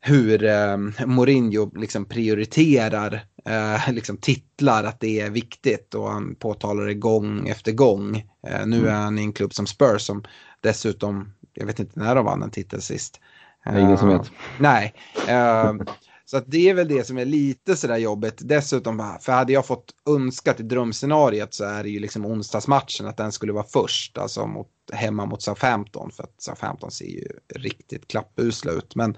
hur 0.01 0.43
eh, 0.43 0.77
Mourinho 1.05 1.71
liksom 1.75 2.05
prioriterar 2.05 3.25
eh, 3.45 3.93
liksom 3.93 4.17
titlar, 4.17 4.83
att 4.83 4.99
det 4.99 5.19
är 5.19 5.29
viktigt 5.29 5.95
och 5.95 6.11
han 6.11 6.36
påtalar 6.36 6.86
det 6.86 6.93
gång 6.93 7.47
efter 7.47 7.71
gång. 7.71 8.15
Eh, 8.47 8.65
nu 8.65 8.77
mm. 8.77 8.89
är 8.89 8.95
han 8.95 9.19
i 9.19 9.21
en 9.21 9.33
klubb 9.33 9.53
som 9.53 9.67
Spurs 9.67 10.01
som 10.01 10.23
dessutom, 10.61 11.33
jag 11.53 11.65
vet 11.65 11.79
inte 11.79 11.99
när 11.99 12.15
de 12.15 12.25
vann 12.25 12.43
en 12.43 12.51
titel 12.51 12.81
sist. 12.81 13.21
Det 13.63 13.69
är 13.69 13.79
ingen 13.79 13.97
som 13.97 14.09
vet. 14.09 14.21
Eh, 14.21 14.27
nej. 14.59 14.93
Så 16.26 16.38
att 16.38 16.43
det 16.47 16.69
är 16.69 16.73
väl 16.73 16.88
det 16.88 17.07
som 17.07 17.17
är 17.17 17.26
lite 17.26 17.76
sådär 17.76 17.97
jobbigt. 17.97 18.38
Dessutom, 18.39 19.17
för 19.21 19.32
hade 19.32 19.53
jag 19.53 19.65
fått 19.65 19.93
önskat 20.09 20.59
i 20.59 20.63
drömscenariet 20.63 21.53
så 21.53 21.63
är 21.63 21.84
det 21.84 21.89
ju 21.89 21.99
liksom 21.99 22.26
onsdagsmatchen 22.26 23.07
att 23.07 23.17
den 23.17 23.32
skulle 23.32 23.53
vara 23.53 23.65
först, 23.73 24.17
alltså 24.17 24.47
mot, 24.47 24.67
hemma 24.93 25.26
mot 25.26 25.41
SA-15. 25.41 26.11
För 26.11 26.23
att 26.23 26.36
SA-15 26.38 26.89
ser 26.89 27.05
ju 27.05 27.28
riktigt 27.55 28.07
klappusla 28.07 28.71
ut. 28.71 28.95
Men 28.95 29.17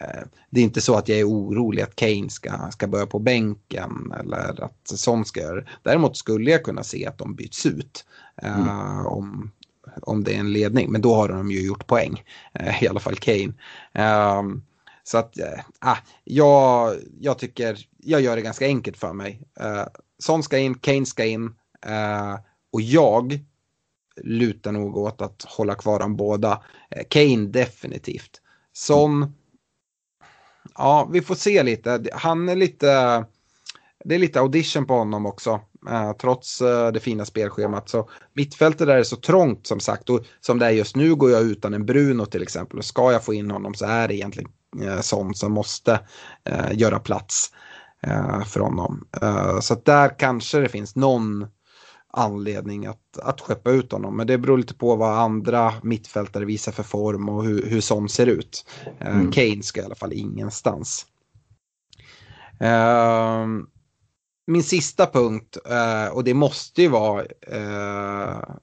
eh, 0.00 0.22
det 0.50 0.60
är 0.60 0.64
inte 0.64 0.80
så 0.80 0.94
att 0.94 1.08
jag 1.08 1.18
är 1.18 1.28
orolig 1.28 1.82
att 1.82 1.96
Kane 1.96 2.30
ska, 2.30 2.70
ska 2.70 2.86
börja 2.86 3.06
på 3.06 3.18
bänken 3.18 4.12
eller 4.20 4.64
att 4.64 4.80
sånt 4.84 5.28
ska 5.28 5.40
göra 5.40 5.64
Däremot 5.82 6.16
skulle 6.16 6.50
jag 6.50 6.64
kunna 6.64 6.82
se 6.82 7.06
att 7.06 7.18
de 7.18 7.34
byts 7.34 7.66
ut. 7.66 8.04
Eh, 8.42 8.60
mm. 8.60 9.06
om, 9.06 9.52
om 10.02 10.24
det 10.24 10.34
är 10.34 10.40
en 10.40 10.52
ledning, 10.52 10.92
men 10.92 11.00
då 11.00 11.14
har 11.14 11.28
de 11.28 11.50
ju 11.50 11.66
gjort 11.66 11.86
poäng. 11.86 12.24
Eh, 12.52 12.84
I 12.84 12.88
alla 12.88 13.00
fall 13.00 13.16
Kane. 13.16 13.52
Så 15.08 15.18
att, 15.18 15.38
äh, 15.38 15.96
jag, 16.24 16.96
jag 17.20 17.38
tycker, 17.38 17.78
jag 17.98 18.20
gör 18.20 18.36
det 18.36 18.42
ganska 18.42 18.66
enkelt 18.66 18.96
för 18.96 19.12
mig. 19.12 19.42
Äh, 19.60 19.84
Son 20.18 20.42
ska 20.42 20.58
in, 20.58 20.74
Kane 20.74 21.06
ska 21.06 21.24
in 21.24 21.54
äh, 21.86 22.34
och 22.72 22.80
jag 22.80 23.40
lutar 24.22 24.72
nog 24.72 24.96
åt 24.96 25.22
att 25.22 25.44
hålla 25.48 25.74
kvar 25.74 25.98
dem 25.98 26.16
båda. 26.16 26.62
Kane 27.08 27.46
definitivt. 27.46 28.40
Son, 28.72 29.34
ja 30.74 31.08
vi 31.12 31.22
får 31.22 31.34
se 31.34 31.62
lite. 31.62 32.04
Han 32.12 32.48
är 32.48 32.56
lite, 32.56 32.86
det 34.04 34.14
är 34.14 34.18
lite 34.18 34.40
audition 34.40 34.86
på 34.86 34.94
honom 34.94 35.26
också. 35.26 35.60
Uh, 35.90 36.12
trots 36.12 36.62
uh, 36.62 36.88
det 36.92 37.00
fina 37.00 37.24
spelschemat. 37.24 37.88
Så 37.88 38.10
mittfältet 38.32 38.86
där 38.86 38.96
är 38.96 39.02
så 39.02 39.16
trångt 39.16 39.66
som 39.66 39.80
sagt. 39.80 40.10
Och 40.10 40.24
som 40.40 40.58
det 40.58 40.66
är 40.66 40.70
just 40.70 40.96
nu 40.96 41.14
går 41.14 41.30
jag 41.30 41.42
utan 41.42 41.74
en 41.74 41.86
Bruno 41.86 42.26
till 42.26 42.42
exempel. 42.42 42.78
Och 42.78 42.84
ska 42.84 43.12
jag 43.12 43.24
få 43.24 43.34
in 43.34 43.50
honom 43.50 43.74
så 43.74 43.84
är 43.84 44.08
det 44.08 44.14
egentligen 44.14 44.50
sånt 45.00 45.38
som 45.38 45.52
måste 45.52 46.00
eh, 46.44 46.72
göra 46.72 46.98
plats 46.98 47.52
eh, 48.02 48.44
för 48.44 48.60
honom. 48.60 49.06
Eh, 49.22 49.60
så 49.60 49.74
där 49.74 50.18
kanske 50.18 50.58
det 50.58 50.68
finns 50.68 50.96
någon 50.96 51.46
anledning 52.12 52.86
att, 52.86 53.18
att 53.22 53.40
skeppa 53.40 53.70
ut 53.70 53.92
honom. 53.92 54.16
Men 54.16 54.26
det 54.26 54.38
beror 54.38 54.58
lite 54.58 54.74
på 54.74 54.96
vad 54.96 55.18
andra 55.18 55.72
mittfältare 55.82 56.44
visar 56.44 56.72
för 56.72 56.82
form 56.82 57.28
och 57.28 57.44
hur, 57.44 57.66
hur 57.66 57.80
sån 57.80 58.08
ser 58.08 58.26
ut. 58.26 58.66
Eh, 59.00 59.16
mm. 59.16 59.32
Kane 59.32 59.62
ska 59.62 59.80
i 59.80 59.84
alla 59.84 59.94
fall 59.94 60.12
ingenstans. 60.12 61.06
Uh, 62.62 63.46
min 64.46 64.62
sista 64.62 65.06
punkt, 65.06 65.56
och 66.12 66.24
det 66.24 66.34
måste 66.34 66.82
ju 66.82 66.88
vara 66.88 67.24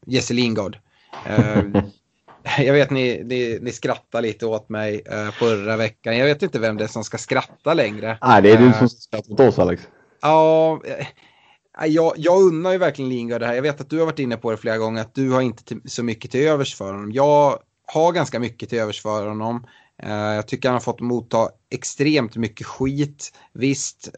Jesse 0.06 0.34
Lingard. 0.34 0.78
Uh, 2.46 2.62
jag 2.66 2.74
vet 2.74 2.90
ni, 2.90 3.24
ni, 3.24 3.60
ni 3.62 3.72
skrattar 3.72 4.22
lite 4.22 4.46
åt 4.46 4.70
mig 4.70 5.04
uh, 5.14 5.32
förra 5.32 5.78
veckan. 5.78 6.18
Jag 6.18 6.26
vet 6.26 6.42
inte 6.42 6.60
vem 6.60 6.78
det 6.78 6.84
är 6.84 6.88
som 6.88 7.04
ska 7.04 7.18
skratta 7.18 7.74
längre. 7.74 8.18
Nej, 8.22 8.42
det 8.42 8.52
är 8.52 8.58
du 8.58 8.74
som 8.74 8.90
skrattar 8.90 9.34
åt 9.34 9.40
oss 9.40 9.60
Alex. 9.60 9.88
Ja, 10.22 10.80
uh, 10.88 11.88
jag, 11.88 12.14
jag 12.18 12.42
unnar 12.42 12.72
ju 12.72 12.78
verkligen 12.78 13.10
Lingard 13.10 13.42
det 13.42 13.48
här. 13.48 13.54
Jag 13.54 13.62
vet 13.62 13.82
att 13.82 13.90
du 13.90 14.00
har 14.00 14.06
varit 14.06 14.20
inne 14.20 14.38
på 14.38 14.52
det 14.52 14.58
flera 14.58 14.78
gånger 14.78 15.02
att 15.02 15.16
du 15.16 15.32
har 15.32 15.42
inte 15.42 15.76
så 15.86 16.04
mycket 16.04 16.32
till 16.32 16.48
övers 16.48 16.76
för 16.76 16.94
honom. 16.94 17.12
Jag 17.12 17.60
har 17.86 18.12
ganska 18.12 18.40
mycket 18.40 18.70
till 18.70 18.80
övers 18.80 19.02
för 19.02 19.28
honom. 19.28 19.68
Uh, 20.06 20.12
jag 20.14 20.48
tycker 20.48 20.70
han 20.70 20.76
har 20.76 20.82
fått 20.82 21.00
motta 21.00 21.50
extremt 21.72 22.36
mycket 22.36 22.68
skit. 22.68 23.34
Visst, 23.54 24.10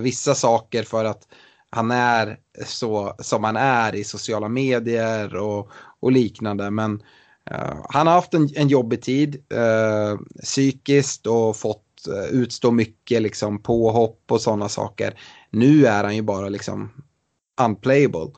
vissa 0.00 0.34
saker 0.34 0.82
för 0.82 1.04
att 1.04 1.22
han 1.70 1.90
är 1.90 2.38
så 2.66 3.14
som 3.18 3.44
han 3.44 3.56
är 3.56 3.94
i 3.94 4.04
sociala 4.04 4.48
medier 4.48 5.36
och, 5.36 5.70
och 6.00 6.12
liknande. 6.12 6.70
Men 6.70 7.02
Uh, 7.50 7.86
han 7.88 8.06
har 8.06 8.14
haft 8.14 8.34
en, 8.34 8.48
en 8.54 8.68
jobbig 8.68 9.02
tid 9.02 9.36
uh, 9.54 10.18
psykiskt 10.42 11.26
och 11.26 11.56
fått 11.56 11.84
uh, 12.08 12.24
utstå 12.24 12.70
mycket 12.70 13.22
liksom, 13.22 13.62
påhopp 13.62 14.22
och 14.28 14.40
sådana 14.40 14.68
saker. 14.68 15.20
Nu 15.50 15.86
är 15.86 16.04
han 16.04 16.16
ju 16.16 16.22
bara 16.22 16.48
liksom 16.48 16.90
unplayable. 17.60 18.30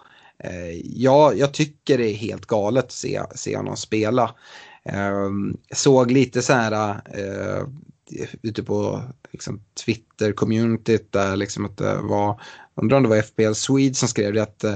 Ja, 0.84 1.32
jag 1.34 1.54
tycker 1.54 1.98
det 1.98 2.10
är 2.10 2.14
helt 2.14 2.46
galet 2.46 2.84
att 2.84 2.92
se, 2.92 3.22
se 3.34 3.56
honom 3.56 3.76
spela. 3.76 4.34
Ehm, 4.84 5.56
såg 5.74 6.10
lite 6.10 6.42
så 6.42 6.52
här 6.52 7.00
ute 8.42 8.62
på 8.62 9.02
liksom, 9.32 9.64
Twitter-communityt 9.86 11.12
där 11.12 11.36
liksom 11.36 11.64
att 11.64 11.76
det 11.76 11.96
var, 12.02 12.40
undrar 12.76 12.96
om 12.96 13.02
det 13.02 13.08
var 13.08 13.22
FPL 13.22 13.52
Swede 13.52 13.94
som 13.94 14.08
skrev 14.08 14.32
det 14.32 14.42
att 14.42 14.64
eh, 14.64 14.74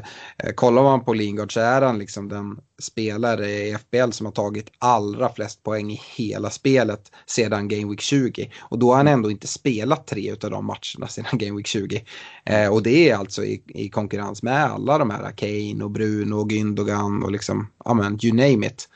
kollar 0.55 0.83
man 0.83 1.05
på 1.05 1.15
Lingard 1.15 1.53
så 1.53 1.61
är 1.61 1.83
han 1.83 1.99
liksom 1.99 2.29
den 2.29 2.59
spelare 2.83 3.51
i 3.51 3.77
FPL 3.79 4.11
som 4.11 4.27
har 4.27 4.33
tagit 4.33 4.71
allra 4.79 5.33
flest 5.33 5.63
poäng 5.63 5.93
i 5.93 6.01
hela 6.17 6.51
spelet 6.51 7.13
sedan 7.27 7.69
Game 7.69 7.91
Week 7.91 8.01
20. 8.01 8.51
Och 8.61 8.79
då 8.79 8.91
har 8.91 8.97
han 8.97 9.09
ändå 9.09 9.31
inte 9.31 9.47
spelat 9.47 10.07
tre 10.07 10.31
av 10.31 10.51
de 10.51 10.67
matcherna 10.67 11.09
sedan 11.09 11.25
Game 11.39 11.57
Week 11.57 11.67
20. 11.67 12.05
Eh, 12.45 12.73
och 12.73 12.83
det 12.83 13.11
är 13.11 13.17
alltså 13.17 13.45
i, 13.45 13.63
i, 13.67 13.89
konkurrens 13.89 14.43
med 14.43 14.65
alla 14.65 14.99
de 14.99 15.11
här 15.11 15.33
Kane 15.33 15.85
och 15.85 15.91
Bruno 15.91 16.35
och 16.35 16.51
Gündogan 16.51 17.25
och 17.25 17.33
liksom, 17.33 17.71
ja 17.85 17.95
men 17.95 18.19
you 18.23 18.35
name 18.37 18.67
it. 18.67 18.89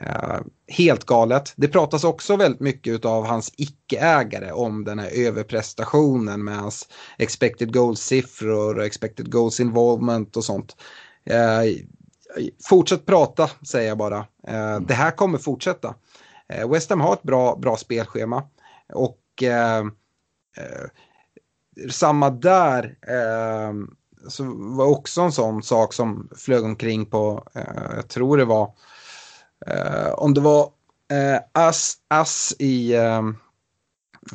Uh, 0.00 0.40
helt 0.66 1.04
galet. 1.04 1.52
Det 1.56 1.68
pratas 1.68 2.04
också 2.04 2.36
väldigt 2.36 2.60
mycket 2.60 3.04
av 3.04 3.26
hans 3.26 3.52
icke-ägare 3.56 4.52
om 4.52 4.84
den 4.84 4.98
här 4.98 5.10
överprestationen 5.26 6.44
med 6.44 6.56
hans 6.56 6.88
expected 7.18 7.74
goals-siffror 7.74 8.78
och 8.78 8.84
expected 8.84 9.32
goals 9.32 9.60
involvement 9.60 10.36
och 10.36 10.44
sånt. 10.44 10.76
Uh, 11.30 11.76
fortsätt 12.68 13.06
prata, 13.06 13.50
säger 13.62 13.88
jag 13.88 13.98
bara. 13.98 14.18
Uh, 14.48 14.80
det 14.80 14.94
här 14.94 15.10
kommer 15.10 15.38
fortsätta. 15.38 15.94
West 16.68 16.90
Ham 16.90 17.00
har 17.00 17.12
ett 17.12 17.22
bra, 17.22 17.56
bra 17.56 17.76
spelschema 17.76 18.42
och 18.94 19.18
samma 21.90 22.30
där 22.30 22.96
så 24.28 24.44
var 24.56 24.86
också 24.86 25.20
en 25.20 25.32
sån 25.32 25.62
sak 25.62 25.92
som 25.92 26.28
flög 26.36 26.64
omkring 26.64 27.06
på, 27.06 27.44
jag 27.96 28.08
tror 28.08 28.36
det 28.36 28.44
var 28.44 28.72
eh, 29.66 30.10
om 30.10 30.34
det 30.34 30.40
var 30.40 30.70
eh, 31.12 31.40
Ass, 31.52 31.96
Ass 32.08 32.54
i 32.58 32.94
eh, 32.94 33.22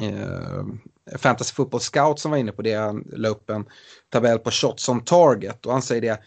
eh, 0.02 0.64
Fantasy 1.18 1.54
Football 1.54 1.82
Scout 1.82 2.20
som 2.20 2.32
var 2.32 2.38
inne 2.38 2.52
på 2.52 2.62
det, 2.62 2.74
han 2.74 3.04
la 3.14 3.30
upp 3.30 3.50
en 3.50 3.66
tabell 4.10 4.40
på 4.40 4.52
shots 4.52 4.90
on 4.90 5.04
target 5.04 5.66
och 5.66 5.74
han 5.74 5.82
säger 5.82 6.02
det, 6.02 6.20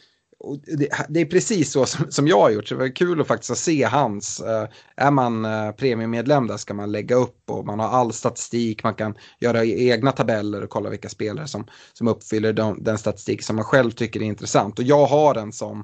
det, 0.79 0.89
det, 1.09 1.21
är 1.21 1.25
precis 1.25 1.73
så 1.73 1.87
som, 1.87 2.11
som, 2.11 2.29
jag 2.29 2.41
har 2.41 2.51
gjort, 2.51 2.69
så 2.69 2.75
det 2.75 2.81
var 2.81 2.97
kul 2.97 3.21
att 3.21 3.27
faktiskt 3.27 3.65
se 3.65 3.85
hans. 3.85 4.41
Uh, 4.41 4.69
är 4.97 5.11
man 5.11 5.45
uh, 5.45 5.73
premiummedlem 5.73 6.47
där 6.47 6.57
ska 6.57 6.75
man 6.75 6.93
lägga 6.93 7.17
upp 7.17 7.51
och 7.51 7.67
man 7.67 7.81
har 7.81 7.89
all 7.89 8.13
statistik, 8.13 8.85
man 8.85 8.95
kan 8.95 9.15
göra 9.41 9.65
egna 9.65 10.13
tabeller 10.13 10.63
och 10.63 10.71
kolla 10.71 10.91
vilka 10.91 11.09
spelare 11.09 11.47
som, 11.47 11.67
som 11.93 12.09
uppfyller 12.09 12.53
de, 12.53 12.83
den 12.83 12.99
statistik 12.99 13.43
som 13.43 13.57
man 13.57 13.65
själv 13.65 13.91
tycker 13.91 14.21
är 14.21 14.25
intressant. 14.25 14.79
Och 14.79 14.85
jag 14.85 15.07
har 15.07 15.35
en 15.35 15.53
sån 15.53 15.79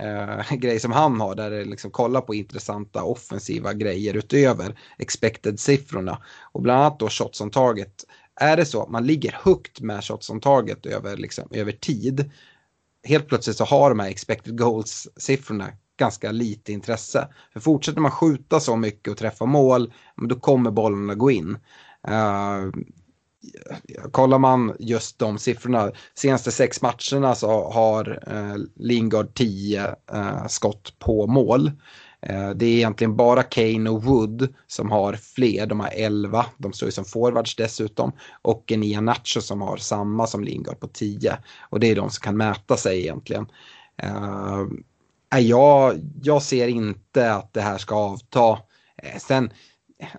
uh, 0.00 0.52
grej 0.58 0.80
som 0.80 0.92
han 0.92 1.20
har 1.20 1.34
där 1.34 1.50
det 1.50 1.64
liksom 1.64 1.90
kolla 1.90 2.20
på 2.20 2.34
intressanta 2.34 3.02
offensiva 3.02 3.72
grejer 3.72 4.14
utöver 4.14 4.78
expected-siffrorna. 4.98 6.18
Och 6.52 6.62
bland 6.62 6.80
annat 6.80 6.98
då 6.98 7.08
shots 7.08 7.40
on 7.40 7.50
target. 7.50 8.04
Är 8.40 8.56
det 8.56 8.64
så 8.64 8.82
att 8.82 8.90
man 8.90 9.06
ligger 9.06 9.38
högt 9.42 9.80
med 9.80 10.04
shots 10.04 10.30
on 10.30 10.40
target 10.40 10.86
över, 10.86 11.16
liksom, 11.16 11.48
över 11.50 11.72
tid 11.72 12.30
helt 13.04 13.28
plötsligt 13.28 13.56
så 13.56 13.64
har 13.64 13.88
de 13.88 14.00
här 14.00 14.08
expected 14.08 14.58
goals-siffrorna 14.58 15.72
ganska 15.98 16.30
lite 16.30 16.72
intresse. 16.72 17.28
För 17.52 17.60
fortsätter 17.60 18.00
man 18.00 18.10
skjuta 18.10 18.60
så 18.60 18.76
mycket 18.76 19.10
och 19.10 19.18
träffa 19.18 19.44
mål, 19.44 19.92
då 20.28 20.34
kommer 20.34 20.70
bollarna 20.70 21.14
gå 21.14 21.30
in. 21.30 21.58
Uh, 22.08 22.70
kollar 24.10 24.38
man 24.38 24.76
just 24.78 25.18
de 25.18 25.38
siffrorna, 25.38 25.92
senaste 26.14 26.50
sex 26.50 26.82
matcherna 26.82 27.34
så 27.34 27.70
har 27.70 28.32
uh, 28.32 28.56
Lingard 28.76 29.34
10 29.34 29.86
uh, 29.86 29.94
eh, 30.12 30.46
skott 30.46 30.98
på 30.98 31.26
mål. 31.26 31.70
Eh, 32.22 32.50
det 32.50 32.66
är 32.66 32.76
egentligen 32.76 33.16
bara 33.16 33.42
Kane 33.42 33.90
och 33.90 34.04
Wood 34.04 34.54
som 34.66 34.90
har 34.90 35.12
fler, 35.12 35.66
de 35.66 35.80
har 35.80 35.90
11, 35.92 36.46
de 36.56 36.72
står 36.72 36.86
ju 36.86 36.92
som 36.92 37.04
forwards 37.04 37.56
dessutom. 37.56 38.12
Och 38.42 38.72
en 38.72 38.82
Ian 38.82 39.04
Nacho 39.04 39.40
som 39.40 39.60
har 39.60 39.76
samma 39.76 40.26
som 40.26 40.44
Lingard 40.44 40.80
på 40.80 40.88
10. 40.88 41.38
Och 41.70 41.80
det 41.80 41.90
är 41.90 41.96
de 41.96 42.10
som 42.10 42.22
kan 42.22 42.36
mäta 42.36 42.76
sig 42.76 43.00
egentligen. 43.00 43.46
Eh, 43.96 44.66
jag, 45.38 46.00
jag 46.22 46.42
ser 46.42 46.68
inte 46.68 47.32
att 47.32 47.52
det 47.52 47.60
här 47.60 47.78
ska 47.78 47.94
avta. 47.94 48.50
Eh, 49.02 49.18
sen 49.18 49.50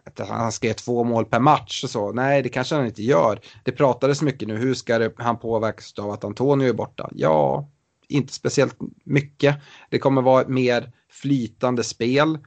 att 0.03 0.27
han 0.27 0.51
ska 0.51 0.67
ge 0.67 0.73
två 0.73 1.03
mål 1.03 1.25
per 1.25 1.39
match 1.39 1.83
och 1.83 1.89
så. 1.89 2.11
Nej, 2.11 2.41
det 2.41 2.49
kanske 2.49 2.75
han 2.75 2.85
inte 2.85 3.03
gör. 3.03 3.39
Det 3.63 3.71
pratades 3.71 4.21
mycket 4.21 4.47
nu, 4.47 4.57
hur 4.57 4.73
ska 4.73 4.99
det, 4.99 5.13
han 5.17 5.39
påverkas 5.39 5.93
av 5.99 6.11
att 6.11 6.23
Antonio 6.23 6.69
är 6.69 6.73
borta? 6.73 7.09
Ja, 7.15 7.69
inte 8.07 8.33
speciellt 8.33 8.77
mycket. 9.03 9.55
Det 9.89 9.99
kommer 9.99 10.21
vara 10.21 10.47
mer 10.47 10.91
flytande 11.09 11.83
spel. 11.83 12.37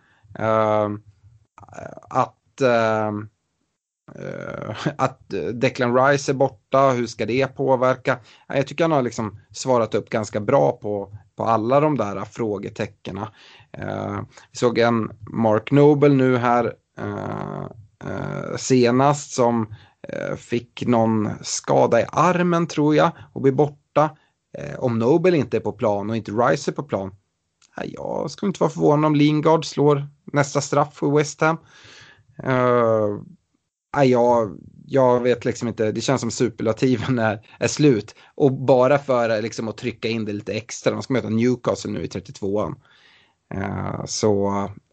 Uh, 0.40 0.88
att, 2.10 2.62
uh, 2.62 3.24
att 4.98 5.20
Declan 5.54 5.96
Rice 5.96 6.32
är 6.32 6.34
borta, 6.34 6.90
hur 6.90 7.06
ska 7.06 7.26
det 7.26 7.46
påverka? 7.46 8.18
Jag 8.48 8.66
tycker 8.66 8.84
han 8.84 8.92
har 8.92 9.02
liksom 9.02 9.40
svarat 9.50 9.94
upp 9.94 10.10
ganska 10.10 10.40
bra 10.40 10.72
på, 10.72 11.16
på 11.36 11.44
alla 11.44 11.80
de 11.80 11.96
där 11.96 12.24
frågetecknen. 12.24 13.26
vi 14.52 14.58
såg 14.58 14.78
en 14.78 15.10
Mark 15.32 15.70
Noble 15.70 16.14
nu 16.14 16.36
här 16.36 16.74
senast 18.56 19.32
som 19.32 19.74
fick 20.36 20.86
någon 20.86 21.30
skada 21.42 22.00
i 22.00 22.06
armen 22.12 22.66
tror 22.66 22.94
jag 22.96 23.10
och 23.32 23.42
blir 23.42 23.52
borta. 23.52 24.16
om 24.78 24.98
Noble 24.98 25.36
inte 25.36 25.56
är 25.56 25.60
på 25.60 25.72
plan 25.72 26.10
och 26.10 26.16
inte 26.16 26.32
Rice 26.32 26.70
är 26.70 26.72
på 26.72 26.82
plan, 26.82 27.14
jag 27.84 28.30
skulle 28.30 28.48
inte 28.48 28.60
vara 28.60 28.70
förvånad 28.70 29.04
om 29.04 29.14
Lingard 29.14 29.64
slår 29.64 30.06
nästa 30.32 30.60
straff 30.60 30.94
för 30.94 31.16
West 31.16 31.40
Ham. 31.40 31.58
Uh, 32.46 33.20
jag, 34.04 34.58
jag 34.86 35.20
vet 35.20 35.44
liksom 35.44 35.68
inte, 35.68 35.92
det 35.92 36.00
känns 36.00 36.20
som 36.20 36.30
superlativen 36.30 37.18
är, 37.18 37.46
är 37.58 37.68
slut. 37.68 38.14
Och 38.34 38.52
bara 38.52 38.98
för 38.98 39.42
liksom, 39.42 39.68
att 39.68 39.76
trycka 39.76 40.08
in 40.08 40.24
det 40.24 40.32
lite 40.32 40.52
extra, 40.52 40.92
de 40.92 41.02
ska 41.02 41.12
möta 41.12 41.28
Newcastle 41.28 41.90
nu 41.90 42.02
i 42.02 42.06
32an. 42.06 42.74
Uh, 43.54 43.62
eh, 43.62 44.04
så 44.04 44.50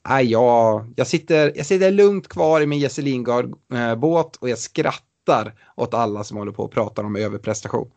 uh, 0.09 0.21
jag, 0.21 0.93
jag, 0.95 1.07
sitter, 1.07 1.53
jag 1.55 1.65
sitter 1.65 1.91
lugnt 1.91 2.27
kvar 2.27 2.61
i 2.61 2.65
min 2.65 2.79
Jesse 2.79 3.01
Lingard-båt 3.01 4.35
eh, 4.35 4.41
och 4.41 4.49
jag 4.49 4.57
skrattar 4.57 5.53
åt 5.75 5.93
alla 5.93 6.23
som 6.23 6.37
håller 6.37 6.51
på 6.51 6.63
och 6.63 6.71
pratar 6.71 7.03
om 7.03 7.15
överprestation. 7.15 7.91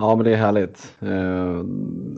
Ja 0.00 0.16
men 0.16 0.24
det 0.24 0.32
är 0.32 0.36
härligt. 0.36 0.96
Eh, 1.00 1.64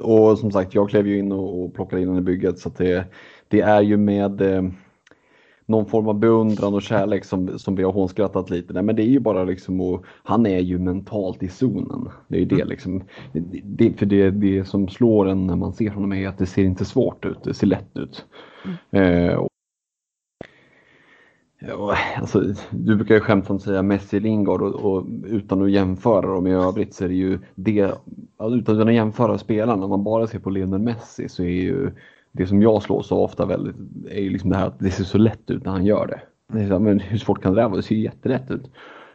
och 0.07 0.39
som 0.39 0.51
sagt 0.51 0.75
jag 0.75 0.91
klev 0.91 1.07
ju 1.07 1.19
in 1.19 1.33
och, 1.33 1.75
plockade 1.75 2.03
in 2.03 2.09
den 2.09 2.19
i 2.19 2.21
bygget 2.21 2.59
så 2.59 2.71
det, 2.77 3.05
det 3.49 3.61
är 3.61 3.81
ju 3.81 3.97
med 3.97 4.41
eh, 4.41 4.63
någon 5.67 5.87
form 5.87 6.09
av 6.09 6.19
beundran 6.19 6.75
och 6.75 6.83
kärlek 6.83 7.25
som, 7.25 7.59
som 7.59 7.75
vi 7.77 7.83
har 7.83 7.93
hånskrattat 7.93 8.51
lite. 8.51 8.73
Nej, 8.73 8.83
men 8.83 8.97
det 8.97 9.03
är 9.03 9.07
ju 9.07 9.21
bara 9.21 9.45
liksom 9.45 9.81
och 9.81 10.05
han 10.23 10.47
är 10.47 10.59
ju 10.59 10.79
mentalt 10.79 11.43
i 11.43 11.49
zonen. 11.49 12.09
Det 12.29 12.37
är 12.37 12.41
ju 12.41 12.47
det 12.47 12.55
mm. 12.55 12.69
liksom. 12.69 13.03
Det, 13.65 13.93
för 13.93 14.07
det, 14.07 14.31
det 14.31 14.65
som 14.65 14.89
slår 14.89 15.29
en 15.29 15.47
när 15.47 15.57
man 15.57 15.73
ser 15.73 15.91
honom 15.91 16.13
är 16.13 16.29
att 16.29 16.39
det 16.39 16.47
ser 16.47 16.65
inte 16.65 16.85
svårt 16.85 17.25
ut, 17.25 17.45
det 17.45 17.55
ser 17.55 17.67
lätt 17.67 17.97
ut. 17.97 18.25
Mm. 18.93 19.31
Eh, 19.31 19.47
Ja, 21.61 21.97
alltså, 22.17 22.45
du 22.71 22.97
brukar 22.97 23.15
ju 23.15 23.21
skämtsamt 23.21 23.63
säga 23.63 23.83
Messi 23.83 24.21
Lingard 24.21 24.63
och, 24.63 24.75
och, 24.75 25.07
utan 25.25 25.63
att 25.63 25.71
jämföra 25.71 26.27
dem 26.35 26.47
i 26.47 26.55
övrigt 26.55 26.95
så 26.95 27.05
är 27.05 27.09
det 27.09 27.15
ju 27.15 27.39
det, 27.55 27.93
utan 28.41 28.89
att 28.89 28.95
jämföra 28.95 29.39
spelarna, 29.39 29.85
om 29.85 29.91
man 29.91 30.05
bara 30.05 30.27
ser 30.27 30.39
på 30.39 30.51
Lionel 30.51 30.81
Messi 30.81 31.29
så 31.29 31.43
är 31.43 31.63
ju 31.63 31.91
det 32.33 32.47
som 32.47 32.63
jag 32.63 32.83
slår 32.83 33.03
så 33.03 33.19
ofta 33.19 33.47
väldigt, 33.47 33.77
är 34.11 34.21
ju 34.21 34.31
liksom 34.31 34.51
det 34.51 34.57
här 34.57 34.67
att 34.67 34.79
det 34.79 34.91
ser 34.91 35.05
så 35.05 35.19
lätt 35.19 35.51
ut 35.51 35.65
när 35.65 35.73
han 35.73 35.87
gör 35.87 36.07
det. 36.07 36.21
det 36.59 36.69
så, 36.69 36.79
men 36.79 37.01
hur 37.01 37.19
svårt 37.19 37.43
kan 37.43 37.55
det 37.55 37.69
vara? 37.69 37.77
Det 37.77 37.83
ser 37.83 37.95
ju 37.95 38.03
jättelätt 38.03 38.51
ut. 38.51 38.71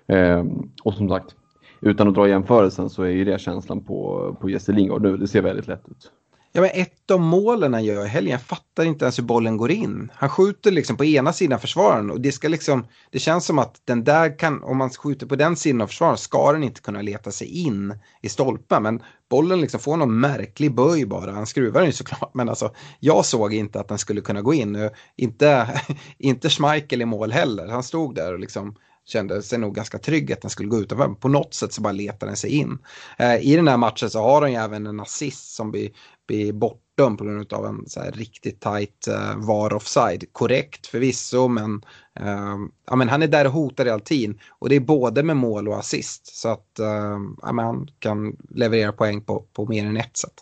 Ehm, 0.07 0.69
och 0.83 0.93
som 0.93 1.09
sagt, 1.09 1.35
utan 1.81 2.07
att 2.07 2.15
dra 2.15 2.27
jämförelsen 2.27 2.89
så 2.89 3.03
är 3.03 3.09
ju 3.09 3.25
det 3.25 3.41
känslan 3.41 3.83
på, 3.83 4.35
på 4.41 4.49
Jesse 4.49 4.71
Lingard 4.71 5.01
nu, 5.01 5.17
det 5.17 5.27
ser 5.27 5.41
väldigt 5.41 5.67
lätt 5.67 5.89
ut. 5.89 6.11
Ja, 6.55 6.61
men 6.61 6.69
ett 6.73 7.11
av 7.11 7.19
målen 7.19 7.73
han 7.73 7.83
gör 7.83 8.05
i 8.05 8.07
helgen, 8.07 8.31
jag 8.31 8.41
fattar 8.41 8.83
inte 8.83 9.05
ens 9.05 9.19
hur 9.19 9.23
bollen 9.23 9.57
går 9.57 9.71
in. 9.71 10.11
Han 10.15 10.29
skjuter 10.29 10.71
liksom 10.71 10.97
på 10.97 11.05
ena 11.05 11.33
sidan 11.33 11.59
försvararen 11.59 12.11
och 12.11 12.21
det 12.21 12.31
ska 12.31 12.47
liksom, 12.47 12.87
det 13.11 13.19
känns 13.19 13.45
som 13.45 13.59
att 13.59 13.81
den 13.85 14.03
där 14.03 14.39
kan, 14.39 14.63
om 14.63 14.77
man 14.77 14.89
skjuter 14.89 15.25
på 15.25 15.35
den 15.35 15.55
sidan 15.55 15.81
av 15.81 15.87
försvararen 15.87 16.17
ska 16.17 16.51
den 16.51 16.63
inte 16.63 16.81
kunna 16.81 17.01
leta 17.01 17.31
sig 17.31 17.47
in 17.47 17.99
i 18.21 18.29
stolpen. 18.29 18.83
Men 18.83 19.03
bollen 19.29 19.61
liksom 19.61 19.79
får 19.79 19.97
någon 19.97 20.19
märklig 20.19 20.75
böj 20.75 21.05
bara. 21.05 21.31
Han 21.31 21.45
skruvar 21.45 21.79
den 21.79 21.89
ju 21.89 21.93
såklart, 21.93 22.33
men 22.33 22.49
alltså 22.49 22.71
jag 22.99 23.25
såg 23.25 23.53
inte 23.53 23.79
att 23.79 23.87
den 23.87 23.97
skulle 23.97 24.21
kunna 24.21 24.41
gå 24.41 24.53
in. 24.53 24.89
Inte, 25.17 25.81
inte 26.17 26.49
Schmeichel 26.49 27.01
i 27.01 27.05
mål 27.05 27.31
heller. 27.31 27.67
Han 27.67 27.83
stod 27.83 28.15
där 28.15 28.33
och 28.33 28.39
liksom 28.39 28.75
kände 29.05 29.41
sig 29.41 29.59
nog 29.59 29.75
ganska 29.75 29.97
trygg 29.97 30.31
att 30.31 30.41
den 30.41 30.51
skulle 30.51 30.69
gå 30.69 30.79
ut. 30.79 30.93
På 31.19 31.27
något 31.27 31.53
sätt 31.53 31.73
så 31.73 31.81
bara 31.81 31.93
letade 31.93 32.29
den 32.29 32.37
sig 32.37 32.49
in. 32.49 32.77
Eh, 33.17 33.47
I 33.47 33.55
den 33.55 33.67
här 33.67 33.77
matchen 33.77 34.09
så 34.09 34.19
har 34.19 34.41
han 34.41 34.51
ju 34.51 34.57
även 34.57 34.87
en 34.87 34.99
assist 34.99 35.55
som 35.55 35.71
blir 35.71 35.89
blir 36.27 36.53
bortdömd 36.53 37.17
på 37.17 37.23
grund 37.23 37.53
av 37.53 37.65
en 37.65 37.83
så 37.87 37.99
här 37.99 38.11
riktigt 38.11 38.59
tajt 38.59 39.07
eh, 39.07 39.47
VAR 39.47 39.73
offside. 39.73 40.23
Korrekt 40.31 40.87
förvisso, 40.87 41.47
men, 41.47 41.81
eh, 42.19 42.57
ja, 42.87 42.95
men 42.95 43.09
han 43.09 43.23
är 43.23 43.27
där 43.27 43.45
och 43.45 43.51
hotar 43.51 43.85
hela 43.85 43.99
tiden. 43.99 44.39
Och 44.59 44.69
det 44.69 44.75
är 44.75 44.79
både 44.79 45.23
med 45.23 45.37
mål 45.37 45.67
och 45.67 45.77
assist. 45.77 46.35
Så 46.35 46.49
att 46.49 46.79
uh, 46.79 47.19
ja, 47.41 47.51
men 47.53 47.65
han 47.65 47.87
kan 47.99 48.35
leverera 48.49 48.91
poäng 48.91 49.21
på, 49.21 49.45
på 49.53 49.65
mer 49.65 49.85
än 49.85 49.97
ett 49.97 50.17
sätt. 50.17 50.33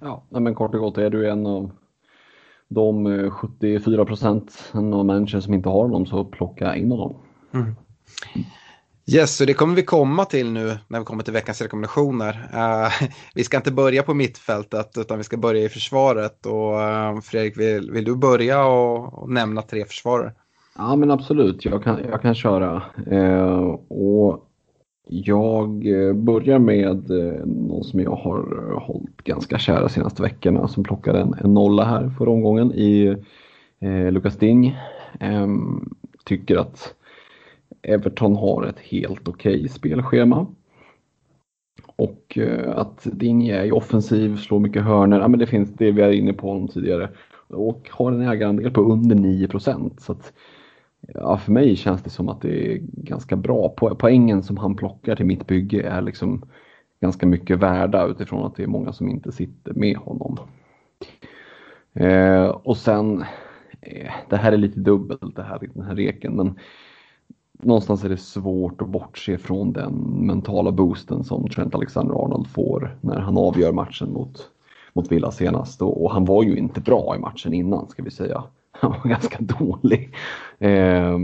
Ja, 0.00 0.24
men 0.28 0.54
kort 0.54 0.74
och 0.74 0.80
gott 0.80 0.98
är 0.98 1.10
du 1.10 1.30
en 1.30 1.46
av 1.46 1.70
de 2.68 3.06
eh, 3.06 3.30
74 3.30 4.04
procent 4.04 4.70
av 4.72 5.06
människor 5.06 5.40
som 5.40 5.54
inte 5.54 5.68
har 5.68 5.82
honom 5.82 6.06
så 6.06 6.24
plocka 6.24 6.76
in 6.76 6.90
honom. 6.90 7.16
Mm. 7.54 7.74
Yes, 9.10 9.36
så 9.36 9.44
det 9.44 9.54
kommer 9.54 9.74
vi 9.74 9.82
komma 9.82 10.24
till 10.24 10.52
nu 10.52 10.78
när 10.88 10.98
vi 10.98 11.04
kommer 11.04 11.22
till 11.22 11.32
veckans 11.32 11.62
rekommendationer. 11.62 12.50
Uh, 12.54 13.08
vi 13.34 13.44
ska 13.44 13.56
inte 13.56 13.72
börja 13.72 14.02
på 14.02 14.14
mittfältet 14.14 14.98
utan 14.98 15.18
vi 15.18 15.24
ska 15.24 15.36
börja 15.36 15.62
i 15.62 15.68
försvaret. 15.68 16.46
Och 16.46 16.72
uh, 16.72 17.20
Fredrik, 17.20 17.58
vill, 17.58 17.90
vill, 17.90 18.04
du 18.04 18.16
börja 18.16 18.66
och, 18.66 19.22
och, 19.22 19.30
nämna 19.30 19.62
tre 19.62 19.84
försvarare? 19.84 20.32
Ja 20.76 20.96
men 20.96 21.10
absolut, 21.10 21.64
jag 21.64 21.84
kan, 21.84 22.00
jag 22.10 22.22
kan 22.22 22.34
köra. 22.34 22.82
Uh, 23.12 23.76
och 23.88 24.44
Jag 25.10 25.70
börjar 26.16 26.58
med 26.58 27.10
någon 27.46 27.84
som 27.84 28.00
jag 28.00 28.16
har 28.16 28.80
hållit 28.80 29.24
ganska 29.24 29.58
kära 29.58 29.80
de 29.80 29.88
senaste 29.88 30.22
veckorna 30.22 30.68
som 30.68 30.84
plockade 30.84 31.20
en, 31.20 31.34
en 31.44 31.54
nolla 31.54 31.84
här 31.84 32.10
förra 32.18 32.30
omgången 32.30 32.72
i 32.72 33.16
eh, 33.80 34.12
Lukas 34.12 34.36
Ding. 34.36 34.76
Ehm, 35.20 35.88
tycker 36.24 36.56
att 36.56 36.94
Everton 37.82 38.36
har 38.36 38.64
ett 38.64 38.78
helt 38.78 39.28
okej 39.28 39.54
okay 39.54 39.68
spelschema. 39.68 40.46
Och 41.96 42.38
eh, 42.38 42.78
att 42.78 43.06
Dinje 43.12 43.64
är 43.64 43.74
offensiv, 43.74 44.36
slår 44.36 44.58
mycket 44.58 44.82
hörnor. 44.82 45.20
Ja, 45.20 45.28
men 45.28 45.40
det 45.40 45.46
finns 45.46 45.74
det 45.74 45.90
vi 45.90 46.02
är 46.02 46.12
inne 46.12 46.32
på 46.32 46.48
honom 46.48 46.68
tidigare. 46.68 47.10
Och 47.48 47.88
har 47.90 48.12
en 48.12 48.20
ägarandel 48.20 48.70
på 48.70 48.80
under 48.80 49.16
9% 49.16 49.92
Så 49.98 50.12
att, 50.12 50.32
ja, 51.14 51.38
för 51.38 51.52
mig 51.52 51.76
känns 51.76 52.02
det 52.02 52.10
som 52.10 52.28
att 52.28 52.40
det 52.40 52.72
är 52.72 52.78
ganska 52.82 53.36
bra. 53.36 53.68
Poängen 53.98 54.42
som 54.42 54.56
han 54.56 54.76
plockar 54.76 55.16
till 55.16 55.26
mitt 55.26 55.46
bygge 55.46 55.82
är 55.82 56.02
liksom 56.02 56.44
ganska 57.00 57.26
mycket 57.26 57.58
värda 57.58 58.06
utifrån 58.06 58.46
att 58.46 58.56
det 58.56 58.62
är 58.62 58.66
många 58.66 58.92
som 58.92 59.08
inte 59.08 59.32
sitter 59.32 59.72
med 59.72 59.96
honom. 59.96 60.38
Eh, 61.94 62.46
och 62.46 62.76
sen, 62.76 63.24
eh, 63.80 64.12
det 64.28 64.36
här 64.36 64.52
är 64.52 64.56
lite 64.56 64.80
dubbelt 64.80 65.36
det 65.36 65.42
här, 65.42 65.68
den 65.74 65.84
här 65.84 65.94
reken, 65.94 66.36
men 66.36 66.58
någonstans 67.58 68.04
är 68.04 68.08
det 68.08 68.16
svårt 68.16 68.82
att 68.82 68.88
bortse 68.88 69.38
från 69.38 69.72
den 69.72 69.92
mentala 70.26 70.72
boosten 70.72 71.24
som 71.24 71.48
Trent 71.48 71.74
Alexander-Arnold 71.74 72.46
får 72.46 72.98
när 73.00 73.20
han 73.20 73.36
avgör 73.36 73.72
matchen 73.72 74.12
mot, 74.12 74.50
mot 74.92 75.12
Villa 75.12 75.30
senast. 75.30 75.82
Och, 75.82 76.04
och, 76.04 76.12
han 76.12 76.24
var 76.24 76.42
ju 76.42 76.56
inte 76.56 76.80
bra 76.80 77.16
i 77.16 77.18
matchen 77.18 77.52
innan 77.52 77.88
ska 77.88 78.02
vi 78.02 78.10
säga. 78.10 78.44
Han 78.70 78.90
var 78.90 79.04
ganska 79.10 79.38
dålig. 79.40 80.14
Eh, 80.58 81.18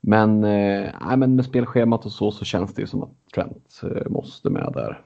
men, 0.00 0.44
eh, 0.44 1.16
men 1.16 1.36
med 1.36 1.44
spelschemat 1.44 2.06
och 2.06 2.12
så 2.12 2.30
så 2.30 2.44
känns 2.44 2.74
det 2.74 2.82
ju 2.82 2.86
som 2.86 3.02
att 3.02 3.32
Trent 3.34 3.80
eh, 3.82 4.10
måste 4.10 4.50
med 4.50 4.70
där. 4.74 5.00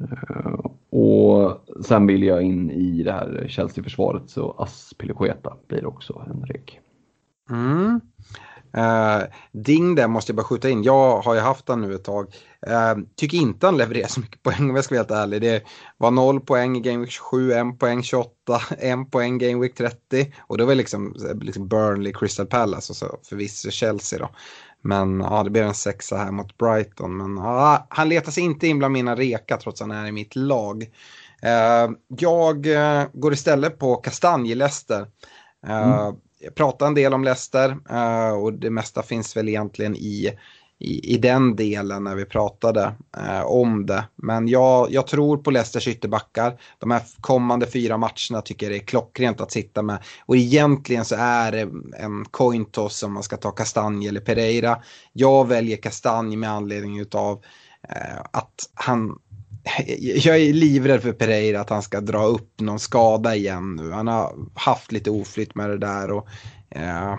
Eh, 0.00 0.66
och 0.90 1.60
sen 1.84 2.06
vill 2.06 2.22
jag 2.22 2.42
in 2.42 2.70
i 2.70 3.02
det 3.02 3.12
här 3.12 3.46
Chelsea-försvaret 3.48 4.30
så 4.30 4.54
Aspilicueta 4.58 5.56
blir 5.66 5.86
också 5.86 6.26
en 6.30 6.46
rek. 6.46 6.80
Mm. 7.50 8.00
Uh, 8.76 9.24
Ding 9.52 9.94
där 9.94 10.08
måste 10.08 10.30
jag 10.30 10.36
bara 10.36 10.44
skjuta 10.44 10.70
in. 10.70 10.82
Jag 10.82 11.20
har 11.20 11.34
ju 11.34 11.40
haft 11.40 11.68
han 11.68 11.80
nu 11.80 11.94
ett 11.94 12.04
tag. 12.04 12.26
Uh, 12.68 13.04
tycker 13.16 13.38
inte 13.38 13.66
han 13.66 13.76
levererar 13.76 14.08
så 14.08 14.20
mycket 14.20 14.42
poäng 14.42 14.70
om 14.70 14.76
jag 14.76 14.84
ska 14.84 14.94
vara 14.94 15.00
helt 15.00 15.10
ärlig. 15.10 15.42
Det 15.42 15.62
var 15.96 16.10
0 16.10 16.40
poäng 16.40 16.76
i 16.76 16.80
Game 16.80 16.98
Week 16.98 17.10
27, 17.10 17.52
1 17.52 17.78
poäng 17.78 18.02
28, 18.02 18.32
1 18.78 19.10
poäng 19.10 19.38
Game 19.38 19.60
Week 19.60 19.74
30. 19.74 20.32
Och 20.40 20.58
då 20.58 20.64
var 20.64 20.72
det 20.72 20.78
liksom, 20.78 21.14
liksom 21.40 21.68
Burnley, 21.68 22.12
Crystal 22.12 22.46
Palace 22.46 22.92
och 22.92 22.96
så 22.96 23.18
förvisso 23.28 23.70
Chelsea 23.70 24.18
då. 24.18 24.30
Men 24.82 25.20
ja, 25.20 25.42
det 25.42 25.50
blev 25.50 25.66
en 25.66 25.74
sexa 25.74 26.16
här 26.16 26.30
mot 26.30 26.58
Brighton. 26.58 27.16
Men 27.16 27.36
ja, 27.36 27.86
han 27.90 28.08
letar 28.08 28.32
sig 28.32 28.42
inte 28.42 28.66
in 28.66 28.78
bland 28.78 28.92
mina 28.92 29.16
reka 29.16 29.56
trots 29.56 29.82
att 29.82 29.88
han 29.88 29.96
är 29.96 30.08
i 30.08 30.12
mitt 30.12 30.36
lag. 30.36 30.82
Uh, 31.44 31.96
jag 32.08 32.66
går 33.12 33.32
istället 33.32 33.78
på 33.78 34.02
Kastanje-Leicester. 34.02 35.06
Mm 35.66 36.16
Eh, 36.40 36.44
jag 36.44 36.54
pratade 36.54 36.88
en 36.88 36.94
del 36.94 37.14
om 37.14 37.24
Leicester 37.24 37.76
eh, 37.90 38.32
och 38.32 38.52
det 38.52 38.70
mesta 38.70 39.02
finns 39.02 39.36
väl 39.36 39.48
egentligen 39.48 39.96
i, 39.96 40.32
i, 40.78 41.14
i 41.14 41.18
den 41.18 41.56
delen 41.56 42.04
när 42.04 42.14
vi 42.14 42.24
pratade 42.24 42.94
eh, 43.16 43.42
om 43.42 43.86
det. 43.86 44.04
Men 44.16 44.48
jag, 44.48 44.90
jag 44.90 45.06
tror 45.06 45.36
på 45.36 45.50
Leicesters 45.50 45.88
ytterbackar. 45.88 46.60
De 46.78 46.90
här 46.90 47.02
kommande 47.20 47.66
fyra 47.66 47.96
matcherna 47.96 48.42
tycker 48.44 48.66
jag 48.66 48.72
det 48.72 48.78
är 48.78 48.86
klockrent 48.86 49.40
att 49.40 49.52
sitta 49.52 49.82
med. 49.82 49.98
Och 50.26 50.36
egentligen 50.36 51.04
så 51.04 51.14
är 51.18 51.52
det 51.52 51.68
en 51.98 52.24
coin 52.24 52.64
toss 52.64 53.02
om 53.02 53.12
man 53.12 53.22
ska 53.22 53.36
ta 53.36 53.50
Kastanje 53.50 54.08
eller 54.08 54.20
Pereira. 54.20 54.82
Jag 55.12 55.48
väljer 55.48 55.76
Kastanje 55.76 56.36
med 56.36 56.50
anledning 56.50 57.04
av 57.12 57.44
att 58.32 58.70
han 58.74 59.18
jag 60.14 60.36
är 60.36 60.52
livrädd 60.52 61.02
för 61.02 61.12
Pereira 61.12 61.60
att 61.60 61.70
han 61.70 61.82
ska 61.82 62.00
dra 62.00 62.24
upp 62.24 62.60
någon 62.60 62.78
skada 62.78 63.36
igen 63.36 63.76
nu. 63.76 63.90
Han 63.90 64.06
har 64.06 64.34
haft 64.54 64.92
lite 64.92 65.10
oflytt 65.10 65.54
med 65.54 65.70
det 65.70 65.78
där 65.78 66.10
och 66.10 66.28
uh, 66.76 67.16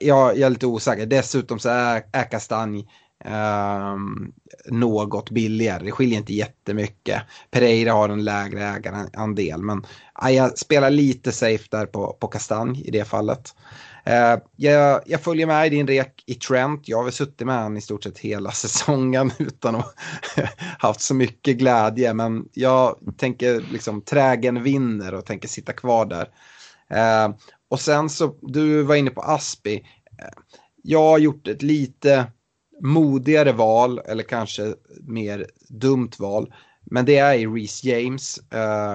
jag, 0.00 0.40
är 0.40 0.50
lite 0.50 0.66
osäker. 0.66 1.06
Dessutom 1.06 1.58
så 1.58 1.68
är, 1.68 2.02
är 2.12 2.30
Kastanj 2.30 2.78
uh, 3.26 3.32
ehm, 3.32 4.32
något 4.66 5.30
billigare. 5.30 5.84
Det 5.84 5.92
skiljer 5.92 6.18
inte 6.18 6.34
jättemycket. 6.34 7.22
Pereira 7.50 7.92
har 7.92 8.08
en 8.08 8.24
lägre 8.24 8.64
ägarandel 8.64 9.62
men 9.62 9.78
uh, 10.24 10.30
jag 10.30 10.58
spelar 10.58 10.90
lite 10.90 11.32
safe 11.32 11.64
där 11.70 11.86
på, 11.86 12.16
på 12.20 12.28
Kastanj 12.28 12.82
i 12.84 12.90
det 12.90 13.04
fallet. 13.04 13.54
Uh, 14.08 14.42
jag, 14.56 15.02
jag, 15.06 15.20
följer 15.20 15.46
med 15.46 15.66
i 15.66 15.70
din 15.70 15.86
rek 15.86 16.22
i 16.26 16.34
Trent. 16.34 16.88
Jag 16.88 16.96
har 16.96 17.04
väl 17.04 17.12
suttit 17.12 17.46
med 17.46 17.56
honom 17.56 17.76
i 17.76 17.80
stort 17.80 18.04
sett 18.04 18.18
hela 18.18 18.50
säsongen 18.52 19.32
utan 19.38 19.74
att 19.76 19.94
haft 20.78 21.00
så 21.00 21.14
mycket 21.14 21.56
glädje. 21.56 22.14
Men 22.14 22.48
jag 22.52 22.98
tänker 23.16 23.60
liksom 23.72 24.02
trägen 24.02 24.62
vinner 24.62 25.14
och 25.14 25.24
tänker 25.24 25.48
sitta 25.48 25.72
kvar 25.72 26.06
där. 26.06 26.28
Uh, 26.94 27.36
och 27.68 27.80
sen 27.80 28.10
så, 28.10 28.34
du 28.42 28.82
var 28.82 28.94
inne 28.94 29.10
på 29.10 29.22
Aspi. 29.22 29.76
Uh, 29.76 30.42
jag 30.82 31.02
har 31.02 31.18
gjort 31.18 31.48
ett 31.48 31.62
lite 31.62 32.26
modigare 32.82 33.52
val 33.52 34.00
eller 34.06 34.22
kanske 34.22 34.74
mer 35.00 35.46
dumt 35.68 36.10
val. 36.18 36.54
Men 36.90 37.04
det 37.04 37.18
är 37.18 37.34
i 37.34 37.46
Reece 37.46 37.84
James 37.84 38.40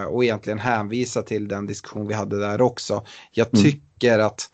och 0.09 0.23
egentligen 0.23 0.59
hänvisa 0.59 1.21
till 1.21 1.47
den 1.47 1.67
diskussion 1.67 2.07
vi 2.07 2.13
hade 2.13 2.39
där 2.39 2.61
också. 2.61 3.05
Jag 3.31 3.47
mm. 3.53 3.63
tycker 3.63 4.13
mm. 4.13 4.25
att 4.25 4.49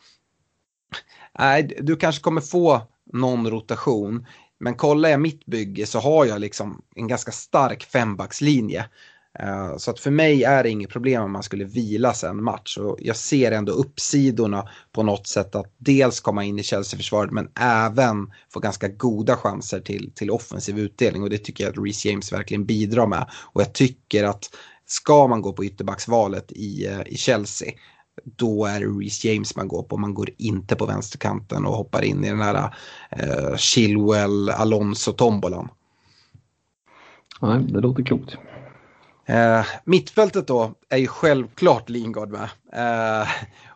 nej, 1.40 1.78
du 1.82 1.96
kanske 1.96 2.22
kommer 2.22 2.42
få 2.42 2.82
någon 3.14 3.50
rotation. 3.50 4.26
Men 4.60 4.76
kollar 4.76 5.10
jag 5.10 5.20
mitt 5.20 5.46
bygge 5.46 5.86
så 5.86 6.00
har 6.00 6.26
jag 6.26 6.42
liksom 6.42 6.82
en 6.96 7.08
ganska 7.08 7.32
stark 7.32 7.84
fembackslinje. 7.84 8.86
Eh, 9.40 9.78
så 9.78 9.92
att 9.92 10.00
för 10.00 10.12
mig 10.12 10.44
är 10.44 10.64
det 10.64 10.70
inget 10.70 10.90
problem 10.90 11.24
om 11.24 11.32
man 11.32 11.44
skulle 11.44 11.66
vila 11.66 12.14
en 12.24 12.44
match. 12.44 12.78
Och 12.78 12.98
jag 13.00 13.16
ser 13.16 13.52
ändå 13.52 13.72
uppsidorna 13.72 14.70
på 14.92 15.04
något 15.04 15.28
sätt 15.28 15.56
att 15.56 15.74
dels 15.78 16.20
komma 16.20 16.44
in 16.44 16.60
i 16.60 16.64
Chelsea-försvaret 16.64 17.32
men 17.32 17.50
även 17.60 18.32
få 18.54 18.60
ganska 18.60 18.88
goda 18.88 19.36
chanser 19.36 19.80
till, 19.80 20.12
till 20.16 20.32
offensiv 20.32 20.80
utdelning. 20.80 21.24
Och 21.24 21.30
det 21.30 21.38
tycker 21.38 21.64
jag 21.64 21.72
att 21.72 21.86
Reece 21.86 22.06
James 22.06 22.32
verkligen 22.32 22.66
bidrar 22.66 23.08
med. 23.08 23.30
Och 23.34 23.62
jag 23.62 23.74
tycker 23.74 24.24
att 24.24 24.50
ska 24.86 25.28
man 25.28 25.42
gå 25.42 25.54
på 25.54 25.66
ytterbacksvalet 25.66 26.52
i, 26.52 26.86
eh, 26.86 27.02
i 27.06 27.18
Chelsea 27.18 27.72
då 28.24 28.66
är 28.66 28.80
det 28.80 28.86
Reece 28.86 29.26
James 29.26 29.56
man 29.56 29.68
går 29.68 29.84
på. 29.84 29.98
Man 29.98 30.14
går 30.14 30.30
inte 30.38 30.76
på 30.76 30.86
vänsterkanten 30.86 31.66
och 31.66 31.74
hoppar 31.74 32.04
in 32.04 32.24
i 32.24 32.30
den 32.30 32.42
här 32.42 32.76
eh, 33.10 33.56
Chilwell, 33.56 34.50
Alonso 34.50 35.12
tombolan. 35.12 35.70
Nej, 37.42 37.64
det 37.70 37.80
låter 37.80 38.04
klokt. 38.04 38.38
Eh, 39.26 39.66
mittfältet 39.84 40.48
då 40.48 40.74
är 40.90 40.98
ju 40.98 41.08
självklart 41.08 41.90
Lingard 41.90 42.30
med. 42.30 42.50
Eh, 42.74 43.28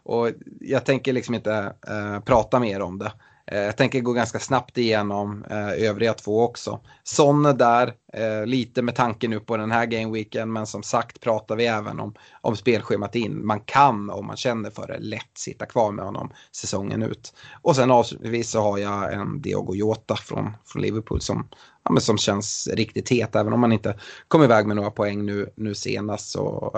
och 0.03 0.29
jag 0.59 0.85
tänker 0.85 1.13
liksom 1.13 1.35
inte 1.35 1.73
eh, 1.87 2.19
prata 2.19 2.59
mer 2.59 2.81
om 2.81 2.99
det. 2.99 3.11
Eh, 3.51 3.59
jag 3.59 3.77
tänker 3.77 4.01
gå 4.01 4.13
ganska 4.13 4.39
snabbt 4.39 4.77
igenom 4.77 5.45
eh, 5.49 5.89
övriga 5.89 6.13
två 6.13 6.43
också. 6.43 6.79
Sonne 7.03 7.53
där, 7.53 7.93
eh, 8.13 8.45
lite 8.45 8.81
med 8.81 8.95
tanke 8.95 9.27
nu 9.27 9.39
på 9.39 9.57
den 9.57 9.71
här 9.71 9.85
gameweeken, 9.85 10.53
men 10.53 10.67
som 10.67 10.83
sagt 10.83 11.19
pratar 11.19 11.55
vi 11.55 11.65
även 11.65 11.99
om, 11.99 12.13
om 12.41 12.55
spelschemat 12.55 13.15
in. 13.15 13.45
Man 13.45 13.59
kan, 13.59 14.09
om 14.09 14.25
man 14.25 14.37
känner 14.37 14.69
för 14.69 14.87
det, 14.87 14.99
lätt 14.99 15.37
sitta 15.37 15.65
kvar 15.65 15.91
med 15.91 16.05
honom 16.05 16.31
säsongen 16.55 17.03
ut. 17.03 17.33
Och 17.61 17.75
sen 17.75 17.91
avslutningsvis 17.91 18.51
så 18.51 18.61
har 18.61 18.77
jag 18.77 19.13
en 19.13 19.41
Diogo 19.41 19.75
Jota 19.75 20.15
från, 20.15 20.57
från 20.65 20.81
Liverpool 20.81 21.21
som, 21.21 21.47
ja, 21.83 21.91
men 21.91 22.01
som 22.01 22.17
känns 22.17 22.69
riktigt 22.73 23.09
het, 23.09 23.35
även 23.35 23.53
om 23.53 23.59
man 23.59 23.71
inte 23.71 23.99
kom 24.27 24.43
iväg 24.43 24.67
med 24.67 24.75
några 24.75 24.91
poäng 24.91 25.25
nu, 25.25 25.49
nu 25.55 25.75
senast. 25.75 26.29
Så 26.29 26.75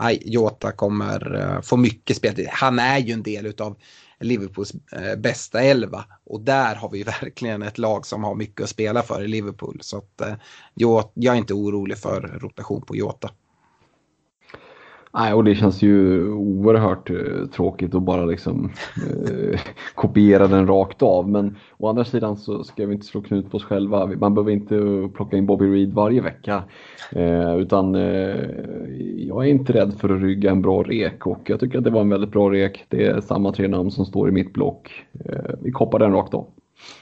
äh, 0.00 0.10
Jota 0.20 0.72
kommer 0.72 1.60
få 1.62 1.76
mycket 1.76 2.16
spel. 2.16 2.48
Han 2.50 2.78
är 2.78 2.98
ju 2.98 3.12
en 3.12 3.22
del 3.22 3.54
av 3.58 3.76
Liverpools 4.22 4.72
eh, 4.92 5.16
bästa 5.16 5.62
elva. 5.62 6.04
Och 6.24 6.40
där 6.40 6.74
har 6.74 6.90
vi 6.90 7.02
verkligen 7.22 7.62
ett 7.62 7.78
lag 7.78 8.06
som 8.06 8.24
har 8.24 8.34
mycket 8.34 8.64
att 8.64 8.70
spela 8.70 9.02
för 9.02 9.22
i 9.22 9.28
Liverpool. 9.28 9.78
Så 9.80 9.98
att, 9.98 10.20
eh, 10.20 10.34
jag 10.74 11.10
är 11.16 11.34
inte 11.34 11.54
orolig 11.54 11.98
för 11.98 12.20
rotation 12.20 12.82
på 12.82 12.96
Jota. 12.96 13.30
Nej, 15.14 15.34
och 15.34 15.44
det 15.44 15.54
känns 15.54 15.82
ju 15.82 16.28
oerhört 16.32 17.10
eh, 17.10 17.46
tråkigt 17.54 17.94
att 17.94 18.02
bara 18.02 18.24
liksom 18.24 18.70
eh, 18.96 19.60
kopiera 19.94 20.46
den 20.46 20.66
rakt 20.66 21.02
av. 21.02 21.28
Men 21.28 21.56
å 21.78 21.88
andra 21.88 22.04
sidan 22.04 22.36
så 22.36 22.64
ska 22.64 22.86
vi 22.86 22.94
inte 22.94 23.06
slå 23.06 23.20
knut 23.20 23.50
på 23.50 23.56
oss 23.56 23.64
själva. 23.64 24.06
Man 24.06 24.34
behöver 24.34 24.52
inte 24.52 25.08
plocka 25.14 25.36
in 25.36 25.46
Bobby 25.46 25.66
Reed 25.66 25.92
varje 25.92 26.20
vecka. 26.20 26.64
Eh, 27.12 27.56
utan 27.56 27.94
eh, 27.94 28.46
jag 29.16 29.46
är 29.46 29.50
inte 29.50 29.72
rädd 29.72 29.94
för 29.98 30.14
att 30.14 30.22
rygga 30.22 30.50
en 30.50 30.62
bra 30.62 30.82
rek 30.82 31.26
och 31.26 31.40
jag 31.50 31.60
tycker 31.60 31.78
att 31.78 31.84
det 31.84 31.90
var 31.90 32.00
en 32.00 32.10
väldigt 32.10 32.32
bra 32.32 32.50
rek. 32.50 32.84
Det 32.88 33.06
är 33.06 33.20
samma 33.20 33.52
tre 33.52 33.68
namn 33.68 33.90
som 33.90 34.04
står 34.04 34.28
i 34.28 34.32
mitt 34.32 34.52
block. 34.52 34.90
Eh, 35.24 35.54
vi 35.60 35.70
koppar 35.70 35.98
den 35.98 36.12
rakt 36.12 36.34
av. 36.34 36.46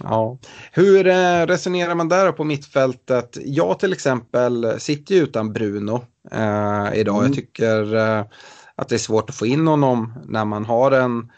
Ja. 0.03 0.39
Hur 0.73 1.07
eh, 1.07 1.47
resonerar 1.47 1.95
man 1.95 2.09
där 2.09 2.33
på 2.33 2.45
mittfältet? 2.45 3.39
Jag 3.45 3.79
till 3.79 3.93
exempel 3.93 4.81
sitter 4.81 5.15
ju 5.15 5.23
utan 5.23 5.53
Bruno 5.53 6.05
eh, 6.33 6.89
idag. 6.95 7.19
Mm. 7.19 7.27
Jag 7.27 7.35
tycker 7.35 7.97
eh, 7.97 8.25
att 8.75 8.89
det 8.89 8.97
är 8.97 8.99
svårt 8.99 9.31
att 9.31 9.37
få 9.37 9.47
in 9.47 9.67
honom 9.67 10.15
när 10.27 10.45
man 10.45 10.65
har 10.65 10.91
en, 10.91 11.33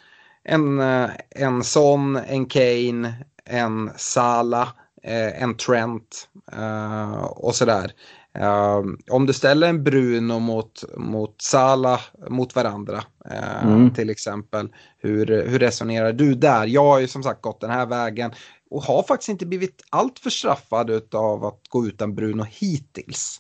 en, 0.45 0.80
eh, 0.80 1.11
en 1.30 1.64
Son, 1.64 2.16
en 2.16 2.47
Kane, 2.47 3.14
en 3.45 3.90
Sala 3.97 4.68
eh, 5.03 5.43
en 5.43 5.57
Trent 5.57 6.28
eh, 6.53 7.22
och 7.22 7.55
sådär. 7.55 7.93
Uh, 8.39 8.95
om 9.11 9.26
du 9.26 9.33
ställer 9.33 9.68
en 9.68 9.85
Bruno 9.85 10.39
mot, 10.39 10.85
mot 10.97 11.43
Sala 11.43 11.99
mot 12.28 12.57
varandra 12.57 12.97
uh, 13.30 13.72
mm. 13.72 13.91
till 13.91 14.11
exempel. 14.11 14.68
Hur, 14.99 15.26
hur 15.26 15.59
resonerar 15.59 16.12
du 16.12 16.35
där? 16.35 16.66
Jag 16.66 16.85
har 16.85 17.01
ju 17.01 17.09
som 17.09 17.22
sagt 17.22 17.43
gått 17.43 17.61
den 17.61 17.70
här 17.70 17.87
vägen 17.87 18.30
och 18.70 18.83
har 18.83 19.03
faktiskt 19.03 19.28
inte 19.28 19.47
blivit 19.47 19.83
alltför 19.91 20.30
straffad 20.30 21.14
av 21.14 21.45
att 21.45 21.61
gå 21.68 21.87
utan 21.87 22.14
Bruno 22.14 22.43
hittills. 22.51 23.39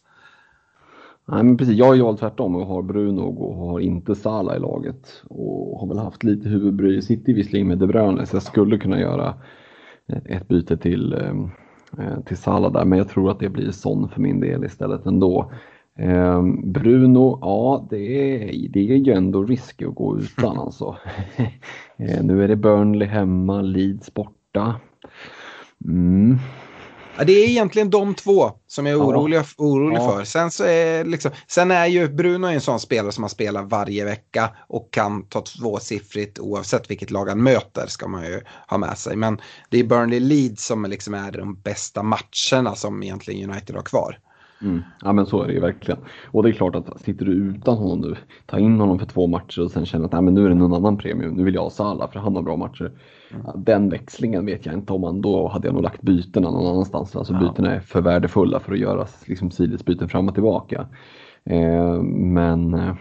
Nej, 1.28 1.42
men 1.42 1.56
precis. 1.56 1.76
Jag 1.76 1.86
har 1.86 1.94
ju 1.94 2.02
valt 2.02 2.20
tvärtom 2.20 2.56
och 2.56 2.66
har 2.66 2.82
Bruno 2.82 3.20
och 3.20 3.56
har 3.56 3.80
inte 3.80 4.14
Sala 4.14 4.56
i 4.56 4.58
laget. 4.58 5.22
Och 5.28 5.80
har 5.80 5.88
väl 5.88 5.98
haft 5.98 6.22
lite 6.22 6.48
huvudbry 6.48 6.98
i 6.98 7.02
City 7.02 7.32
visserligen 7.32 7.68
med 7.68 7.78
De 7.78 7.86
Bruyne 7.86 8.26
så 8.26 8.36
jag 8.36 8.42
skulle 8.42 8.78
kunna 8.78 9.00
göra 9.00 9.34
ett 10.26 10.48
byte 10.48 10.76
till 10.76 11.14
um, 11.14 11.50
Eh, 11.52 11.61
till 12.24 12.36
Salah 12.36 12.72
där, 12.72 12.84
men 12.84 12.98
jag 12.98 13.08
tror 13.08 13.30
att 13.30 13.40
det 13.40 13.48
blir 13.48 13.70
sån 13.70 14.08
för 14.08 14.20
min 14.20 14.40
del 14.40 14.64
istället 14.64 15.06
ändå. 15.06 15.52
Eh, 15.98 16.42
Bruno, 16.64 17.38
ja 17.40 17.86
det 17.90 17.96
är, 17.96 18.68
det 18.68 18.80
är 18.90 18.96
ju 18.96 19.12
ändå 19.12 19.42
risk 19.42 19.82
att 19.82 19.94
gå 19.94 20.18
utan 20.18 20.58
alltså. 20.58 20.96
eh, 21.96 22.22
nu 22.22 22.44
är 22.44 22.48
det 22.48 22.56
Burnley 22.56 23.08
hemma, 23.08 23.62
Leeds 23.62 24.14
borta. 24.14 24.74
Mm. 25.84 26.38
Ja, 27.18 27.24
det 27.24 27.32
är 27.32 27.48
egentligen 27.48 27.90
de 27.90 28.14
två 28.14 28.50
som 28.66 28.86
jag 28.86 29.00
är 29.00 29.06
orolig, 29.06 29.36
ja. 29.36 29.44
orolig 29.58 29.98
ja. 29.98 30.10
för. 30.10 30.24
Sen, 30.24 30.50
så 30.50 30.64
är 30.64 31.04
liksom, 31.04 31.30
sen 31.46 31.70
är 31.70 31.86
ju 31.86 32.08
Bruno 32.08 32.46
en 32.46 32.60
sån 32.60 32.80
spelare 32.80 33.12
som 33.12 33.22
man 33.22 33.30
spelar 33.30 33.62
varje 33.62 34.04
vecka 34.04 34.50
och 34.68 34.90
kan 34.90 35.22
ta 35.22 35.40
tvåsiffrigt 35.40 36.38
oavsett 36.38 36.90
vilket 36.90 37.10
lag 37.10 37.28
han 37.28 37.42
möter 37.42 37.86
ska 37.86 38.08
man 38.08 38.24
ju 38.24 38.40
ha 38.68 38.78
med 38.78 38.98
sig. 38.98 39.16
Men 39.16 39.40
det 39.70 39.78
är 39.78 39.84
Burnley 39.84 40.20
Leeds 40.20 40.66
som 40.66 40.84
liksom 40.84 41.14
är 41.14 41.32
de 41.32 41.54
bästa 41.54 42.02
matcherna 42.02 42.74
som 42.74 43.02
egentligen 43.02 43.50
United 43.50 43.76
har 43.76 43.82
kvar. 43.82 44.18
Mm. 44.62 44.82
Ja 45.00 45.12
men 45.12 45.26
så 45.26 45.42
är 45.42 45.46
det 45.46 45.52
ju 45.52 45.60
verkligen. 45.60 46.00
Och 46.24 46.42
det 46.42 46.48
är 46.48 46.52
klart 46.52 46.74
att 46.74 47.00
sitter 47.00 47.24
du 47.24 47.32
utan 47.32 47.76
honom 47.76 48.00
nu, 48.00 48.16
ta 48.46 48.58
in 48.58 48.80
honom 48.80 48.98
för 48.98 49.06
två 49.06 49.26
matcher 49.26 49.62
och 49.62 49.70
sen 49.70 49.86
känner 49.86 50.04
att 50.04 50.12
nej, 50.12 50.22
men 50.22 50.34
nu 50.34 50.44
är 50.44 50.48
det 50.48 50.54
någon 50.54 50.74
annan 50.74 50.98
premium, 50.98 51.34
nu 51.34 51.44
vill 51.44 51.54
jag 51.54 51.62
ha 51.62 51.70
Salah 51.70 52.10
för 52.10 52.20
han 52.20 52.36
har 52.36 52.42
bra 52.42 52.56
matcher. 52.56 52.92
Den 53.54 53.88
växlingen 53.88 54.46
vet 54.46 54.66
jag 54.66 54.74
inte 54.74 54.92
om 54.92 55.00
man, 55.00 55.20
då 55.20 55.48
hade 55.48 55.68
jag 55.68 55.74
nog 55.74 55.82
lagt 55.82 56.02
bytena 56.02 56.50
någon 56.50 56.66
annanstans. 56.66 57.16
Alltså 57.16 57.32
ja. 57.32 57.40
bytena 57.40 57.74
är 57.74 57.80
för 57.80 58.00
värdefulla 58.00 58.60
för 58.60 58.72
att 58.72 58.78
göra 58.78 59.06
liksom, 59.26 59.50
sidledsbyten 59.50 60.08
fram 60.08 60.28
och 60.28 60.34
tillbaka. 60.34 60.86
Eh, 61.44 62.02
men 62.02 62.74
eh, 62.74 62.94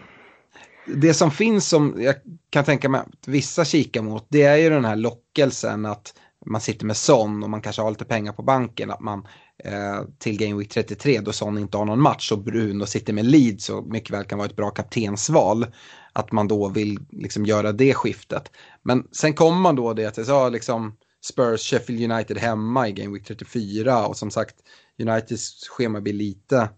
det 0.96 1.14
som 1.14 1.32
finns 1.32 1.70
som 1.70 1.96
jag 1.98 2.16
kan 2.50 2.64
tänka 2.64 2.90
mig 2.90 3.02
att 3.02 3.28
vissa 3.28 3.66
kikar 3.66 4.02
mot 4.02 4.26
det 4.30 4.44
är 4.44 4.58
ju 4.58 4.70
den 4.70 4.86
här 4.86 4.96
lockelsen 4.96 5.86
att 5.86 6.14
man 6.46 6.62
sitter 6.62 6.86
med 6.86 6.98
Son 6.98 7.44
och 7.44 7.50
man 7.50 7.62
kanske 7.62 7.82
har 7.82 7.90
lite 7.90 8.06
pengar 8.06 8.34
på 8.34 8.44
banken. 8.44 8.92
Att 8.92 9.00
man 9.00 9.28
eh, 9.64 10.02
till 10.20 10.38
Game 10.38 10.56
Week 10.56 10.70
33 10.70 11.20
då 11.20 11.32
Son 11.32 11.58
inte 11.58 11.78
har 11.78 11.86
någon 11.86 12.02
match 12.02 12.32
och 12.32 12.44
Bruno 12.44 12.86
sitter 12.86 13.14
med 13.14 13.26
lead 13.26 13.62
så 13.62 13.82
mycket 13.82 14.12
väl 14.12 14.24
kan 14.24 14.38
vara 14.38 14.50
ett 14.50 14.56
bra 14.56 14.70
kaptensval. 14.70 15.66
Att 16.14 16.32
man 16.32 16.48
då 16.48 16.70
vill 16.70 17.00
liksom 17.10 17.46
göra 17.46 17.72
det 17.72 17.94
skiftet. 17.94 18.52
Men 18.84 19.08
sen 19.12 19.34
kommer 19.34 19.62
man 19.62 19.76
då 19.76 19.94
det 19.94 20.06
att 20.06 20.26
så 20.26 20.50
liksom 20.50 20.98
Spurs, 21.24 21.62
Sheffield 21.62 22.12
United 22.12 22.38
hemma 22.38 22.88
i 22.88 22.92
Game 22.92 23.14
Week 23.14 23.28
34 23.28 24.08
och 24.08 24.18
som 24.18 24.32
sagt 24.32 24.56
Uniteds 25.00 25.68
schema 25.68 26.02
blir 26.02 26.14
lite, 26.14 26.70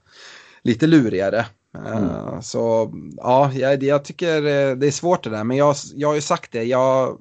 lite 0.63 0.87
lurigare. 0.87 1.45
Mm. 1.77 2.03
Uh, 2.03 2.39
så 2.41 2.93
ja, 3.17 3.53
jag, 3.53 3.83
jag, 3.83 4.05
tycker 4.05 4.35
eh, 4.35 4.75
det 4.75 4.87
är 4.87 4.91
svårt 4.91 5.23
det 5.23 5.29
där, 5.29 5.43
men 5.43 5.57
jag, 5.57 5.75
jag 5.95 6.07
har 6.07 6.15
ju 6.15 6.21
sagt 6.21 6.51
det. 6.51 6.63
Jag, 6.63 7.19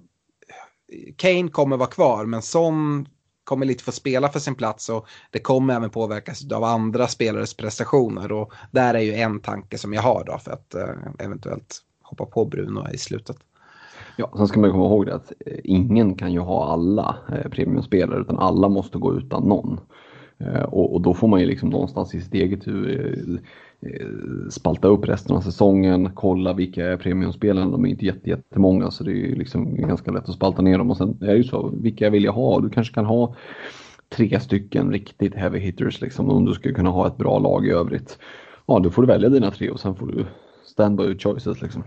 Kane 1.16 1.48
kommer 1.48 1.76
vara 1.76 1.90
kvar, 1.90 2.26
men 2.26 2.42
Son 2.42 3.08
kommer 3.44 3.66
lite 3.66 3.84
få 3.84 3.92
spela 3.92 4.28
för 4.28 4.40
sin 4.40 4.54
plats 4.54 4.88
och 4.88 5.06
det 5.30 5.38
kommer 5.38 5.74
även 5.76 5.90
påverkas 5.90 6.52
av 6.52 6.64
andra 6.64 7.08
spelares 7.08 7.54
prestationer. 7.54 8.32
Och 8.32 8.52
där 8.70 8.94
är 8.94 9.00
ju 9.00 9.14
en 9.14 9.40
tanke 9.40 9.78
som 9.78 9.92
jag 9.92 10.02
har 10.02 10.24
då 10.24 10.38
för 10.38 10.50
att 10.50 10.74
uh, 10.76 11.24
eventuellt 11.26 11.78
hoppa 12.02 12.26
på 12.26 12.44
Bruno 12.44 12.88
i 12.92 12.98
slutet. 12.98 13.36
Ja, 14.16 14.30
sen 14.36 14.48
ska 14.48 14.60
man 14.60 14.70
komma 14.70 14.84
ihåg 14.84 15.06
det 15.06 15.14
att 15.14 15.32
eh, 15.46 15.58
ingen 15.64 16.14
kan 16.14 16.32
ju 16.32 16.40
ha 16.40 16.72
alla 16.72 17.16
eh, 17.28 17.50
premiumspelare 17.50 18.20
utan 18.20 18.38
alla 18.38 18.68
måste 18.68 18.98
gå 18.98 19.14
utan 19.14 19.42
någon. 19.42 19.80
Eh, 20.38 20.62
och, 20.62 20.94
och, 20.94 21.00
då 21.00 21.14
får 21.14 21.28
man 21.28 21.40
ju 21.40 21.46
liksom 21.46 21.68
någonstans 21.68 22.14
i 22.14 22.20
sitt 22.20 22.34
eget 22.34 22.66
huvud 22.66 23.40
spalta 24.50 24.88
upp 24.88 25.08
resten 25.08 25.36
av 25.36 25.40
säsongen, 25.40 26.10
kolla 26.14 26.52
vilka 26.52 26.86
är 26.86 26.96
premiumspelarna, 26.96 27.70
de 27.70 27.84
är 27.84 27.88
inte 27.88 28.06
jätte, 28.06 28.30
jättemånga 28.30 28.90
så 28.90 29.04
det 29.04 29.10
är 29.10 29.14
ju 29.14 29.34
liksom 29.34 29.76
ganska 29.76 30.10
lätt 30.10 30.28
att 30.28 30.34
spalta 30.34 30.62
ner 30.62 30.78
dem 30.78 30.90
och 30.90 30.96
sen 30.96 31.18
är 31.20 31.26
det 31.26 31.36
ju 31.36 31.44
så, 31.44 31.72
vilka 31.82 32.10
vill 32.10 32.24
jag 32.24 32.32
ha? 32.32 32.60
Du 32.60 32.70
kanske 32.70 32.94
kan 32.94 33.04
ha 33.04 33.34
tre 34.08 34.40
stycken 34.40 34.92
riktigt 34.92 35.34
heavy 35.34 35.58
hitters 35.58 36.00
liksom 36.00 36.30
om 36.30 36.44
du 36.44 36.54
ska 36.54 36.72
kunna 36.72 36.90
ha 36.90 37.06
ett 37.06 37.16
bra 37.16 37.38
lag 37.38 37.66
i 37.66 37.70
övrigt. 37.70 38.18
Ja, 38.66 38.78
då 38.78 38.90
får 38.90 39.02
du 39.02 39.08
välja 39.08 39.28
dina 39.28 39.50
tre 39.50 39.70
och 39.70 39.80
sen 39.80 39.94
får 39.94 40.06
du 40.06 40.26
stand 40.64 40.96
by 40.96 41.18
choices 41.18 41.62
liksom. 41.62 41.82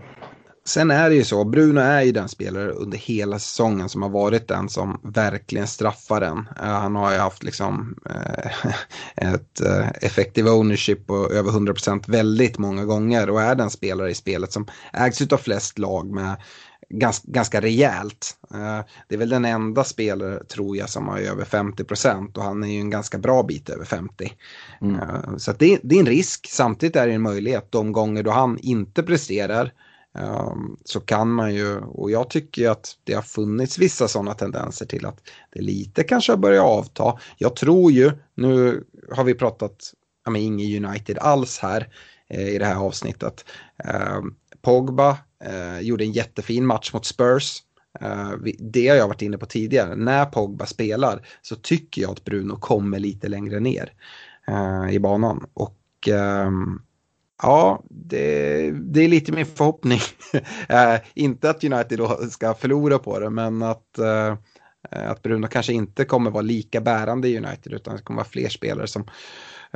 Sen 0.66 0.90
är 0.90 1.10
det 1.10 1.16
ju 1.16 1.24
så, 1.24 1.44
Bruno 1.44 1.80
är 1.80 2.02
ju 2.02 2.12
den 2.12 2.28
spelare 2.28 2.70
under 2.70 2.98
hela 2.98 3.38
säsongen 3.38 3.88
som 3.88 4.02
har 4.02 4.08
varit 4.08 4.48
den 4.48 4.68
som 4.68 5.00
verkligen 5.02 5.66
straffar 5.66 6.20
den. 6.20 6.38
Uh, 6.38 6.64
han 6.64 6.96
har 6.96 7.12
ju 7.12 7.18
haft 7.18 7.42
liksom 7.42 7.96
uh, 8.10 8.72
ett 9.34 9.60
uh, 9.62 9.88
effective 10.02 10.50
ownership 10.50 11.06
på 11.06 11.30
över 11.30 11.50
100% 11.50 12.10
väldigt 12.10 12.58
många 12.58 12.84
gånger 12.84 13.30
och 13.30 13.42
är 13.42 13.54
den 13.54 13.70
spelare 13.70 14.10
i 14.10 14.14
spelet 14.14 14.52
som 14.52 14.66
ägs 14.92 15.32
av 15.32 15.36
flest 15.36 15.78
lag 15.78 16.10
med 16.10 16.36
ganska, 16.88 17.30
ganska 17.30 17.60
rejält. 17.60 18.36
det 19.08 19.14
är 19.14 19.18
väl 19.18 19.28
den 19.28 19.44
enda 19.44 19.84
spelare, 19.84 20.44
tror 20.44 20.76
jag, 20.76 20.90
som 20.90 21.08
har 21.08 21.18
över 21.18 21.44
50% 21.44 22.36
och 22.38 22.44
han 22.44 22.64
är 22.64 22.68
ju 22.68 22.80
en 22.80 22.90
ganska 22.90 23.18
bra 23.18 23.42
bit 23.42 23.68
över 23.68 23.84
50%. 23.84 24.30
Mm. 24.80 25.38
så 25.38 25.52
det, 25.52 25.74
är 25.74 25.94
en 25.94 26.06
risk, 26.06 26.46
samtidigt 26.50 26.96
är 26.96 27.06
det 27.06 27.12
en 27.12 27.22
möjlighet 27.22 27.72
de 27.72 27.92
gånger 27.92 28.22
då 28.22 28.30
han 28.30 28.58
inte 28.58 29.02
presterar 29.02 29.72
Ehm, 30.18 30.76
så 30.84 31.00
kan 31.00 31.30
man 31.30 31.54
ju, 31.54 31.78
och 31.78 32.10
jag 32.10 32.30
tycker 32.30 32.70
att 32.70 32.96
det 33.04 33.12
har 33.12 33.22
funnits 33.22 33.78
vissa 33.78 34.08
sådana 34.08 34.34
tendenser 34.34 34.86
till 34.86 35.06
att 35.06 35.20
det 35.52 35.60
lite 35.60 36.02
kanske 36.02 36.32
har 36.32 36.36
börjat 36.36 36.64
avta. 36.64 37.18
Jag 37.38 37.56
tror 37.56 37.92
ju, 37.92 38.12
nu 38.34 38.84
har 39.12 39.24
vi 39.24 39.34
pratat, 39.34 39.92
ja 40.24 40.30
men 40.30 40.42
inget 40.42 40.84
United 40.84 41.18
alls 41.18 41.58
här 41.58 41.88
eh, 42.28 42.48
i 42.48 42.58
det 42.58 42.64
här 42.64 42.76
avsnittet. 42.76 43.44
Eh, 43.84 44.20
Pogba 44.62 45.18
eh, 45.44 45.80
gjorde 45.80 46.04
en 46.04 46.12
jättefin 46.12 46.66
match 46.66 46.92
mot 46.92 47.06
Spurs. 47.06 47.62
Eh, 48.00 48.32
det 48.58 48.88
har 48.88 48.96
jag 48.96 49.08
varit 49.08 49.22
inne 49.22 49.38
på 49.38 49.46
tidigare, 49.46 49.96
när 49.96 50.24
Pogba 50.24 50.66
spelar 50.66 51.26
så 51.42 51.56
tycker 51.56 52.02
jag 52.02 52.10
att 52.10 52.24
Bruno 52.24 52.56
kommer 52.56 52.98
lite 52.98 53.28
längre 53.28 53.60
ner 53.60 53.92
eh, 54.48 54.94
i 54.94 54.98
banan. 54.98 55.46
Och 55.54 56.08
ehm, 56.08 56.80
Ja, 57.42 57.82
det, 57.90 58.70
det, 58.70 59.04
är 59.04 59.08
lite 59.08 59.32
min 59.32 59.46
förhoppning. 59.46 59.98
äh, 60.68 61.00
inte 61.14 61.50
att 61.50 61.64
United 61.64 61.98
då 61.98 62.08
ska 62.30 62.54
förlora 62.54 62.98
på 62.98 63.20
det, 63.20 63.30
men 63.30 63.62
att, 63.62 63.98
äh, 63.98 64.34
att 64.90 65.22
Bruno 65.22 65.46
kanske 65.46 65.72
inte 65.72 66.04
kommer 66.04 66.30
vara 66.30 66.42
lika 66.42 66.80
bärande 66.80 67.28
i 67.28 67.36
United, 67.38 67.72
utan 67.72 67.96
det 67.96 68.02
kommer 68.02 68.16
vara 68.16 68.28
fler 68.28 68.48
spelare 68.48 68.86
som, 68.86 69.04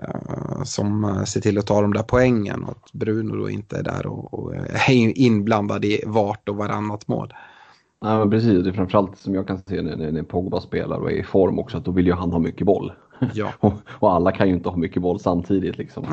äh, 0.02 0.62
som 0.64 1.22
ser 1.26 1.40
till 1.40 1.58
att 1.58 1.66
ta 1.66 1.82
de 1.82 1.92
där 1.92 2.02
poängen 2.02 2.64
och 2.64 2.70
att 2.70 2.92
Bruno 2.92 3.36
då 3.36 3.50
inte 3.50 3.76
är 3.78 3.82
där 3.82 4.06
och, 4.06 4.34
och 4.34 4.54
är 4.54 5.18
inblandad 5.18 5.84
i 5.84 6.02
vart 6.06 6.48
och 6.48 6.56
varannat 6.56 7.08
mål. 7.08 7.34
Ja, 8.00 8.18
men 8.18 8.30
precis, 8.30 8.64
det 8.64 8.70
är 8.70 8.72
framförallt 8.72 9.18
som 9.18 9.34
jag 9.34 9.46
kan 9.46 9.58
se 9.58 9.82
när, 9.82 10.12
när 10.12 10.22
Pogba 10.22 10.60
spelar 10.60 10.96
och 10.96 11.12
är 11.12 11.16
i 11.16 11.24
form 11.24 11.58
också, 11.58 11.76
att 11.76 11.84
då 11.84 11.90
vill 11.90 12.06
ju 12.06 12.12
han 12.12 12.32
ha 12.32 12.38
mycket 12.38 12.66
boll. 12.66 12.92
Ja. 13.34 13.52
och, 13.60 13.72
och, 13.88 14.12
alla 14.12 14.32
kan 14.32 14.48
ju 14.48 14.54
inte 14.54 14.68
ha 14.68 14.76
mycket 14.76 15.02
boll 15.02 15.20
samtidigt. 15.20 15.78
Liksom. 15.78 16.04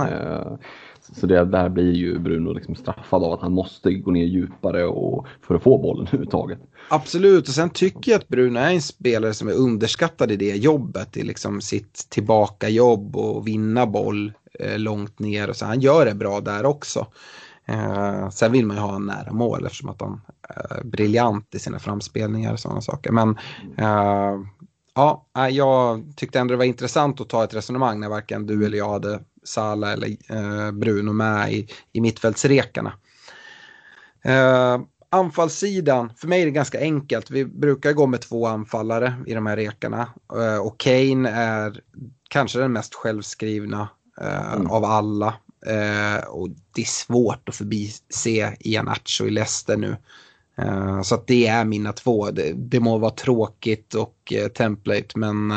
Så 1.14 1.28
det 1.28 1.46
där 1.46 1.70
blir 1.70 1.94
ju 1.94 2.20
Bruno 2.20 2.54
liksom 2.54 2.76
straffad 2.76 3.24
av 3.24 3.34
att 3.34 3.42
han 3.42 3.54
måste 3.54 3.94
gå 3.94 4.12
ner 4.12 4.26
djupare 4.26 4.86
och, 4.86 5.28
för 5.42 5.56
att 5.56 5.64
få 5.64 5.78
bollen 5.78 6.08
överhuvudtaget. 6.08 6.60
Absolut, 6.90 7.48
och 7.48 7.54
sen 7.54 7.70
tycker 7.70 8.12
jag 8.12 8.20
att 8.20 8.28
Bruno 8.28 8.60
är 8.60 8.74
en 8.74 8.82
spelare 8.82 9.34
som 9.34 9.48
är 9.48 9.54
underskattad 9.54 10.32
i 10.32 10.36
det 10.36 10.56
jobbet, 10.56 11.18
i 11.18 11.24
liksom 11.24 11.62
sitt 11.62 12.06
tillbaka 12.10 12.70
jobb 12.70 13.16
och 13.16 13.48
vinna 13.48 13.86
boll 13.86 14.34
eh, 14.60 14.80
långt 14.80 15.20
ner. 15.20 15.50
Och 15.50 15.56
så 15.56 15.66
han 15.66 15.80
gör 15.80 16.06
det 16.06 16.16
bra 16.16 16.40
där 16.40 16.66
också. 16.66 17.08
Eh, 17.66 18.30
sen 18.30 18.52
vill 18.52 18.66
man 18.66 18.78
ju 18.78 18.82
ha 18.82 18.96
en 18.96 19.06
nära 19.06 19.34
mål 19.34 19.66
eftersom 19.66 19.90
att 19.90 20.02
han 20.02 20.22
är 20.42 20.84
briljant 20.84 21.56
i 21.56 21.60
sina 21.60 21.80
framspelningar 21.80 22.54
och 22.54 22.60
sådana 22.60 22.82
saker. 22.82 23.12
Men 23.12 23.38
eh, 23.78 24.40
ja, 24.96 25.26
jag 25.52 26.04
tyckte 26.16 26.40
ändå 26.40 26.52
det 26.52 26.58
var 26.58 26.66
intressant 26.66 27.22
att 27.22 27.30
ta 27.30 27.44
ett 27.44 27.54
resonemang 27.54 28.00
när 28.00 28.10
varken 28.10 28.46
du 28.46 28.66
eller 28.66 28.78
jag 28.78 28.90
hade 28.90 29.20
Sala 29.48 29.94
eller 29.94 30.18
eh, 30.30 30.72
Bruno 30.72 31.14
med 31.14 31.54
i, 31.54 31.68
i 31.92 32.02
mittfältsrekarna. 32.02 32.94
Eh, 34.24 34.80
anfallssidan, 35.10 36.14
för 36.18 36.28
mig 36.28 36.42
är 36.42 36.46
det 36.46 36.52
ganska 36.52 36.80
enkelt. 36.80 37.32
Vi 37.32 37.46
brukar 37.46 37.94
gå 37.94 38.08
med 38.08 38.22
två 38.22 38.48
anfallare 38.48 39.14
i 39.28 39.34
de 39.34 39.46
här 39.46 39.56
rekarna. 39.56 40.10
Eh, 40.34 40.58
och 40.58 40.80
Kane 40.80 41.30
är 41.30 41.82
kanske 42.30 42.60
den 42.60 42.74
mest 42.74 42.94
självskrivna 42.94 43.90
mm. 44.22 44.72
av 44.72 44.86
alla. 44.86 45.34
Och 46.28 46.50
det 46.72 46.82
är 46.82 46.86
svårt 46.86 47.50
att 47.50 47.56
förbise 47.56 48.56
Ianacho 48.60 49.26
i 49.26 49.30
Leicester 49.30 49.78
nu. 49.78 49.96
Så 51.04 51.16
att 51.16 51.28
det 51.28 51.48
är 51.48 51.66
mina 51.66 51.94
två. 51.94 52.32
Det, 52.32 52.54
det 52.56 52.80
må 52.80 52.98
vara 52.98 53.12
tråkigt 53.12 53.94
och 53.94 54.34
template 54.54 55.20
men 55.20 55.54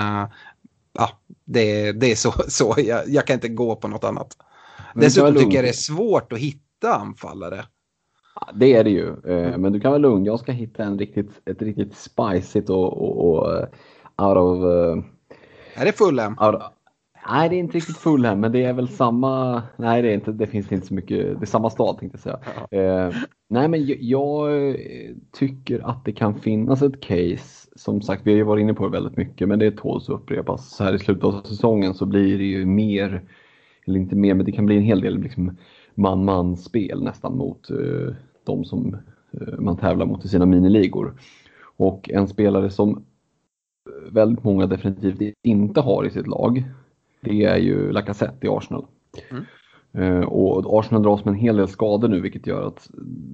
ja, 0.92 1.08
det, 1.44 1.92
det 1.92 2.10
är 2.12 2.16
så, 2.16 2.32
så. 2.48 2.74
Jag, 2.78 3.08
jag 3.08 3.26
kan 3.26 3.34
inte 3.34 3.48
gå 3.48 3.76
på 3.76 3.88
något 3.88 4.04
annat. 4.04 4.36
Dessutom 4.94 5.34
tycker 5.34 5.54
jag 5.54 5.64
det 5.64 5.68
är 5.68 5.72
svårt 5.72 6.32
att 6.32 6.38
hitta 6.38 6.94
anfallare. 6.94 7.64
Det 8.54 8.74
är 8.74 8.84
det 8.84 8.90
ju, 8.90 9.08
eh, 9.08 9.58
men 9.58 9.72
du 9.72 9.80
kan 9.80 9.90
vara 9.90 9.98
lugn. 9.98 10.24
Jag 10.24 10.40
ska 10.40 10.52
hitta 10.52 10.84
en 10.84 10.98
riktigt, 10.98 11.40
ett 11.44 11.62
riktigt 11.62 11.96
spicigt 11.96 12.70
och, 12.70 13.02
och, 13.02 13.28
och 13.28 13.52
uh, 13.52 13.64
out 14.28 14.36
of... 14.36 14.64
Uh, 14.64 15.04
är 15.74 15.84
det 15.84 15.92
Fulham? 15.92 16.38
Out, 16.40 16.62
nej, 17.30 17.48
det 17.48 17.56
är 17.56 17.58
inte 17.58 17.76
riktigt 17.76 17.96
Fulham, 17.96 18.40
men 18.40 18.52
det 18.52 18.64
är 18.64 18.72
väl 18.72 18.88
samma... 18.88 19.62
Nej, 19.76 20.02
det, 20.02 20.08
är 20.08 20.14
inte, 20.14 20.32
det 20.32 20.46
finns 20.46 20.72
inte 20.72 20.86
så 20.86 20.94
mycket. 20.94 21.40
Det 21.40 21.44
är 21.44 21.46
samma 21.46 21.70
stad 21.70 21.98
tänkte 21.98 22.18
jag 22.24 22.40
säga. 22.40 22.56
Ja. 22.82 23.12
Nej, 23.48 23.68
men 23.68 23.86
jag, 23.86 23.98
jag, 24.00 24.76
tycker 25.32 25.90
att 25.90 26.04
det 26.04 26.12
kan 26.12 26.40
finnas 26.40 26.82
ett 26.82 27.00
case. 27.00 27.59
Som 27.80 28.02
sagt, 28.02 28.26
vi 28.26 28.30
har 28.30 28.36
ju 28.36 28.44
varit 28.44 28.62
inne 28.62 28.74
på 28.74 28.84
det 28.84 28.92
väldigt 28.92 29.16
mycket, 29.16 29.48
men 29.48 29.58
det 29.58 29.76
tåls 29.76 30.08
att 30.08 30.14
upprepas. 30.14 30.76
Så 30.76 30.84
här 30.84 30.94
i 30.94 30.98
slutet 30.98 31.24
av 31.24 31.42
säsongen 31.42 31.94
så 31.94 32.06
blir 32.06 32.38
det 32.38 32.44
ju 32.44 32.66
mer, 32.66 33.22
eller 33.86 33.98
inte 33.98 34.16
mer, 34.16 34.34
men 34.34 34.46
det 34.46 34.52
kan 34.52 34.66
bli 34.66 34.76
en 34.76 34.82
hel 34.82 35.00
del 35.00 35.18
liksom, 35.18 35.56
man-man-spel 35.94 37.02
nästan 37.02 37.36
mot 37.36 37.70
uh, 37.70 38.14
de 38.44 38.64
som 38.64 38.96
uh, 39.40 39.60
man 39.60 39.76
tävlar 39.76 40.06
mot 40.06 40.24
i 40.24 40.28
sina 40.28 40.46
miniligor. 40.46 41.14
Och 41.76 42.10
en 42.10 42.28
spelare 42.28 42.70
som 42.70 43.04
väldigt 44.10 44.44
många 44.44 44.66
definitivt 44.66 45.34
inte 45.42 45.80
har 45.80 46.06
i 46.06 46.10
sitt 46.10 46.26
lag, 46.26 46.64
det 47.20 47.44
är 47.44 47.56
ju 47.56 47.92
Lacazette 47.92 48.46
i 48.46 48.50
Arsenal. 48.50 48.86
Mm. 49.30 49.44
Uh, 49.98 50.24
och 50.24 50.78
Arsenal 50.78 51.02
dras 51.02 51.24
med 51.24 51.32
en 51.32 51.40
hel 51.40 51.56
del 51.56 51.68
skador 51.68 52.08
nu 52.08 52.20
vilket 52.20 52.46
gör 52.46 52.66
att 52.66 52.90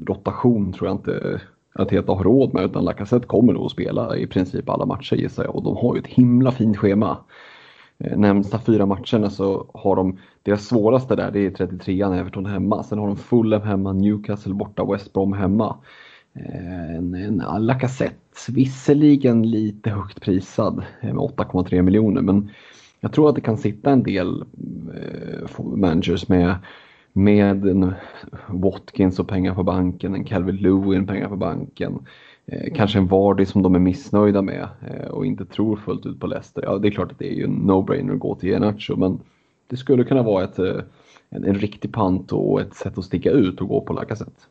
rotation 0.06 0.72
tror 0.72 0.88
jag 0.88 0.96
inte 0.96 1.40
att 1.78 1.90
Heta 1.90 2.12
har 2.12 2.24
råd 2.24 2.54
med 2.54 2.64
utan 2.64 2.84
Lacazette 2.84 3.26
kommer 3.26 3.52
nog 3.52 3.64
att 3.64 3.72
spela 3.72 4.16
i 4.16 4.26
princip 4.26 4.68
alla 4.68 4.86
matcher 4.86 5.16
gissar 5.16 5.44
jag 5.44 5.56
och 5.56 5.62
de 5.62 5.76
har 5.76 5.94
ju 5.94 6.00
ett 6.00 6.06
himla 6.06 6.52
fint 6.52 6.76
schema 6.76 7.18
eh, 7.98 8.18
närmsta 8.18 8.58
fyra 8.58 8.86
matcherna 8.86 9.30
så 9.30 9.66
har 9.74 9.96
de, 9.96 10.18
deras 10.42 10.66
svåraste 10.66 11.16
där 11.16 11.30
det 11.30 11.46
är 11.46 11.50
33an 11.50 12.20
Everton 12.20 12.46
hemma. 12.46 12.82
Sen 12.82 12.98
har 12.98 13.06
de 13.06 13.16
Fulham 13.16 13.62
hemma, 13.62 13.92
Newcastle 13.92 14.54
borta, 14.54 14.84
West 14.84 15.12
Brom 15.12 15.32
hemma. 15.32 15.76
Eh, 16.34 16.96
en, 16.96 17.14
en 17.14 17.66
Lacazette, 17.66 18.16
visserligen 18.48 19.50
lite 19.50 19.90
högt 19.90 20.20
prisad 20.20 20.82
eh, 21.00 21.14
med 21.14 21.22
8,3 21.22 21.82
miljoner 21.82 22.22
men 22.22 22.50
jag 23.00 23.12
tror 23.12 23.28
att 23.28 23.34
det 23.34 23.40
kan 23.40 23.58
sitta 23.58 23.90
en 23.90 24.02
del 24.02 24.44
managers 25.58 26.28
med, 26.28 26.54
med 27.16 27.66
en 27.66 27.94
Watkins 28.48 29.18
och 29.18 29.28
pengar 29.28 29.54
på 29.54 29.62
banken, 29.62 30.14
en 30.14 30.24
Calvin 30.24 30.56
Lewin 30.56 31.06
pengar 31.06 31.28
på 31.28 31.36
banken. 31.36 32.06
Eh, 32.46 32.74
kanske 32.74 32.98
en 32.98 33.06
Vardy 33.06 33.46
som 33.46 33.62
de 33.62 33.74
är 33.74 33.78
missnöjda 33.78 34.42
med 34.42 34.68
eh, 34.88 35.08
och 35.08 35.26
inte 35.26 35.44
tror 35.44 35.76
fullt 35.76 36.06
ut 36.06 36.20
på 36.20 36.26
Leicester. 36.26 36.62
Ja, 36.62 36.78
det 36.78 36.88
är 36.88 36.90
klart 36.90 37.12
att 37.12 37.18
det 37.18 37.32
är 37.32 37.34
ju 37.34 37.44
en 37.44 37.70
no-brainer 37.70 38.12
att 38.12 38.18
gå 38.20 38.34
till 38.34 38.48
Iheanacho 38.48 38.96
men 38.96 39.20
det 39.66 39.76
skulle 39.76 40.04
kunna 40.04 40.22
vara 40.22 40.44
ett, 40.44 40.58
eh, 40.58 40.80
en, 41.30 41.44
en 41.44 41.54
riktig 41.54 41.92
pant 41.92 42.32
och 42.32 42.60
ett 42.60 42.74
sätt 42.74 42.98
att 42.98 43.04
sticka 43.04 43.30
ut 43.30 43.60
och 43.60 43.68
gå 43.68 43.80
på 43.80 43.92
Lacazette. 43.92 44.42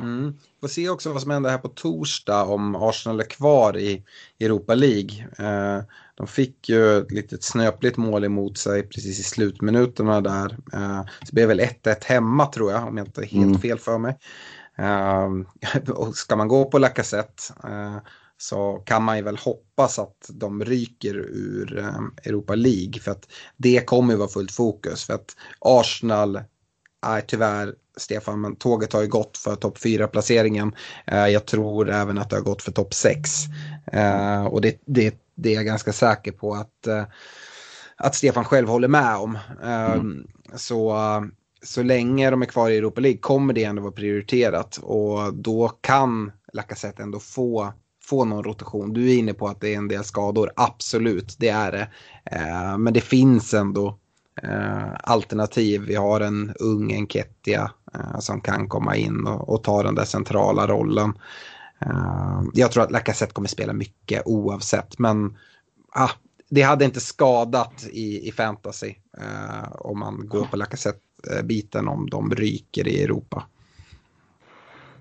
Mm. 0.00 0.34
Får 0.60 0.68
se 0.68 0.88
också 0.88 1.12
vad 1.12 1.22
som 1.22 1.30
händer 1.30 1.50
här 1.50 1.58
på 1.58 1.68
torsdag 1.68 2.44
om 2.44 2.76
Arsenal 2.76 3.20
är 3.20 3.24
kvar 3.24 3.76
i 3.76 4.02
Europa 4.40 4.74
League. 4.74 5.28
Eh, 5.38 5.84
de 6.16 6.26
fick 6.26 6.68
ju 6.68 6.98
ett 6.98 7.12
litet 7.12 7.44
snöpligt 7.44 7.96
mål 7.96 8.24
emot 8.24 8.58
sig 8.58 8.82
precis 8.82 9.20
i 9.20 9.22
slutminuterna 9.22 10.20
där. 10.20 10.58
Eh, 10.72 11.02
så 11.02 11.26
det 11.26 11.32
blev 11.32 11.48
väl 11.48 11.60
1-1 11.60 12.04
hemma 12.04 12.46
tror 12.46 12.72
jag 12.72 12.88
om 12.88 12.96
jag 12.96 13.06
inte 13.06 13.20
är 13.20 13.26
helt 13.26 13.46
mm. 13.46 13.60
fel 13.60 13.78
för 13.78 13.98
mig. 13.98 14.18
Uh, 14.78 15.90
och 15.90 16.16
ska 16.16 16.36
man 16.36 16.48
gå 16.48 16.64
på 16.64 16.78
Lacazette 16.78 17.42
uh, 17.64 17.98
så 18.38 18.82
kan 18.86 19.02
man 19.02 19.16
ju 19.16 19.22
väl 19.22 19.36
hoppas 19.36 19.98
att 19.98 20.30
de 20.32 20.64
ryker 20.64 21.14
ur 21.14 21.78
Europa 22.24 22.54
League 22.54 23.00
för 23.00 23.10
att 23.10 23.28
det 23.56 23.86
kommer 23.86 24.12
ju 24.12 24.18
vara 24.18 24.28
fullt 24.28 24.52
fokus 24.52 25.04
för 25.04 25.14
att 25.14 25.36
Arsenal 25.58 26.40
är 27.06 27.20
tyvärr 27.20 27.74
Stefan, 27.96 28.40
men 28.40 28.56
tåget 28.56 28.92
har 28.92 29.02
ju 29.02 29.08
gått 29.08 29.38
för 29.38 29.54
topp 29.54 29.78
4-placeringen. 29.78 30.72
Eh, 31.06 31.26
jag 31.26 31.46
tror 31.46 31.90
även 31.90 32.18
att 32.18 32.30
det 32.30 32.36
har 32.36 32.42
gått 32.42 32.62
för 32.62 32.72
topp 32.72 32.94
6. 32.94 33.30
och 34.50 34.60
det, 34.60 34.80
det, 34.86 35.14
det, 35.34 35.50
är 35.50 35.54
jag 35.54 35.64
ganska 35.64 35.92
säker 35.92 36.32
på 36.32 36.54
att, 36.54 36.88
att 37.96 38.14
Stefan 38.14 38.44
själv 38.44 38.68
håller 38.68 38.88
med 38.88 39.16
om. 39.16 39.38
Mm. 39.62 40.26
Så 40.54 40.96
så 41.66 41.82
länge 41.82 42.30
de 42.30 42.42
är 42.42 42.46
kvar 42.46 42.70
i 42.70 42.76
Europa 42.76 43.00
League 43.00 43.18
kommer 43.18 43.54
det 43.54 43.64
ändå 43.64 43.82
vara 43.82 43.92
prioriterat 43.92 44.78
och 44.82 45.34
då 45.34 45.68
kan 45.68 46.32
Lacazette 46.52 47.02
ändå 47.02 47.18
få, 47.18 47.72
få 48.02 48.24
någon 48.24 48.44
rotation. 48.44 48.92
Du 48.92 49.10
är 49.10 49.18
inne 49.18 49.34
på 49.34 49.48
att 49.48 49.60
det 49.60 49.74
är 49.74 49.76
en 49.76 49.88
del 49.88 50.04
skador, 50.04 50.50
absolut 50.56 51.36
det 51.38 51.48
är 51.48 51.72
det. 51.72 51.88
Eh, 52.24 52.78
men 52.78 52.92
det 52.92 53.00
finns 53.00 53.54
ändå 53.54 53.86
eh, 53.88 53.94
Eh, 54.42 54.94
alternativ. 55.00 55.82
Vi 55.82 55.94
har 55.94 56.20
en 56.20 56.52
ung 56.60 56.92
Enketia 56.92 57.70
eh, 57.94 58.18
som 58.18 58.40
kan 58.40 58.68
komma 58.68 58.96
in 58.96 59.26
och, 59.26 59.48
och, 59.48 59.64
ta 59.64 59.82
den 59.82 59.94
där 59.94 60.04
centrala 60.04 60.66
rollen. 60.66 61.12
Eh, 61.80 62.42
jag 62.54 62.72
tror 62.72 62.82
att 62.82 62.90
Lacazette 62.90 63.32
kommer 63.32 63.48
spela 63.48 63.72
mycket 63.72 64.22
oavsett 64.24 64.98
men 64.98 65.36
ah, 65.92 66.10
det 66.50 66.62
hade 66.62 66.84
inte 66.84 67.00
skadat 67.00 67.86
i, 67.90 68.28
i 68.28 68.32
fantasy 68.32 68.94
eh, 69.18 69.72
om 69.72 69.98
man 69.98 70.28
går 70.28 70.44
på 70.44 70.56
Lacazette-biten 70.56 71.88
om 71.88 72.10
de 72.10 72.34
ryker 72.34 72.88
i 72.88 73.02
Europa. 73.02 73.44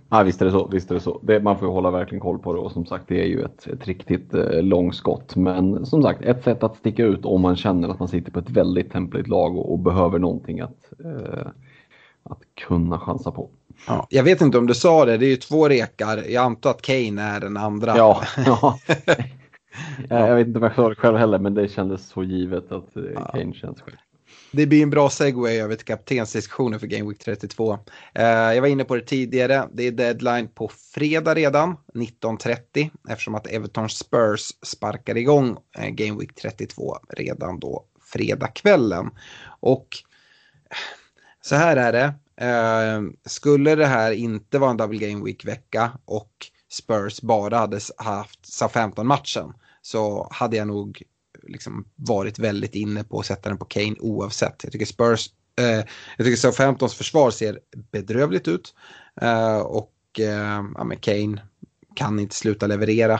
Ja, 0.09 0.23
visst 0.23 0.41
är 0.41 0.45
det 0.45 0.51
så. 0.51 0.67
Visst 0.67 0.91
är 0.91 0.95
det 0.95 1.01
så. 1.01 1.19
Det, 1.23 1.39
man 1.39 1.59
får 1.59 1.67
hålla 1.67 1.91
verkligen 1.91 2.21
koll 2.21 2.39
på 2.39 2.53
det 2.53 2.59
och 2.59 2.71
som 2.71 2.85
sagt 2.85 3.05
det 3.07 3.21
är 3.21 3.25
ju 3.25 3.41
ett, 3.41 3.67
ett 3.67 3.87
riktigt 3.87 4.33
eh, 4.33 4.61
långskott. 4.61 5.35
Men 5.35 5.85
som 5.85 6.03
sagt 6.03 6.21
ett 6.21 6.43
sätt 6.43 6.63
att 6.63 6.75
sticka 6.75 7.05
ut 7.05 7.25
om 7.25 7.41
man 7.41 7.55
känner 7.55 7.89
att 7.89 7.99
man 7.99 8.07
sitter 8.07 8.31
på 8.31 8.39
ett 8.39 8.49
väldigt 8.49 8.91
templigt 8.91 9.27
lag 9.27 9.57
och, 9.57 9.71
och 9.71 9.79
behöver 9.79 10.19
någonting 10.19 10.59
att, 10.59 10.93
eh, 11.05 11.47
att 12.23 12.39
kunna 12.67 12.99
chansa 12.99 13.31
på. 13.31 13.49
Ja, 13.87 14.07
jag 14.09 14.23
vet 14.23 14.41
inte 14.41 14.57
om 14.57 14.67
du 14.67 14.73
sa 14.73 15.05
det, 15.05 15.17
det 15.17 15.25
är 15.25 15.29
ju 15.29 15.35
två 15.35 15.69
rekar. 15.69 16.23
Jag 16.29 16.43
antar 16.43 16.69
att 16.69 16.81
Kane 16.81 17.21
är 17.21 17.39
den 17.39 17.57
andra. 17.57 17.97
Ja, 17.97 18.21
ja. 18.45 18.79
Jag 20.09 20.35
vet 20.35 20.47
inte 20.47 20.59
om 20.59 20.63
jag 20.63 20.73
klarar 20.73 20.89
det 20.89 20.95
själv 20.95 21.17
heller, 21.17 21.39
men 21.39 21.53
det 21.53 21.67
kändes 21.67 22.07
så 22.07 22.23
givet 22.23 22.71
att 22.71 22.97
eh. 22.97 23.25
Kane 23.31 23.53
känns 23.53 23.81
själv. 23.81 23.95
Det 24.51 24.65
blir 24.65 24.83
en 24.83 24.89
bra 24.89 25.09
segway 25.09 25.59
över 25.59 25.75
till 25.75 25.85
kaptensdiskussionen 25.85 26.79
för 26.79 26.87
Game 26.87 27.09
Week 27.09 27.19
32. 27.19 27.79
Eh, 28.13 28.25
jag 28.25 28.61
var 28.61 28.67
inne 28.67 28.83
på 28.83 28.95
det 28.95 29.01
tidigare, 29.01 29.69
det 29.73 29.87
är 29.87 29.91
deadline 29.91 30.47
på 30.47 30.71
fredag 30.93 31.33
redan, 31.35 31.75
19.30, 31.93 32.89
eftersom 33.09 33.35
att 33.35 33.47
Everton 33.47 33.89
Spurs 33.89 34.51
sparkar 34.61 35.17
igång 35.17 35.57
eh, 35.77 35.89
Game 35.89 36.19
Week 36.19 36.35
32 36.35 36.97
redan 37.09 37.59
då 37.59 37.85
fredagskvällen. 38.01 39.09
Och 39.59 39.87
eh, 40.69 40.77
så 41.41 41.55
här 41.55 41.77
är 41.77 41.91
det, 41.91 42.13
skulle 43.25 43.75
det 43.75 43.85
här 43.85 44.11
inte 44.11 44.59
vara 44.59 44.71
en 44.71 44.77
double 44.77 45.07
game 45.07 45.25
week-vecka 45.25 45.91
och 46.05 46.31
Spurs 46.71 47.21
bara 47.21 47.57
hade 47.57 47.79
haft 47.97 48.39
SA-15-matchen 48.45 49.53
så 49.81 50.27
hade 50.31 50.57
jag 50.57 50.67
nog 50.67 51.03
liksom 51.45 51.85
varit 51.95 52.39
väldigt 52.39 52.75
inne 52.75 53.03
på 53.03 53.19
att 53.19 53.25
sätta 53.25 53.49
den 53.49 53.57
på 53.57 53.65
Kane 53.65 53.95
oavsett. 53.99 54.63
Jag 54.63 54.71
tycker 54.71 54.85
Spurs, 54.85 55.29
eh, 55.59 55.83
jag 56.17 56.25
tycker 56.25 56.35
Southamptons 56.35 56.95
försvar 56.95 57.31
ser 57.31 57.59
bedrövligt 57.91 58.47
ut 58.47 58.75
eh, 59.21 59.57
och 59.57 59.93
eh, 60.19 60.63
ja, 60.75 60.83
men 60.83 60.97
Kane 60.97 61.41
kan 61.95 62.19
inte 62.19 62.35
sluta 62.35 62.67
leverera. 62.67 63.19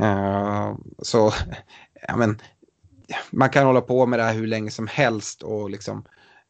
Eh, 0.00 0.76
så 0.98 1.32
ja, 2.08 2.16
men, 2.16 2.40
man 3.30 3.50
kan 3.50 3.66
hålla 3.66 3.80
på 3.80 4.06
med 4.06 4.18
det 4.18 4.22
här 4.22 4.34
hur 4.34 4.46
länge 4.46 4.70
som 4.70 4.86
helst 4.86 5.42
och 5.42 5.70
liksom 5.70 6.04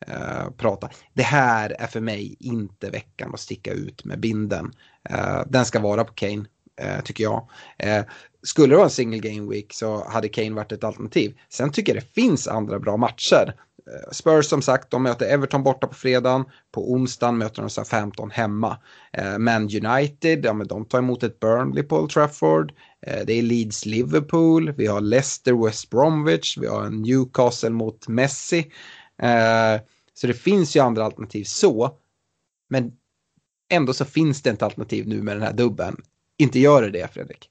eh, 0.07 0.51
prata. 0.57 0.91
Det 1.15 1.23
här 1.23 1.77
är 1.79 1.87
för 1.87 2.01
mig 2.01 2.37
inte 2.41 2.91
veckan 2.91 3.35
att 3.35 3.41
sticka 3.41 3.73
ut 3.73 4.05
med 4.05 4.21
binden. 4.21 4.73
Eh, 5.11 5.43
den 5.47 5.65
ska 5.65 5.81
vara 5.81 6.05
på 6.05 6.13
Kane, 6.13 6.45
eh, 6.77 7.01
tycker 7.05 7.25
jag. 7.25 7.49
Eh, 7.79 8.05
skulle 8.49 8.73
det 8.73 8.77
vara 8.77 8.85
en 8.85 8.91
single 8.91 9.19
game 9.19 9.51
week 9.51 9.73
så 9.73 10.05
hade 10.09 10.29
Kane 10.29 10.51
varit 10.51 10.73
ett 10.73 10.85
alternativ. 10.85 11.39
Sen 11.49 11.73
tycker 11.73 11.95
jag 11.95 12.03
det 12.03 12.15
finns 12.15 12.49
andra 12.49 12.79
bra 12.79 12.97
matcher. 12.97 13.55
Eh, 13.87 14.11
Spurs 14.13 14.47
som 14.47 14.63
sagt, 14.63 14.91
de 14.91 15.03
möter 15.03 15.27
Everton 15.27 15.63
borta 15.63 15.87
på 15.87 15.95
fredagen. 15.95 16.45
På 16.73 16.93
onsdagen 16.93 17.39
möter 17.39 17.63
de 17.77 17.85
15 17.85 18.31
hemma. 18.31 18.79
Eh, 19.13 19.39
men 19.39 19.63
United, 19.63 20.45
ja, 20.45 20.53
men 20.53 20.67
de 20.67 20.85
tar 20.85 20.99
emot 20.99 21.23
ett 21.23 21.41
Burnley 21.41 21.83
på 21.83 21.97
Old 21.97 22.11
Trafford. 22.11 22.73
Eh, 23.07 23.25
det 23.27 23.33
är 23.33 23.43
Leeds 23.43 23.87
Liverpool, 23.87 24.73
vi 24.73 24.87
har 24.87 25.01
Leicester 25.01 25.65
West 25.65 25.91
Bromwich, 25.91 26.59
vi 26.59 26.67
har 26.67 26.91
Newcastle 26.91 27.71
mot 27.71 28.09
Messi. 28.09 28.73
Så 30.15 30.27
det 30.27 30.35
finns 30.35 30.77
ju 30.77 30.81
andra 30.81 31.05
alternativ 31.05 31.45
så. 31.45 31.91
Men 32.69 32.93
ändå 33.71 33.93
så 33.93 34.05
finns 34.05 34.43
det 34.43 34.51
inte 34.51 34.65
alternativ 34.65 35.09
nu 35.09 35.23
med 35.23 35.37
den 35.37 35.43
här 35.43 35.53
dubben. 35.53 35.97
Inte 36.39 36.59
gör 36.59 36.83
det 36.83 36.91
det 36.91 37.13
Fredrik. 37.13 37.51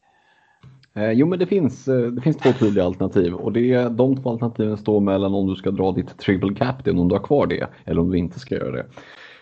Eh, 0.97 1.11
jo 1.11 1.27
men 1.27 1.39
det 1.39 1.45
finns, 1.45 1.87
eh, 1.87 2.01
det 2.01 2.21
finns 2.21 2.37
två 2.37 2.51
tydliga 2.59 2.85
alternativ 2.85 3.33
och 3.33 3.51
det, 3.51 3.89
de 3.89 4.21
två 4.21 4.29
alternativen 4.29 4.77
står 4.77 4.99
mellan 4.99 5.33
om 5.33 5.47
du 5.47 5.55
ska 5.55 5.71
dra 5.71 5.91
ditt 5.91 6.17
triple 6.17 6.55
captain 6.55 6.99
om 6.99 7.07
du 7.07 7.15
har 7.15 7.23
kvar 7.23 7.47
det 7.47 7.67
eller 7.85 8.01
om 8.01 8.11
du 8.11 8.17
inte 8.17 8.39
ska 8.39 8.55
göra 8.55 8.71
det. 8.71 8.85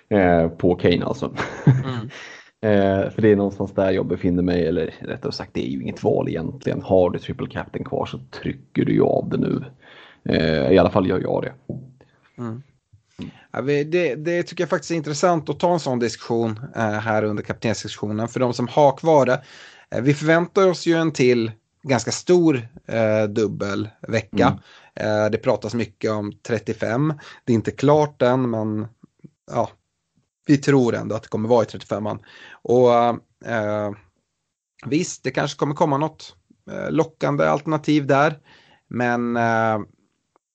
Eh, 0.10 0.48
på 0.48 0.76
Kane 0.76 1.06
alltså. 1.06 1.34
Mm. 1.66 2.10
eh, 2.62 3.10
för 3.12 3.22
det 3.22 3.32
är 3.32 3.36
någonstans 3.36 3.74
där 3.74 3.92
jag 3.92 4.06
befinner 4.08 4.44
mig, 4.44 4.68
eller 4.68 4.94
rättare 5.00 5.32
sagt 5.32 5.54
det 5.54 5.68
är 5.68 5.70
ju 5.70 5.82
inget 5.82 6.04
val 6.04 6.30
egentligen. 6.30 6.82
Har 6.82 7.10
du 7.10 7.20
triple 7.20 7.48
captain 7.48 7.86
kvar 7.86 8.06
så 8.06 8.20
trycker 8.32 8.86
du 8.86 8.94
ju 8.94 9.02
av 9.02 9.30
det 9.30 9.38
nu. 9.38 9.64
Eh, 10.30 10.72
I 10.72 10.78
alla 10.78 10.90
fall 10.90 11.08
gör 11.08 11.20
jag 11.20 11.44
det. 11.44 11.54
Mm. 12.38 12.64
Ja, 13.52 13.62
det, 13.62 14.16
det, 14.16 14.44
tycker 14.44 14.62
jag 14.62 14.70
faktiskt 14.70 14.92
är 14.92 14.96
intressant 14.96 15.50
att 15.50 15.60
ta 15.60 15.74
en 15.74 15.80
sån 15.80 16.00
diskussion 16.00 16.60
här 16.76 17.24
under 17.24 17.44
kaptensdiskussionen. 17.44 18.28
För 18.28 18.40
de 18.40 18.54
som 18.54 18.68
har 18.68 18.98
kvar 18.98 19.26
det. 19.26 19.42
Eh, 19.96 20.02
vi 20.02 20.14
förväntar 20.14 20.68
oss 20.68 20.86
ju 20.86 20.94
en 20.94 21.12
till 21.12 21.52
ganska 21.84 22.12
stor 22.12 22.68
eh, 22.86 23.24
dubbelvecka. 23.24 24.60
Mm. 24.96 25.26
Eh, 25.26 25.30
det 25.32 25.38
pratas 25.38 25.74
mycket 25.74 26.12
om 26.12 26.34
35. 26.48 27.14
Det 27.46 27.54
är 27.54 27.56
inte 27.56 27.72
klart 27.72 28.22
än 28.22 28.50
men 28.50 28.88
ja, 29.52 29.70
vi 30.46 30.58
tror 30.58 30.96
ändå 30.96 31.16
att 31.16 31.24
det 31.24 31.30
kommer 31.30 31.50
vara 31.50 31.64
i 31.64 31.68
35an. 31.68 32.20
Och 32.52 32.94
eh, 33.50 33.92
visst, 34.86 35.24
det 35.24 35.32
kanske 35.32 35.58
kommer 35.58 35.76
komma 35.76 35.98
något 35.98 36.36
eh, 36.72 36.92
lockande 36.92 37.46
alternativ 37.46 38.08
där. 38.08 38.40
Men 38.88 39.38
eh, 39.38 39.80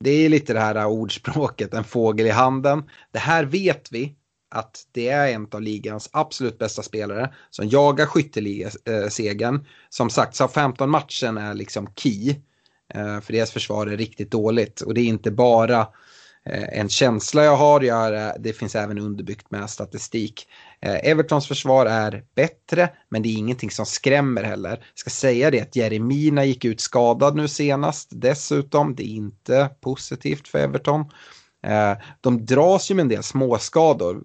det 0.05 0.11
är 0.11 0.29
lite 0.29 0.53
det 0.53 0.61
här 0.61 0.87
ordspråket, 0.87 1.75
en 1.75 1.85
fågel 1.85 2.27
i 2.27 2.31
handen. 2.31 2.83
Det 3.13 3.19
här 3.19 3.45
vet 3.45 3.93
vi 3.93 4.17
att 4.51 4.87
det 4.93 5.09
är 5.09 5.33
en 5.33 5.49
av 5.53 5.63
ligans 5.63 6.09
absolut 6.13 6.59
bästa 6.59 6.83
spelare 6.83 7.35
som 7.51 7.69
jagar 7.69 8.07
skytteligasegern. 8.07 9.67
Som 9.89 10.11
sagt, 10.11 10.37
så 10.37 10.49
15 10.49 10.91
matchen 10.91 11.39
är 11.39 11.55
liksom 11.55 11.93
key. 11.97 12.35
Eh, 12.95 13.21
för 13.21 13.33
deras 13.33 13.51
försvar 13.51 13.87
är 13.87 13.97
riktigt 13.97 14.31
dåligt 14.31 14.81
och 14.81 14.95
det 14.95 15.01
är 15.01 15.05
inte 15.05 15.31
bara 15.31 15.81
eh, 16.47 16.79
en 16.79 16.89
känsla 16.89 17.45
jag 17.45 17.57
har. 17.57 17.81
Jag, 17.81 18.15
eh, 18.15 18.33
det 18.39 18.53
finns 18.53 18.75
även 18.75 18.99
underbyggt 18.99 19.51
med 19.51 19.71
statistik. 19.71 20.47
Evertons 20.83 21.49
försvar 21.49 21.87
är 21.87 22.25
bättre, 22.35 22.89
men 23.09 23.23
det 23.23 23.29
är 23.29 23.37
ingenting 23.37 23.71
som 23.71 23.87
skrämmer 23.87 24.43
heller. 24.43 24.71
Jag 24.71 24.79
ska 24.95 25.11
säga 25.11 25.51
det 25.51 25.61
att 25.61 25.77
Jeremina 25.77 26.45
gick 26.45 26.65
ut 26.65 26.81
skadad 26.81 27.37
nu 27.37 27.49
senast 27.49 28.09
dessutom. 28.13 28.95
Det 28.95 29.03
är 29.03 29.15
inte 29.15 29.71
positivt 29.81 30.49
för 30.49 30.59
Everton. 30.59 31.05
Eh, 31.63 31.93
de 32.21 32.47
dras 32.47 32.91
ju 32.91 32.95
med 32.95 33.03
en 33.03 33.09
del 33.09 33.23
småskador. 33.23 34.23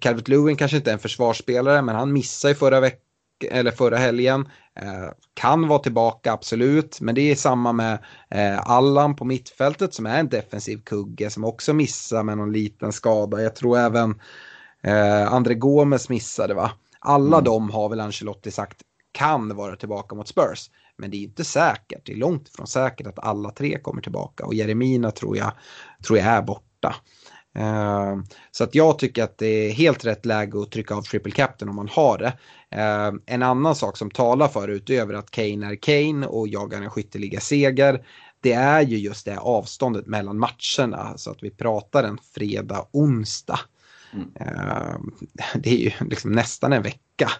Calvert 0.00 0.28
Lewin 0.28 0.56
kanske 0.56 0.76
inte 0.76 0.90
är 0.90 0.94
en 0.94 0.98
försvarsspelare, 0.98 1.82
men 1.82 1.94
han 1.94 2.12
missade 2.12 2.54
förra 2.54 2.80
veckan 2.80 3.08
eller 3.50 3.70
förra 3.70 3.96
helgen. 3.96 4.48
Eh, 4.80 5.10
kan 5.34 5.68
vara 5.68 5.78
tillbaka 5.78 6.32
absolut, 6.32 7.00
men 7.00 7.14
det 7.14 7.30
är 7.30 7.34
samma 7.34 7.72
med 7.72 7.98
eh, 8.30 8.70
Allan 8.70 9.16
på 9.16 9.24
mittfältet 9.24 9.94
som 9.94 10.06
är 10.06 10.20
en 10.20 10.28
defensiv 10.28 10.82
kugge 10.84 11.30
som 11.30 11.44
också 11.44 11.72
missar 11.72 12.22
med 12.22 12.38
någon 12.38 12.52
liten 12.52 12.92
skada. 12.92 13.42
Jag 13.42 13.56
tror 13.56 13.78
även 13.78 14.20
eh, 14.82 15.32
André 15.32 15.54
Gomes 15.54 16.08
missade 16.08 16.54
va. 16.54 16.70
Alla 17.00 17.36
mm. 17.36 17.44
de 17.44 17.70
har 17.70 17.88
väl 17.88 18.00
Ancelotti 18.00 18.50
sagt 18.50 18.82
kan 19.12 19.56
vara 19.56 19.76
tillbaka 19.76 20.14
mot 20.14 20.28
Spurs. 20.28 20.70
Men 20.98 21.10
det 21.10 21.16
är 21.16 21.22
inte 21.22 21.44
säkert, 21.44 22.06
det 22.06 22.12
är 22.12 22.16
långt 22.16 22.48
ifrån 22.48 22.66
säkert 22.66 23.06
att 23.06 23.18
alla 23.18 23.50
tre 23.50 23.78
kommer 23.78 24.02
tillbaka 24.02 24.44
och 24.44 24.54
Jeremina 24.54 25.10
tror 25.10 25.36
jag, 25.36 25.52
tror 26.06 26.18
jag 26.18 26.26
är 26.26 26.42
borta. 26.42 26.94
Uh, 27.58 28.22
så 28.50 28.64
att 28.64 28.74
jag 28.74 28.98
tycker 28.98 29.24
att 29.24 29.38
det 29.38 29.46
är 29.46 29.72
helt 29.72 30.04
rätt 30.04 30.26
läge 30.26 30.62
att 30.62 30.70
trycka 30.70 30.94
av 30.94 31.02
triple 31.02 31.32
captain 31.32 31.68
om 31.68 31.76
man 31.76 31.88
har 31.88 32.18
det. 32.18 32.32
Uh, 32.76 33.20
en 33.26 33.42
annan 33.42 33.74
sak 33.74 33.96
som 33.96 34.10
talar 34.10 34.48
för 34.48 34.68
utöver 34.68 35.14
att 35.14 35.30
Kane 35.30 35.66
är 35.66 35.76
Kane 35.76 36.26
och 36.26 36.48
jagar 36.48 36.82
en 36.82 36.90
skytteliga 36.90 37.40
seger 37.40 38.04
det 38.40 38.52
är 38.52 38.80
ju 38.80 38.98
just 38.98 39.24
det 39.24 39.38
avståndet 39.38 40.06
mellan 40.06 40.38
matcherna. 40.38 41.12
Så 41.16 41.30
att 41.30 41.42
vi 41.42 41.50
pratar 41.50 42.04
en 42.04 42.18
fredag, 42.34 42.86
onsdag. 42.92 43.60
Mm. 44.12 44.26
Uh, 44.40 44.96
det 45.54 45.70
är 45.70 45.78
ju 45.78 45.90
liksom 46.00 46.32
nästan 46.32 46.72
en 46.72 46.82
vecka. 46.82 47.30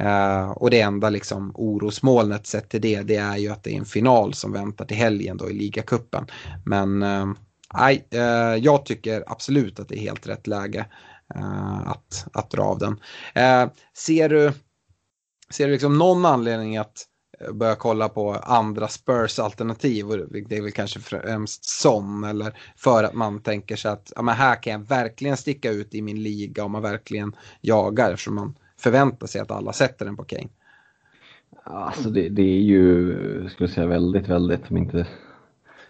Uh, 0.00 0.50
och 0.50 0.70
det 0.70 0.80
enda 0.80 1.10
liksom 1.10 1.52
orosmolnet 1.54 2.46
sett 2.46 2.68
till 2.68 2.80
det, 2.80 3.02
det 3.02 3.16
är 3.16 3.36
ju 3.36 3.48
att 3.48 3.62
det 3.62 3.74
är 3.74 3.78
en 3.78 3.84
final 3.84 4.34
som 4.34 4.52
väntar 4.52 4.84
till 4.84 4.96
helgen 4.96 5.36
då 5.36 5.50
i 5.50 5.52
ligacupen. 5.52 6.26
Men 6.64 7.02
eh, 7.02 7.26
nej, 7.74 8.06
uh, 8.14 8.20
eh, 8.20 8.54
jag 8.56 8.86
tycker 8.86 9.24
absolut 9.26 9.80
att 9.80 9.88
det 9.88 9.98
är 9.98 10.00
helt 10.00 10.26
rätt 10.26 10.46
läge 10.46 10.86
att, 11.86 12.26
att 12.32 12.50
dra 12.50 12.62
av 12.62 12.78
den. 12.78 13.00
ser 13.96 14.28
du, 14.28 14.52
ser 15.50 15.66
du 15.66 15.72
liksom 15.72 15.98
någon 15.98 16.24
anledning 16.24 16.76
att 16.76 17.06
börja 17.52 17.74
kolla 17.74 18.08
på 18.08 18.32
andra 18.32 18.88
Spurs-alternativ. 18.88 20.06
Det 20.48 20.56
är 20.56 20.62
väl 20.62 20.72
kanske 20.72 21.00
främst 21.00 21.64
sån 21.64 22.24
eller 22.24 22.58
för 22.76 23.04
att 23.04 23.14
man 23.14 23.42
tänker 23.42 23.76
sig 23.76 23.90
att 23.90 24.12
ja, 24.16 24.22
men 24.22 24.34
här 24.34 24.62
kan 24.62 24.72
jag 24.72 24.88
verkligen 24.88 25.36
sticka 25.36 25.70
ut 25.70 25.94
i 25.94 26.02
min 26.02 26.22
liga 26.22 26.64
om 26.64 26.72
man 26.72 26.82
verkligen 26.82 27.36
jagar 27.60 28.10
eftersom 28.10 28.34
man 28.34 28.54
förväntar 28.80 29.26
sig 29.26 29.40
att 29.40 29.50
alla 29.50 29.72
sätter 29.72 30.04
den 30.04 30.16
på 30.16 30.24
Kane. 30.24 30.48
Alltså 31.64 32.10
det, 32.10 32.28
det 32.28 32.42
är 32.42 32.60
ju, 32.60 33.48
skulle 33.48 33.68
säga, 33.68 33.86
väldigt, 33.86 34.28
väldigt, 34.28 34.70
om 34.70 34.76
inte 34.76 35.06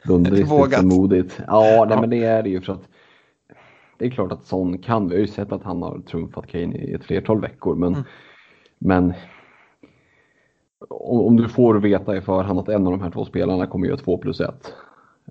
dunderistiskt 0.04 0.82
modigt. 0.82 1.40
Ja, 1.46 1.86
nej, 1.88 2.00
men 2.00 2.10
det 2.10 2.24
är 2.24 2.42
det 2.42 2.50
ju 2.50 2.60
för 2.60 2.72
att 2.72 2.88
det 3.98 4.06
är 4.06 4.10
klart 4.10 4.32
att 4.32 4.46
Son 4.46 4.78
kan, 4.78 5.08
vi 5.08 5.14
har 5.14 5.20
ju 5.20 5.26
sett 5.26 5.52
att 5.52 5.62
han 5.62 5.82
har 5.82 5.98
trumfat 5.98 6.46
Kane 6.46 6.76
i 6.76 6.92
ett 6.92 7.04
flertal 7.04 7.40
veckor, 7.40 7.74
men, 7.74 7.92
mm. 7.92 8.04
men 8.78 9.14
om, 10.88 11.36
du 11.36 11.48
får 11.48 11.74
veta 11.74 12.16
i 12.16 12.20
förhand 12.20 12.58
att 12.58 12.68
en 12.68 12.86
av 12.86 12.92
de 12.92 13.00
här 13.00 13.10
två 13.10 13.24
spelarna 13.24 13.66
kommer 13.66 13.86
göra 13.86 13.96
2 13.96 14.18
plus 14.18 14.40
1 14.40 14.74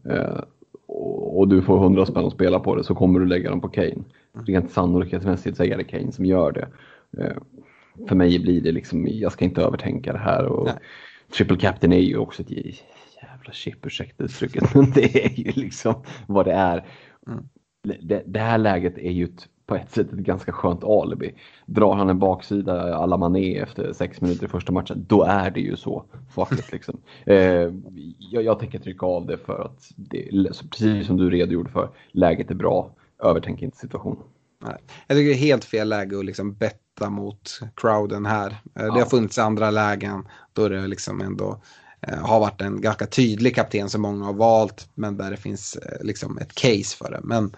eh, 0.10 0.40
och, 0.88 1.40
och, 1.40 1.48
du 1.48 1.62
får 1.62 1.84
100 1.84 2.06
spänn 2.06 2.26
att 2.26 2.34
spela 2.34 2.60
på 2.60 2.76
det 2.76 2.84
så 2.84 2.96
kommer 2.96 3.20
du 3.20 3.26
lägga 3.26 3.50
dem 3.50 3.62
på 3.62 3.70
Kane. 3.70 3.88
Mm. 3.88 4.46
Rent 4.46 4.72
sannolikhetsmässigt 4.72 5.58
så 5.58 5.64
är 5.64 5.78
det 5.78 5.84
Kane 5.84 6.12
som 6.12 6.26
gör 6.26 6.52
det. 6.52 6.68
Eh, 7.18 7.38
för 8.08 8.16
mig 8.16 8.40
blir 8.40 8.62
det 8.62 8.72
liksom, 8.72 9.08
jag 9.08 9.32
ska 9.32 9.46
inte 9.46 9.62
övertänka 9.62 10.14
det 10.14 10.20
här. 10.20 10.46
Och 10.46 10.70
Triple 11.38 11.58
Captain 11.58 11.94
är 11.94 12.00
ju 12.00 12.18
också 12.18 12.42
ett 12.42 12.52
jävla 12.52 13.52
chip, 13.52 13.86
ursäkta 13.86 14.24
uttrycket, 14.24 14.74
men 14.76 14.92
det 14.92 15.26
är 15.26 15.40
ju 15.40 15.52
liksom 15.52 16.04
vad 16.28 16.46
det 16.46 16.54
är. 16.54 16.86
Mm. 17.28 17.44
Det, 18.02 18.24
det, 18.26 18.40
här 18.40 18.58
läget 18.58 18.98
är 18.98 19.12
ju 19.12 19.24
ett, 19.24 19.48
på 19.66 19.76
ett 19.76 19.92
sätt 19.92 20.14
ett 20.14 20.20
ganska 20.20 20.52
skönt 20.52 20.84
alibi. 20.84 21.34
Drar 21.66 21.96
han 21.96 22.10
en 22.10 22.20
baksida 22.20 22.96
alla 22.96 23.18
Mané 23.18 23.58
efter 23.58 23.94
sex 23.94 24.22
minuter 24.22 24.46
i 24.46 24.50
första 24.50 24.72
matchen, 24.72 25.06
då 25.08 25.24
är 25.24 25.52
det 25.52 25.60
ju 25.60 25.76
så. 25.76 26.06
Fuck 26.30 26.72
liksom. 26.72 27.02
Eh, 27.26 27.74
jag, 28.18 28.44
jag 28.44 28.60
tänker 28.60 28.80
trycka 28.80 29.06
av 29.06 29.26
det 29.26 29.38
för 29.38 29.62
att, 29.62 29.92
det, 29.96 30.30
precis 30.72 31.08
som 31.08 31.18
du 31.18 31.30
redogjorde 31.30 31.72
för, 31.72 31.90
läget 32.12 32.52
är 32.52 32.56
bra. 32.56 32.96
Övertänk 33.24 33.62
inte 33.62 33.78
situationen. 33.78 34.24
Nej. 34.66 34.78
Jag 35.08 35.18
tycker 35.18 35.30
det 35.30 35.36
är 35.36 35.48
helt 35.48 35.66
fel 35.66 35.90
läge 35.90 36.20
att 36.20 36.26
liksom 36.26 36.54
betta 36.54 36.89
mot 37.08 37.60
crowden 37.76 38.26
här. 38.26 38.62
Ja. 38.74 38.82
Eh, 38.82 38.94
det 38.94 39.00
har 39.00 39.10
funnits 39.10 39.38
andra 39.38 39.72
lägen 39.72 40.28
då 40.54 40.70
det 40.70 40.88
liksom 40.88 41.22
ändå 41.22 41.62
eh, 42.02 42.18
har 42.18 42.40
varit 42.40 42.62
en 42.62 42.82
ganska 42.82 43.06
tydlig 43.06 43.56
kapten 43.56 43.90
som 43.90 44.02
många 44.02 44.26
har 44.26 44.34
valt 44.34 44.90
men 44.94 45.18
där 45.18 45.32
det 45.32 45.38
finns 45.38 45.76
eh, 45.76 46.06
liksom 46.06 46.38
ett 46.38 46.56
case 46.56 46.98
för 46.98 47.12
det. 47.12 47.20
Men 47.24 47.56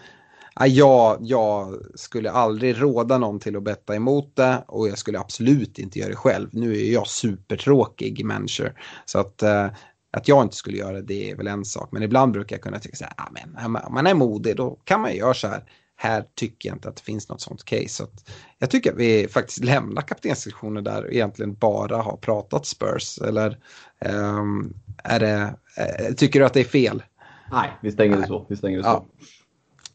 ja, 0.55 0.67
jag, 0.67 1.17
jag 1.21 1.75
skulle 1.95 2.31
aldrig 2.31 2.81
råda 2.81 3.17
någon 3.17 3.39
till 3.39 3.57
att 3.57 3.63
betta 3.63 3.95
emot 3.95 4.35
det 4.35 4.63
och 4.67 4.87
jag 4.87 4.97
skulle 4.97 5.19
absolut 5.19 5.79
inte 5.79 5.99
göra 5.99 6.09
det 6.09 6.15
själv. 6.15 6.49
Nu 6.51 6.77
är 6.77 6.93
jag 6.93 7.07
supertråkig 7.07 8.25
manager 8.25 8.73
så 9.05 9.19
att 9.19 9.43
att 10.13 10.27
jag 10.27 10.43
inte 10.43 10.55
skulle 10.55 10.77
göra 10.77 10.93
det, 10.93 11.01
det 11.01 11.31
är 11.31 11.35
väl 11.35 11.47
en 11.47 11.65
sak. 11.65 11.89
Men 11.91 12.03
ibland 12.03 12.31
brukar 12.31 12.55
jag 12.55 12.63
kunna 12.63 12.79
tycka 12.79 12.95
så 12.95 13.03
här, 13.03 13.13
ah, 13.17 13.29
men, 13.31 13.75
om 13.85 13.93
man 13.93 14.07
är 14.07 14.13
modig 14.13 14.55
då 14.55 14.79
kan 14.83 15.01
man 15.01 15.15
göra 15.15 15.33
så 15.33 15.47
här 15.47 15.63
här 16.02 16.26
tycker 16.36 16.70
jag 16.70 16.76
inte 16.76 16.89
att 16.89 16.95
det 16.95 17.02
finns 17.02 17.30
något 17.30 17.41
sånt 17.41 17.66
case. 17.66 17.88
Så 17.89 18.08
jag 18.60 18.70
tycker 18.70 18.91
att 18.91 18.97
vi 18.97 19.28
faktiskt 19.28 19.64
lämnar 19.64 20.02
kaptenssektionen 20.02 20.84
där 20.84 21.04
och 21.04 21.12
egentligen 21.12 21.54
bara 21.54 21.97
har 21.97 22.18
pratat 22.18 22.66
Spurs. 22.66 23.18
Eller 23.18 23.58
um, 24.06 24.74
är 25.04 25.20
det, 25.20 25.56
uh, 26.10 26.16
tycker 26.16 26.39
du 26.39 26.45
att 26.45 26.54
det 26.54 26.60
är 26.60 26.64
fel? 26.64 27.04
Nej, 27.52 27.70
vi 27.82 27.91
stänger 27.91 28.18
det 28.18 28.28
så. 28.28 28.45
Vi 28.49 28.58
stänger 28.58 28.78
det 28.78 28.84
så. 28.84 29.06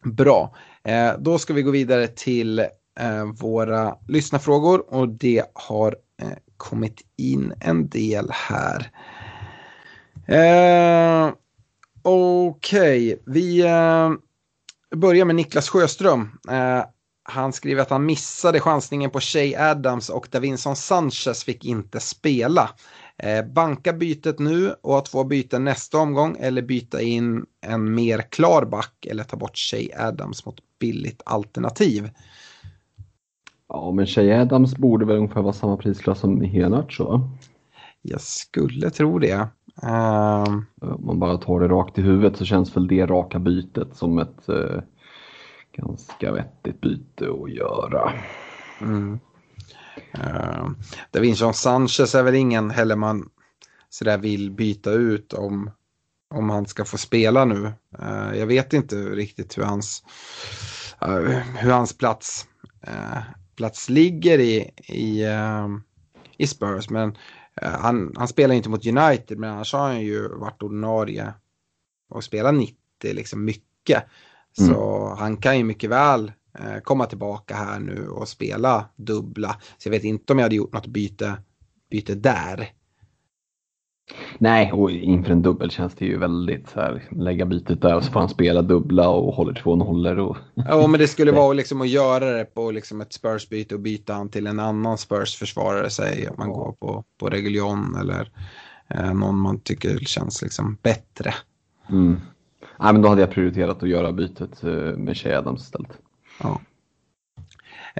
Bra. 0.02 0.54
Uh, 0.88 1.18
då 1.18 1.38
ska 1.38 1.54
vi 1.54 1.62
gå 1.62 1.70
vidare 1.70 2.06
till 2.06 2.60
uh, 2.60 3.24
våra 3.40 3.96
lyssnarfrågor 4.08 4.94
och 4.94 5.08
det 5.08 5.44
har 5.54 5.96
kommit 6.56 7.00
in 7.16 7.52
en 7.60 7.88
del 7.88 8.30
här. 8.30 8.90
Okej, 12.02 13.14
okay. 13.14 13.18
vi 13.26 13.62
börjar 14.94 15.24
med 15.24 15.36
Niklas 15.36 15.68
Sjöström. 15.68 16.30
Eh, 16.50 16.84
han 17.28 17.52
skriver 17.52 17.82
att 17.82 17.90
han 17.90 18.06
missade 18.06 18.60
chansningen 18.60 19.10
på 19.10 19.20
Shay 19.20 19.54
Adams 19.54 20.08
och 20.08 20.28
Davinson 20.30 20.76
Sanchez 20.76 21.44
fick 21.44 21.64
inte 21.64 22.00
spela. 22.00 22.70
Eh, 23.18 23.46
banka 23.46 23.92
bytet 23.92 24.38
nu 24.38 24.74
och 24.82 24.94
ha 24.94 25.00
två 25.00 25.24
byten 25.24 25.64
nästa 25.64 25.98
omgång 25.98 26.36
eller 26.40 26.62
byta 26.62 27.02
in 27.02 27.46
en 27.60 27.94
mer 27.94 28.18
klar 28.30 28.64
back 28.64 29.06
eller 29.06 29.24
ta 29.24 29.36
bort 29.36 29.56
Shay 29.58 29.88
Adams 29.96 30.46
mot 30.46 30.56
billigt 30.80 31.22
alternativ. 31.24 32.10
Ja, 33.68 33.92
men 33.92 34.06
Shay 34.06 34.32
Adams 34.32 34.76
borde 34.76 35.04
väl 35.04 35.16
ungefär 35.16 35.42
vara 35.42 35.52
samma 35.52 35.76
prisklass 35.76 36.20
som 36.20 36.40
Henart 36.40 36.92
så? 36.92 37.30
Jag 38.02 38.20
skulle 38.20 38.90
tro 38.90 39.18
det. 39.18 39.48
Um, 39.82 40.66
Om 40.80 41.06
man 41.06 41.18
bara 41.18 41.36
tar 41.36 41.60
det 41.60 41.68
rakt 41.68 41.98
i 41.98 42.02
huvudet 42.02 42.36
så 42.38 42.44
känns 42.44 42.76
väl 42.76 42.88
det 42.88 43.06
raka 43.06 43.38
bytet 43.38 43.88
som 43.96 44.18
ett 44.18 44.48
uh, 44.48 44.80
ganska 45.72 46.32
vettigt 46.32 46.80
byte 46.80 47.24
att 47.42 47.50
göra. 47.50 48.12
Mm. 48.80 49.18
Uh, 50.18 50.70
Davinson 51.10 51.54
Sanchez 51.54 52.14
är 52.14 52.22
väl 52.22 52.34
ingen 52.34 52.70
heller 52.70 52.96
man 52.96 53.28
sådär 53.90 54.18
vill 54.18 54.50
byta 54.50 54.90
ut 54.90 55.32
om 55.32 55.70
om 56.34 56.50
han 56.50 56.66
ska 56.66 56.84
få 56.84 56.98
spela 56.98 57.44
nu. 57.44 57.72
Uh, 58.02 58.38
jag 58.38 58.46
vet 58.46 58.72
inte 58.72 58.96
riktigt 58.96 59.58
hur 59.58 59.62
hans, 59.62 60.04
uh, 61.06 61.38
hur 61.56 61.70
hans 61.70 61.98
plats, 61.98 62.46
uh, 62.88 63.18
plats 63.56 63.88
ligger 63.88 64.38
i, 64.38 64.70
i, 64.88 65.24
i 66.36 66.46
Spurs. 66.46 66.90
Men 66.90 67.16
han, 67.62 68.12
han 68.16 68.28
spelar 68.28 68.54
inte 68.54 68.68
mot 68.68 68.86
United 68.86 69.38
men 69.38 69.50
annars 69.50 69.72
har 69.72 69.80
han 69.80 70.00
ju 70.00 70.28
varit 70.28 70.62
ordinarie 70.62 71.34
och 72.08 72.24
spelat 72.24 72.54
90 72.54 72.76
liksom 73.02 73.44
mycket. 73.44 74.04
Mm. 74.58 74.70
Så 74.70 75.08
han 75.18 75.36
kan 75.36 75.58
ju 75.58 75.64
mycket 75.64 75.90
väl 75.90 76.32
komma 76.82 77.06
tillbaka 77.06 77.54
här 77.54 77.80
nu 77.80 78.08
och 78.08 78.28
spela 78.28 78.88
dubbla. 78.96 79.56
Så 79.78 79.88
jag 79.88 79.90
vet 79.90 80.04
inte 80.04 80.32
om 80.32 80.38
jag 80.38 80.44
hade 80.44 80.56
gjort 80.56 80.72
något 80.72 80.86
byte, 80.86 81.36
byte 81.90 82.14
där. 82.14 82.72
Nej, 84.38 84.72
och 84.72 84.90
inför 84.90 85.32
en 85.32 85.42
dubbel 85.42 85.70
känns 85.70 85.94
det 85.94 86.04
ju 86.04 86.18
väldigt 86.18 86.68
så 86.68 86.80
här, 86.80 87.02
lägga 87.10 87.46
bytet 87.46 87.82
där 87.82 87.96
och 87.96 88.04
så 88.04 88.12
får 88.12 88.20
han 88.20 88.28
spela 88.28 88.62
dubbla 88.62 89.08
och 89.08 89.34
håller 89.34 89.54
två 89.54 89.76
nollor. 89.76 90.18
Och... 90.18 90.36
Ja, 90.54 90.86
men 90.86 91.00
det 91.00 91.08
skulle 91.08 91.32
vara 91.42 91.52
liksom 91.52 91.80
att 91.80 91.88
göra 91.88 92.30
det 92.32 92.44
på 92.44 92.70
liksom 92.70 93.00
ett 93.00 93.12
Spurs-byte 93.12 93.74
och 93.74 93.80
byta 93.80 94.14
han 94.14 94.28
till 94.28 94.46
en 94.46 94.60
annan 94.60 94.98
Spurs-försvarare, 94.98 95.90
säg 95.90 96.26
att 96.26 96.38
man 96.38 96.52
går 96.52 96.72
på, 96.72 97.04
på 97.18 97.28
Reguljon 97.28 97.96
eller 98.00 98.30
eh, 98.88 99.14
någon 99.14 99.38
man 99.38 99.60
tycker 99.60 99.98
känns 99.98 100.42
liksom 100.42 100.78
bättre. 100.82 101.34
Mm. 101.90 102.20
Nej, 102.78 102.92
men 102.92 103.02
då 103.02 103.08
hade 103.08 103.20
jag 103.20 103.30
prioriterat 103.30 103.82
att 103.82 103.88
göra 103.88 104.12
bytet 104.12 104.64
eh, 104.64 104.70
med 104.72 105.16
Shea 105.16 105.38
Adams 105.38 105.62
istället. 105.62 105.98
Ja. 106.42 106.60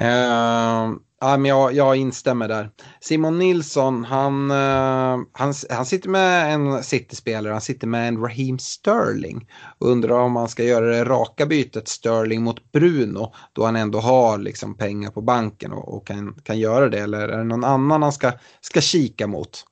Uh, 0.01 0.97
Ja, 1.21 1.37
men 1.37 1.49
jag, 1.49 1.73
jag 1.73 1.97
instämmer 1.97 2.49
där. 2.49 2.71
Simon 3.01 3.39
Nilsson, 3.39 4.05
han, 4.05 4.51
uh, 4.51 5.27
han, 5.33 5.55
han 5.71 5.87
sitter 5.87 6.09
med 6.09 6.55
en 6.55 6.83
City-spelare, 6.83 7.53
han 7.53 7.61
sitter 7.61 7.87
med 7.87 8.09
en 8.09 8.21
Raheem 8.21 8.59
Sterling. 8.59 9.49
Undrar 9.79 10.19
om 10.19 10.37
han 10.37 10.49
ska 10.49 10.65
göra 10.65 10.87
det 10.87 11.05
raka 11.05 11.47
bytet 11.47 11.89
Sterling 11.89 12.43
mot 12.43 12.73
Bruno, 12.73 13.33
då 13.53 13.65
han 13.65 13.77
ändå 13.77 14.01
har 14.01 14.39
liksom 14.39 14.77
pengar 14.77 15.11
på 15.11 15.23
banken 15.23 15.73
och, 15.73 15.97
och 15.97 16.07
kan, 16.07 16.35
kan 16.35 16.59
göra 16.59 16.89
det. 16.89 16.99
Eller 16.99 17.29
är 17.29 17.39
det 17.39 17.45
någon 17.45 17.65
annan 17.65 18.03
han 18.03 18.13
ska, 18.13 18.33
ska 18.61 18.81
kika 18.81 19.27
mot? 19.27 19.65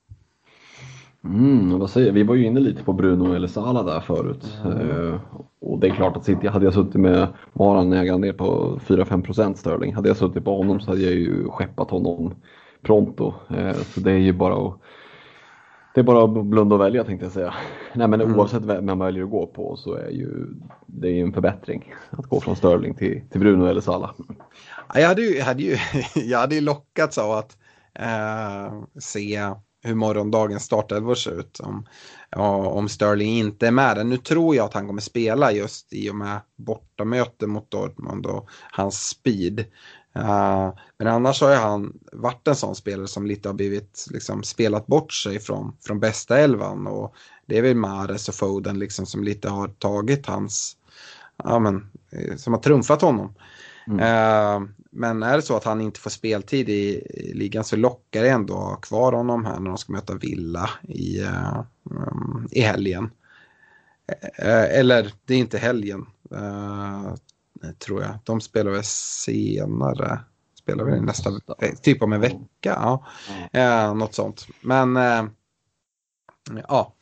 Mm, 1.24 1.78
vad 1.78 1.90
säger 1.90 2.12
Vi 2.12 2.22
var 2.22 2.34
ju 2.34 2.46
inne 2.46 2.60
lite 2.60 2.84
på 2.84 2.92
Bruno 2.92 3.34
eller 3.34 3.48
Sala 3.48 3.82
där 3.82 4.00
förut. 4.00 4.58
Mm. 4.64 4.78
Uh, 4.78 5.20
och 5.60 5.78
det 5.78 5.86
är 5.86 5.94
klart 5.94 6.16
att 6.16 6.24
City, 6.24 6.46
hade 6.46 6.64
jag 6.64 6.74
suttit 6.74 6.94
med, 6.94 7.28
var 7.52 7.76
han 7.76 7.92
ägande 7.92 8.32
på 8.32 8.78
4-5% 8.86 9.54
Sterling, 9.54 9.94
hade 9.94 10.08
jag 10.08 10.16
suttit 10.16 10.44
på 10.44 10.56
honom 10.56 10.80
så 10.80 10.90
hade 10.90 11.02
jag 11.02 11.12
ju 11.12 11.48
skeppat 11.48 11.90
honom 11.90 12.34
pronto. 12.82 13.34
Uh, 13.50 13.72
så 13.72 14.00
det 14.00 14.12
är 14.12 14.18
ju 14.18 14.32
bara 14.32 14.68
att 14.68 14.80
det 15.94 16.00
är 16.00 16.04
bara 16.04 16.24
att 16.24 16.46
blunda 16.46 16.74
och 16.74 16.80
välja 16.80 17.04
tänkte 17.04 17.26
jag 17.26 17.32
säga. 17.32 17.54
Nej 17.94 18.08
men 18.08 18.20
mm. 18.20 18.36
oavsett 18.36 18.64
vem 18.64 18.86
man 18.86 18.98
väljer 18.98 19.24
att 19.24 19.30
gå 19.30 19.46
på 19.46 19.76
så 19.76 19.94
är 19.94 20.10
ju 20.10 20.46
det 20.86 21.08
är 21.08 21.22
en 21.22 21.32
förbättring 21.32 21.94
att 22.10 22.26
gå 22.26 22.40
från 22.40 22.56
Sterling 22.56 22.94
till, 22.94 23.22
till 23.30 23.40
Bruno 23.40 23.66
eller 23.66 23.80
Salah. 23.80 24.10
Jag 24.94 25.08
hade 25.08 25.22
ju, 25.22 25.36
jag 25.36 25.44
hade 25.44 25.62
ju, 25.62 25.76
jag 26.14 26.38
hade 26.38 26.54
ju 26.54 26.60
lockats 26.60 27.18
av 27.18 27.30
att 27.30 27.56
eh, 27.94 28.82
se 28.98 29.40
hur 29.84 29.94
morgondagens 29.94 30.64
startelvor 30.64 31.14
ser 31.14 31.40
ut. 31.40 31.60
Om, 31.60 31.86
om 32.66 32.88
Sterling 32.88 33.38
inte 33.38 33.66
är 33.66 33.70
med 33.70 33.96
där. 33.96 34.04
Nu 34.04 34.16
tror 34.16 34.56
jag 34.56 34.64
att 34.64 34.74
han 34.74 34.86
kommer 34.86 35.00
spela 35.00 35.52
just 35.52 35.92
i 35.92 36.10
och 36.10 36.14
med 36.14 36.40
bortamöte 36.56 37.46
mot 37.46 37.70
Dortmund 37.70 38.26
och 38.26 38.48
hans 38.70 39.08
speed. 39.08 39.60
Uh, 40.18 40.74
men 40.98 41.08
annars 41.08 41.40
har 41.40 41.50
ju 41.50 41.56
han 41.56 41.92
varit 42.12 42.48
en 42.48 42.56
sån 42.56 42.74
spelare 42.74 43.08
som 43.08 43.26
lite 43.26 43.48
har 43.48 43.54
blivit 43.54 44.06
liksom, 44.10 44.42
spelat 44.42 44.86
bort 44.86 45.12
sig 45.12 45.40
från, 45.40 45.76
från 45.86 46.00
bästa 46.00 46.38
elvan. 46.38 46.86
Och 46.86 47.14
det 47.46 47.58
är 47.58 47.62
väl 47.62 47.76
Mares 47.76 48.28
och 48.28 48.34
Foden 48.34 48.78
liksom, 48.78 49.06
som 49.06 49.24
lite 49.24 49.48
har 49.48 49.68
tagit 49.68 50.26
hans, 50.26 50.76
ja 51.36 51.58
men, 51.58 51.90
eh, 52.10 52.36
som 52.36 52.52
har 52.52 52.60
trumfat 52.60 53.02
honom. 53.02 53.34
Mm. 53.86 53.98
Uh, 53.98 54.68
men 54.90 55.22
är 55.22 55.36
det 55.36 55.42
så 55.42 55.56
att 55.56 55.64
han 55.64 55.80
inte 55.80 56.00
får 56.00 56.10
speltid 56.10 56.68
i, 56.68 57.06
i 57.10 57.34
ligan 57.34 57.64
så 57.64 57.76
lockar 57.76 58.22
det 58.22 58.28
ändå 58.28 58.78
kvar 58.82 59.12
honom 59.12 59.44
här 59.44 59.60
när 59.60 59.68
de 59.68 59.78
ska 59.78 59.92
möta 59.92 60.14
Villa 60.14 60.70
i, 60.82 61.20
um, 61.90 62.48
i 62.50 62.60
helgen. 62.60 63.04
Uh, 64.42 64.78
eller 64.78 65.12
det 65.24 65.34
är 65.34 65.38
inte 65.38 65.58
helgen, 65.58 66.06
uh, 66.32 67.14
tror 67.78 68.02
jag. 68.02 68.18
De 68.24 68.40
spelar 68.40 68.70
väl 68.70 68.84
senare. 68.84 70.20
Spelar 70.58 70.84
väl 70.84 71.02
nästa, 71.02 71.30
typ 71.82 72.02
om 72.02 72.12
en 72.12 72.20
vecka. 72.20 72.38
Ja. 72.62 73.04
Uh, 73.56 73.94
något 73.94 74.14
sånt. 74.14 74.46
Men 74.60 74.98
ja, 76.68 76.94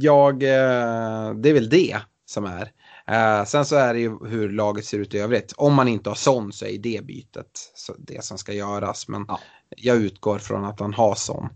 jag, 0.00 0.38
det 0.38 1.48
är 1.48 1.54
väl 1.54 1.68
det 1.68 1.96
som 2.26 2.44
är. 2.44 2.72
Uh, 3.10 3.44
sen 3.44 3.64
så 3.64 3.76
är 3.76 3.94
det 3.94 4.00
ju 4.00 4.26
hur 4.26 4.50
laget 4.50 4.84
ser 4.84 4.98
ut 4.98 5.14
i 5.14 5.18
övrigt. 5.18 5.52
Om 5.56 5.74
man 5.74 5.88
inte 5.88 6.10
har 6.10 6.14
sån 6.14 6.52
så 6.52 6.66
är 6.66 6.78
det 6.78 7.04
bytet 7.04 7.72
det 7.98 8.24
som 8.24 8.38
ska 8.38 8.52
göras. 8.52 9.08
Men 9.08 9.24
ja. 9.28 9.40
jag 9.68 9.96
utgår 9.96 10.38
från 10.38 10.64
att 10.64 10.80
han 10.80 10.94
har 10.94 11.14
sån. 11.14 11.48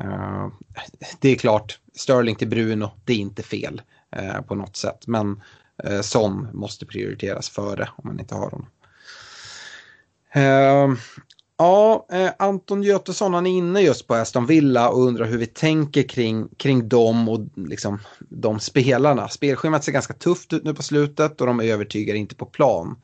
Uh, 0.00 0.48
det 1.20 1.28
är 1.28 1.36
klart, 1.36 1.78
Sterling 1.94 2.36
till 2.36 2.48
Bruno, 2.48 2.90
det 3.04 3.12
är 3.12 3.16
inte 3.16 3.42
fel 3.42 3.82
uh, 4.16 4.40
på 4.40 4.54
något 4.54 4.76
sätt. 4.76 5.06
Men 5.06 5.42
sån 6.02 6.48
måste 6.52 6.86
prioriteras 6.86 7.48
före 7.48 7.88
om 7.96 8.02
man 8.06 8.20
inte 8.20 8.34
har 8.34 8.50
honom. 8.50 8.66
Ja, 11.58 12.06
eh, 12.12 12.30
Anton 12.38 12.82
Götesson 12.82 13.34
han 13.34 13.46
är 13.46 13.50
inne 13.50 13.80
just 13.80 14.06
på 14.06 14.14
Aston 14.14 14.46
Villa 14.46 14.88
och 14.88 15.06
undrar 15.06 15.26
hur 15.26 15.38
vi 15.38 15.46
tänker 15.46 16.02
kring, 16.02 16.48
kring 16.56 16.88
dem 16.88 17.28
och 17.28 17.40
liksom 17.56 17.98
de 18.18 18.60
spelarna. 18.60 19.28
Spelschemat 19.28 19.84
ser 19.84 19.92
ganska 19.92 20.14
tufft 20.14 20.52
ut 20.52 20.64
nu 20.64 20.74
på 20.74 20.82
slutet 20.82 21.40
och 21.40 21.46
de 21.46 21.60
övertygar 21.60 22.14
inte 22.14 22.34
på 22.34 22.46
plan. 22.46 22.96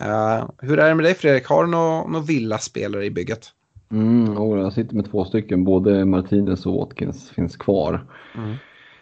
Eh, 0.00 0.48
hur 0.58 0.78
är 0.78 0.88
det 0.88 0.94
med 0.94 1.04
dig 1.04 1.14
Fredrik, 1.14 1.46
har 1.46 1.64
du 1.64 1.70
några 1.70 2.06
nå 2.06 2.20
Villa-spelare 2.20 3.04
i 3.04 3.10
bygget? 3.10 3.48
Mm, 3.90 4.34
jag 4.34 4.72
sitter 4.72 4.96
med 4.96 5.10
två 5.10 5.24
stycken, 5.24 5.64
både 5.64 6.04
Martinez 6.04 6.66
och 6.66 6.74
Watkins 6.74 7.30
finns 7.30 7.56
kvar. 7.56 8.06
Mm. 8.34 8.56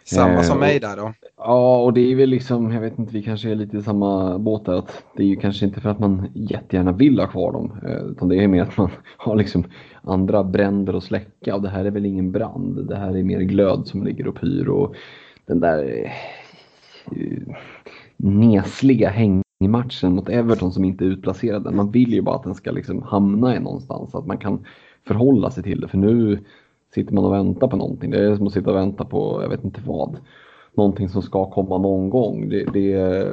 Samma 0.05 0.35
eh, 0.35 0.43
som 0.43 0.59
mig 0.61 0.81
där 0.81 0.97
då? 0.97 1.13
Ja, 1.37 1.83
och 1.83 1.93
det 1.93 2.13
är 2.13 2.17
väl 2.17 2.29
liksom, 2.29 2.73
jag 2.73 2.81
vet 2.81 2.99
inte, 2.99 3.13
vi 3.13 3.23
kanske 3.23 3.51
är 3.51 3.55
lite 3.55 3.77
i 3.77 3.83
samma 3.83 4.39
båt 4.39 4.65
där. 4.65 4.73
Att 4.73 5.05
det 5.17 5.23
är 5.23 5.27
ju 5.27 5.37
kanske 5.37 5.67
inte 5.67 5.81
för 5.81 5.91
att 5.91 5.99
man 5.99 6.29
jättegärna 6.35 6.93
vill 6.93 7.21
ha 7.21 7.27
kvar 7.27 7.53
dem, 7.53 7.73
eh, 7.87 8.05
utan 8.05 8.29
det 8.29 8.45
är 8.45 8.49
mer 8.49 8.63
att 8.63 8.77
man 8.77 8.91
har 9.17 9.37
liksom 9.37 9.65
andra 10.03 10.45
bränder 10.45 10.95
att 10.95 11.05
släcka. 11.05 11.55
Och 11.55 11.63
det 11.63 11.69
här 11.69 11.85
är 11.85 11.91
väl 11.91 12.07
ingen 12.07 12.33
brand, 12.33 12.89
det 12.89 12.97
här 12.97 13.17
är 13.17 13.23
mer 13.23 13.41
glöd 13.41 13.87
som 13.87 14.05
ligger 14.05 14.27
och 14.27 14.41
pyr. 14.41 14.69
Och 14.69 14.95
den 15.47 15.61
där 15.61 16.11
eh, 17.17 17.55
nesliga 18.17 19.09
hängmatchen 19.11 20.15
mot 20.15 20.29
Everton 20.29 20.73
som 20.73 20.85
inte 20.85 21.05
är 21.05 21.09
utplacerad. 21.09 21.75
Man 21.75 21.91
vill 21.91 22.13
ju 22.13 22.23
bara 22.23 22.37
att 22.37 22.43
den 22.43 22.55
ska 22.55 22.71
liksom 22.71 23.03
hamna 23.03 23.57
i 23.57 23.61
någonstans, 23.61 24.11
så 24.11 24.19
att 24.19 24.27
man 24.27 24.39
kan 24.39 24.65
förhålla 25.07 25.51
sig 25.51 25.63
till 25.63 25.81
det. 25.81 25.89
För 25.89 25.99
nu 25.99 26.39
sitter 26.95 27.15
man 27.15 27.25
och 27.25 27.33
väntar 27.33 27.69
på 27.69 27.77
någonting. 27.77 28.11
Det 28.11 28.25
är 28.25 28.37
som 28.37 28.47
att 28.47 28.53
sitta 28.53 28.71
och 28.71 28.77
vänta 28.77 29.05
på, 29.05 29.43
jag 29.43 29.49
vet 29.49 29.65
inte 29.65 29.81
vad. 29.87 30.17
Någonting 30.75 31.09
som 31.09 31.23
ska 31.23 31.51
komma 31.51 31.79
någon 31.79 32.11
gång. 32.11 32.49
Det, 32.49 32.65
det, 32.65 33.27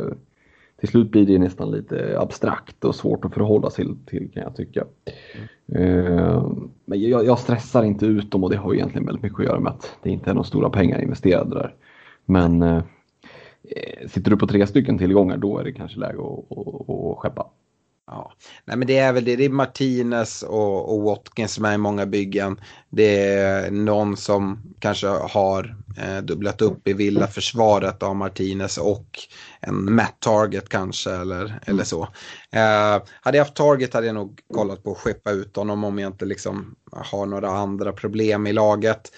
till 0.79 0.89
slut 0.89 1.11
blir 1.11 1.25
det 1.25 1.39
nästan 1.39 1.71
lite 1.71 2.19
abstrakt 2.19 2.85
och 2.85 2.95
svårt 2.95 3.25
att 3.25 3.33
förhålla 3.33 3.69
sig 3.69 3.85
till, 4.05 4.31
kan 4.33 4.43
jag 4.43 4.55
tycka. 4.55 4.85
Mm. 5.75 6.69
men 6.85 7.01
jag, 7.01 7.25
jag, 7.25 7.39
stressar 7.39 7.83
inte 7.83 8.05
ut 8.05 8.31
dem 8.31 8.43
och 8.43 8.49
det 8.49 8.57
har 8.57 8.73
egentligen 8.73 9.05
väldigt 9.05 9.23
mycket 9.23 9.39
att 9.39 9.45
göra 9.45 9.59
med 9.59 9.71
att 9.71 9.97
det 10.03 10.09
inte 10.09 10.29
är 10.29 10.33
några 10.33 10.47
stora 10.47 10.69
pengar 10.69 11.01
investerade 11.01 11.55
där. 11.55 11.75
Men 12.25 12.61
eh, 12.61 12.83
sitter 14.07 14.31
du 14.31 14.37
på 14.37 14.47
tre 14.47 14.67
stycken 14.67 14.97
tillgångar 14.97 15.37
då 15.37 15.57
är 15.57 15.63
det 15.63 15.71
kanske 15.71 15.99
läge 15.99 16.19
att, 16.19 16.57
att, 16.57 16.89
att 16.89 17.17
skeppa. 17.17 17.47
Ja, 18.11 18.31
nej 18.65 18.77
men 18.77 18.88
det 18.88 18.97
är 18.97 19.13
väl 19.13 19.25
det. 19.25 19.35
Det 19.35 19.45
är 19.45 19.49
Martinez 19.49 20.43
och, 20.43 20.93
och 20.93 21.01
Watkins 21.03 21.53
som 21.53 21.65
är 21.65 21.73
i 21.73 21.77
många 21.77 22.05
byggen. 22.05 22.61
Det 22.89 23.34
är 23.34 23.71
någon 23.71 24.17
som 24.17 24.59
kanske 24.79 25.07
har 25.07 25.75
eh, 25.97 26.17
dubblat 26.17 26.61
upp 26.61 26.88
i 26.88 26.93
villaförsvaret 26.93 28.03
av 28.03 28.15
Martinez 28.15 28.77
och 28.77 29.19
en 29.61 29.95
Matt 29.95 30.15
Target 30.19 30.69
kanske 30.69 31.11
eller, 31.11 31.45
mm. 31.45 31.59
eller 31.65 31.84
så. 31.84 32.03
Eh, 32.51 33.03
hade 33.21 33.38
jag 33.38 33.45
haft 33.45 33.55
Target 33.55 33.93
hade 33.93 34.07
jag 34.07 34.15
nog 34.15 34.39
kollat 34.53 34.84
på 34.84 34.91
att 34.91 34.97
skeppa 34.97 35.31
ut 35.31 35.55
honom 35.55 35.84
om 35.84 35.99
jag 35.99 36.09
inte 36.09 36.25
liksom 36.25 36.75
har 36.91 37.25
några 37.25 37.49
andra 37.49 37.93
problem 37.93 38.47
i 38.47 38.53
laget. 38.53 39.11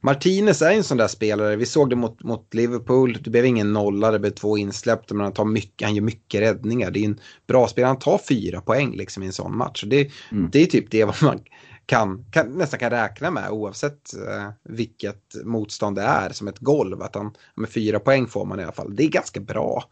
Martinez 0.00 0.62
är 0.62 0.70
en 0.70 0.84
sån 0.84 0.96
där 0.96 1.08
spelare, 1.08 1.56
vi 1.56 1.66
såg 1.66 1.90
det 1.90 1.96
mot, 1.96 2.22
mot 2.22 2.54
Liverpool, 2.54 3.18
det 3.20 3.30
blev 3.30 3.44
ingen 3.44 3.72
nolla, 3.72 4.10
det 4.10 4.18
blev 4.18 4.30
två 4.30 4.58
insläppta 4.58 5.14
men 5.14 5.24
han, 5.24 5.32
tar 5.32 5.44
mycket, 5.44 5.86
han 5.86 5.94
gör 5.94 6.02
mycket 6.02 6.40
räddningar. 6.40 6.90
Det 6.90 7.00
är 7.00 7.04
en 7.04 7.20
bra 7.46 7.68
spelare, 7.68 7.88
han 7.88 7.98
tar 7.98 8.20
fyra 8.28 8.60
poäng 8.60 8.96
liksom 8.96 9.22
i 9.22 9.26
en 9.26 9.32
sån 9.32 9.56
match. 9.56 9.84
Det, 9.86 10.10
mm. 10.32 10.50
det 10.52 10.62
är 10.62 10.66
typ 10.66 10.90
det 10.90 11.04
vad 11.04 11.22
man 11.22 11.40
kan, 11.86 12.24
kan, 12.30 12.50
nästan 12.50 12.80
kan 12.80 12.90
räkna 12.90 13.30
med 13.30 13.50
oavsett 13.50 14.14
eh, 14.14 14.50
vilket 14.64 15.22
motstånd 15.44 15.96
det 15.96 16.02
är 16.02 16.30
som 16.30 16.48
ett 16.48 16.58
golv. 16.58 17.02
Att 17.02 17.14
han, 17.14 17.34
med 17.54 17.70
fyra 17.70 17.98
poäng 17.98 18.26
får 18.26 18.44
man 18.44 18.60
i 18.60 18.62
alla 18.62 18.72
fall, 18.72 18.96
det 18.96 19.04
är 19.04 19.08
ganska 19.08 19.40
bra. 19.40 19.84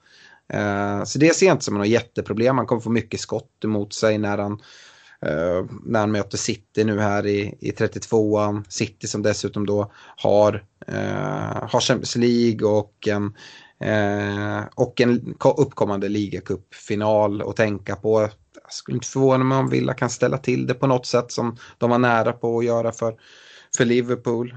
Eh, 0.49 1.05
så 1.05 1.19
det 1.19 1.37
ser 1.37 1.47
jag 1.47 1.55
inte 1.55 1.65
som 1.65 1.79
något 1.79 1.89
jätteproblem, 1.89 2.59
han 2.59 2.67
kommer 2.67 2.83
få 2.83 2.91
mycket 2.91 3.21
skott 3.21 3.65
emot 3.65 3.93
sig 3.93 4.19
när 4.19 4.39
han 4.39 4.61
Uh, 5.25 5.65
när 5.85 6.01
han 6.01 6.13
möter 6.13 6.39
City 6.39 6.85
nu 6.85 7.01
här 7.01 7.27
i, 7.27 7.55
i 7.61 7.71
32an. 7.71 8.65
City 8.69 9.07
som 9.07 9.23
dessutom 9.23 9.67
då 9.67 9.93
har, 10.17 10.55
uh, 10.89 11.69
har 11.69 11.81
Champions 11.81 12.17
League 12.17 12.69
och 12.69 13.09
en, 13.09 13.25
uh, 13.89 14.65
och 14.75 15.01
en 15.01 15.35
uppkommande 15.57 16.09
ligacupfinal 16.09 17.43
att 17.43 17.57
tänka 17.57 17.97
på. 17.97 18.21
Jag 18.63 18.73
skulle 18.73 18.97
inte 18.97 19.07
förvåna 19.09 19.45
mig 19.45 19.59
om 19.59 19.71
Villa 19.71 19.95
kan 19.95 20.11
ställa 20.11 20.39
till 20.39 20.67
det 20.67 20.75
på 20.75 20.87
något 20.87 21.07
sätt 21.07 21.33
som 21.33 21.57
de 21.79 21.91
var 21.91 21.99
nära 21.99 22.33
på 22.33 22.59
att 22.59 22.65
göra 22.65 22.93
för, 22.93 23.15
för 23.77 23.85
Liverpool. 23.85 24.57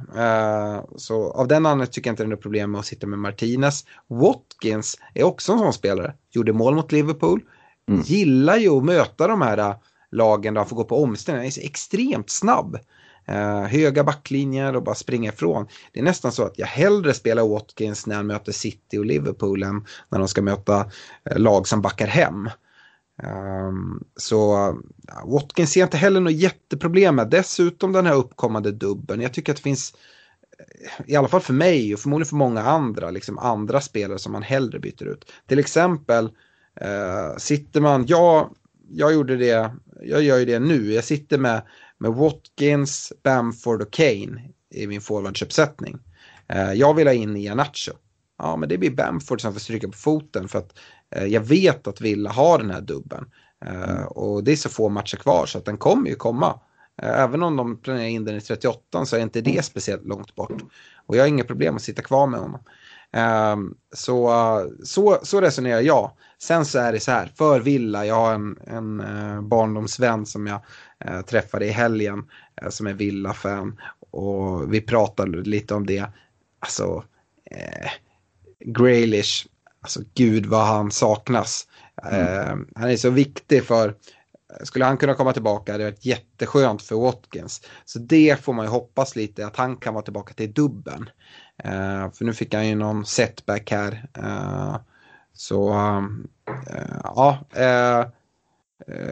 så 0.98 1.32
av 1.32 1.48
den 1.48 1.66
anledningen 1.66 1.92
tycker 1.92 2.10
jag 2.10 2.14
inte 2.14 2.24
det 2.24 2.28
är 2.28 2.30
något 2.30 2.42
problem 2.42 2.72
med 2.72 2.80
att 2.80 2.86
sitta 2.86 3.08
med 3.08 3.20
Martinez. 3.20 3.86
Watkins 4.08 4.98
är 5.14 5.24
också 5.24 5.52
en 5.52 5.60
sån 5.60 5.74
spelare. 5.74 6.14
Gjorde 6.32 6.54
mål 6.54 6.76
mot 6.76 6.92
Liverpool. 6.92 7.42
Mm. 7.90 8.02
Gillar 8.02 8.58
ju 8.58 8.78
att 8.78 8.84
möta 8.84 9.28
de 9.28 9.42
här 9.42 9.76
lagen 10.12 10.54
där 10.54 10.62
han 10.62 10.70
får 10.70 10.76
gå 10.76 10.84
på 10.84 11.04
omställning. 11.04 11.40
Han 11.40 11.48
är 11.48 11.52
så 11.52 11.62
extremt 11.62 12.30
snabb. 12.30 12.78
Eh, 13.28 13.62
höga 13.62 14.04
backlinjer 14.04 14.76
och 14.76 14.84
bara 14.84 14.96
springa 14.96 15.30
ifrån. 15.30 15.68
Det 15.92 16.00
är 16.00 16.04
nästan 16.04 16.32
så 16.32 16.44
att 16.44 16.60
jag 16.60 16.68
hellre 16.68 17.14
spelar 17.14 17.48
Watkins 17.48 18.08
när 18.08 18.16
han 18.16 18.28
möter 18.28 18.52
City 18.52 18.98
och 18.98 19.06
Liverpool 19.06 19.64
än 19.64 19.86
när 20.10 20.20
de 20.20 20.28
ska 20.28 20.42
möta 20.42 20.92
eh, 21.30 21.40
lag 21.40 21.68
som 21.68 21.82
backar 21.82 22.08
hem. 22.08 22.50
Um, 23.24 24.04
så 24.16 24.74
Watkins 25.26 25.72
ser 25.72 25.84
inte 25.84 25.98
heller 25.98 26.20
något 26.20 26.34
jätteproblem 26.34 27.16
med. 27.16 27.30
Dessutom 27.30 27.92
den 27.92 28.06
här 28.06 28.16
uppkommande 28.16 28.72
dubben. 28.72 29.22
Jag 29.22 29.34
tycker 29.34 29.52
att 29.52 29.58
det 29.58 29.64
finns, 29.64 29.94
eh, 30.60 31.06
i 31.06 31.16
alla 31.16 31.28
fall 31.28 31.42
för 31.42 31.54
mig 31.54 31.94
och 31.94 32.00
förmodligen 32.00 32.30
för 32.30 32.36
många 32.36 32.62
andra, 32.62 33.10
liksom 33.10 33.40
andra 33.40 33.82
spelare 33.82 34.20
som 34.20 34.32
man 34.32 34.44
hellre 34.44 34.80
byter 34.80 35.08
ut. 35.08 35.32
Till 35.48 35.60
exempel 35.60 36.26
uh, 36.82 37.38
sitter 37.38 37.82
man, 37.82 38.06
ja, 38.08 38.52
jag 38.90 39.14
gjorde 39.14 39.38
det, 39.38 39.72
jag 40.08 40.24
gör 40.24 40.38
ju 40.38 40.46
det 40.46 40.60
nu. 40.60 40.94
Jag 40.94 41.04
sitter 41.04 41.38
med, 41.38 41.62
med 41.98 42.12
Watkins, 42.12 43.14
Bamford 43.24 43.82
och 43.82 43.94
Kane 43.94 44.42
i 44.74 44.88
min 44.88 45.02
forwardsuppsättning. 45.02 45.98
Eh, 46.48 46.74
jag 46.74 46.94
vill 46.94 47.08
ha 47.08 47.14
in 47.14 47.38
Ianacho. 47.38 47.92
Ja, 48.38 48.56
men 48.56 48.70
det 48.70 48.78
blir 48.78 48.92
Bamford 48.92 49.42
som 49.42 49.54
får 49.54 49.60
stryka 49.60 49.88
på 49.88 49.98
foten 49.98 50.48
för 50.48 50.60
att 50.60 50.80
eh, 51.16 51.26
jag 51.26 51.42
vet 51.42 51.88
att 51.88 52.02
Villa 52.02 52.30
har 52.30 52.58
den 52.58 52.72
här 52.72 52.82
dubben. 52.82 53.26
Eh, 53.66 54.04
och 54.04 54.44
det 54.44 54.52
är 54.52 54.56
så 54.56 54.70
få 54.70 54.90
matcher 54.90 55.18
kvar 55.18 55.46
så 55.46 55.58
att 55.58 55.66
den 55.66 55.78
kommer 55.78 56.10
ju 56.10 56.16
komma. 56.16 56.60
Eh, 57.02 57.20
även 57.20 57.44
om 57.44 57.56
de 57.56 57.82
planerar 57.82 58.06
in 58.06 58.26
den 58.26 58.36
i 58.36 58.42
38 58.42 59.06
så 59.06 59.16
är 59.16 59.20
inte 59.20 59.42
det 59.42 59.66
speciellt 59.66 60.06
långt 60.06 60.36
bort. 60.36 60.64
Och 61.06 61.16
jag 61.16 61.22
har 61.22 61.28
inga 61.28 61.44
problem 61.44 61.76
att 61.76 61.82
sitta 61.82 62.02
kvar 62.02 62.28
med 62.28 62.40
honom. 62.40 62.60
Um, 63.16 63.78
så, 63.94 64.32
så, 64.84 65.20
så 65.24 65.42
resonerar 65.42 65.82
jag. 65.82 66.12
Sen 66.42 66.66
så 66.66 66.80
är 66.80 66.94
det 66.94 67.00
så 67.00 67.12
här, 67.12 67.32
för 67.38 67.60
Villa, 67.60 68.06
jag 68.06 68.16
har 68.16 68.34
en, 68.34 68.58
en 68.68 69.02
uh, 69.02 69.42
barndomsvän 69.42 70.26
som 70.26 70.48
jag 70.48 70.62
uh, 71.10 71.22
träffade 71.22 71.66
i 71.66 71.72
helgen 71.72 72.18
uh, 72.64 72.70
som 72.70 72.88
är 72.88 72.94
Villa-fan. 72.94 73.80
Och 74.12 74.74
vi 74.74 74.82
pratade 74.82 75.38
lite 75.38 75.74
om 75.74 75.86
det. 75.86 76.06
Alltså, 76.60 77.04
eh, 77.52 77.90
Graylish, 78.66 79.48
alltså 79.82 80.02
gud 80.14 80.46
vad 80.46 80.66
han 80.66 80.92
saknas. 80.92 81.68
Mm. 82.04 82.68
han 82.76 82.90
är 82.90 82.98
så 82.98 83.10
viktig 83.10 83.64
för 83.64 83.96
skulle 84.64 84.86
han 84.86 84.98
kunna 84.98 85.14
komma 85.14 85.34
tillbaka 85.34 85.72
hade 85.72 85.84
det 85.84 85.92
varit 85.92 86.06
jätteskönt 86.06 86.82
för 86.82 86.96
Watkins. 86.96 87.62
Så 87.86 88.00
det 88.00 88.42
får 88.44 88.54
man 88.54 88.66
ju 88.66 88.70
hoppas 88.70 89.16
lite 89.16 89.48
att 89.48 89.56
han 89.56 89.78
kan 89.78 89.94
vara 89.94 90.04
tillbaka 90.04 90.34
till 90.34 90.54
dubben. 90.54 91.10
Uh, 91.66 92.12
för 92.12 92.26
nu 92.26 92.34
fick 92.34 92.54
han 92.54 92.68
ju 92.68 92.76
någon 92.76 93.06
setback 93.06 93.72
här. 93.72 94.10
Uh, 94.18 94.78
så 95.34 95.70
uh, 95.70 96.04
ja, 97.04 97.40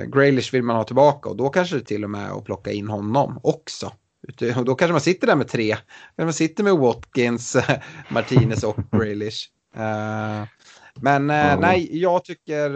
Graylish 0.07 0.53
vill 0.53 0.63
man 0.63 0.75
ha 0.75 0.83
tillbaka 0.83 1.29
och 1.29 1.35
då 1.35 1.49
kanske 1.49 1.75
det 1.75 1.83
till 1.83 2.03
och 2.03 2.09
med 2.09 2.31
att 2.31 2.43
plocka 2.43 2.71
in 2.71 2.87
honom 2.87 3.39
också. 3.43 3.91
Och 4.55 4.65
då 4.65 4.75
kanske 4.75 4.91
man 4.91 5.01
sitter 5.01 5.27
där 5.27 5.35
med 5.35 5.47
tre. 5.47 5.77
Man 6.17 6.33
sitter 6.33 6.63
med 6.63 6.73
Watkins, 6.73 7.57
Martinez 8.09 8.63
och 8.63 8.77
Graylish. 8.91 9.49
men 10.95 11.27
nej, 11.27 12.01
jag 12.01 12.23
tycker 12.23 12.69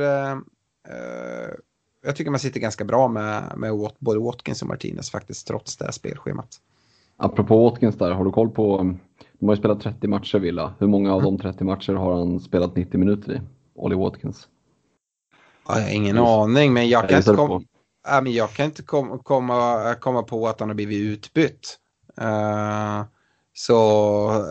jag 2.01 2.15
tycker 2.15 2.31
man 2.31 2.39
sitter 2.39 2.59
ganska 2.59 2.85
bra 2.85 3.07
med, 3.07 3.53
med 3.57 3.71
både 3.99 4.19
Watkins 4.19 4.61
och 4.61 4.67
Martinez 4.67 5.11
faktiskt, 5.11 5.47
trots 5.47 5.77
det 5.77 5.85
här 5.85 5.91
spelschemat. 5.91 6.59
Apropå 7.21 7.63
Watkins 7.63 7.97
där, 7.97 8.11
har 8.11 8.25
du 8.25 8.31
koll 8.31 8.49
på 8.49 8.95
de 9.39 9.47
har 9.47 9.55
ju 9.55 9.59
spelat 9.59 9.81
30 9.81 10.07
matcher 10.07 10.39
Villa. 10.39 10.73
Hur 10.79 10.87
många 10.87 11.13
av 11.13 11.21
de 11.23 11.37
30 11.37 11.63
matcher 11.63 11.93
har 11.93 12.17
han 12.17 12.39
spelat 12.39 12.75
90 12.75 12.99
minuter 12.99 13.33
i? 13.33 13.41
Olly 13.75 13.95
Watkins. 13.95 14.47
jag 15.67 15.73
har 15.73 15.95
ingen 15.95 16.17
aning 16.17 16.73
men 16.73 16.89
jag 16.89 17.09
kan 17.09 17.17
inte, 17.17 17.33
kom, 17.33 17.65
äh, 18.07 18.21
men 18.21 18.33
jag 18.33 18.49
kan 18.49 18.65
inte 18.65 18.83
kom, 18.83 19.19
komma, 19.19 19.95
komma 19.95 20.23
på 20.23 20.47
att 20.47 20.59
han 20.59 20.69
har 20.69 20.75
blivit 20.75 20.97
utbytt. 20.97 21.77
Uh, 22.21 23.03
så 23.53 23.75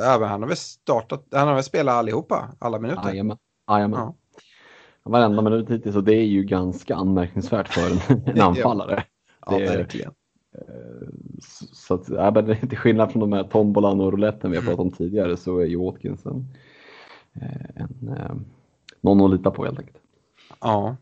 äh, 0.04 0.28
han 0.28 0.42
har 0.42 0.48
väl 0.48 0.56
startat, 0.56 1.26
han 1.32 1.48
har 1.48 1.54
väl 1.54 1.64
spelat 1.64 1.94
allihopa, 1.94 2.48
alla 2.58 2.78
minuter. 2.78 3.08
Jajamän. 3.08 3.38
Ja. 3.66 4.14
Varenda 5.02 5.42
minut 5.42 5.70
hittills 5.70 5.96
och 5.96 6.04
det 6.04 6.14
är 6.14 6.26
ju 6.26 6.44
ganska 6.44 6.96
anmärkningsvärt 6.96 7.68
för 7.68 7.90
en, 7.90 8.22
en 8.26 8.40
anfallare. 8.40 9.04
ja, 9.46 9.58
verkligen. 9.58 10.12
Eh, 10.54 11.08
så 11.72 11.94
att, 11.94 12.08
ja, 12.08 12.30
men 12.30 12.68
till 12.68 12.78
skillnad 12.78 13.12
från 13.12 13.20
de 13.20 13.32
här 13.32 13.44
tombolan 13.44 14.00
och 14.00 14.12
rouletten 14.12 14.50
vi 14.50 14.56
har 14.56 14.64
pratat 14.64 14.80
om 14.80 14.90
tidigare 14.90 15.36
så 15.36 15.58
är 15.58 15.66
ju 15.66 15.76
Watkins 15.76 16.26
eh, 16.26 16.32
en, 17.74 18.08
en, 18.08 18.46
någon 19.00 19.24
att 19.24 19.30
lita 19.30 19.50
på 19.50 19.64
helt 19.64 19.78
enkelt. 19.78 19.98
Ja. 20.60 20.96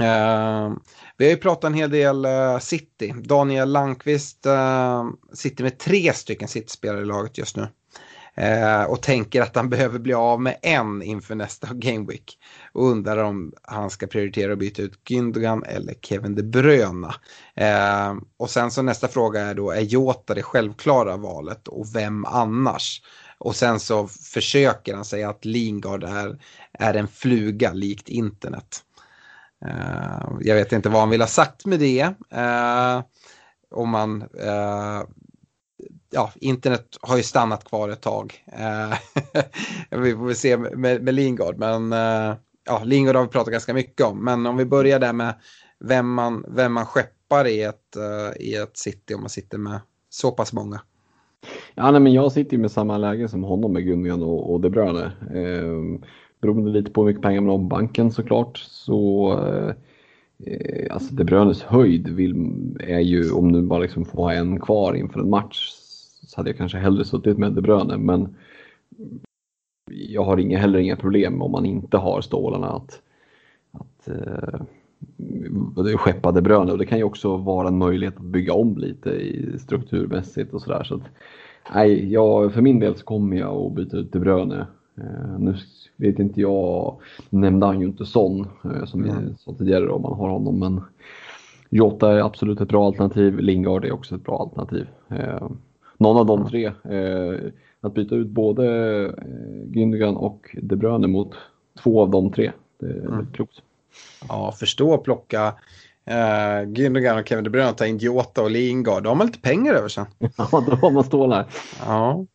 Uh, 0.00 0.76
vi 1.16 1.24
har 1.24 1.30
ju 1.30 1.36
pratat 1.36 1.64
en 1.64 1.74
hel 1.74 1.90
del 1.90 2.26
uh, 2.26 2.58
City. 2.58 3.14
Daniel 3.24 3.72
Landqvist 3.72 4.46
uh, 4.46 5.10
sitter 5.32 5.64
med 5.64 5.78
tre 5.78 6.12
stycken 6.12 6.48
City-spelare 6.48 7.00
i 7.00 7.04
laget 7.04 7.38
just 7.38 7.56
nu. 7.56 7.68
Eh, 8.38 8.84
och 8.84 9.02
tänker 9.02 9.42
att 9.42 9.56
han 9.56 9.68
behöver 9.68 9.98
bli 9.98 10.14
av 10.14 10.40
med 10.40 10.56
en 10.62 11.02
inför 11.02 11.34
nästa 11.34 11.68
Game 11.72 12.06
Week. 12.06 12.38
Och 12.72 12.86
undrar 12.86 13.24
om 13.24 13.52
han 13.62 13.90
ska 13.90 14.06
prioritera 14.06 14.52
att 14.52 14.58
byta 14.58 14.82
ut 14.82 15.00
Gündogan 15.08 15.64
eller 15.66 15.94
Kevin 15.94 16.34
De 16.34 16.42
Bruyne. 16.42 17.14
Eh, 17.54 18.14
och 18.36 18.50
sen 18.50 18.70
så 18.70 18.82
nästa 18.82 19.08
fråga 19.08 19.40
är 19.40 19.54
då, 19.54 19.70
är 19.70 19.80
Jota 19.80 20.34
det 20.34 20.42
självklara 20.42 21.16
valet 21.16 21.68
och 21.68 21.94
vem 21.94 22.24
annars? 22.24 23.02
Och 23.38 23.56
sen 23.56 23.80
så 23.80 24.08
försöker 24.08 24.94
han 24.94 25.04
säga 25.04 25.30
att 25.30 25.44
Lingard 25.44 26.04
är, 26.04 26.38
är 26.72 26.94
en 26.94 27.08
fluga 27.08 27.72
likt 27.72 28.08
internet. 28.08 28.82
Uh, 29.64 30.38
jag 30.40 30.54
vet 30.54 30.72
inte 30.72 30.88
vad 30.88 31.00
han 31.00 31.10
vill 31.10 31.20
ha 31.20 31.28
sagt 31.28 31.66
med 31.66 31.78
det. 31.78 32.04
Uh, 32.34 33.02
om 33.70 33.88
man 33.88 34.22
uh, 34.22 35.02
ja, 36.10 36.32
internet 36.40 36.96
har 37.00 37.16
ju 37.16 37.22
stannat 37.22 37.64
kvar 37.64 37.88
ett 37.88 38.00
tag. 38.00 38.44
Eh, 38.52 38.98
vi 40.00 40.14
får 40.14 40.26
väl 40.26 40.36
se 40.36 40.56
med, 40.56 41.02
med 41.02 41.14
Lingard, 41.14 41.58
men 41.58 41.92
eh, 41.92 42.36
ja, 42.66 42.82
Lingard 42.84 43.16
har 43.16 43.22
vi 43.22 43.28
pratat 43.28 43.52
ganska 43.52 43.74
mycket 43.74 44.06
om. 44.06 44.24
Men 44.24 44.46
om 44.46 44.56
vi 44.56 44.64
börjar 44.64 44.98
där 44.98 45.12
med 45.12 45.34
vem 45.80 46.14
man, 46.14 46.44
vem 46.48 46.72
man 46.72 46.86
skeppar 46.86 47.46
i 47.46 47.62
ett, 47.62 47.96
uh, 47.96 48.42
i 48.42 48.54
ett 48.54 48.76
city 48.78 49.14
om 49.14 49.20
man 49.20 49.30
sitter 49.30 49.58
med 49.58 49.80
så 50.08 50.30
pass 50.30 50.52
många. 50.52 50.80
Ja, 51.74 51.90
nej, 51.90 52.00
men 52.00 52.12
jag 52.12 52.32
sitter 52.32 52.52
ju 52.52 52.58
med 52.58 52.70
samma 52.70 52.98
läge 52.98 53.28
som 53.28 53.44
honom 53.44 53.72
med 53.72 53.84
Gungan 53.84 54.22
och, 54.22 54.52
och 54.52 54.60
De 54.60 54.70
Bruyne. 54.70 55.12
Eh, 55.34 56.00
beroende 56.40 56.70
lite 56.70 56.90
på 56.90 57.00
hur 57.00 57.08
mycket 57.08 57.22
pengar 57.22 57.40
man 57.40 57.50
har 57.50 57.58
på 57.58 57.64
banken 57.64 58.10
såklart 58.10 58.58
så 58.58 59.32
eh, 59.46 59.74
eh 60.46 60.94
Alltså 60.94 61.14
De 61.14 61.24
Bruynes 61.24 61.62
höjd 61.62 62.08
vill, 62.08 62.34
är 62.80 63.00
ju 63.00 63.30
om 63.30 63.52
du 63.52 63.62
bara 63.62 63.78
liksom 63.78 64.04
får 64.04 64.22
ha 64.22 64.32
en 64.32 64.60
kvar 64.60 64.94
inför 64.94 65.20
en 65.20 65.30
match 65.30 65.74
hade 66.36 66.50
jag 66.50 66.56
kanske 66.56 66.78
hellre 66.78 67.04
suttit 67.04 67.38
med 67.38 67.52
De 67.52 67.60
Bruyne 67.60 67.96
men 67.96 68.36
jag 69.90 70.24
har 70.24 70.38
inga, 70.38 70.58
heller 70.58 70.78
inga 70.78 70.96
problem 70.96 71.42
om 71.42 71.52
man 71.52 71.66
inte 71.66 71.96
har 71.96 72.20
stålarna 72.20 72.68
att, 72.68 73.02
att 73.72 74.08
eh, 74.08 74.60
skeppa 75.96 76.32
De 76.32 76.42
Bruyne 76.42 76.72
och 76.72 76.78
det 76.78 76.86
kan 76.86 76.98
ju 76.98 77.04
också 77.04 77.36
vara 77.36 77.68
en 77.68 77.78
möjlighet 77.78 78.16
att 78.16 78.22
bygga 78.22 78.52
om 78.52 78.78
lite 78.78 79.10
i 79.10 79.58
strukturmässigt 79.58 80.54
och 80.54 80.62
sådär. 80.62 80.84
Så 80.84 80.94
att, 80.94 81.02
nej, 81.74 82.12
jag, 82.12 82.52
för 82.52 82.62
min 82.62 82.80
del 82.80 82.96
så 82.96 83.04
kommer 83.04 83.36
jag 83.36 83.66
att 83.66 83.74
byta 83.74 83.96
ut 83.96 84.12
De 84.12 84.18
Bruyne. 84.18 84.66
Eh, 84.96 85.38
nu 85.38 85.56
vet 85.96 86.18
inte 86.18 86.40
jag, 86.40 87.00
nämnde 87.30 87.66
han 87.66 87.80
ju 87.80 87.86
inte 87.86 88.06
Son 88.06 88.46
eh, 88.64 88.84
som 88.84 89.06
jag 89.06 89.16
sa 89.38 89.54
tidigare 89.54 89.88
om 89.88 90.02
man 90.02 90.12
har 90.12 90.28
honom 90.28 90.58
men 90.58 90.80
Jota 91.70 92.12
är 92.12 92.20
absolut 92.20 92.60
ett 92.60 92.68
bra 92.68 92.86
alternativ, 92.86 93.38
Lingard 93.38 93.84
är 93.84 93.92
också 93.92 94.14
ett 94.14 94.24
bra 94.24 94.38
alternativ. 94.38 94.86
Eh, 95.98 96.02
någon 96.02 96.16
av 96.16 96.26
de 96.26 96.48
tre. 96.48 96.66
Eh, 96.66 97.52
att 97.80 97.94
byta 97.94 98.14
ut 98.14 98.28
både 98.28 98.66
eh, 99.04 99.12
Gündogan 99.72 100.16
och 100.16 100.56
De 100.62 100.76
Bruyne 100.76 101.06
mot 101.06 101.34
två 101.82 102.02
av 102.02 102.10
de 102.10 102.32
tre. 102.32 102.52
Det 102.80 102.86
är 102.86 103.06
mm. 103.06 103.26
klokt. 103.32 103.62
Ja, 104.28 104.52
förstå 104.52 104.94
att 104.94 105.02
plocka 105.02 105.54
eh, 106.04 106.62
Gündogan 106.66 107.20
och 107.20 107.28
Kevin 107.28 107.44
De 107.44 107.50
Bruyne, 107.50 107.72
ta 107.72 107.86
in 107.86 107.98
Jota 107.98 108.42
och 108.42 108.50
Lingard. 108.50 109.02
Då 109.02 109.10
har 109.10 109.14
man 109.14 109.26
lite 109.26 109.40
pengar 109.40 109.74
över 109.74 109.88
sen. 109.88 110.06
ja, 110.18 110.64
då 110.66 110.76
har 110.76 110.90
man 110.90 111.04
stålar. 111.04 111.46
Ja. 111.86 112.26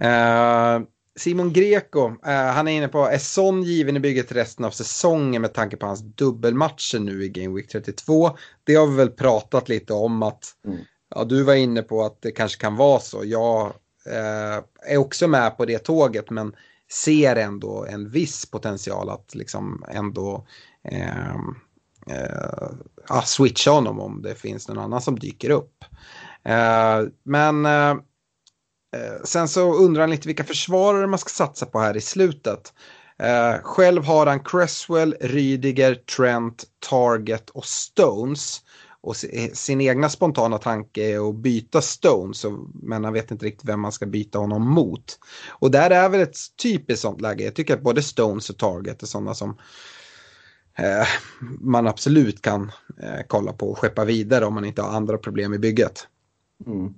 Eh, 0.00 0.82
Simon 1.16 1.52
Greco, 1.52 2.08
uh, 2.08 2.16
han 2.30 2.68
är 2.68 2.72
inne 2.72 2.88
på, 2.88 2.98
är 2.98 3.18
Son 3.18 3.62
given 3.62 3.96
i 3.96 4.00
bygget 4.00 4.32
resten 4.32 4.64
av 4.64 4.70
säsongen 4.70 5.42
med 5.42 5.52
tanke 5.52 5.76
på 5.76 5.86
hans 5.86 6.00
dubbelmatcher 6.00 6.98
nu 6.98 7.24
i 7.24 7.28
Game 7.28 7.54
Week 7.54 7.68
32? 7.68 8.30
Det 8.64 8.74
har 8.74 8.86
vi 8.86 8.96
väl 8.96 9.10
pratat 9.10 9.68
lite 9.68 9.92
om 9.92 10.22
att, 10.22 10.44
mm 10.66 10.78
ja 11.14 11.24
du 11.24 11.42
var 11.42 11.54
inne 11.54 11.82
på 11.82 12.02
att 12.02 12.22
det 12.22 12.30
kanske 12.30 12.60
kan 12.60 12.76
vara 12.76 13.00
så. 13.00 13.24
Jag 13.24 13.66
eh, 14.06 14.64
är 14.92 14.96
också 14.96 15.28
med 15.28 15.56
på 15.56 15.64
det 15.64 15.78
tåget 15.78 16.30
men 16.30 16.54
ser 16.92 17.36
ändå 17.36 17.86
en 17.86 18.10
viss 18.10 18.46
potential 18.46 19.10
att 19.10 19.34
liksom 19.34 19.84
ändå 19.88 20.46
ehm, 20.84 21.56
eh, 22.06 22.68
eh, 23.10 23.24
switcha 23.24 23.70
honom 23.70 24.00
om 24.00 24.22
det 24.22 24.34
finns 24.34 24.68
någon 24.68 24.78
annan 24.78 25.02
som 25.02 25.18
dyker 25.18 25.50
upp. 25.50 25.84
Eh, 26.44 27.00
men 27.22 27.66
eh, 27.66 27.90
eh, 28.96 29.22
sen 29.24 29.48
så 29.48 29.74
undrar 29.74 30.00
han 30.00 30.10
lite 30.10 30.28
vilka 30.28 30.44
försvarare 30.44 31.06
man 31.06 31.18
ska 31.18 31.28
satsa 31.28 31.66
på 31.66 31.78
här 31.78 31.96
i 31.96 32.00
slutet. 32.00 32.72
Eh, 33.18 33.62
själv 33.62 34.04
har 34.04 34.26
han 34.26 34.44
Cresswell, 34.44 35.16
Rydiger, 35.20 35.94
Trent, 35.94 36.64
Target 36.88 37.50
och 37.50 37.64
Stones. 37.64 38.60
Och 39.02 39.16
sin 39.52 39.80
egna 39.80 40.08
spontana 40.08 40.58
tanke 40.58 41.02
är 41.02 41.28
att 41.28 41.36
byta 41.36 41.80
Stones, 41.80 42.46
men 42.74 43.04
han 43.04 43.12
vet 43.12 43.30
inte 43.30 43.46
riktigt 43.46 43.68
vem 43.68 43.80
man 43.80 43.92
ska 43.92 44.06
byta 44.06 44.38
honom 44.38 44.70
mot. 44.70 45.18
Och 45.50 45.70
där 45.70 45.90
är 45.90 46.08
väl 46.08 46.20
ett 46.20 46.36
typiskt 46.62 47.02
sånt 47.02 47.20
läge. 47.20 47.44
Jag 47.44 47.54
tycker 47.54 47.74
att 47.74 47.82
både 47.82 48.02
Stones 48.02 48.50
och 48.50 48.58
Target 48.58 49.02
är 49.02 49.06
sådana 49.06 49.34
som 49.34 49.50
eh, 50.78 51.06
man 51.60 51.86
absolut 51.86 52.42
kan 52.42 52.72
eh, 53.02 53.20
kolla 53.26 53.52
på 53.52 53.70
och 53.70 53.78
skeppa 53.78 54.04
vidare 54.04 54.46
om 54.46 54.54
man 54.54 54.64
inte 54.64 54.82
har 54.82 54.96
andra 54.96 55.18
problem 55.18 55.54
i 55.54 55.58
bygget. 55.58 56.08
Mm. 56.66 56.94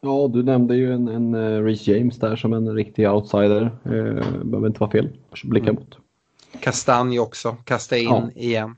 Ja, 0.00 0.30
du 0.32 0.42
nämnde 0.42 0.76
ju 0.76 0.92
en, 0.92 1.08
en 1.08 1.34
uh, 1.34 1.64
Reece 1.64 1.88
James 1.88 2.18
där 2.18 2.36
som 2.36 2.52
en 2.52 2.74
riktig 2.74 3.10
outsider. 3.10 3.78
Uh, 3.86 4.44
behöver 4.44 4.66
inte 4.66 4.80
vara 4.80 4.90
fel. 4.90 5.08
Blicka 5.44 5.70
mm. 5.70 5.82
mot. 5.82 5.98
Kastanj 6.60 7.20
också, 7.20 7.56
kasta 7.64 7.96
in 7.96 8.04
ja. 8.04 8.30
igen. 8.34 8.76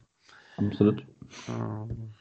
Absolut. 0.57 1.05
Mm. 1.49 2.15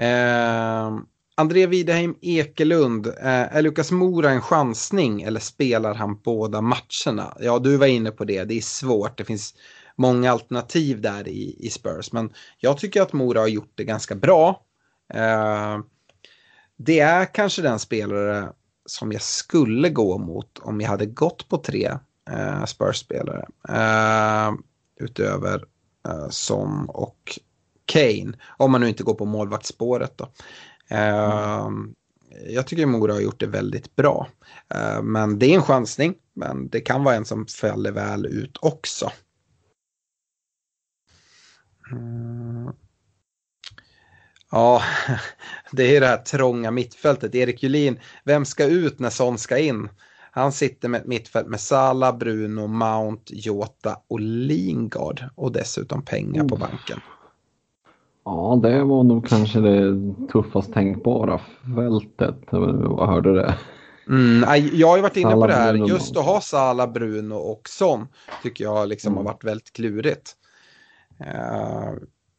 Uh, 0.00 1.02
André 1.34 1.66
Wideheim 1.66 2.16
Ekelund, 2.20 3.06
eh, 3.06 3.56
är 3.56 3.62
Lukas 3.62 3.90
Mora 3.90 4.30
en 4.30 4.40
chansning 4.40 5.22
eller 5.22 5.40
spelar 5.40 5.94
han 5.94 6.20
båda 6.20 6.60
matcherna? 6.60 7.36
Ja, 7.40 7.58
du 7.58 7.76
var 7.76 7.86
inne 7.86 8.10
på 8.10 8.24
det, 8.24 8.44
det 8.44 8.54
är 8.54 8.60
svårt, 8.60 9.18
det 9.18 9.24
finns 9.24 9.54
många 9.96 10.32
alternativ 10.32 11.00
där 11.00 11.28
i, 11.28 11.56
i 11.66 11.70
Spurs, 11.70 12.12
men 12.12 12.32
jag 12.58 12.78
tycker 12.78 13.02
att 13.02 13.12
Mora 13.12 13.40
har 13.40 13.48
gjort 13.48 13.72
det 13.74 13.84
ganska 13.84 14.14
bra. 14.14 14.62
Eh, 15.14 15.78
det 16.76 17.00
är 17.00 17.34
kanske 17.34 17.62
den 17.62 17.78
spelare 17.78 18.52
som 18.86 19.12
jag 19.12 19.22
skulle 19.22 19.90
gå 19.90 20.18
mot 20.18 20.58
om 20.58 20.80
jag 20.80 20.88
hade 20.88 21.06
gått 21.06 21.48
på 21.48 21.56
tre 21.56 21.98
eh, 22.30 22.64
Spurs-spelare. 22.64 23.46
Eh, 23.68 24.52
utöver 25.00 25.64
eh, 26.08 26.28
Son 26.28 26.86
och 26.88 27.38
Kane. 27.86 28.32
Om 28.56 28.72
man 28.72 28.80
nu 28.80 28.88
inte 28.88 29.02
går 29.02 29.14
på 29.14 29.24
målvaktsspåret 29.24 30.18
då. 30.18 30.28
Eh, 30.88 31.70
jag 32.46 32.66
tycker 32.66 32.86
Mora 32.86 33.12
har 33.12 33.20
gjort 33.20 33.40
det 33.40 33.46
väldigt 33.46 33.96
bra. 33.96 34.28
Eh, 34.74 35.02
men 35.02 35.38
det 35.38 35.46
är 35.46 35.54
en 35.54 35.62
chansning. 35.62 36.14
Men 36.34 36.68
det 36.68 36.80
kan 36.80 37.04
vara 37.04 37.14
en 37.14 37.24
som 37.24 37.46
fäller 37.46 37.92
väl 37.92 38.26
ut 38.26 38.56
också. 38.60 39.12
Mm. 41.92 42.72
Ja, 44.50 44.82
det 45.72 45.96
är 45.96 46.00
det 46.00 46.06
här 46.06 46.16
trånga 46.16 46.70
mittfältet. 46.70 47.34
Erik 47.34 47.62
Julin, 47.62 48.00
vem 48.24 48.44
ska 48.44 48.64
ut 48.64 48.98
när 48.98 49.10
Son 49.10 49.38
ska 49.38 49.58
in? 49.58 49.88
Han 50.34 50.52
sitter 50.52 50.88
med 50.88 51.00
ett 51.00 51.06
mittfält 51.06 51.48
med 51.48 51.60
Sala, 51.60 52.12
Bruno, 52.12 52.66
Mount, 52.66 53.34
Jota 53.34 53.98
och 54.08 54.20
Lingard 54.20 55.24
och 55.34 55.52
dessutom 55.52 56.04
pengar 56.04 56.44
på 56.44 56.56
banken. 56.56 57.00
Ja, 58.24 58.60
det 58.62 58.84
var 58.84 59.04
nog 59.04 59.28
kanske 59.28 59.60
det 59.60 60.14
tuffast 60.32 60.72
tänkbara 60.72 61.40
fältet. 61.76 62.36
Jag 62.50 63.06
hörde 63.06 63.34
det. 63.34 63.54
Mm, 64.08 64.68
jag 64.72 64.88
har 64.88 64.96
ju 64.96 65.02
varit 65.02 65.16
inne 65.16 65.30
Sala, 65.30 65.40
på 65.40 65.46
det 65.46 65.54
här. 65.54 65.74
Just 65.74 66.16
att 66.16 66.24
ha 66.24 66.40
Sala, 66.40 66.86
Bruno 66.86 67.34
och 67.34 67.68
Son 67.68 68.06
tycker 68.42 68.64
jag 68.64 68.88
liksom 68.88 69.12
mm. 69.12 69.16
har 69.16 69.32
varit 69.32 69.44
väldigt 69.44 69.72
klurigt. 69.72 70.36
Uh, 71.20 71.94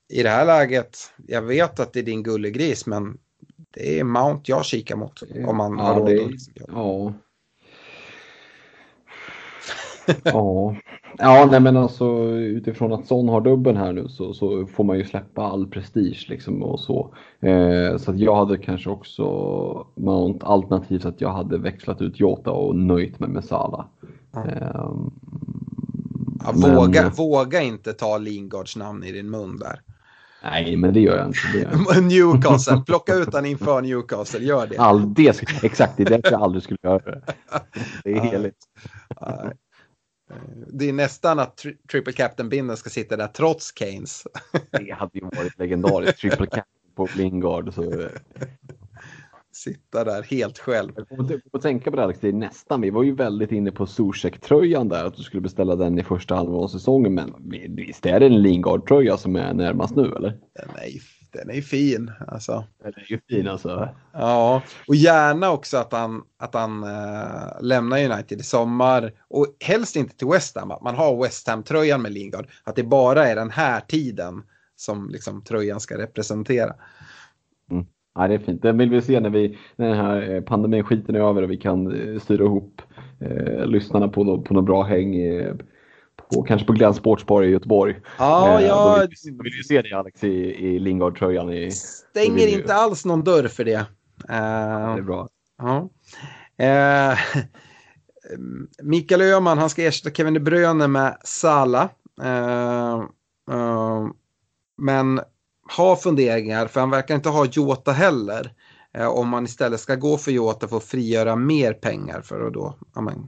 i 0.10 0.23
det 0.23 0.30
här 0.30 0.45
läget, 0.45 0.97
jag 1.27 1.41
vet 1.41 1.80
att 1.80 1.93
det 1.93 1.99
är 1.99 2.03
din 2.03 2.23
gullegris 2.23 2.85
men 2.85 3.18
det 3.72 3.99
är 3.99 4.03
Mount 4.03 4.51
jag 4.51 4.65
kikar 4.65 4.95
mot 4.95 5.23
om 5.47 5.57
man 5.57 5.77
ja, 5.77 5.84
har 5.84 5.99
råd 5.99 6.31
liksom 6.31 6.53
Ja. 6.68 7.14
ja. 10.23 10.76
Ja, 11.18 11.48
nej 11.52 11.60
men 11.60 11.77
alltså 11.77 12.06
utifrån 12.31 12.94
att 12.94 13.07
Son 13.07 13.30
har 13.30 13.41
dubben 13.41 13.77
här 13.77 13.94
nu 13.94 14.07
så, 14.07 14.34
så 14.34 14.65
får 14.65 14.84
man 14.84 14.98
ju 14.98 15.06
släppa 15.06 15.44
all 15.44 15.68
prestige 15.68 16.26
liksom 16.30 16.64
och 16.64 16.80
så. 16.80 17.15
Eh, 17.40 17.98
så 17.98 18.11
att 18.11 18.19
jag 18.19 18.35
hade 18.35 18.57
kanske 18.57 18.90
också 18.90 19.23
Mount 19.95 20.45
alternativt 20.45 21.06
att 21.06 21.22
jag 21.22 21.34
hade 21.34 21.57
växlat 21.57 22.02
ut 22.02 22.19
Jota 22.19 22.52
och 22.52 22.76
nöjt 22.76 23.19
mig 23.19 23.30
med 23.30 23.44
Sala. 23.44 23.85
Mm. 24.35 24.49
Eh, 24.49 24.91
ja, 26.44 26.52
våga, 26.53 27.02
men... 27.02 27.11
våga 27.11 27.61
inte 27.61 27.94
ta 27.94 28.18
Lingards 28.18 28.77
namn 28.77 29.03
i 29.03 29.11
din 29.11 29.30
mun 29.30 29.57
där. 29.57 29.81
Nej, 30.44 30.76
men 30.76 30.94
det 30.94 30.99
gör 30.99 31.18
jag 31.18 31.27
inte. 31.27 32.02
Newcastle, 32.02 32.81
plocka 32.85 33.14
ut 33.15 33.34
han 33.34 33.45
inför 33.45 33.81
Newcastle, 33.81 34.40
gör 34.40 34.68
det. 34.68 34.77
All, 34.77 35.14
det 35.14 35.44
exakt, 35.64 35.98
det 35.98 36.03
är 36.03 36.10
därför 36.10 36.31
jag 36.31 36.41
aldrig 36.41 36.64
skulle 36.64 36.80
göra 36.84 36.99
det. 36.99 37.22
Det 38.03 38.11
är 38.11 38.19
heligt. 38.19 38.57
Det 40.68 40.89
är 40.89 40.93
nästan 40.93 41.39
att 41.39 41.57
tri 41.57 41.77
Triple 41.91 42.14
Captain-binden 42.14 42.77
ska 42.77 42.89
sitta 42.89 43.18
där 43.18 43.27
trots 43.27 43.77
Keynes. 43.80 44.27
Det 44.72 44.91
hade 44.91 45.19
ju 45.19 45.22
varit 45.22 45.60
legendariskt. 45.60 46.19
Triple 46.19 46.45
Captain 46.45 46.65
på 46.95 47.07
Lingard. 47.18 47.73
Så 47.73 48.10
sitta 49.55 50.03
där 50.03 50.23
helt 50.23 50.60
själv. 50.60 50.91
Får 51.51 51.60
tänka 51.60 51.91
på 51.91 51.97
det 51.97 52.03
Alex, 52.03 52.19
det 52.19 52.27
är 52.27 52.34
nästan, 52.34 52.81
vi 52.81 52.89
var 52.89 53.03
ju 53.03 53.15
väldigt 53.15 53.51
inne 53.51 53.72
på 53.72 53.85
Zuzek-tröjan 53.85 54.89
där, 54.89 55.05
att 55.05 55.15
du 55.15 55.23
skulle 55.23 55.41
beställa 55.41 55.76
den 55.76 55.99
i 55.99 56.03
första 56.03 56.35
halvan 56.35 56.64
av 56.64 56.68
säsongen, 56.68 57.14
men 57.14 57.34
visst 57.69 58.05
är 58.05 58.19
det 58.19 58.26
en 58.26 58.41
Lingard-tröja 58.41 59.18
som 59.18 59.35
är 59.35 59.53
närmast 59.53 59.95
nu 59.95 60.14
eller? 60.15 60.38
Ju, 60.88 60.99
den 61.34 61.49
är 61.49 61.53
ju 61.53 61.61
fin 61.61 62.11
alltså. 62.27 62.64
Den 62.84 62.93
är 62.95 63.11
ju 63.11 63.19
fin 63.30 63.47
alltså. 63.47 63.89
Ja, 64.11 64.61
och 64.88 64.95
gärna 64.95 65.51
också 65.51 65.77
att 65.77 65.93
han, 65.93 66.23
att 66.38 66.53
han 66.53 66.84
äh, 66.84 67.61
lämnar 67.61 68.05
United 68.05 68.39
i 68.39 68.43
sommar 68.43 69.11
och 69.27 69.47
helst 69.60 69.95
inte 69.95 70.18
till 70.18 70.27
West 70.27 70.57
Ham, 70.57 70.72
att 70.72 70.81
man 70.81 70.95
har 70.95 71.23
West 71.23 71.47
Ham-tröjan 71.47 72.01
med 72.01 72.11
Lingard, 72.11 72.47
att 72.64 72.76
det 72.76 72.84
bara 72.84 73.27
är 73.27 73.35
den 73.35 73.49
här 73.49 73.80
tiden 73.80 74.43
som 74.76 75.10
liksom 75.10 75.43
tröjan 75.43 75.80
ska 75.80 75.97
representera. 75.97 76.73
Mm. 77.72 77.85
Ja, 78.15 78.27
det 78.27 78.34
är 78.34 78.39
fint. 78.39 78.61
Den 78.61 78.77
vill 78.77 78.89
vi 78.89 79.01
se 79.01 79.19
när, 79.19 79.30
vi, 79.30 79.57
när 79.76 79.88
den 79.88 79.97
här 79.97 80.35
eh, 80.35 80.41
pandemin 80.41 80.84
skiten 80.84 81.15
är 81.15 81.19
över 81.19 81.41
och 81.41 81.51
vi 81.51 81.57
kan 81.57 81.91
eh, 81.91 82.19
styra 82.19 82.43
ihop 82.43 82.81
eh, 83.19 83.65
lyssnarna 83.65 84.07
på, 84.07 84.23
no, 84.23 84.41
på 84.41 84.53
något 84.53 84.65
bra 84.65 84.84
häng 84.84 85.15
eh, 85.15 85.55
på, 86.34 86.43
kanske 86.43 86.68
på 86.68 86.73
Glenn 86.73 86.93
Sportsbar 86.93 87.43
i 87.43 87.49
Göteborg. 87.49 87.95
Ja, 88.18 88.60
eh, 88.60 88.68
ja. 88.68 88.95
Då 88.95 89.07
vill, 89.07 89.38
vill 89.43 89.53
vi 89.57 89.64
se 89.64 89.81
dig 89.81 89.93
Alex 89.93 90.23
i, 90.23 90.27
i 90.68 90.80
Lingard-tröjan. 90.80 91.53
I, 91.53 91.72
Stänger 91.72 92.47
inte 92.47 92.73
alls 92.73 93.05
någon 93.05 93.23
dörr 93.23 93.47
för 93.47 93.64
det. 93.64 93.77
Uh, 93.80 93.85
det 94.26 94.99
är 94.99 95.01
bra. 95.01 95.27
Ja. 95.57 95.89
Uh, 96.61 97.18
Mikael 98.84 99.22
Öhman, 99.22 99.57
han 99.57 99.69
ska 99.69 99.84
ersätta 99.84 100.15
Kevin 100.15 100.34
De 100.34 100.39
Bruyne 100.39 100.88
med 100.88 101.18
Sala. 101.23 101.89
Uh, 102.22 103.03
men 104.77 105.22
har 105.69 105.95
funderingar, 105.95 106.68
för 106.68 106.80
han 106.80 106.89
verkar 106.89 107.15
inte 107.15 107.30
ha 107.30 107.45
Jota 107.45 107.91
heller. 107.91 108.53
Eh, 108.97 109.07
om 109.07 109.30
man 109.30 109.43
istället 109.43 109.80
ska 109.80 109.95
gå 109.95 110.18
för 110.18 110.31
Jota 110.31 110.68
för 110.68 110.77
att 110.77 110.84
frigöra 110.84 111.35
mer 111.35 111.73
pengar 111.73 112.22
för 112.22 112.47
att 112.47 112.53
då 112.53 112.76
amen, 112.93 113.27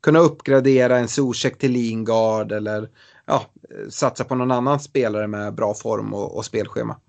kunna 0.00 0.18
uppgradera 0.18 0.98
en 0.98 1.08
Zuzek 1.08 1.58
till 1.58 1.72
Lingard 1.72 2.52
eller 2.52 2.90
ja, 3.24 3.46
satsa 3.90 4.24
på 4.24 4.34
någon 4.34 4.50
annan 4.50 4.80
spelare 4.80 5.26
med 5.26 5.54
bra 5.54 5.74
form 5.74 6.14
och, 6.14 6.36
och 6.36 6.44
spelschema. 6.44 7.00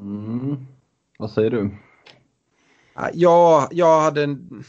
Mm. 0.00 0.66
Vad 1.18 1.30
säger 1.30 1.50
du? 1.50 1.70
Ja, 3.12 3.68
jag 3.70 4.00
hade 4.00 4.22
en... 4.22 4.64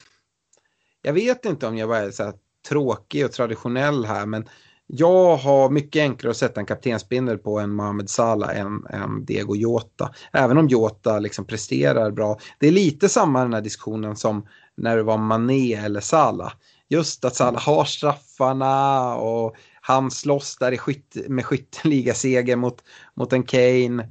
Jag 1.02 1.14
vet 1.14 1.46
inte 1.46 1.68
om 1.68 1.78
jag 1.78 1.88
var 1.88 2.12
så 2.12 2.24
här 2.24 2.34
tråkig 2.70 3.26
och 3.26 3.32
traditionell 3.32 4.06
här, 4.06 4.26
men 4.26 4.50
jag 4.88 5.36
har 5.38 5.70
mycket 5.70 6.02
enklare 6.02 6.32
att 6.32 6.38
sätta 6.38 6.60
en 6.60 6.66
kaptensbindel 6.66 7.38
på 7.38 7.60
en 7.60 7.74
Mohamed 7.74 8.10
Salah 8.10 8.60
än, 8.60 8.86
än 8.90 9.26
Diego 9.26 9.56
Jota. 9.56 10.14
Även 10.34 10.58
om 10.58 10.68
Jota 10.68 11.20
liksom 11.20 11.46
presterar 11.46 12.12
bra. 12.12 12.40
Det 12.60 12.68
är 12.68 12.72
lite 12.72 13.10
samma 13.10 13.42
den 13.42 13.54
här 13.54 13.62
diskussionen 13.62 14.16
som 14.16 14.48
när 14.78 14.98
det 14.98 15.04
var 15.04 15.18
Mané 15.18 15.74
eller 15.74 16.00
Salah. 16.00 16.54
Just 16.90 17.26
att 17.26 17.36
Salah 17.36 17.62
har 17.62 17.86
straffarna 17.86 19.16
och 19.16 19.56
han 19.82 20.12
slåss 20.12 20.58
där 20.58 20.72
i 20.72 20.78
skytt, 20.78 21.18
med 21.28 21.46
skytteligaseger 21.46 22.56
mot, 22.56 22.84
mot 23.16 23.34
en 23.34 23.44
Kane. 23.44 24.10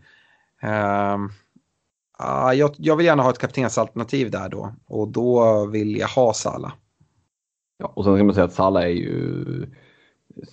Um, 0.62 1.30
Uh, 2.22 2.52
jag, 2.54 2.74
jag, 2.76 2.96
vill 2.96 3.06
gärna 3.06 3.22
ha 3.22 3.30
ett 3.30 3.38
kaptensalternativ 3.38 4.30
där 4.30 4.48
då 4.48 4.74
och 4.86 5.08
då 5.08 5.66
vill 5.66 5.96
jag 5.96 6.08
ha 6.08 6.32
Sala. 6.32 6.72
Ja, 7.78 7.92
och 7.96 8.04
sen 8.04 8.16
ska 8.16 8.24
man 8.24 8.34
säga 8.34 8.44
att 8.44 8.52
Sala 8.52 8.82
är 8.82 8.92
ju 8.92 9.66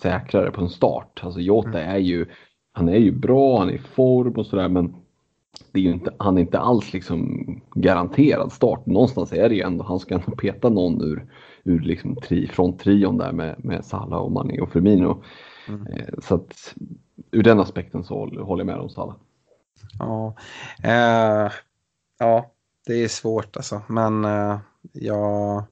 säkrare 0.02 0.52
på 0.52 0.62
en 0.62 0.70
start. 0.70 1.20
Alltså 1.24 1.40
Jota 1.40 1.68
mm. 1.68 1.90
är 1.90 1.98
ju, 1.98 2.26
han 2.72 2.90
är 2.90 2.98
ju 2.98 3.12
bra, 3.12 3.60
han 3.60 3.70
är 3.70 3.74
i 3.74 3.82
form 3.96 4.34
och 4.34 4.46
sådär 4.46 4.70
men 4.70 4.96
det 5.72 5.80
är 5.80 5.84
ju 5.84 5.92
inte, 5.92 6.14
han 6.20 6.38
är 6.38 6.42
inte 6.42 6.60
alls 6.60 6.94
liksom 6.94 7.46
garanterad 7.76 8.52
start. 8.52 8.86
Någonstans 8.86 9.34
är 9.34 9.50
det 9.50 9.56
ju 9.56 9.62
ändå, 9.62 9.84
han 9.84 10.00
ska 10.00 10.16
ändå 10.16 10.32
peta 10.32 10.70
någon 10.70 11.02
ur, 11.02 11.32
ur 11.64 11.80
liksom 11.80 12.16
tri, 12.16 12.48
från 12.48 12.78
trion 12.78 13.18
där 13.18 13.32
med, 13.32 13.66
med 13.66 13.86
Salah 13.86 14.20
och 14.20 14.32
Mané 14.32 14.62
och 14.62 14.72
Firmino. 14.72 15.24
Mm. 15.68 15.88
Eh, 15.88 16.14
så 16.24 16.36
att 16.36 16.76
ur 17.32 17.44
den 17.44 17.60
aspekten 17.60 18.04
så 18.04 18.16
håller 18.20 18.60
jag 18.60 18.66
med 18.66 18.80
om 18.80 18.90
Salah. 18.90 19.16
Ja, 20.00 20.36
eh, 20.84 21.52
ja 22.20 22.52
det 22.86 23.04
är 23.04 23.08
svårt 23.08 23.58
alltså. 23.58 23.82
Men 23.88 24.26
eh, 24.26 24.58
jag, 24.92 25.64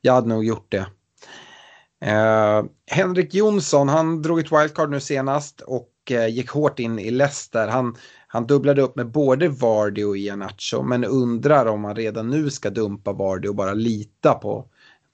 jag 0.00 0.12
hade 0.12 0.28
nog 0.28 0.44
gjort 0.44 0.66
det. 0.72 0.86
Eh, 2.04 2.64
Henrik 2.86 3.34
Jonsson, 3.34 3.88
han 3.88 4.22
drog 4.22 4.40
ett 4.40 4.52
wildcard 4.52 4.90
nu 4.90 5.00
senast 5.00 5.60
och 5.60 5.90
eh, 6.10 6.28
gick 6.28 6.50
hårt 6.50 6.78
in 6.78 6.98
i 6.98 7.10
Leicester. 7.10 7.68
Han, 7.68 7.96
han 8.34 8.46
dubblade 8.46 8.82
upp 8.82 8.96
med 8.96 9.10
både 9.10 9.48
Vardy 9.48 10.04
och 10.04 10.16
Ianacho 10.16 10.82
men 10.82 11.04
undrar 11.04 11.66
om 11.66 11.84
han 11.84 11.96
redan 11.96 12.30
nu 12.30 12.50
ska 12.50 12.70
dumpa 12.70 13.12
Vardy 13.12 13.48
och 13.48 13.54
bara 13.54 13.74
lita 13.74 14.34
på, 14.34 14.64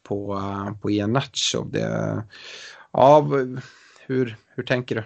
på, 0.02 0.34
eh, 0.34 0.80
på 0.80 0.90
Ianacho. 0.90 1.64
Det, 1.70 2.22
ja, 2.92 3.28
hur, 4.06 4.36
hur 4.54 4.62
tänker 4.62 4.94
du? 4.94 5.02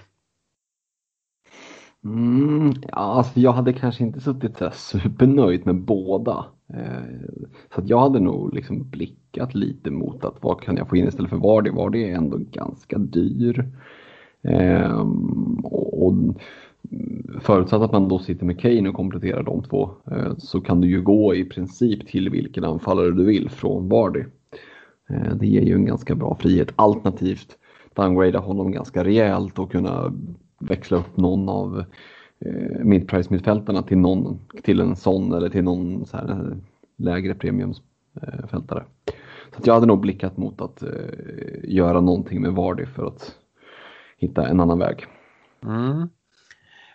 Mm, 2.04 2.74
ja, 2.88 2.96
alltså 2.96 3.40
jag 3.40 3.52
hade 3.52 3.72
kanske 3.72 4.04
inte 4.04 4.20
suttit 4.20 4.58
så 4.58 4.70
supernöjd 4.70 5.66
med 5.66 5.76
båda. 5.76 6.46
Eh, 6.74 7.28
så 7.74 7.80
att 7.80 7.88
jag 7.88 8.00
hade 8.00 8.20
nog 8.20 8.54
liksom 8.54 8.90
blickat 8.90 9.54
lite 9.54 9.90
mot 9.90 10.24
att 10.24 10.36
vad 10.40 10.60
kan 10.60 10.76
jag 10.76 10.88
få 10.88 10.96
in 10.96 11.08
istället 11.08 11.30
för 11.30 11.36
Vardy? 11.36 11.70
Vardy 11.70 12.04
är 12.04 12.16
ändå 12.16 12.36
ganska 12.50 12.98
dyr. 12.98 13.68
Eh, 14.42 15.00
och, 15.62 16.06
och 16.06 16.14
förutsatt 17.40 17.82
att 17.82 17.92
man 17.92 18.08
då 18.08 18.18
sitter 18.18 18.46
med 18.46 18.60
Kane 18.60 18.88
och 18.88 18.94
kompletterar 18.94 19.42
de 19.42 19.62
två 19.62 19.90
eh, 20.10 20.36
så 20.38 20.60
kan 20.60 20.80
du 20.80 20.88
ju 20.88 21.02
gå 21.02 21.34
i 21.34 21.44
princip 21.44 22.06
till 22.06 22.30
vilken 22.30 22.64
anfallare 22.64 23.10
du 23.10 23.24
vill 23.24 23.50
från 23.50 23.88
Vardy. 23.88 24.24
Eh, 25.08 25.34
det 25.34 25.46
ger 25.46 25.62
ju 25.62 25.74
en 25.74 25.86
ganska 25.86 26.14
bra 26.14 26.36
frihet. 26.40 26.68
Alternativt 26.76 27.58
downgrada 27.94 28.38
honom 28.38 28.72
ganska 28.72 29.04
rejält 29.04 29.58
och 29.58 29.72
kunna 29.72 30.14
växla 30.60 30.98
upp 30.98 31.16
någon 31.16 31.48
av 31.48 31.84
eh, 32.38 32.84
midprice 32.84 33.30
mittfältarna 33.30 33.82
till, 33.82 33.98
någon, 33.98 34.38
till 34.62 34.80
en 34.80 34.96
sån 34.96 35.32
eller 35.32 35.48
till 35.48 35.64
någon 35.64 36.06
så 36.06 36.16
här 36.16 36.56
lägre 36.96 37.34
premiumfältare. 37.34 38.84
Så 39.56 39.62
jag 39.64 39.74
hade 39.74 39.86
nog 39.86 40.00
blickat 40.00 40.36
mot 40.36 40.60
att 40.60 40.82
göra 41.62 42.00
någonting 42.00 42.42
med 42.42 42.52
Vardy 42.52 42.86
för 42.86 43.06
att 43.06 43.34
hitta 44.18 44.48
en 44.48 44.60
annan 44.60 44.78
väg. 44.78 45.06
Mm. 45.62 46.08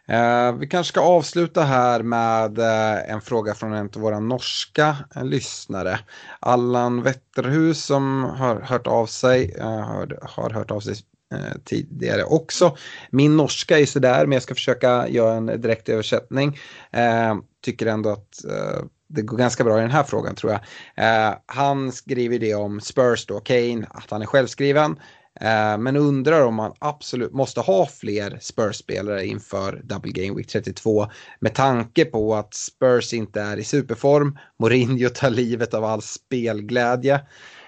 Eh, 0.10 0.54
vi 0.54 0.68
kanske 0.68 0.92
ska 0.92 1.02
avsluta 1.02 1.64
här 1.64 2.04
med 2.04 2.60
eh, 2.60 3.12
en 3.12 3.22
fråga 3.22 3.54
från 3.54 3.74
en 3.74 3.90
av 3.96 4.02
våra 4.02 4.20
norska 4.20 4.98
eh, 5.16 5.24
lyssnare. 5.24 6.00
Allan 6.40 7.04
Wetterhus 7.04 7.86
som 7.86 8.24
har 8.24 8.62
hört 8.62 8.88
av 8.88 9.06
sig, 9.06 9.56
eh, 9.60 9.80
har, 9.80 10.20
har 10.22 10.50
hört 10.50 10.72
av 10.72 10.80
sig 10.80 10.96
eh, 11.34 11.58
tidigare 11.66 12.24
också. 12.24 12.78
Min 13.10 13.38
norska 13.38 13.80
är 13.80 13.86
sådär 13.86 14.26
men 14.26 14.32
jag 14.32 14.44
ska 14.44 14.56
försöka 14.56 15.08
göra 15.08 15.34
en 15.34 15.46
direkt 15.46 15.90
översättning. 15.90 16.58
Eh, 16.92 17.36
tycker 17.64 17.86
ändå 17.86 18.10
att 18.10 18.46
eh, 18.46 18.84
det 19.08 19.22
går 19.22 19.38
ganska 19.38 19.64
bra 19.64 19.78
i 19.78 19.82
den 19.82 19.92
här 19.92 20.04
frågan 20.04 20.36
tror 20.36 20.52
jag. 20.52 20.62
Eh, 21.06 21.36
han 21.46 21.92
skriver 21.92 22.40
det 22.40 22.56
om 22.56 22.82
Spurs 22.82 23.26
då, 23.26 23.40
Kane, 23.40 23.88
att 23.90 24.12
han 24.12 24.22
är 24.22 24.26
självskriven. 24.26 25.00
Eh, 25.42 25.78
men 25.78 25.96
undrar 25.96 26.42
om 26.42 26.56
man 26.56 26.74
absolut 26.80 27.34
måste 27.34 27.62
ha 27.62 27.86
fler 27.86 28.38
Spurs-spelare 28.42 29.26
inför 29.26 29.82
Double 29.84 30.12
Game 30.12 30.38
Week 30.38 30.48
32 30.48 31.08
med 31.40 31.56
tanke 31.56 32.06
på 32.06 32.36
att 32.36 32.54
Spurs 32.54 33.14
inte 33.14 33.42
är 33.42 33.58
i 33.58 33.64
superform. 33.64 34.38
Mourinho 34.60 35.10
tar 35.10 35.30
livet 35.30 35.74
av 35.74 35.86
all 35.86 36.02
spelglädje. 36.02 37.16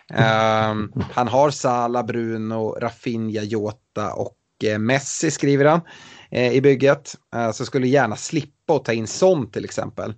Um, 0.09 0.93
han 1.11 1.27
har 1.27 1.51
Sala, 1.51 2.03
Bruno, 2.03 2.77
Rafinha, 2.79 3.41
Jota 3.41 4.13
och 4.13 4.37
eh, 4.63 4.79
Messi 4.79 5.31
skriver 5.31 5.65
han 5.65 5.81
eh, 6.31 6.53
i 6.53 6.61
bygget. 6.61 7.15
Så 7.53 7.65
skulle 7.65 7.87
gärna 7.87 8.15
slippa 8.15 8.75
att 8.75 8.85
ta 8.85 8.93
in 8.93 9.07
Son 9.07 9.51
till 9.51 9.65
exempel. 9.65 10.13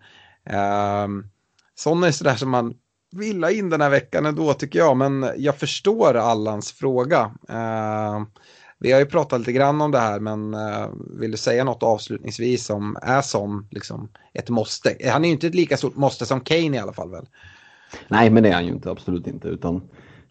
Um, 1.05 1.29
Son 1.75 2.03
är 2.03 2.11
sådär 2.11 2.35
som 2.35 2.49
man 2.49 2.73
vill 3.13 3.43
ha 3.43 3.51
in 3.51 3.69
den 3.69 3.81
här 3.81 3.89
veckan 3.89 4.25
ändå 4.25 4.53
tycker 4.53 4.79
jag, 4.79 4.97
men 4.97 5.25
jag 5.37 5.55
förstår 5.55 6.13
Allans 6.15 6.71
fråga. 6.71 7.31
Eh, 7.49 8.21
vi 8.79 8.91
har 8.91 8.99
ju 8.99 9.05
pratat 9.05 9.39
lite 9.39 9.51
grann 9.51 9.81
om 9.81 9.91
det 9.91 9.99
här, 9.99 10.19
men 10.19 10.53
eh, 10.53 10.87
vill 11.19 11.31
du 11.31 11.37
säga 11.37 11.63
något 11.63 11.83
avslutningsvis 11.83 12.65
som 12.65 12.97
är 13.01 13.21
som 13.21 13.67
liksom 13.71 14.09
ett 14.33 14.49
måste? 14.49 14.95
Han 15.11 15.23
är 15.23 15.27
ju 15.27 15.33
inte 15.33 15.47
ett 15.47 15.55
lika 15.55 15.77
stort 15.77 15.95
måste 15.95 16.25
som 16.25 16.39
Kane 16.39 16.77
i 16.77 16.79
alla 16.79 16.93
fall 16.93 17.11
väl? 17.11 17.25
Nej, 18.07 18.29
men 18.29 18.43
det 18.43 18.49
är 18.49 18.53
han 18.53 18.65
ju 18.65 18.71
inte, 18.71 18.91
absolut 18.91 19.27
inte. 19.27 19.47
Utan 19.47 19.81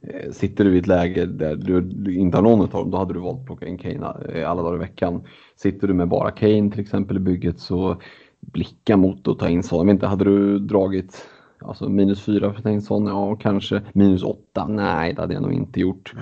eh, 0.01 0.33
sitter 0.33 0.65
du 0.65 0.77
i 0.77 0.79
ett 0.79 0.87
läge 0.87 1.27
där 1.27 1.57
du 1.57 2.15
inte 2.15 2.37
har 2.37 2.43
någon 2.43 2.61
av 2.61 2.69
dem, 2.69 2.91
då 2.91 2.99
hade 2.99 3.15
du 3.15 3.21
valt 3.21 3.41
att 3.41 3.47
plocka 3.47 3.67
in 3.67 3.79
Kane 3.79 4.15
eh, 4.35 4.51
alla 4.51 4.63
dagar 4.63 4.77
i 4.77 4.79
veckan. 4.79 5.23
Sitter 5.57 5.89
du 5.89 5.95
med 5.95 6.09
bara 6.09 6.31
Kane 6.31 6.71
till 6.71 6.81
exempel 6.81 7.17
i 7.17 7.21
bygget 7.21 7.61
så 7.61 8.03
blicka 8.41 8.97
mot 8.97 9.29
att 9.29 9.39
ta 9.39 9.49
in 9.49 9.63
sådana. 9.63 9.91
Inte 9.91 10.07
hade 10.07 10.25
du 10.25 10.59
dragit 10.59 11.27
Alltså 11.65 11.89
minus 11.89 12.23
fyra 12.23 12.53
för 12.53 12.63
Tengson, 12.63 13.07
ja 13.07 13.37
kanske. 13.37 13.83
Minus 13.93 14.23
åtta, 14.23 14.67
nej 14.67 15.15
det 15.15 15.21
hade 15.21 15.35
jag 15.35 15.43
nog 15.43 15.53
inte 15.53 15.81
gjort. 15.81 16.15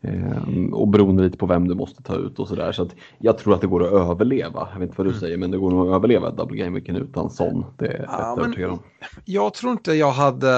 Ehm, 0.00 0.74
och 0.74 0.88
beroende 0.88 1.22
lite 1.22 1.38
på 1.38 1.46
vem 1.46 1.68
du 1.68 1.74
måste 1.74 2.02
ta 2.02 2.16
ut 2.16 2.38
och 2.38 2.48
sådär. 2.48 2.72
Så 2.72 2.82
att 2.82 2.94
jag 3.18 3.38
tror 3.38 3.54
att 3.54 3.60
det 3.60 3.66
går 3.66 3.84
att 3.84 4.10
överleva. 4.10 4.68
Jag 4.72 4.80
vet 4.80 4.88
inte 4.88 4.98
vad 4.98 5.06
du 5.06 5.10
mm. 5.10 5.20
säger, 5.20 5.36
men 5.36 5.50
det 5.50 5.58
går 5.58 5.70
nog 5.70 5.88
att 5.88 5.94
överleva 5.94 6.30
double 6.30 6.56
game 6.56 6.78
weekend 6.78 6.98
utan 6.98 7.30
sån. 7.30 7.64
Det 7.78 7.86
är 7.86 8.04
ja, 8.08 8.36
övertygad 8.40 8.70
om. 8.70 8.78
Jag 9.24 9.54
tror 9.54 9.72
inte 9.72 9.92
jag 9.92 10.12
hade 10.12 10.48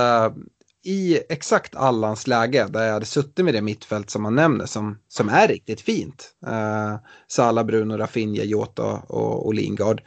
i 0.83 1.19
exakt 1.29 1.77
Allans 1.77 2.27
läge 2.27 2.67
där 2.71 2.87
jag 2.87 2.93
hade 2.93 3.07
suttit 3.07 3.45
med 3.45 3.55
det 3.55 3.63
mittfält 3.63 4.11
som 4.11 4.23
man 4.23 4.35
nämner 4.35 4.67
som, 4.67 4.99
som 5.09 5.29
är 5.29 5.49
riktigt 5.49 5.81
fint. 5.81 6.35
Uh, 6.47 6.97
Sala, 7.29 7.65
Bruno, 7.65 7.97
Rafinha, 7.97 8.45
Jota 8.45 9.03
och, 9.09 9.47
och 9.47 9.55
Lingard. 9.55 10.03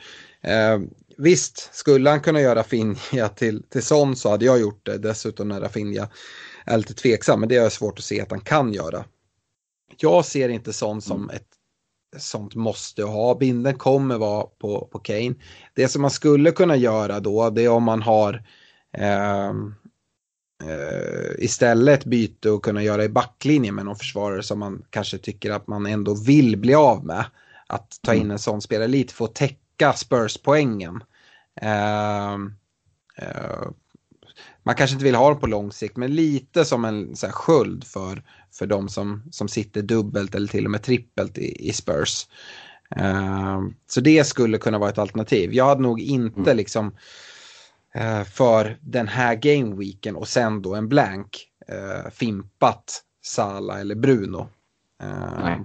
Uh, 0.48 0.86
Visst, 1.18 1.70
skulle 1.74 2.10
han 2.10 2.22
kunna 2.22 2.42
göra 2.42 2.64
Finja 2.64 3.30
till, 3.36 3.64
till 3.64 3.84
sån 3.84 4.16
så 4.16 4.30
hade 4.30 4.46
jag 4.46 4.60
gjort 4.60 4.86
det. 4.86 4.98
Dessutom 4.98 5.48
när 5.48 5.62
Rafinha 5.62 6.10
är 6.66 6.78
lite 6.78 6.94
tveksam, 6.94 7.40
men 7.40 7.50
det 7.50 7.56
är 7.56 7.70
svårt 7.70 8.00
att 8.00 8.06
se 8.06 8.22
att 8.22 8.32
han 8.32 8.42
kan 8.42 8.74
göra. 8.74 9.06
Jag 9.98 10.26
ser 10.26 10.50
inte 10.50 10.74
sån 10.74 11.02
som 11.02 11.24
mm. 11.24 11.36
ett 11.36 11.48
sånt 12.18 12.56
måste 12.56 13.04
ha. 13.04 13.36
Binden 13.36 13.78
kommer 13.78 14.18
vara 14.18 14.44
på, 14.44 14.90
på 14.92 15.00
Kane. 15.00 15.36
Det 15.74 15.88
som 15.88 16.02
man 16.02 16.12
skulle 16.12 16.52
kunna 16.52 16.76
göra 16.76 17.20
då, 17.20 17.50
det 17.50 17.62
är 17.62 17.70
om 17.70 17.84
man 17.84 18.02
har 18.02 18.44
eh, 18.98 19.50
eh, 20.70 21.32
istället 21.38 22.06
byte 22.06 22.50
och 22.50 22.64
kunna 22.64 22.84
göra 22.84 23.04
i 23.04 23.10
backlinjen 23.10 23.76
med 23.76 23.86
någon 23.86 23.96
försvarare 23.96 24.44
som 24.44 24.60
man 24.60 24.86
kanske 24.90 25.18
tycker 25.18 25.52
att 25.52 25.68
man 25.68 25.86
ändå 25.86 26.16
vill 26.16 26.58
bli 26.58 26.76
av 26.76 27.06
med. 27.06 27.26
Att 27.68 28.00
ta 28.02 28.14
in 28.14 28.22
mm. 28.22 28.32
en 28.32 28.40
sån 28.40 28.62
spelare 28.62 28.88
lite 28.88 29.24
att 29.24 29.36
täcka 29.36 29.63
öka 29.74 29.94
Spurs-poängen. 29.94 31.04
Uh, 31.64 32.36
uh, 33.22 33.72
man 34.64 34.76
kanske 34.76 34.94
inte 34.94 35.06
vill 35.06 35.16
ha 35.16 35.30
dem 35.30 35.40
på 35.40 35.48
lång 35.48 35.72
sikt, 35.72 35.98
men 35.98 36.16
lite 36.16 36.66
som 36.66 36.86
en 36.86 37.16
så 37.16 37.26
här, 37.26 37.34
sköld 37.34 37.84
för, 37.84 38.24
för 38.52 38.66
de 38.66 38.90
som, 38.90 39.24
som 39.32 39.48
sitter 39.48 39.82
dubbelt 39.82 40.36
eller 40.36 40.48
till 40.48 40.66
och 40.66 40.72
med 40.72 40.84
trippelt 40.84 41.38
i, 41.38 41.70
i 41.70 41.74
Spurs. 41.74 42.28
Uh, 42.98 43.62
så 43.88 44.02
det 44.02 44.24
skulle 44.24 44.58
kunna 44.58 44.78
vara 44.78 44.90
ett 44.90 44.98
alternativ. 44.98 45.54
Jag 45.54 45.66
hade 45.66 45.82
nog 45.82 46.00
inte 46.02 46.40
mm. 46.40 46.58
liksom 46.58 46.88
uh, 47.96 48.24
för 48.24 48.78
den 48.82 49.08
här 49.08 49.36
gameweeken 49.36 50.16
och 50.16 50.28
sen 50.28 50.62
då 50.62 50.76
en 50.76 50.90
blank 50.90 51.48
uh, 51.72 52.10
fimpat 52.12 53.04
Sala 53.22 53.80
eller 53.80 53.96
Bruno. 53.96 54.50
Uh, 55.04 55.62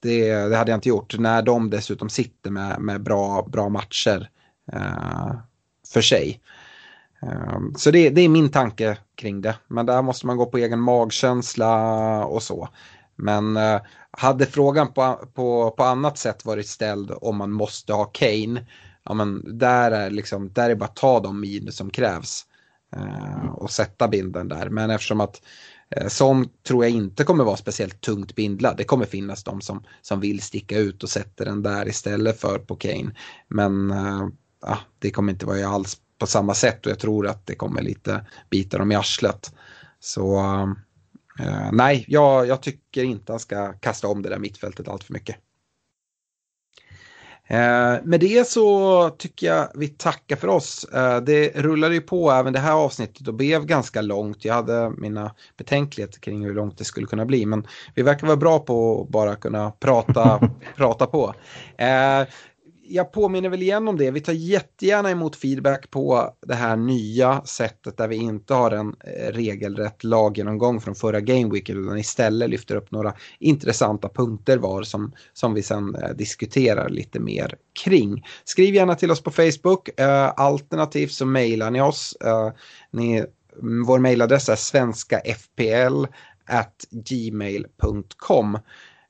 det, 0.00 0.32
det, 0.32 0.56
hade 0.56 0.70
jag 0.70 0.76
inte 0.76 0.88
gjort 0.88 1.18
när 1.18 1.42
de 1.42 1.70
dessutom 1.70 2.08
sitter 2.08 2.50
med, 2.50 2.80
med 2.80 3.02
bra, 3.02 3.48
bra 3.52 3.68
matcher 3.68 4.30
eh, 4.72 5.32
för 5.88 6.00
sig. 6.00 6.40
Eh, 7.22 7.58
så 7.76 7.90
det, 7.90 8.10
det, 8.10 8.20
är 8.20 8.28
min 8.28 8.50
tanke 8.50 8.98
kring 9.14 9.40
det. 9.40 9.56
Men 9.68 9.86
där 9.86 10.02
måste 10.02 10.26
man 10.26 10.36
gå 10.36 10.46
på 10.46 10.58
egen 10.58 10.80
magkänsla 10.80 12.24
och 12.24 12.42
så. 12.42 12.68
Men 13.16 13.56
eh, 13.56 13.80
hade 14.10 14.46
frågan 14.46 14.92
på, 14.92 15.28
på, 15.34 15.70
på 15.70 15.84
annat 15.84 16.18
sätt 16.18 16.44
varit 16.44 16.68
ställd 16.68 17.12
om 17.20 17.36
man 17.36 17.52
måste 17.52 17.92
ha 17.92 18.04
Kane, 18.04 18.66
ja, 19.04 19.14
men 19.14 19.58
där, 19.58 19.90
är 19.90 20.10
liksom, 20.10 20.52
där 20.52 20.70
är 20.70 20.74
bara 20.74 20.84
att 20.84 20.96
ta 20.96 21.20
de 21.20 21.40
minus 21.40 21.76
som 21.76 21.90
krävs 21.90 22.46
eh, 22.96 23.50
och 23.50 23.70
sätta 23.70 24.08
binden 24.08 24.48
där. 24.48 24.68
Men 24.68 24.90
eftersom 24.90 25.20
att 25.20 25.42
Eh, 25.96 26.08
som 26.08 26.48
tror 26.66 26.84
jag 26.84 26.92
inte 26.92 27.24
kommer 27.24 27.44
vara 27.44 27.56
speciellt 27.56 28.00
tungt 28.00 28.34
bindlad. 28.34 28.76
Det 28.76 28.84
kommer 28.84 29.06
finnas 29.06 29.44
de 29.44 29.60
som, 29.60 29.84
som 30.02 30.20
vill 30.20 30.42
sticka 30.42 30.78
ut 30.78 31.02
och 31.02 31.10
sätter 31.10 31.44
den 31.44 31.62
där 31.62 31.88
istället 31.88 32.40
för 32.40 32.58
på 32.58 32.76
Kane. 32.76 33.10
Men 33.48 33.90
eh, 33.90 34.28
ja, 34.62 34.78
det 34.98 35.10
kommer 35.10 35.32
inte 35.32 35.46
vara 35.46 35.68
alls 35.68 35.96
på 36.18 36.26
samma 36.26 36.54
sätt 36.54 36.86
och 36.86 36.92
jag 36.92 36.98
tror 36.98 37.26
att 37.26 37.46
det 37.46 37.54
kommer 37.54 37.82
lite 37.82 38.26
bita 38.50 38.78
dem 38.78 38.92
i 38.92 38.94
arslet. 38.94 39.54
Så 40.00 40.38
eh, 41.38 41.68
nej, 41.72 42.04
jag, 42.08 42.46
jag 42.46 42.62
tycker 42.62 43.04
inte 43.04 43.32
han 43.32 43.40
ska 43.40 43.72
kasta 43.72 44.08
om 44.08 44.22
det 44.22 44.28
där 44.28 44.38
mittfältet 44.38 44.88
allt 44.88 45.04
för 45.04 45.12
mycket. 45.12 45.36
Eh, 47.50 47.96
med 48.04 48.20
det 48.20 48.48
så 48.48 49.10
tycker 49.10 49.46
jag 49.46 49.68
vi 49.74 49.88
tackar 49.88 50.36
för 50.36 50.48
oss. 50.48 50.84
Eh, 50.84 51.20
det 51.20 51.56
rullade 51.56 51.94
ju 51.94 52.00
på 52.00 52.30
även 52.30 52.52
det 52.52 52.58
här 52.58 52.72
avsnittet 52.72 53.28
och 53.28 53.34
blev 53.34 53.66
ganska 53.66 54.02
långt. 54.02 54.44
Jag 54.44 54.54
hade 54.54 54.90
mina 54.90 55.34
betänkligheter 55.56 56.20
kring 56.20 56.44
hur 56.44 56.54
långt 56.54 56.78
det 56.78 56.84
skulle 56.84 57.06
kunna 57.06 57.24
bli 57.24 57.46
men 57.46 57.66
vi 57.94 58.02
verkar 58.02 58.26
vara 58.26 58.36
bra 58.36 58.58
på 58.58 59.02
att 59.02 59.08
bara 59.08 59.36
kunna 59.36 59.70
prata, 59.70 60.50
prata 60.76 61.06
på. 61.06 61.34
Eh, 61.76 62.22
jag 62.88 63.12
påminner 63.12 63.48
väl 63.48 63.62
igen 63.62 63.88
om 63.88 63.96
det. 63.96 64.10
Vi 64.10 64.20
tar 64.20 64.32
jättegärna 64.32 65.10
emot 65.10 65.36
feedback 65.36 65.90
på 65.90 66.34
det 66.46 66.54
här 66.54 66.76
nya 66.76 67.42
sättet 67.44 67.96
där 67.96 68.08
vi 68.08 68.16
inte 68.16 68.54
har 68.54 68.70
en 68.70 68.88
eh, 68.88 69.32
regelrätt 69.32 70.04
laggenomgång 70.04 70.80
från 70.80 70.94
förra 70.94 71.20
Gameweek 71.20 71.70
utan 71.70 71.98
istället 71.98 72.50
lyfter 72.50 72.76
upp 72.76 72.90
några 72.90 73.14
intressanta 73.38 74.08
punkter 74.08 74.58
var 74.58 74.82
som, 74.82 75.12
som 75.32 75.54
vi 75.54 75.62
sen 75.62 75.94
eh, 75.94 76.10
diskuterar 76.10 76.88
lite 76.88 77.20
mer 77.20 77.54
kring. 77.84 78.24
Skriv 78.44 78.74
gärna 78.74 78.94
till 78.94 79.10
oss 79.10 79.22
på 79.22 79.30
Facebook. 79.30 80.00
Eh, 80.00 80.32
alternativt 80.36 81.12
så 81.12 81.26
mejlar 81.26 81.70
ni 81.70 81.80
oss. 81.80 82.16
Ni, 82.90 83.24
mm, 83.62 83.84
vår 83.86 83.98
mejladress 83.98 84.48
är 84.48 84.56
svenskafpl 84.56 86.06
gmail.com. 86.90 88.58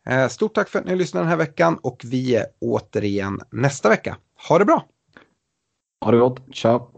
Eh, 0.09 0.29
stort 0.29 0.55
tack 0.55 0.69
för 0.69 0.79
att 0.79 0.85
ni 0.85 0.97
lyssnade 0.97 1.25
den 1.25 1.31
här 1.31 1.37
veckan 1.37 1.79
och 1.83 2.03
vi 2.05 2.35
är 2.37 2.47
återigen 2.61 3.41
nästa 3.51 3.89
vecka. 3.89 4.17
Ha 4.49 4.59
det 4.59 4.65
bra! 4.65 4.87
Ha 6.05 6.13
det 6.13 6.19
gott, 6.19 6.55
ciao! 6.55 6.98